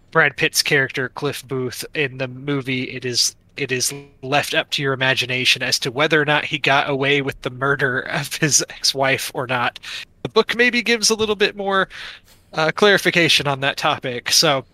Brad 0.10 0.36
Pitt's 0.36 0.64
character 0.64 1.10
Cliff 1.10 1.48
Booth 1.48 1.86
in 1.94 2.18
the 2.18 2.28
movie, 2.28 2.84
it 2.84 3.06
is 3.06 3.36
it 3.62 3.72
is 3.72 3.94
left 4.24 4.56
up 4.56 4.72
to 4.72 4.82
your 4.82 4.92
imagination 4.94 5.62
as 5.62 5.78
to 5.80 5.92
whether 5.92 6.20
or 6.20 6.26
not 6.26 6.44
he 6.44 6.58
got 6.58 6.90
away 6.90 7.22
with 7.22 7.40
the 7.44 7.52
murder 7.52 8.00
of 8.00 8.36
his 8.36 8.66
ex-wife 8.70 9.30
or 9.36 9.46
not. 9.46 9.80
The 10.24 10.30
book 10.30 10.56
maybe 10.56 10.82
gives 10.82 11.12
a 11.12 11.16
little 11.16 11.36
bit 11.36 11.56
more 11.56 11.88
uh, 12.54 12.72
clarification 12.72 13.48
on 13.48 13.60
that 13.60 13.78
topic. 13.78 14.32
So, 14.32 14.66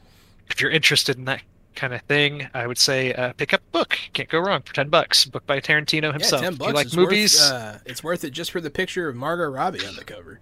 if 0.49 0.61
you're 0.61 0.71
interested 0.71 1.17
in 1.17 1.25
that 1.25 1.41
kind 1.75 1.93
of 1.93 2.01
thing, 2.03 2.47
I 2.53 2.65
would 2.65 2.77
say 2.77 3.13
uh, 3.13 3.33
pick 3.33 3.53
up 3.53 3.59
a 3.59 3.71
book. 3.71 3.97
Can't 4.13 4.29
go 4.29 4.39
wrong 4.39 4.61
for 4.61 4.73
ten 4.73 4.87
bucks. 4.87 5.25
Book 5.25 5.45
by 5.45 5.59
Tarantino 5.59 6.13
himself. 6.13 6.41
yeah, 6.41 6.49
ten 6.49 6.53
if 6.61 6.67
you 6.67 6.73
like 6.73 6.85
is 6.87 6.95
movies, 6.95 7.39
Worth, 7.39 7.51
uh, 7.51 7.77
it's 7.85 8.03
worth 8.03 8.23
it 8.23 8.31
just 8.31 8.51
for 8.51 8.61
the 8.61 8.69
picture 8.69 9.09
of 9.09 9.15
Margot 9.17 9.49
Robbie 9.49 9.85
on 9.85 9.95
the 9.97 10.05
cover. 10.05 10.39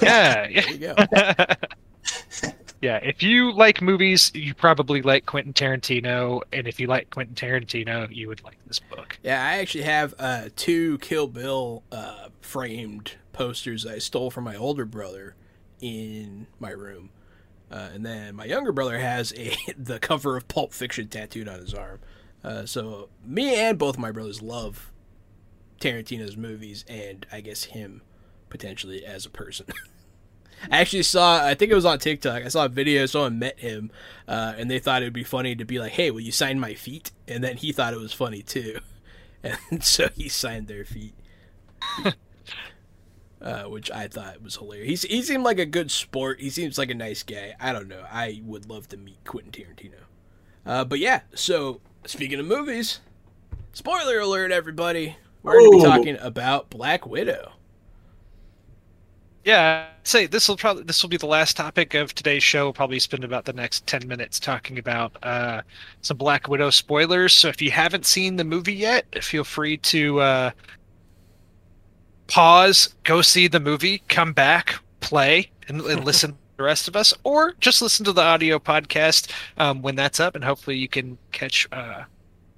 yeah, 0.00 0.46
yeah. 0.48 0.60
There 0.66 0.72
you 0.72 0.78
go. 0.78 2.52
yeah, 2.80 2.96
if 3.02 3.22
you 3.22 3.52
like 3.52 3.82
movies, 3.82 4.30
you 4.34 4.54
probably 4.54 5.02
like 5.02 5.26
Quentin 5.26 5.52
Tarantino, 5.52 6.40
and 6.50 6.66
if 6.66 6.80
you 6.80 6.86
like 6.86 7.10
Quentin 7.10 7.34
Tarantino, 7.34 8.08
you 8.14 8.26
would 8.28 8.42
like 8.42 8.56
this 8.66 8.78
book. 8.78 9.18
Yeah, 9.22 9.42
I 9.42 9.58
actually 9.58 9.84
have 9.84 10.14
uh, 10.18 10.48
two 10.56 10.96
Kill 10.98 11.26
Bill 11.26 11.82
uh, 11.92 12.28
framed 12.40 13.16
posters 13.32 13.86
I 13.86 13.98
stole 13.98 14.30
from 14.30 14.44
my 14.44 14.56
older 14.56 14.86
brother 14.86 15.34
in 15.80 16.46
my 16.58 16.70
room, 16.70 17.10
uh, 17.70 17.90
and 17.92 18.04
then 18.04 18.34
my 18.34 18.46
younger 18.46 18.72
brother 18.72 18.98
has 18.98 19.34
a 19.36 19.54
the 19.78 19.98
cover 19.98 20.38
of 20.38 20.48
Pulp 20.48 20.72
Fiction 20.72 21.08
tattooed 21.08 21.48
on 21.48 21.60
his 21.60 21.74
arm. 21.74 22.00
Uh, 22.42 22.64
so 22.64 23.10
me 23.22 23.54
and 23.56 23.78
both 23.78 23.98
my 23.98 24.10
brothers 24.10 24.40
love 24.40 24.90
Tarantino's 25.80 26.36
movies, 26.36 26.86
and 26.88 27.26
I 27.30 27.42
guess 27.42 27.64
him 27.64 28.00
potentially 28.48 29.04
as 29.04 29.26
a 29.26 29.30
person. 29.30 29.66
I 30.70 30.80
actually 30.80 31.02
saw. 31.04 31.44
I 31.44 31.54
think 31.54 31.70
it 31.70 31.74
was 31.74 31.84
on 31.84 31.98
TikTok. 31.98 32.44
I 32.44 32.48
saw 32.48 32.64
a 32.64 32.68
video. 32.68 33.06
Someone 33.06 33.38
met 33.38 33.60
him, 33.60 33.90
uh, 34.28 34.54
and 34.56 34.70
they 34.70 34.78
thought 34.78 35.02
it 35.02 35.06
would 35.06 35.12
be 35.12 35.24
funny 35.24 35.54
to 35.54 35.64
be 35.64 35.78
like, 35.78 35.92
"Hey, 35.92 36.10
will 36.10 36.20
you 36.20 36.32
sign 36.32 36.58
my 36.58 36.74
feet?" 36.74 37.12
And 37.28 37.42
then 37.42 37.56
he 37.56 37.72
thought 37.72 37.94
it 37.94 38.00
was 38.00 38.12
funny 38.12 38.42
too, 38.42 38.80
and 39.42 39.82
so 39.82 40.08
he 40.16 40.28
signed 40.28 40.68
their 40.68 40.84
feet. 40.84 41.14
Uh, 43.42 43.62
which 43.62 43.90
I 43.90 44.06
thought 44.06 44.42
was 44.42 44.56
hilarious. 44.56 44.86
He's, 44.86 45.02
he 45.04 45.22
seemed 45.22 45.44
like 45.44 45.58
a 45.58 45.64
good 45.64 45.90
sport. 45.90 46.42
He 46.42 46.50
seems 46.50 46.76
like 46.76 46.90
a 46.90 46.94
nice 46.94 47.22
guy. 47.22 47.54
I 47.58 47.72
don't 47.72 47.88
know. 47.88 48.04
I 48.12 48.42
would 48.44 48.68
love 48.68 48.88
to 48.88 48.98
meet 48.98 49.24
Quentin 49.24 49.50
Tarantino. 49.50 49.94
Uh, 50.66 50.84
but 50.84 50.98
yeah, 50.98 51.22
so 51.34 51.80
speaking 52.04 52.38
of 52.38 52.44
movies, 52.44 53.00
spoiler 53.72 54.18
alert, 54.18 54.52
everybody. 54.52 55.16
We're 55.42 55.58
going 55.58 55.72
to 55.72 55.78
be 55.78 55.84
talking 55.84 56.18
about 56.20 56.68
Black 56.68 57.06
Widow. 57.06 57.52
Yeah, 59.44 59.86
I'd 59.98 60.06
say 60.06 60.26
this 60.26 60.48
will 60.48 60.56
probably 60.56 60.82
this 60.82 61.02
will 61.02 61.08
be 61.08 61.16
the 61.16 61.26
last 61.26 61.56
topic 61.56 61.94
of 61.94 62.14
today's 62.14 62.42
show. 62.42 62.66
We'll 62.66 62.72
probably 62.74 62.98
spend 62.98 63.24
about 63.24 63.46
the 63.46 63.54
next 63.54 63.86
ten 63.86 64.06
minutes 64.06 64.38
talking 64.38 64.78
about 64.78 65.16
uh, 65.22 65.62
some 66.02 66.18
Black 66.18 66.46
Widow 66.48 66.70
spoilers. 66.70 67.32
So 67.32 67.48
if 67.48 67.62
you 67.62 67.70
haven't 67.70 68.04
seen 68.04 68.36
the 68.36 68.44
movie 68.44 68.74
yet, 68.74 69.24
feel 69.24 69.44
free 69.44 69.78
to 69.78 70.20
uh, 70.20 70.50
pause, 72.26 72.94
go 73.04 73.22
see 73.22 73.48
the 73.48 73.60
movie, 73.60 74.02
come 74.08 74.32
back, 74.32 74.74
play, 75.00 75.50
and, 75.68 75.80
and 75.82 76.04
listen 76.04 76.32
to 76.32 76.38
the 76.58 76.62
rest 76.64 76.86
of 76.86 76.94
us, 76.94 77.14
or 77.24 77.54
just 77.60 77.80
listen 77.80 78.04
to 78.04 78.12
the 78.12 78.22
audio 78.22 78.58
podcast 78.58 79.30
um, 79.56 79.80
when 79.80 79.96
that's 79.96 80.20
up, 80.20 80.34
and 80.34 80.44
hopefully 80.44 80.76
you 80.76 80.88
can 80.88 81.16
catch 81.32 81.66
uh, 81.72 82.02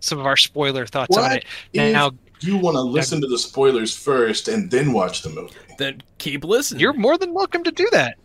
some 0.01 0.19
of 0.19 0.27
our 0.27 0.37
spoiler 0.37 0.87
thoughts 0.87 1.17
on 1.17 1.23
What 1.23 1.37
it. 1.37 1.45
if 1.73 1.93
Now, 1.93 2.11
you 2.43 2.57
want 2.57 2.77
to 2.77 2.81
listen 2.83 3.21
to 3.21 3.27
the 3.27 3.39
spoilers 3.39 3.97
first 3.97 4.49
and 4.49 4.71
then 4.71 4.93
watch 4.93 5.23
the 5.23 5.31
movie? 5.31 5.55
Then 5.79 6.03
keep 6.19 6.45
listening. 6.45 6.81
You're 6.81 6.93
more 6.93 7.19
than 7.19 7.33
welcome 7.35 7.65
to 7.65 7.71
do 7.73 7.89
that. 7.93 8.17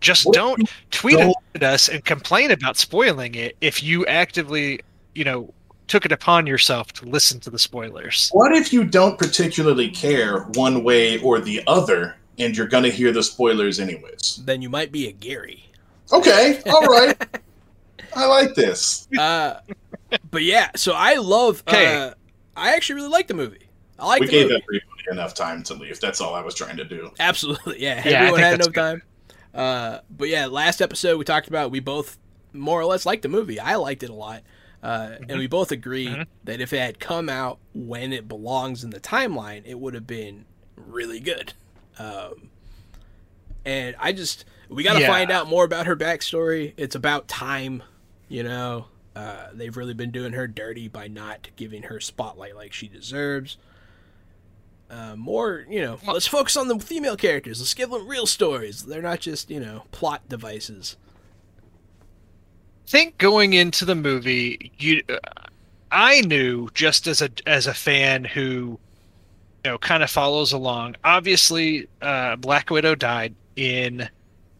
Just 0.00 0.26
What 0.26 0.34
don't 0.34 0.70
tweet 0.90 1.18
don't- 1.18 1.36
at 1.54 1.62
us 1.62 1.88
and 1.88 2.04
complain 2.04 2.50
about 2.50 2.76
spoiling 2.76 3.34
it 3.34 3.56
if 3.60 3.82
you 3.82 4.04
actively, 4.06 4.80
you 5.14 5.24
know, 5.24 5.52
took 5.86 6.04
it 6.04 6.12
upon 6.12 6.46
yourself 6.46 6.92
to 6.94 7.04
listen 7.04 7.40
to 7.40 7.50
the 7.50 7.58
spoilers. 7.58 8.30
What 8.32 8.52
if 8.54 8.72
you 8.72 8.84
don't 8.84 9.18
particularly 9.18 9.90
care 9.90 10.40
one 10.54 10.82
way 10.82 11.18
or 11.20 11.40
the 11.40 11.62
other, 11.66 12.16
and 12.38 12.56
you're 12.56 12.66
going 12.66 12.84
to 12.84 12.90
hear 12.90 13.12
the 13.12 13.22
spoilers 13.22 13.78
anyways? 13.80 14.40
then 14.44 14.60
you 14.62 14.68
might 14.68 14.90
be 14.92 15.08
a 15.08 15.12
Gary. 15.12 15.64
Okay, 16.12 16.60
all 16.70 16.86
right. 16.86 17.16
I 18.16 18.26
like 18.26 18.54
this. 18.54 19.08
Uh, 19.18 19.60
but 20.30 20.42
yeah, 20.42 20.70
so 20.76 20.92
I 20.94 21.14
love. 21.14 21.62
Okay. 21.68 21.96
Uh, 21.96 22.14
I 22.56 22.74
actually 22.74 22.96
really 22.96 23.08
like 23.08 23.26
the 23.26 23.34
movie. 23.34 23.63
I 23.98 24.06
like 24.06 24.20
we 24.20 24.26
gave 24.28 24.44
movie. 24.48 24.62
everybody 24.62 24.82
enough 25.10 25.34
time 25.34 25.62
to 25.64 25.74
leave. 25.74 26.00
That's 26.00 26.20
all 26.20 26.34
I 26.34 26.40
was 26.42 26.54
trying 26.54 26.76
to 26.78 26.84
do. 26.84 27.10
Absolutely, 27.20 27.76
yeah. 27.82 28.02
Yeah, 28.06 28.18
Everyone 28.20 28.40
had 28.40 28.58
that's 28.60 28.66
enough 28.68 28.74
time. 28.74 29.02
Uh, 29.54 29.98
but 30.10 30.28
yeah, 30.28 30.46
last 30.46 30.80
episode 30.82 31.16
we 31.18 31.24
talked 31.24 31.46
about 31.48 31.70
we 31.70 31.78
both 31.80 32.18
more 32.52 32.80
or 32.80 32.84
less 32.86 33.06
liked 33.06 33.22
the 33.22 33.28
movie. 33.28 33.60
I 33.60 33.76
liked 33.76 34.02
it 34.02 34.10
a 34.10 34.14
lot, 34.14 34.42
uh, 34.82 35.16
and 35.28 35.38
we 35.38 35.46
both 35.46 35.70
agree 35.70 36.08
Mhm. 36.08 36.26
that 36.44 36.60
if 36.60 36.72
it 36.72 36.78
had 36.78 36.98
come 36.98 37.28
out 37.28 37.58
when 37.72 38.12
it 38.12 38.26
belongs 38.28 38.82
in 38.82 38.90
the 38.90 38.98
timeline, 39.00 39.62
it 39.64 39.78
would 39.78 39.94
have 39.94 40.06
been 40.06 40.44
really 40.76 41.20
good. 41.20 41.52
Um, 41.98 42.50
and 43.64 43.94
I 44.00 44.12
just 44.12 44.44
we 44.68 44.82
got 44.82 44.94
to 44.94 45.00
Yeah. 45.00 45.06
find 45.08 45.30
out 45.30 45.46
more 45.46 45.64
about 45.64 45.86
her 45.86 45.94
backstory. 45.96 46.72
It's 46.76 46.94
about 46.96 47.28
time, 47.28 47.82
you 48.28 48.42
know. 48.42 48.86
Uh, 49.14 49.48
they've 49.52 49.76
really 49.76 49.94
been 49.94 50.10
doing 50.10 50.32
her 50.32 50.48
dirty 50.48 50.88
by 50.88 51.06
not 51.06 51.48
giving 51.54 51.84
her 51.84 52.00
spotlight 52.00 52.56
like 52.56 52.72
she 52.72 52.88
deserves. 52.88 53.56
Uh, 54.94 55.16
more, 55.16 55.66
you 55.68 55.80
know, 55.80 55.98
let's 56.06 56.26
focus 56.26 56.56
on 56.56 56.68
the 56.68 56.78
female 56.78 57.16
characters. 57.16 57.58
Let's 57.58 57.74
give 57.74 57.90
them 57.90 58.06
real 58.06 58.26
stories. 58.26 58.84
They're 58.84 59.02
not 59.02 59.18
just, 59.18 59.50
you 59.50 59.58
know, 59.58 59.82
plot 59.90 60.28
devices. 60.28 60.96
think 62.86 63.18
going 63.18 63.54
into 63.54 63.84
the 63.84 63.96
movie, 63.96 64.70
you, 64.78 65.02
uh, 65.08 65.16
I 65.90 66.20
knew 66.20 66.68
just 66.74 67.08
as 67.08 67.22
a 67.22 67.30
as 67.44 67.66
a 67.66 67.74
fan 67.74 68.24
who, 68.24 68.78
you 69.64 69.70
know, 69.72 69.78
kind 69.78 70.04
of 70.04 70.10
follows 70.10 70.52
along. 70.52 70.94
Obviously, 71.02 71.88
uh, 72.00 72.36
Black 72.36 72.70
Widow 72.70 72.94
died 72.94 73.34
in 73.56 74.08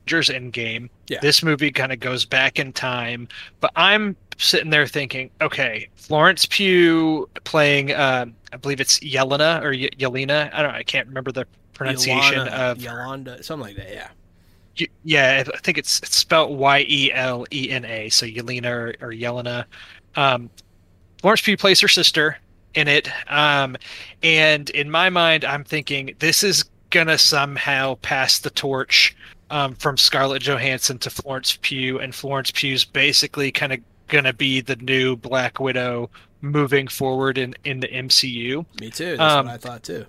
Avengers 0.06 0.30
Endgame. 0.30 0.88
Yeah. 1.08 1.18
This 1.22 1.44
movie 1.44 1.70
kind 1.70 1.92
of 1.92 2.00
goes 2.00 2.24
back 2.24 2.58
in 2.58 2.72
time, 2.72 3.28
but 3.60 3.70
I'm 3.76 4.16
sitting 4.38 4.70
there 4.70 4.86
thinking, 4.86 5.30
okay, 5.40 5.88
Florence 5.96 6.46
Pugh 6.46 7.28
playing, 7.44 7.92
uh, 7.92 8.26
I 8.52 8.56
believe 8.56 8.80
it's 8.80 8.98
Yelena 9.00 9.62
or 9.62 9.70
y- 9.70 9.90
Yelena. 9.98 10.52
I 10.52 10.62
don't, 10.62 10.74
I 10.74 10.82
can't 10.82 11.06
remember 11.08 11.32
the 11.32 11.46
pronunciation 11.72 12.34
Yolanda, 12.46 12.56
of 12.56 12.78
Yolanda, 12.78 13.42
something 13.42 13.68
like 13.74 13.76
that. 13.76 13.92
Yeah, 13.92 14.08
Y- 14.80 14.88
Yeah, 15.04 15.44
I 15.46 15.58
think 15.58 15.78
it's 15.78 16.00
it's 16.00 16.16
spelled 16.16 16.56
Y 16.56 16.84
E 16.88 17.12
L 17.12 17.46
E 17.52 17.70
N 17.70 17.84
A, 17.84 18.08
so 18.10 18.26
Yelena 18.26 18.70
or, 18.70 18.94
or 19.00 19.12
Yelena. 19.12 19.64
Um, 20.16 20.50
Florence 21.20 21.40
Pugh 21.40 21.56
plays 21.56 21.80
her 21.80 21.88
sister 21.88 22.36
in 22.74 22.88
it, 22.88 23.08
um, 23.32 23.76
and 24.22 24.68
in 24.70 24.90
my 24.90 25.08
mind, 25.10 25.44
I'm 25.44 25.64
thinking 25.64 26.14
this 26.18 26.42
is 26.42 26.64
gonna 26.90 27.18
somehow 27.18 27.96
pass 28.02 28.38
the 28.38 28.50
torch 28.50 29.16
um, 29.50 29.74
from 29.76 29.96
Scarlett 29.96 30.42
Johansson 30.42 30.98
to 30.98 31.10
Florence 31.10 31.58
Pugh, 31.62 31.98
and 32.00 32.14
Florence 32.14 32.50
Pugh's 32.50 32.84
basically 32.84 33.50
kind 33.52 33.72
of 33.72 33.80
gonna 34.14 34.32
be 34.32 34.60
the 34.60 34.76
new 34.76 35.16
Black 35.16 35.58
Widow 35.60 36.08
moving 36.40 36.88
forward 36.88 37.36
in 37.38 37.54
in 37.64 37.80
the 37.80 37.88
MCU. 37.88 38.64
me 38.80 38.90
too. 38.90 39.16
That's 39.16 39.34
Um, 39.34 39.46
what 39.46 39.54
I 39.54 39.58
thought 39.58 39.82
too. 39.82 40.06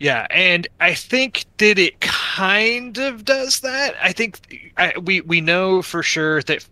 Yeah, 0.00 0.26
and 0.30 0.68
I 0.80 0.94
think 0.94 1.44
that 1.58 1.78
it 1.78 2.00
kind 2.00 2.98
of 2.98 3.24
does 3.24 3.60
that. 3.60 3.96
I 4.00 4.12
think 4.12 4.70
I, 4.76 4.92
we 5.02 5.22
we 5.22 5.40
know 5.40 5.82
for 5.82 6.02
sure 6.02 6.42
that 6.42 6.64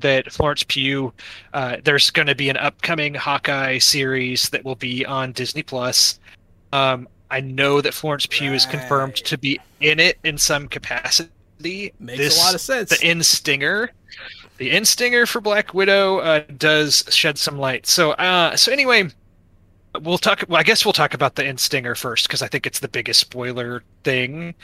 that 0.00 0.30
Florence 0.32 0.64
Pugh, 0.64 1.12
uh, 1.54 1.76
there's 1.84 2.10
going 2.10 2.26
to 2.26 2.34
be 2.34 2.48
an 2.50 2.56
upcoming 2.58 3.14
Hawkeye 3.14 3.78
series 3.78 4.48
that 4.50 4.64
will 4.64 4.74
be 4.76 5.04
on 5.06 5.32
Disney 5.32 5.62
Plus. 5.62 6.18
Um, 6.72 7.08
I 7.30 7.40
know 7.40 7.80
that 7.80 7.94
Florence 7.94 8.26
Pugh 8.26 8.52
is 8.52 8.66
confirmed 8.66 9.16
to 9.16 9.38
be 9.38 9.58
in 9.80 9.98
it 9.98 10.18
in 10.24 10.36
some 10.36 10.68
capacity. 10.68 11.30
Makes 12.00 12.18
This- 12.18 12.36
a 12.36 12.40
lot 12.40 12.54
of 12.54 12.60
sense. 12.60 12.90
the 12.90 13.06
in 13.08 13.22
stinger 13.22 13.92
the 14.62 14.70
in 14.70 14.84
stinger 14.84 15.26
for 15.26 15.40
black 15.40 15.74
widow 15.74 16.18
uh, 16.18 16.44
does 16.56 17.04
shed 17.10 17.36
some 17.36 17.58
light. 17.58 17.84
So 17.84 18.12
uh 18.12 18.54
so 18.54 18.70
anyway 18.70 19.08
we'll 20.02 20.18
talk 20.18 20.44
well 20.48 20.60
i 20.60 20.62
guess 20.62 20.86
we'll 20.86 20.92
talk 20.92 21.14
about 21.14 21.34
the 21.34 21.44
in 21.44 21.58
stinger 21.58 21.94
first 21.94 22.26
because 22.26 22.40
i 22.40 22.48
think 22.48 22.66
it's 22.66 22.78
the 22.78 22.88
biggest 22.88 23.18
spoiler 23.18 23.82
thing. 24.04 24.54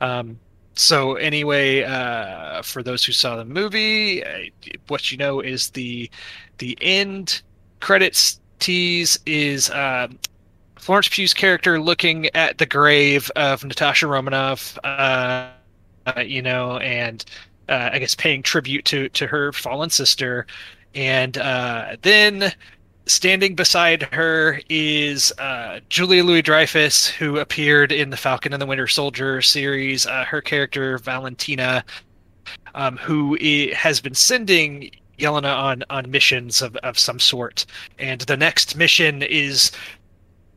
Um 0.00 0.40
so 0.74 1.14
anyway 1.14 1.84
uh 1.84 2.62
for 2.62 2.82
those 2.82 3.04
who 3.04 3.12
saw 3.12 3.36
the 3.36 3.44
movie 3.44 4.24
uh, 4.24 4.40
what 4.88 5.12
you 5.12 5.18
know 5.18 5.38
is 5.38 5.70
the 5.70 6.10
the 6.58 6.76
end 6.80 7.42
credits 7.78 8.40
tease 8.58 9.20
is 9.24 9.70
um 9.70 10.18
Florence 10.80 11.08
Pugh's 11.08 11.32
character 11.32 11.80
looking 11.80 12.26
at 12.34 12.58
the 12.58 12.66
grave 12.66 13.30
of 13.36 13.64
Natasha 13.64 14.06
Romanoff, 14.06 14.76
uh, 14.84 15.48
uh, 16.04 16.20
you 16.20 16.42
know, 16.42 16.76
and 16.76 17.24
uh, 17.68 17.90
I 17.92 17.98
guess 17.98 18.14
paying 18.14 18.42
tribute 18.42 18.84
to 18.86 19.08
to 19.10 19.26
her 19.26 19.52
fallen 19.52 19.90
sister, 19.90 20.46
and 20.94 21.36
uh, 21.38 21.96
then 22.02 22.52
standing 23.06 23.54
beside 23.54 24.02
her 24.02 24.60
is 24.68 25.32
uh, 25.38 25.80
Julia 25.88 26.24
Louis 26.24 26.42
Dreyfus, 26.42 27.06
who 27.06 27.38
appeared 27.38 27.92
in 27.92 28.10
the 28.10 28.16
Falcon 28.16 28.52
and 28.52 28.62
the 28.62 28.66
Winter 28.66 28.88
Soldier 28.88 29.42
series. 29.42 30.06
Uh, 30.06 30.24
her 30.24 30.40
character 30.40 30.98
Valentina, 30.98 31.84
um, 32.74 32.96
who 32.96 33.36
has 33.74 34.00
been 34.00 34.14
sending 34.14 34.90
Yelena 35.18 35.56
on 35.56 35.84
on 35.90 36.10
missions 36.10 36.62
of 36.62 36.76
of 36.76 36.98
some 36.98 37.20
sort, 37.20 37.66
and 37.98 38.22
the 38.22 38.36
next 38.36 38.76
mission 38.76 39.22
is 39.22 39.70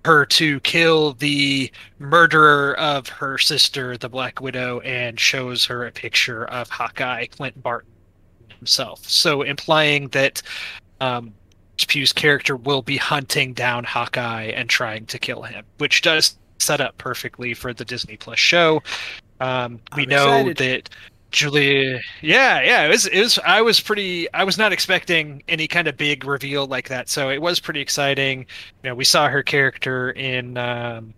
her 0.08 0.26
to 0.26 0.60
kill 0.62 1.14
the 1.14 1.70
murderer 2.00 2.80
of 2.80 3.10
her 3.10 3.38
sister, 3.38 3.98
the 3.98 4.08
Black 4.08 4.40
Widow, 4.40 4.80
and 4.80 5.20
shows 5.20 5.66
her 5.66 5.86
a 5.86 5.92
picture 5.92 6.46
of 6.46 6.70
Hawkeye, 6.70 7.26
Clint 7.26 7.62
Barton 7.62 7.92
himself. 8.58 9.08
So 9.08 9.42
implying 9.42 10.08
that 10.10 10.42
um, 11.02 11.34
Pugh's 11.88 12.14
character 12.14 12.56
will 12.56 12.82
be 12.82 12.96
hunting 12.96 13.54
down 13.54 13.84
Hawkeye 13.84 14.46
and 14.46 14.70
trying 14.70 15.06
to 15.08 15.20
kill 15.20 15.44
him, 15.44 15.66
which 15.78 16.02
does 16.02 16.38
set 16.60 16.80
up 16.80 16.98
perfectly 16.98 17.54
for 17.54 17.74
the 17.74 17.86
Disney 17.86 18.16
Plus 18.16 18.40
show. 18.40 18.82
Um, 19.42 19.80
we 19.96 20.04
I'm 20.04 20.10
know 20.10 20.36
excited. 20.48 20.58
that 20.58 20.90
Julia, 21.32 22.00
yeah, 22.22 22.62
yeah, 22.62 22.86
it 22.86 22.90
was, 22.90 23.06
it 23.06 23.20
was. 23.20 23.38
I 23.40 23.62
was 23.62 23.82
pretty. 23.82 24.32
I 24.34 24.44
was 24.46 24.58
not 24.58 24.72
expecting 24.72 25.44
any 25.48 25.68
kind 25.68 25.88
of 25.88 25.98
big 25.98 26.24
reveal 26.24 26.66
like 26.68 26.88
that, 26.88 27.10
so 27.10 27.30
it 27.30 27.42
was 27.42 27.60
pretty 27.60 27.82
exciting. 27.82 28.40
You 28.84 28.90
know, 28.90 28.96
we 28.96 29.04
saw 29.04 29.28
her 29.28 29.44
character 29.44 30.12
in 30.12 30.58
um, 30.58 31.14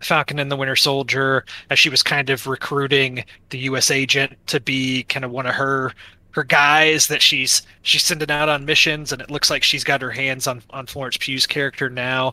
Falcon 0.00 0.40
and 0.40 0.50
the 0.50 0.56
Winter 0.56 0.76
Soldier 0.76 1.44
as 1.70 1.78
she 1.78 1.90
was 1.90 2.02
kind 2.02 2.28
of 2.28 2.46
recruiting 2.46 3.24
the 3.50 3.58
U.S. 3.60 3.90
agent 3.90 4.36
to 4.48 4.60
be 4.60 5.04
kind 5.04 5.24
of 5.24 5.30
one 5.30 5.46
of 5.46 5.54
her 5.54 5.92
her 6.32 6.44
guys 6.44 7.06
that 7.06 7.22
she's 7.22 7.62
she's 7.82 8.02
sending 8.02 8.30
out 8.30 8.48
on 8.48 8.64
missions, 8.64 9.12
and 9.12 9.22
it 9.22 9.30
looks 9.30 9.48
like 9.48 9.62
she's 9.62 9.84
got 9.84 10.02
her 10.02 10.10
hands 10.10 10.48
on 10.48 10.60
on 10.70 10.86
Florence 10.86 11.16
Pugh's 11.18 11.46
character 11.46 11.88
now. 11.88 12.32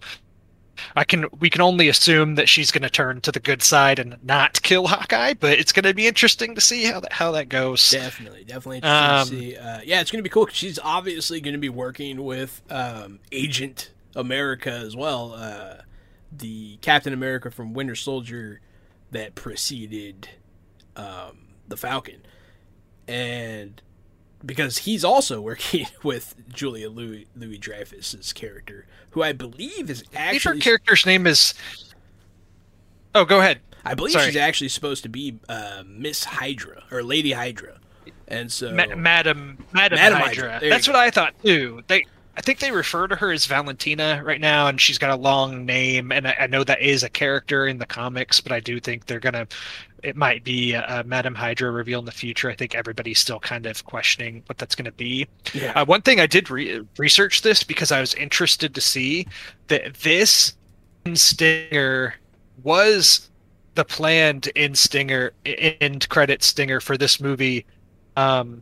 I 0.95 1.03
can 1.03 1.25
we 1.39 1.49
can 1.49 1.61
only 1.61 1.89
assume 1.89 2.35
that 2.35 2.49
she's 2.49 2.71
going 2.71 2.81
to 2.83 2.89
turn 2.89 3.21
to 3.21 3.31
the 3.31 3.39
good 3.39 3.61
side 3.61 3.99
and 3.99 4.17
not 4.23 4.61
kill 4.61 4.87
Hawkeye, 4.87 5.33
but 5.33 5.59
it's 5.59 5.71
going 5.71 5.83
to 5.85 5.93
be 5.93 6.07
interesting 6.07 6.55
to 6.55 6.61
see 6.61 6.85
how 6.85 6.99
that 7.01 7.13
how 7.13 7.31
that 7.31 7.49
goes. 7.49 7.89
Definitely, 7.89 8.43
definitely 8.43 8.77
interesting 8.77 9.09
Um, 9.11 9.27
to 9.27 9.51
see. 9.51 9.57
Uh, 9.57 9.79
yeah, 9.83 10.01
it's 10.01 10.11
going 10.11 10.19
to 10.19 10.23
be 10.23 10.29
cool 10.29 10.47
she's 10.47 10.79
obviously 10.79 11.41
going 11.41 11.53
to 11.53 11.59
be 11.59 11.69
working 11.69 12.23
with 12.23 12.61
um, 12.69 13.19
Agent 13.31 13.91
America 14.15 14.71
as 14.71 14.95
well, 14.95 15.33
uh, 15.33 15.81
the 16.31 16.77
Captain 16.77 17.13
America 17.13 17.51
from 17.51 17.73
Winter 17.73 17.95
Soldier 17.95 18.61
that 19.11 19.35
preceded 19.35 20.29
um, 20.95 21.47
the 21.67 21.77
Falcon, 21.77 22.21
and 23.07 23.81
because 24.45 24.79
he's 24.79 25.03
also 25.03 25.41
working 25.51 25.87
with 26.03 26.35
Julia 26.49 26.89
Louis 26.89 27.27
Louis 27.35 27.57
Dreyfus's 27.57 28.33
character, 28.33 28.85
who 29.11 29.23
I 29.23 29.33
believe 29.33 29.89
is 29.89 30.03
I 30.15 30.27
believe 30.29 30.43
her 30.43 30.55
character's 30.55 31.05
name 31.05 31.27
is. 31.27 31.53
Oh, 33.13 33.25
go 33.25 33.39
ahead. 33.39 33.59
I 33.83 33.93
believe 33.93 34.13
Sorry. 34.13 34.27
she's 34.27 34.35
actually 34.35 34.69
supposed 34.69 35.03
to 35.03 35.09
be 35.09 35.39
uh, 35.49 35.83
Miss 35.85 36.23
Hydra 36.23 36.83
or 36.91 37.03
Lady 37.03 37.31
Hydra, 37.31 37.79
and 38.27 38.51
so 38.51 38.71
Ma- 38.71 38.95
Madam 38.95 39.01
Madam, 39.01 39.57
Madam 39.73 39.97
Hydra. 40.19 40.51
Hydra. 40.53 40.69
That's 40.69 40.87
what 40.87 40.95
I 40.95 41.09
thought 41.09 41.33
too. 41.43 41.81
They, 41.87 42.05
I 42.37 42.41
think 42.41 42.59
they 42.59 42.71
refer 42.71 43.07
to 43.07 43.15
her 43.15 43.31
as 43.31 43.45
Valentina 43.45 44.21
right 44.23 44.39
now, 44.39 44.67
and 44.67 44.79
she's 44.79 44.97
got 44.97 45.09
a 45.09 45.15
long 45.15 45.65
name. 45.65 46.11
And 46.11 46.27
I, 46.27 46.35
I 46.41 46.47
know 46.47 46.63
that 46.63 46.81
is 46.81 47.03
a 47.03 47.09
character 47.09 47.67
in 47.67 47.79
the 47.79 47.85
comics, 47.85 48.39
but 48.39 48.51
I 48.51 48.59
do 48.59 48.79
think 48.79 49.05
they're 49.05 49.19
gonna. 49.19 49.47
It 50.03 50.15
might 50.15 50.43
be 50.43 50.73
a, 50.73 51.03
Madam 51.05 51.35
Hydra 51.35 51.71
reveal 51.71 51.99
in 51.99 52.05
the 52.05 52.11
future. 52.11 52.49
I 52.49 52.55
think 52.55 52.73
everybody's 52.75 53.19
still 53.19 53.39
kind 53.39 53.65
of 53.65 53.85
questioning 53.85 54.43
what 54.47 54.57
that's 54.57 54.75
going 54.75 54.85
to 54.85 54.91
be. 54.91 55.27
yeah, 55.53 55.71
Uh, 55.79 55.85
one 55.85 56.01
thing 56.01 56.19
I 56.19 56.27
did 56.27 56.49
re- 56.49 56.81
research 56.97 57.41
this 57.41 57.63
because 57.63 57.91
I 57.91 57.99
was 58.01 58.13
interested 58.15 58.73
to 58.75 58.81
see 58.81 59.27
that 59.67 59.93
this 59.95 60.55
stinger 61.13 62.15
was 62.63 63.29
the 63.75 63.85
planned 63.85 64.47
in 64.55 64.75
stinger 64.75 65.31
end 65.45 66.07
credit 66.09 66.43
stinger 66.43 66.79
for 66.79 66.97
this 66.97 67.19
movie. 67.19 67.65
Um, 68.17 68.61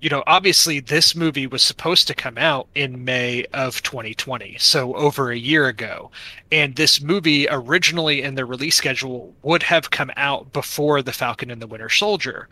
you 0.00 0.10
know, 0.10 0.22
obviously 0.26 0.80
this 0.80 1.14
movie 1.14 1.46
was 1.46 1.62
supposed 1.64 2.06
to 2.08 2.14
come 2.14 2.36
out 2.36 2.66
in 2.74 3.04
May 3.04 3.46
of 3.54 3.82
2020, 3.82 4.56
so 4.58 4.94
over 4.94 5.30
a 5.30 5.36
year 5.36 5.66
ago. 5.66 6.10
And 6.52 6.76
this 6.76 7.00
movie 7.00 7.46
originally 7.50 8.22
in 8.22 8.34
the 8.34 8.44
release 8.44 8.76
schedule 8.76 9.34
would 9.42 9.62
have 9.62 9.90
come 9.90 10.10
out 10.16 10.52
before 10.52 11.00
The 11.00 11.12
Falcon 11.12 11.50
and 11.50 11.62
the 11.62 11.66
Winter 11.66 11.88
Soldier. 11.88 12.48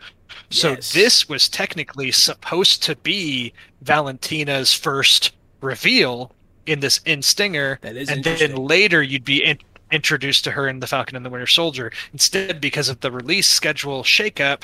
So 0.49 0.71
Yes. 0.71 0.93
this 0.93 1.29
was 1.29 1.47
technically 1.47 2.11
supposed 2.11 2.81
to 2.83 2.95
be 2.97 3.53
Valentina's 3.81 4.73
first 4.73 5.33
reveal 5.61 6.31
in 6.65 6.79
this 6.79 6.99
in 7.05 7.21
Stinger, 7.21 7.77
that 7.81 7.95
is 7.95 8.09
and 8.09 8.23
then 8.23 8.55
later 8.55 9.03
you'd 9.03 9.25
be 9.25 9.43
in, 9.43 9.57
introduced 9.91 10.43
to 10.45 10.51
her 10.51 10.67
in 10.67 10.79
The 10.79 10.87
Falcon 10.87 11.15
and 11.15 11.25
the 11.25 11.29
Winter 11.29 11.45
Soldier. 11.47 11.91
Instead, 12.13 12.59
because 12.59 12.89
of 12.89 12.99
the 13.01 13.11
release 13.11 13.47
schedule 13.47 14.03
shakeup, 14.03 14.63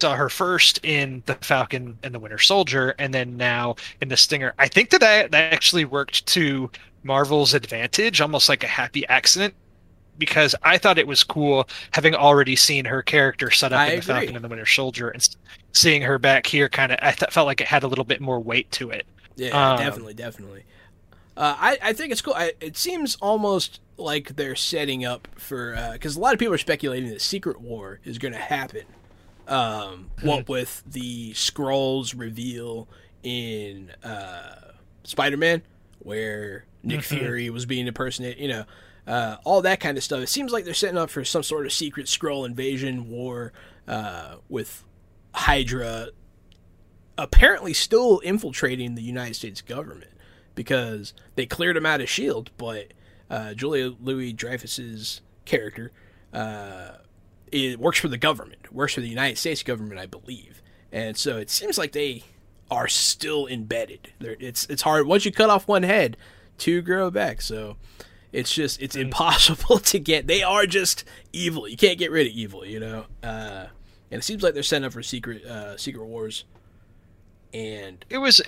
saw 0.00 0.14
her 0.16 0.28
first 0.28 0.80
in 0.84 1.22
The 1.26 1.34
Falcon 1.36 1.98
and 2.02 2.14
the 2.14 2.18
Winter 2.18 2.38
Soldier, 2.38 2.94
and 2.98 3.12
then 3.14 3.36
now 3.36 3.76
in 4.00 4.08
the 4.08 4.16
Stinger. 4.16 4.54
I 4.58 4.68
think 4.68 4.90
that 4.90 5.00
that, 5.00 5.30
that 5.32 5.52
actually 5.52 5.84
worked 5.84 6.26
to 6.28 6.70
Marvel's 7.02 7.54
advantage, 7.54 8.20
almost 8.20 8.48
like 8.48 8.64
a 8.64 8.68
happy 8.68 9.06
accident. 9.08 9.54
Because 10.18 10.54
I 10.62 10.78
thought 10.78 10.98
it 10.98 11.06
was 11.06 11.22
cool 11.24 11.68
having 11.92 12.14
already 12.14 12.56
seen 12.56 12.86
her 12.86 13.02
character 13.02 13.50
set 13.50 13.72
up 13.74 13.82
I 13.82 13.86
in 13.86 13.94
the 13.94 14.00
agree. 14.00 14.02
Falcon 14.02 14.34
and 14.36 14.44
the 14.44 14.48
Winter 14.48 14.66
Soldier, 14.66 15.10
and 15.10 15.26
seeing 15.74 16.00
her 16.02 16.18
back 16.18 16.46
here, 16.46 16.68
kind 16.70 16.92
of, 16.92 16.98
I 17.02 17.12
th- 17.12 17.30
felt 17.32 17.46
like 17.46 17.60
it 17.60 17.66
had 17.66 17.82
a 17.82 17.88
little 17.88 18.04
bit 18.04 18.20
more 18.22 18.40
weight 18.40 18.70
to 18.72 18.90
it. 18.90 19.06
Yeah, 19.36 19.56
Um, 19.74 19.76
definitely, 19.76 20.14
definitely. 20.14 20.64
Uh, 21.36 21.56
I 21.58 21.78
I 21.82 21.92
think 21.94 22.12
it's 22.12 22.22
cool. 22.22 22.34
I, 22.34 22.54
it 22.60 22.76
seems 22.76 23.16
almost 23.16 23.80
like 23.98 24.36
they're 24.36 24.56
setting 24.56 25.04
up 25.04 25.28
for 25.38 25.90
because 25.94 26.16
a 26.16 26.20
lot 26.20 26.34
of 26.34 26.40
people 26.40 26.54
are 26.54 26.58
speculating 26.58 27.10
that 27.10 27.20
Secret 27.22 27.60
War 27.60 28.00
is 28.04 28.18
going 28.18 28.32
to 28.34 28.40
happen. 28.40 28.95
Um, 29.48 30.10
what 30.22 30.48
with 30.48 30.82
the 30.86 31.32
Skrulls 31.32 32.14
reveal 32.18 32.88
in 33.22 33.92
uh, 34.02 34.72
Spider-Man, 35.04 35.62
where 36.00 36.66
Nick 36.82 37.00
Mhm. 37.00 37.04
Fury 37.18 37.50
was 37.50 37.64
being 37.66 37.86
impersonated, 37.86 38.40
you 38.40 38.48
know, 38.48 38.64
uh, 39.06 39.36
all 39.44 39.62
that 39.62 39.78
kind 39.80 39.96
of 39.96 40.02
stuff. 40.04 40.20
It 40.20 40.28
seems 40.28 40.50
like 40.52 40.64
they're 40.64 40.74
setting 40.74 40.98
up 40.98 41.10
for 41.10 41.24
some 41.24 41.42
sort 41.44 41.64
of 41.66 41.72
secret 41.72 42.06
Skrull 42.06 42.44
invasion 42.44 43.08
war 43.08 43.52
uh, 43.86 44.36
with 44.48 44.84
Hydra 45.32 46.08
apparently 47.18 47.72
still 47.72 48.18
infiltrating 48.20 48.94
the 48.94 49.02
United 49.02 49.34
States 49.34 49.62
government 49.62 50.10
because 50.54 51.14
they 51.34 51.46
cleared 51.46 51.76
him 51.76 51.86
out 51.86 52.00
of 52.00 52.08
Shield, 52.08 52.50
but 52.56 52.92
uh, 53.30 53.54
Julia 53.54 53.94
Louis 54.00 54.32
Dreyfus's 54.32 55.20
character 55.44 55.92
uh, 56.32 56.96
it 57.52 57.78
works 57.78 57.98
for 57.98 58.08
the 58.08 58.18
government, 58.18 58.72
works 58.72 58.94
for 58.94 59.00
the 59.00 59.08
United 59.08 59.38
States 59.38 59.62
government, 59.62 60.00
I 60.00 60.06
believe, 60.06 60.62
and 60.92 61.16
so 61.16 61.36
it 61.38 61.50
seems 61.50 61.78
like 61.78 61.92
they 61.92 62.24
are 62.70 62.88
still 62.88 63.46
embedded. 63.46 64.12
They're, 64.18 64.36
it's 64.40 64.66
it's 64.66 64.82
hard 64.82 65.06
once 65.06 65.24
you 65.24 65.32
cut 65.32 65.50
off 65.50 65.68
one 65.68 65.82
head 65.82 66.16
to 66.58 66.82
grow 66.82 67.10
back. 67.10 67.40
So 67.40 67.76
it's 68.32 68.52
just 68.52 68.80
it's 68.80 68.96
impossible 68.96 69.78
to 69.80 69.98
get. 69.98 70.26
They 70.26 70.42
are 70.42 70.66
just 70.66 71.04
evil. 71.32 71.68
You 71.68 71.76
can't 71.76 71.98
get 71.98 72.10
rid 72.10 72.26
of 72.26 72.32
evil, 72.32 72.64
you 72.64 72.80
know. 72.80 73.06
Uh, 73.22 73.66
and 74.10 74.20
it 74.20 74.24
seems 74.24 74.42
like 74.42 74.54
they're 74.54 74.62
setting 74.62 74.84
up 74.84 74.92
for 74.92 75.02
secret 75.02 75.44
uh, 75.44 75.76
secret 75.76 76.04
wars. 76.04 76.44
And 77.52 78.04
it 78.10 78.18
was 78.18 78.42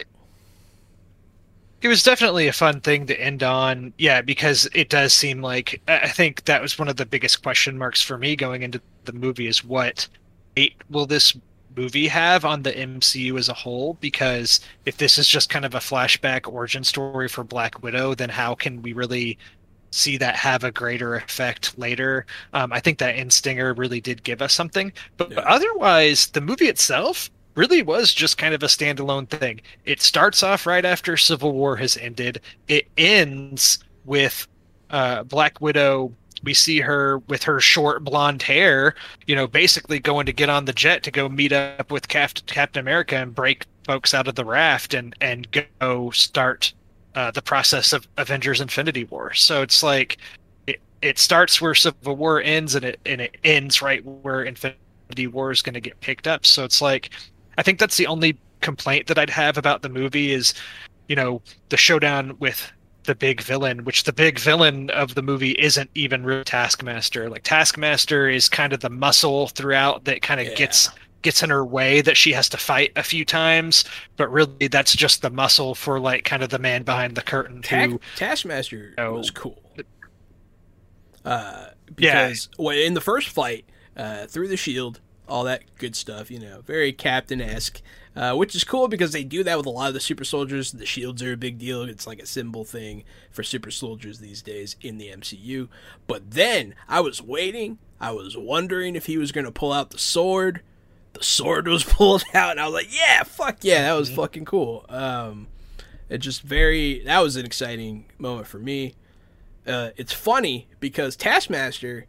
it 1.81 1.89
was 1.89 2.03
definitely 2.03 2.49
a 2.49 2.53
fun 2.53 2.81
thing 2.81 3.07
to 3.07 3.21
end 3.21 3.43
on. 3.43 3.93
Yeah 3.99 4.21
because 4.23 4.69
it 4.75 4.89
does 4.89 5.13
seem 5.13 5.41
like 5.41 5.81
i 5.89 6.09
think 6.09 6.45
that 6.45 6.63
was 6.63 6.79
one 6.79 6.89
of 6.89 6.97
the 6.97 7.07
biggest 7.07 7.43
question 7.43 7.79
marks 7.79 8.03
for 8.03 8.19
me 8.19 8.37
going 8.37 8.63
into 8.63 8.81
the 9.05 9.13
movie 9.13 9.47
is 9.47 9.65
what 9.65 10.09
weight 10.57 10.75
will 10.91 11.07
this 11.07 11.37
movie 11.77 12.09
have 12.09 12.45
on 12.45 12.63
the 12.63 12.73
mcu 12.73 13.39
as 13.39 13.49
a 13.49 13.55
whole? 13.55 13.95
Because 14.01 14.61
if 14.87 14.97
this 14.97 15.19
is 15.19 15.29
just 15.29 15.51
kind 15.51 15.65
of 15.65 15.75
a 15.75 15.79
flashback 15.79 16.53
origin 16.53 16.85
story 16.85 17.29
for 17.29 17.45
black 17.45 17.83
widow 17.83 18.15
then 18.15 18.29
how 18.29 18.55
can 18.55 18.83
we 18.83 18.93
really 18.93 19.39
see 19.91 20.19
that 20.19 20.37
have 20.37 20.65
a 20.65 20.73
greater 20.73 21.15
effect 21.15 21.79
later? 21.79 22.27
Um, 22.53 22.73
i 22.73 22.81
think 22.81 22.99
that 22.99 23.17
in 23.17 23.31
stinger 23.31 23.73
really 23.75 24.01
did 24.01 24.23
give 24.25 24.43
us 24.43 24.53
something. 24.53 24.93
But, 25.17 25.31
but 25.35 25.45
otherwise 25.45 26.29
the 26.29 26.41
movie 26.41 26.69
itself 26.69 27.31
really 27.59 27.83
was 27.83 28.15
just 28.15 28.39
kind 28.39 28.55
of 28.55 28.63
a 28.63 28.67
standalone 28.67 29.29
thing. 29.29 29.61
It 29.85 30.01
starts 30.01 30.45
off 30.45 30.65
right 30.65 30.85
after 30.85 31.17
Civil 31.17 31.53
War 31.53 31.77
has 31.77 31.97
ended. 31.97 32.41
It 32.69 32.87
ends 32.97 33.81
with 34.05 34.47
uh, 34.91 35.25
Black 35.25 35.61
Widow. 35.61 36.13
We 36.45 36.55
see 36.55 36.79
her 36.79 37.19
with 37.27 37.43
her 37.43 37.59
short 37.59 38.05
blonde 38.05 38.43
hair, 38.43 38.95
you 39.27 39.35
know, 39.35 39.49
basically 39.49 39.99
going 39.99 40.25
to 40.27 40.33
get 40.33 40.49
on 40.49 40.67
the 40.67 40.73
jet 40.73 41.03
to 41.03 41.11
go 41.11 41.29
meet 41.29 41.53
up 41.53 41.91
with 41.91 42.07
Cap- 42.07 42.47
Captain 42.47 42.81
America 42.81 43.17
and 43.17 43.35
break 43.35 43.67
folks 43.83 44.15
out 44.15 44.29
of 44.29 44.37
the 44.37 44.45
raft 44.45 44.95
and 44.95 45.17
and 45.21 45.49
go 45.81 46.11
start 46.11 46.73
uh, 47.17 47.33
the 47.33 47.43
process 47.43 47.93
of 47.93 48.07
Avengers 48.19 48.61
Infinity 48.61 49.03
War. 49.05 49.35
So 49.35 49.63
it's 49.63 49.83
like 49.83 50.19
it, 50.69 50.81
it 51.03 51.19
starts 51.19 51.61
where 51.61 51.75
Civil 51.75 52.15
War 52.15 52.41
ends 52.41 52.77
and 52.77 52.85
it 52.85 53.01
and 53.05 53.21
it 53.21 53.37
ends 53.43 53.83
right 53.83 54.05
where 54.05 54.45
Infinity 54.45 55.27
War 55.27 55.51
is 55.51 55.61
going 55.61 55.75
to 55.75 55.81
get 55.81 55.99
picked 55.99 56.29
up. 56.29 56.47
So 56.47 56.63
it's 56.63 56.81
like 56.81 57.11
I 57.59 57.63
think 57.63 57.79
that's 57.79 57.97
the 57.99 58.07
only 58.07 58.39
complaint 58.63 59.09
that 59.09 59.19
I'd 59.19 59.29
have 59.31 59.59
about 59.59 59.83
the 59.83 59.89
movie 59.91 60.33
is, 60.33 60.55
you 61.09 61.17
know, 61.17 61.43
the 61.69 61.77
showdown 61.77 62.37
with 62.39 62.73
the 63.05 63.15
big 63.15 63.41
villain, 63.41 63.85
which 63.85 64.05
the 64.05 64.13
big 64.13 64.39
villain 64.39 64.91
of 64.91 65.15
the 65.15 65.23
movie 65.23 65.53
isn't 65.53 65.91
even 65.95 66.25
really 66.25 66.45
Taskmaster. 66.45 67.29
Like 67.29 67.43
Taskmaster 67.43 68.29
is 68.29 68.49
kind 68.49 68.73
of 68.73 68.81
the 68.81 68.91
muscle 68.91 69.49
throughout 69.49 70.05
that 70.05 70.23
kind 70.23 70.41
of 70.41 70.47
Yeah. 70.47 70.55
gets 70.55 70.89
gets 71.23 71.43
in 71.43 71.51
her 71.51 71.65
way 71.65 72.01
that 72.01 72.17
she 72.17 72.33
has 72.33 72.49
to 72.49 72.57
fight 72.57 72.93
a 72.95 73.03
few 73.03 73.25
times, 73.25 73.85
but 74.17 74.31
really 74.31 74.69
that's 74.69 74.95
just 74.95 75.21
the 75.21 75.31
muscle 75.31 75.75
for 75.75 75.99
like 75.99 76.25
kind 76.25 76.45
of 76.45 76.49
the 76.51 76.61
man 76.61 76.85
behind 76.85 77.17
the 77.17 77.23
curtain 77.23 77.61
Ta- 77.61 77.87
who 77.87 78.01
Taskmaster 78.15 78.95
No. 78.97 79.15
was 79.15 79.33
cool. 79.33 79.61
Uh, 81.25 81.67
Yeah. 81.99 82.29
because 82.29 82.49
well, 82.59 82.77
in 82.77 82.95
the 82.95 83.01
first 83.01 83.29
fight, 83.31 83.65
uh, 83.97 84.27
through 84.27 84.47
the 84.49 84.57
shield, 84.57 85.01
all 85.29 85.45
that 85.45 85.63
good 85.77 85.95
stuff, 85.95 86.31
you 86.31 86.39
know, 86.39 86.63
very 86.63 86.93
Captain 86.93 87.41
esque, 87.41 87.81
uh, 88.17 88.35
which 88.35 88.55
is 88.55 88.65
cool 88.65 88.89
because 88.89 89.13
they 89.13 89.25
do 89.25 89.45
that 89.45 89.57
with 89.57 89.67
a 89.67 89.71
lot 89.71 89.89
of 89.89 89.95
the 89.95 90.01
super 90.01 90.25
soldiers. 90.25 90.73
The 90.73 90.87
shields 90.87 91.23
are 91.23 91.33
a 91.33 91.37
big 91.37 91.59
deal. 91.59 91.83
It's 91.83 92.07
like 92.07 92.21
a 92.21 92.27
symbol 92.27 92.65
thing 92.65 93.05
for 93.31 93.43
super 93.43 93.71
soldiers 93.71 94.19
these 94.19 94.43
days 94.43 94.77
in 94.81 94.99
the 94.99 95.09
MCU. 95.09 95.69
But 96.07 96.33
then 96.33 96.75
I 96.89 97.01
was 97.01 97.23
waiting. 97.23 97.79
I 98.01 98.13
was 98.13 98.37
wondering 98.37 98.97
if 98.97 99.07
he 99.07 99.19
was 99.19 99.33
going 99.33 99.45
to 99.45 99.53
pull 99.53 99.73
out 99.73 99.91
the 99.91 99.99
sword. 99.99 100.63
The 101.13 101.23
sword 101.23 101.69
was 101.69 101.85
pulled 101.85 102.25
out, 102.35 102.53
and 102.53 102.61
I 102.61 102.65
was 102.67 102.75
like, 102.75 102.95
"Yeah, 102.95 103.23
fuck 103.23 103.59
yeah, 103.63 103.83
that 103.83 103.93
was 103.93 104.11
fucking 104.15 104.45
cool." 104.45 104.85
Um, 104.89 105.49
it 106.09 106.19
just 106.19 106.43
very 106.43 107.03
that 107.05 107.21
was 107.21 107.37
an 107.37 107.45
exciting 107.45 108.07
moment 108.19 108.47
for 108.47 108.59
me. 108.59 108.95
Uh, 109.67 109.91
it's 109.97 110.13
funny 110.13 110.67
because 110.81 111.15
Taskmaster, 111.15 112.07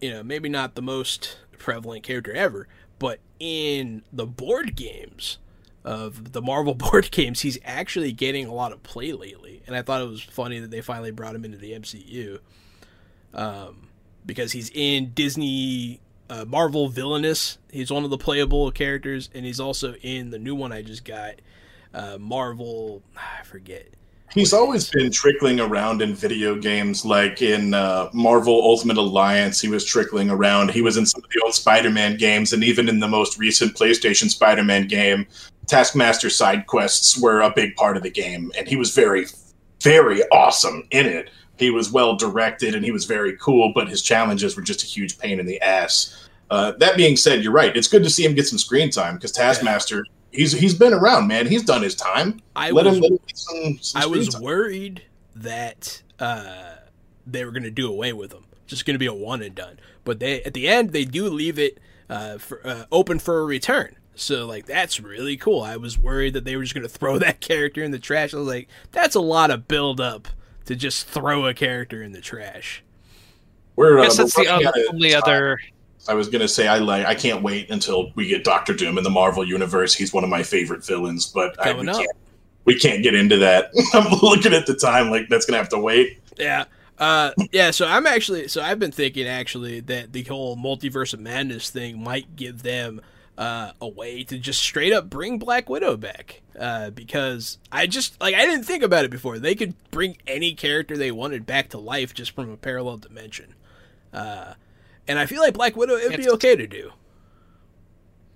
you 0.00 0.10
know, 0.10 0.22
maybe 0.22 0.48
not 0.48 0.76
the 0.76 0.82
most 0.82 1.38
prevalent 1.58 2.02
character 2.02 2.32
ever, 2.32 2.68
but 2.98 3.20
in 3.38 4.02
the 4.12 4.26
board 4.26 4.76
games, 4.76 5.38
of 5.86 6.32
the 6.32 6.42
Marvel 6.42 6.74
board 6.74 7.10
games, 7.12 7.40
he's 7.40 7.58
actually 7.64 8.12
getting 8.12 8.46
a 8.46 8.52
lot 8.52 8.72
of 8.72 8.82
play 8.82 9.12
lately, 9.12 9.62
and 9.66 9.74
I 9.74 9.82
thought 9.82 10.02
it 10.02 10.08
was 10.08 10.20
funny 10.20 10.58
that 10.58 10.70
they 10.70 10.82
finally 10.82 11.12
brought 11.12 11.34
him 11.34 11.44
into 11.44 11.56
the 11.56 11.72
MCU, 11.72 12.40
um, 13.32 13.88
because 14.26 14.52
he's 14.52 14.70
in 14.74 15.12
Disney 15.14 16.00
uh, 16.28 16.44
Marvel 16.44 16.88
Villainous. 16.88 17.58
He's 17.70 17.90
one 17.90 18.04
of 18.04 18.10
the 18.10 18.18
playable 18.18 18.70
characters, 18.72 19.30
and 19.32 19.46
he's 19.46 19.60
also 19.60 19.94
in 20.02 20.30
the 20.30 20.38
new 20.38 20.56
one 20.56 20.72
I 20.72 20.82
just 20.82 21.04
got, 21.04 21.36
uh, 21.94 22.18
Marvel. 22.18 23.02
I 23.16 23.44
forget. 23.44 23.88
He's 24.32 24.52
always 24.52 24.90
been 24.90 25.10
trickling 25.10 25.60
around 25.60 26.02
in 26.02 26.14
video 26.14 26.56
games, 26.56 27.04
like 27.06 27.40
in 27.40 27.72
uh, 27.72 28.10
Marvel 28.12 28.60
Ultimate 28.62 28.98
Alliance. 28.98 29.60
He 29.60 29.68
was 29.68 29.84
trickling 29.84 30.30
around. 30.30 30.70
He 30.70 30.82
was 30.82 30.96
in 30.96 31.06
some 31.06 31.22
of 31.24 31.30
the 31.30 31.40
old 31.42 31.54
Spider-Man 31.54 32.18
games, 32.18 32.52
and 32.52 32.62
even 32.62 32.88
in 32.88 33.00
the 33.00 33.08
most 33.08 33.38
recent 33.38 33.74
PlayStation 33.74 34.28
Spider-Man 34.28 34.88
game, 34.88 35.26
Taskmaster 35.66 36.28
side 36.28 36.66
quests 36.66 37.18
were 37.18 37.40
a 37.40 37.52
big 37.54 37.74
part 37.76 37.96
of 37.96 38.02
the 38.02 38.10
game, 38.10 38.52
and 38.58 38.68
he 38.68 38.76
was 38.76 38.94
very, 38.94 39.26
very 39.80 40.22
awesome 40.30 40.86
in 40.90 41.06
it. 41.06 41.30
He 41.58 41.70
was 41.70 41.90
well 41.90 42.14
directed, 42.16 42.74
and 42.74 42.84
he 42.84 42.92
was 42.92 43.06
very 43.06 43.36
cool, 43.38 43.72
but 43.74 43.88
his 43.88 44.02
challenges 44.02 44.54
were 44.54 44.62
just 44.62 44.82
a 44.82 44.86
huge 44.86 45.18
pain 45.18 45.40
in 45.40 45.46
the 45.46 45.60
ass. 45.62 46.28
Uh, 46.50 46.72
that 46.72 46.96
being 46.96 47.16
said, 47.16 47.42
you're 47.42 47.52
right. 47.52 47.76
It's 47.76 47.88
good 47.88 48.04
to 48.04 48.10
see 48.10 48.24
him 48.24 48.34
get 48.34 48.46
some 48.46 48.58
screen 48.58 48.90
time 48.90 49.14
because 49.14 49.32
Taskmaster 49.32 50.04
he's 50.36 50.52
he's 50.52 50.74
been 50.74 50.92
around, 50.92 51.26
man. 51.26 51.46
He's 51.46 51.64
done 51.64 51.82
his 51.82 51.94
time. 51.94 52.40
I 52.54 52.70
let 52.70 52.84
was, 52.84 52.96
him, 52.96 53.02
let 53.02 53.10
him 53.12 53.18
get 53.26 53.38
some, 53.38 53.78
some 53.80 54.02
I 54.02 54.06
was 54.06 54.28
time. 54.28 54.42
worried 54.42 55.02
that 55.34 56.02
uh, 56.20 56.76
they 57.26 57.44
were 57.44 57.50
going 57.50 57.64
to 57.64 57.70
do 57.70 57.88
away 57.88 58.12
with 58.12 58.32
him. 58.32 58.44
Just 58.66 58.84
going 58.84 58.94
to 58.94 58.98
be 58.98 59.06
a 59.06 59.14
one 59.14 59.42
and 59.42 59.54
done. 59.54 59.78
But 60.04 60.20
they 60.20 60.42
at 60.42 60.54
the 60.54 60.68
end 60.68 60.92
they 60.92 61.04
do 61.04 61.28
leave 61.28 61.58
it 61.58 61.78
uh, 62.08 62.38
for, 62.38 62.64
uh, 62.66 62.84
open 62.92 63.18
for 63.18 63.40
a 63.40 63.44
return. 63.44 63.96
So 64.14 64.46
like 64.46 64.66
that's 64.66 65.00
really 65.00 65.36
cool. 65.36 65.62
I 65.62 65.76
was 65.76 65.98
worried 65.98 66.34
that 66.34 66.44
they 66.44 66.56
were 66.56 66.62
just 66.62 66.74
going 66.74 66.86
to 66.88 66.92
throw 66.92 67.18
that 67.18 67.40
character 67.40 67.82
in 67.82 67.90
the 67.90 67.98
trash. 67.98 68.34
I 68.34 68.38
was 68.38 68.46
like, 68.46 68.68
that's 68.92 69.14
a 69.14 69.20
lot 69.20 69.50
of 69.50 69.66
build 69.66 70.00
up 70.00 70.28
to 70.66 70.76
just 70.76 71.06
throw 71.06 71.46
a 71.46 71.54
character 71.54 72.02
in 72.02 72.12
the 72.12 72.20
trash. 72.20 72.82
We're, 73.76 73.98
I 73.98 74.00
uh, 74.00 74.04
guess 74.04 74.16
that's 74.16 74.34
the 74.34 74.48
other, 74.48 74.72
only 74.90 75.10
time. 75.10 75.22
other. 75.24 75.60
I 76.08 76.14
was 76.14 76.28
gonna 76.28 76.48
say 76.48 76.68
I 76.68 76.78
like 76.78 77.06
I 77.06 77.14
can't 77.14 77.42
wait 77.42 77.70
until 77.70 78.12
we 78.14 78.28
get 78.28 78.44
Doctor 78.44 78.74
Doom 78.74 78.98
in 78.98 79.04
the 79.04 79.10
Marvel 79.10 79.46
universe. 79.46 79.94
He's 79.94 80.12
one 80.12 80.24
of 80.24 80.30
my 80.30 80.42
favorite 80.42 80.84
villains, 80.84 81.26
but 81.26 81.54
I, 81.64 81.72
we 81.72 81.86
can't 81.86 82.16
we 82.64 82.78
can't 82.78 83.02
get 83.02 83.14
into 83.14 83.36
that. 83.38 83.70
I'm 83.94 84.10
looking 84.20 84.52
at 84.52 84.66
the 84.66 84.74
time 84.74 85.10
like 85.10 85.28
that's 85.28 85.46
gonna 85.46 85.58
have 85.58 85.68
to 85.70 85.78
wait. 85.78 86.20
Yeah. 86.38 86.64
Uh, 86.98 87.32
yeah, 87.52 87.70
so 87.70 87.86
I'm 87.86 88.06
actually, 88.06 88.48
so 88.48 88.62
I've 88.62 88.78
been 88.78 88.92
thinking 88.92 89.26
actually 89.26 89.80
that 89.80 90.12
the 90.12 90.22
whole 90.24 90.56
multiverse 90.56 91.12
of 91.12 91.20
madness 91.20 91.70
thing 91.70 92.02
might 92.02 92.36
give 92.36 92.62
them 92.62 93.02
uh, 93.36 93.72
a 93.82 93.88
way 93.88 94.24
to 94.24 94.38
just 94.38 94.62
straight 94.62 94.92
up 94.92 95.10
bring 95.10 95.38
Black 95.38 95.68
Widow 95.68 95.96
back. 95.96 96.40
Uh, 96.58 96.90
because 96.90 97.58
I 97.70 97.86
just, 97.86 98.18
like, 98.20 98.34
I 98.34 98.46
didn't 98.46 98.64
think 98.64 98.82
about 98.82 99.04
it 99.04 99.10
before. 99.10 99.38
They 99.38 99.54
could 99.54 99.74
bring 99.90 100.16
any 100.26 100.54
character 100.54 100.96
they 100.96 101.12
wanted 101.12 101.44
back 101.44 101.68
to 101.70 101.78
life 101.78 102.14
just 102.14 102.34
from 102.34 102.50
a 102.50 102.56
parallel 102.56 102.96
dimension. 102.96 103.54
Uh, 104.12 104.54
and 105.08 105.18
I 105.18 105.26
feel 105.26 105.40
like 105.42 105.54
Black 105.54 105.76
Widow, 105.76 105.96
it'd 105.96 106.16
be 106.16 106.28
okay 106.30 106.56
to 106.56 106.66
do. 106.66 106.92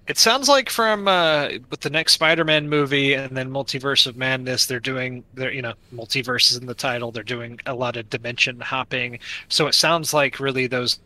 It 0.06 0.18
sounds 0.18 0.48
like 0.48 0.68
from 0.70 1.06
uh, 1.06 1.50
with 1.70 1.80
the 1.80 1.90
next 1.90 2.14
Spider-Man 2.14 2.68
movie 2.68 3.14
and 3.14 3.36
then 3.36 3.48
Multiverse 3.48 4.06
of 4.08 4.16
Madness, 4.16 4.66
they're 4.66 4.80
doing 4.80 5.22
they're 5.34 5.52
you 5.52 5.62
know 5.62 5.74
multiverses 5.94 6.60
in 6.60 6.66
the 6.66 6.74
title. 6.74 7.12
They're 7.12 7.22
doing 7.22 7.60
a 7.66 7.74
lot 7.74 7.96
of 7.96 8.10
dimension 8.10 8.58
hopping. 8.60 9.20
So 9.48 9.68
it 9.68 9.74
sounds 9.74 10.12
like 10.12 10.40
really 10.40 10.66
those 10.66 10.98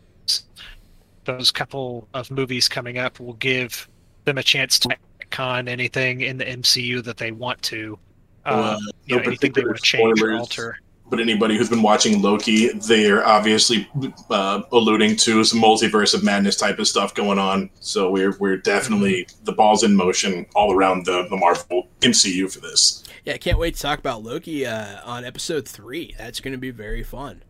those 1.25 1.51
couple 1.51 2.07
of 2.13 2.31
movies 2.31 2.67
coming 2.67 2.97
up 2.97 3.19
will 3.19 3.33
give 3.33 3.87
them 4.25 4.37
a 4.37 4.43
chance 4.43 4.79
to 4.79 4.89
con 5.29 5.67
anything 5.67 6.21
in 6.21 6.37
the 6.37 6.45
MCU 6.45 7.03
that 7.03 7.17
they 7.17 7.31
want 7.31 7.61
to. 7.63 7.99
Uh, 8.45 8.49
Uh, 8.49 8.77
you 9.05 9.17
no 9.17 9.17
know, 9.17 9.23
anything 9.23 9.51
they 9.53 9.63
particular 9.63 9.67
want 9.67 9.77
to 9.77 9.83
change 9.83 10.21
or 10.21 10.33
alter. 10.33 10.79
But 11.07 11.19
anybody 11.19 11.55
who's 11.55 11.69
been 11.69 11.83
watching 11.83 12.21
Loki, 12.21 12.69
they're 12.69 13.25
obviously 13.25 13.87
uh, 14.31 14.63
alluding 14.71 15.15
to 15.17 15.43
some 15.43 15.61
multiverse 15.61 16.15
of 16.15 16.23
madness 16.23 16.55
type 16.55 16.79
of 16.79 16.87
stuff 16.87 17.13
going 17.13 17.37
on. 17.37 17.69
So 17.79 18.09
we're 18.09 18.35
we're 18.39 18.57
definitely 18.57 19.27
the 19.43 19.51
balls 19.51 19.83
in 19.83 19.95
motion 19.95 20.47
all 20.55 20.73
around 20.73 21.05
the, 21.05 21.27
the 21.29 21.37
Marvel 21.37 21.87
MCU 22.01 22.51
for 22.51 22.59
this. 22.59 23.03
Yeah, 23.23 23.33
I 23.33 23.37
can't 23.37 23.59
wait 23.59 23.75
to 23.75 23.81
talk 23.81 23.99
about 23.99 24.23
Loki 24.23 24.65
uh, 24.65 24.99
on 25.03 25.25
episode 25.25 25.67
three. 25.67 26.15
That's 26.17 26.39
going 26.39 26.53
to 26.53 26.57
be 26.57 26.71
very 26.71 27.03
fun. 27.03 27.43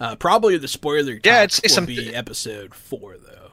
Uh, 0.00 0.16
probably 0.16 0.56
the 0.56 0.66
spoiler 0.68 1.12
Yeah, 1.22 1.46
talk 1.46 1.58
I'd 1.58 1.62
will 1.62 1.68
some- 1.68 1.86
be 1.86 2.14
episode 2.14 2.74
four, 2.74 3.16
though. 3.18 3.50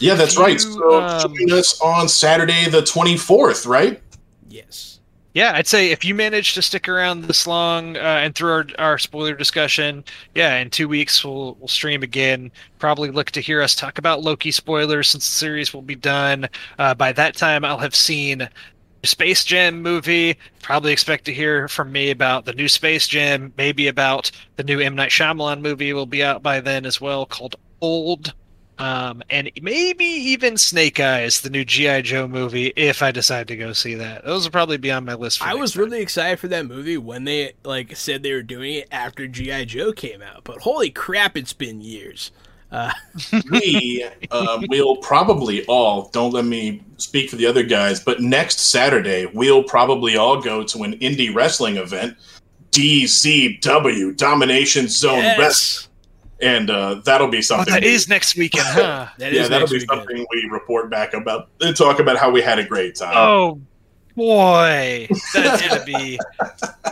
Yeah, 0.00 0.14
that's 0.14 0.34
You, 0.36 0.42
right. 0.42 0.60
So 0.60 1.00
um, 1.02 1.34
join 1.36 1.58
us 1.58 1.80
on 1.80 2.08
Saturday 2.08 2.68
the 2.68 2.80
24th, 2.80 3.66
right? 3.66 4.02
Yes. 4.48 4.93
Yeah, 5.34 5.52
I'd 5.54 5.66
say 5.66 5.90
if 5.90 6.04
you 6.04 6.14
manage 6.14 6.54
to 6.54 6.62
stick 6.62 6.88
around 6.88 7.22
this 7.22 7.44
long 7.44 7.96
uh, 7.96 8.00
and 8.00 8.36
through 8.36 8.52
our, 8.52 8.66
our 8.78 8.98
spoiler 8.98 9.34
discussion, 9.34 10.04
yeah, 10.36 10.58
in 10.58 10.70
two 10.70 10.86
weeks 10.88 11.24
we'll 11.24 11.56
we'll 11.56 11.66
stream 11.66 12.04
again. 12.04 12.52
Probably 12.78 13.10
look 13.10 13.32
to 13.32 13.40
hear 13.40 13.60
us 13.60 13.74
talk 13.74 13.98
about 13.98 14.22
Loki 14.22 14.52
spoilers 14.52 15.08
since 15.08 15.28
the 15.28 15.34
series 15.34 15.74
will 15.74 15.82
be 15.82 15.96
done. 15.96 16.48
Uh, 16.78 16.94
by 16.94 17.12
that 17.12 17.34
time, 17.36 17.64
I'll 17.64 17.78
have 17.78 17.96
seen 17.96 18.48
Space 19.02 19.44
Jam 19.44 19.82
movie. 19.82 20.36
Probably 20.62 20.92
expect 20.92 21.24
to 21.24 21.34
hear 21.34 21.66
from 21.66 21.90
me 21.90 22.10
about 22.10 22.44
the 22.44 22.52
new 22.52 22.68
Space 22.68 23.08
Jam, 23.08 23.52
maybe 23.56 23.88
about 23.88 24.30
the 24.54 24.62
new 24.62 24.78
M 24.78 24.94
Night 24.94 25.10
Shyamalan 25.10 25.60
movie 25.62 25.92
will 25.92 26.06
be 26.06 26.22
out 26.22 26.44
by 26.44 26.60
then 26.60 26.86
as 26.86 27.00
well, 27.00 27.26
called 27.26 27.56
Old. 27.80 28.32
Um, 28.78 29.22
and 29.30 29.50
maybe 29.62 30.04
even 30.04 30.56
Snake 30.56 30.98
Eyes, 30.98 31.40
the 31.40 31.50
new 31.50 31.64
GI 31.64 32.02
Joe 32.02 32.26
movie, 32.26 32.72
if 32.74 33.02
I 33.02 33.12
decide 33.12 33.46
to 33.48 33.56
go 33.56 33.72
see 33.72 33.94
that. 33.94 34.24
Those 34.24 34.44
will 34.44 34.50
probably 34.50 34.78
be 34.78 34.90
on 34.90 35.04
my 35.04 35.14
list. 35.14 35.38
For 35.38 35.44
I 35.44 35.54
was 35.54 35.74
time. 35.74 35.84
really 35.84 36.00
excited 36.00 36.40
for 36.40 36.48
that 36.48 36.66
movie 36.66 36.98
when 36.98 37.24
they 37.24 37.52
like 37.64 37.94
said 37.96 38.22
they 38.22 38.32
were 38.32 38.42
doing 38.42 38.74
it 38.74 38.88
after 38.90 39.28
GI 39.28 39.66
Joe 39.66 39.92
came 39.92 40.22
out. 40.22 40.42
But 40.44 40.58
holy 40.60 40.90
crap, 40.90 41.36
it's 41.36 41.52
been 41.52 41.80
years. 41.80 42.32
Uh, 42.72 42.90
we 43.52 44.04
uh, 44.32 44.60
will 44.68 44.96
probably 44.96 45.64
all 45.66 46.08
don't 46.12 46.32
let 46.32 46.44
me 46.44 46.82
speak 46.96 47.30
for 47.30 47.36
the 47.36 47.46
other 47.46 47.62
guys 47.62 48.00
but 48.00 48.20
next 48.20 48.58
saturday 48.58 49.26
we'll 49.26 49.62
probably 49.62 50.16
all 50.16 50.40
go 50.40 50.64
to 50.64 50.82
an 50.82 50.98
indie 50.98 51.32
wrestling 51.32 51.76
event 51.76 52.16
dzw 52.72 54.16
domination 54.16 54.88
zone 54.88 55.18
yes. 55.18 55.38
wrestling 55.38 55.93
and 56.44 56.70
uh, 56.70 56.94
that'll 57.04 57.28
be 57.28 57.38
Oh, 57.38 57.40
something 57.40 57.72
that 57.74 57.82
we- 57.82 57.88
is 57.94 58.08
next 58.08 58.36
weekend, 58.36 58.66
huh? 58.66 59.08
That 59.18 59.32
yeah 59.32 59.42
that'll 59.48 59.60
next 59.60 59.70
be 59.72 59.78
weekend. 59.78 60.00
something 60.00 60.26
we 60.30 60.48
report 60.50 60.90
back 60.90 61.14
about 61.14 61.48
and 61.60 61.76
talk 61.76 61.98
about 62.00 62.16
how 62.18 62.30
we 62.30 62.40
had 62.42 62.58
a 62.58 62.64
great 62.64 62.94
time 62.96 63.14
oh 63.16 63.60
boy, 64.16 65.08
that's 65.34 65.62
gonna 65.68 65.84
be 65.84 66.18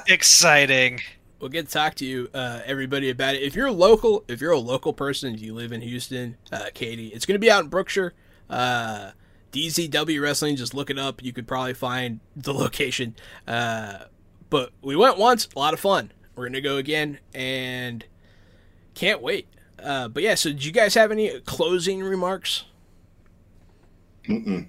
exciting. 0.08 1.00
We'll 1.40 1.50
get 1.50 1.66
to 1.66 1.72
talk 1.72 1.96
to 1.96 2.04
you, 2.06 2.28
uh, 2.34 2.60
everybody, 2.64 3.10
about 3.10 3.34
it. 3.34 3.42
If 3.42 3.56
you're 3.56 3.70
local, 3.72 4.24
if 4.28 4.40
you're 4.40 4.52
a 4.52 4.58
local 4.60 4.92
person, 4.92 5.36
you 5.36 5.54
live 5.54 5.72
in 5.72 5.80
Houston, 5.80 6.36
uh, 6.52 6.66
Katy, 6.72 7.08
it's 7.08 7.26
going 7.26 7.34
to 7.34 7.40
be 7.40 7.50
out 7.50 7.64
in 7.64 7.68
Brookshire. 7.68 8.14
Uh, 8.48 9.10
DZW 9.50 10.20
Wrestling, 10.22 10.54
just 10.54 10.72
look 10.72 10.88
it 10.88 10.98
up. 10.98 11.20
You 11.20 11.32
could 11.32 11.48
probably 11.48 11.74
find 11.74 12.20
the 12.36 12.54
location. 12.64 13.16
Uh, 13.48 14.04
but 14.50 14.70
we 14.82 14.94
went 14.94 15.18
once, 15.18 15.48
a 15.56 15.58
lot 15.58 15.74
of 15.74 15.80
fun. 15.80 16.12
We're 16.36 16.44
going 16.44 16.52
to 16.52 16.60
go 16.60 16.76
again, 16.76 17.18
and 17.34 18.04
can't 18.94 19.22
wait. 19.22 19.48
Uh, 19.82 20.08
but 20.08 20.22
yeah, 20.22 20.34
so 20.34 20.52
do 20.52 20.64
you 20.64 20.72
guys 20.72 20.94
have 20.94 21.10
any 21.10 21.40
closing 21.40 22.02
remarks? 22.02 22.64
Mm-mm. 24.28 24.68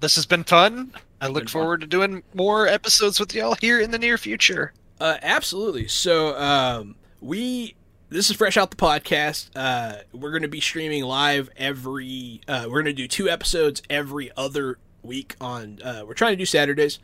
This 0.00 0.16
has 0.16 0.26
been 0.26 0.44
fun. 0.44 0.92
I 1.20 1.28
look 1.28 1.48
forward 1.48 1.80
to 1.80 1.86
doing 1.86 2.22
more 2.34 2.66
episodes 2.66 3.18
with 3.18 3.34
y'all 3.34 3.56
here 3.60 3.80
in 3.80 3.90
the 3.90 3.98
near 3.98 4.18
future. 4.18 4.72
Uh, 5.00 5.16
absolutely. 5.22 5.88
So 5.88 6.38
um, 6.38 6.96
we 7.20 7.74
this 8.08 8.30
is 8.30 8.36
fresh 8.36 8.56
out 8.56 8.70
the 8.70 8.76
podcast. 8.76 9.50
Uh, 9.56 10.02
we're 10.12 10.30
going 10.30 10.42
to 10.42 10.48
be 10.48 10.60
streaming 10.60 11.04
live 11.04 11.50
every. 11.56 12.40
Uh, 12.46 12.64
we're 12.66 12.82
going 12.82 12.84
to 12.86 12.92
do 12.92 13.08
two 13.08 13.28
episodes 13.28 13.82
every 13.90 14.30
other 14.36 14.78
week 15.02 15.36
on. 15.40 15.80
Uh, 15.82 16.04
we're 16.06 16.14
trying 16.14 16.32
to 16.32 16.36
do 16.36 16.46
Saturdays, 16.46 16.98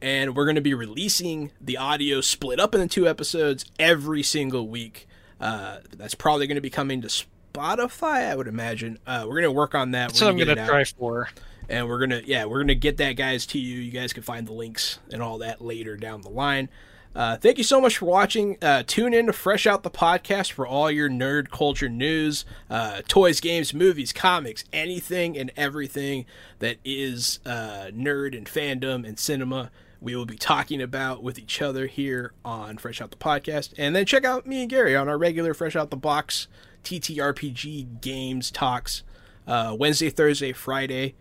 and 0.00 0.36
we're 0.36 0.44
going 0.44 0.56
to 0.56 0.60
be 0.60 0.74
releasing 0.74 1.50
the 1.60 1.76
audio 1.76 2.20
split 2.20 2.60
up 2.60 2.74
into 2.74 2.86
two 2.86 3.08
episodes 3.08 3.64
every 3.78 4.22
single 4.22 4.68
week. 4.68 5.08
Uh, 5.40 5.78
that's 5.96 6.14
probably 6.14 6.46
going 6.46 6.56
to 6.56 6.60
be 6.62 6.70
coming 6.70 7.02
to 7.02 7.08
Spotify, 7.08 8.30
I 8.30 8.34
would 8.34 8.48
imagine. 8.48 8.98
Uh, 9.06 9.24
we're 9.26 9.34
going 9.34 9.44
to 9.44 9.52
work 9.52 9.74
on 9.74 9.90
that. 9.92 10.08
That's 10.08 10.20
We're 10.20 10.28
what 10.32 10.40
I'm 10.42 10.54
gonna 10.54 10.66
try 10.66 10.84
for. 10.84 11.28
and 11.68 11.88
we're 11.88 11.98
gonna 11.98 12.22
yeah 12.24 12.44
we're 12.44 12.60
gonna 12.60 12.74
get 12.74 12.96
that 12.98 13.12
guys 13.14 13.44
to 13.46 13.58
you 13.58 13.80
you 13.80 13.90
guys 13.90 14.12
can 14.12 14.22
find 14.22 14.46
the 14.46 14.52
links 14.52 14.98
and 15.12 15.20
all 15.22 15.38
that 15.38 15.60
later 15.60 15.96
down 15.96 16.20
the 16.22 16.28
line 16.30 16.68
uh, 17.14 17.36
thank 17.38 17.56
you 17.58 17.64
so 17.64 17.80
much 17.80 17.96
for 17.96 18.04
watching 18.04 18.56
uh, 18.62 18.82
tune 18.86 19.12
in 19.14 19.26
to 19.26 19.32
fresh 19.32 19.66
out 19.66 19.82
the 19.82 19.90
podcast 19.90 20.52
for 20.52 20.66
all 20.66 20.90
your 20.90 21.08
nerd 21.08 21.50
culture 21.50 21.88
news 21.88 22.44
uh, 22.70 23.00
toys 23.08 23.40
games 23.40 23.74
movies 23.74 24.12
comics 24.12 24.64
anything 24.72 25.36
and 25.36 25.50
everything 25.56 26.24
that 26.60 26.76
is 26.84 27.40
uh, 27.46 27.86
nerd 27.92 28.36
and 28.36 28.46
fandom 28.46 29.04
and 29.06 29.18
cinema 29.18 29.70
we 30.06 30.14
will 30.14 30.24
be 30.24 30.36
talking 30.38 30.80
about 30.80 31.20
with 31.20 31.36
each 31.36 31.60
other 31.60 31.86
here 31.88 32.32
on 32.44 32.78
fresh 32.78 33.00
out 33.00 33.10
the 33.10 33.16
podcast 33.16 33.74
and 33.76 33.94
then 33.94 34.06
check 34.06 34.24
out 34.24 34.46
me 34.46 34.60
and 34.62 34.70
gary 34.70 34.94
on 34.94 35.08
our 35.08 35.18
regular 35.18 35.52
fresh 35.52 35.74
out 35.74 35.90
the 35.90 35.96
box 35.96 36.46
ttrpg 36.84 38.00
games 38.00 38.50
talks 38.52 39.02
uh, 39.48 39.74
wednesday 39.78 40.08
thursday 40.08 40.52
friday 40.52 41.14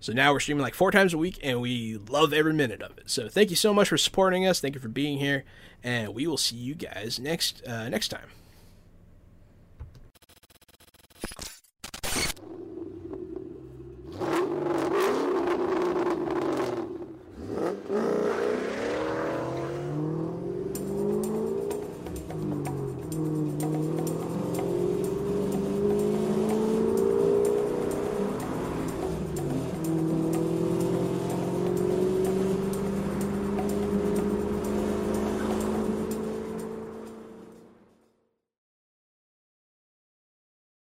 So 0.00 0.12
now 0.12 0.32
we're 0.32 0.40
streaming 0.40 0.62
like 0.62 0.74
four 0.74 0.90
times 0.90 1.14
a 1.14 1.18
week, 1.18 1.38
and 1.42 1.62
we 1.62 1.96
love 2.10 2.34
every 2.34 2.52
minute 2.52 2.82
of 2.82 2.98
it. 2.98 3.08
So 3.08 3.28
thank 3.28 3.48
you 3.48 3.56
so 3.56 3.72
much 3.72 3.88
for 3.88 3.96
supporting 3.96 4.46
us. 4.46 4.60
Thank 4.60 4.74
you 4.74 4.80
for 4.80 4.90
being 4.90 5.18
here, 5.18 5.44
and 5.82 6.14
we 6.14 6.26
will 6.26 6.36
see 6.36 6.56
you 6.56 6.74
guys 6.74 7.18
next 7.18 7.66
uh, 7.66 7.88
next 7.88 8.08
time. 8.08 8.28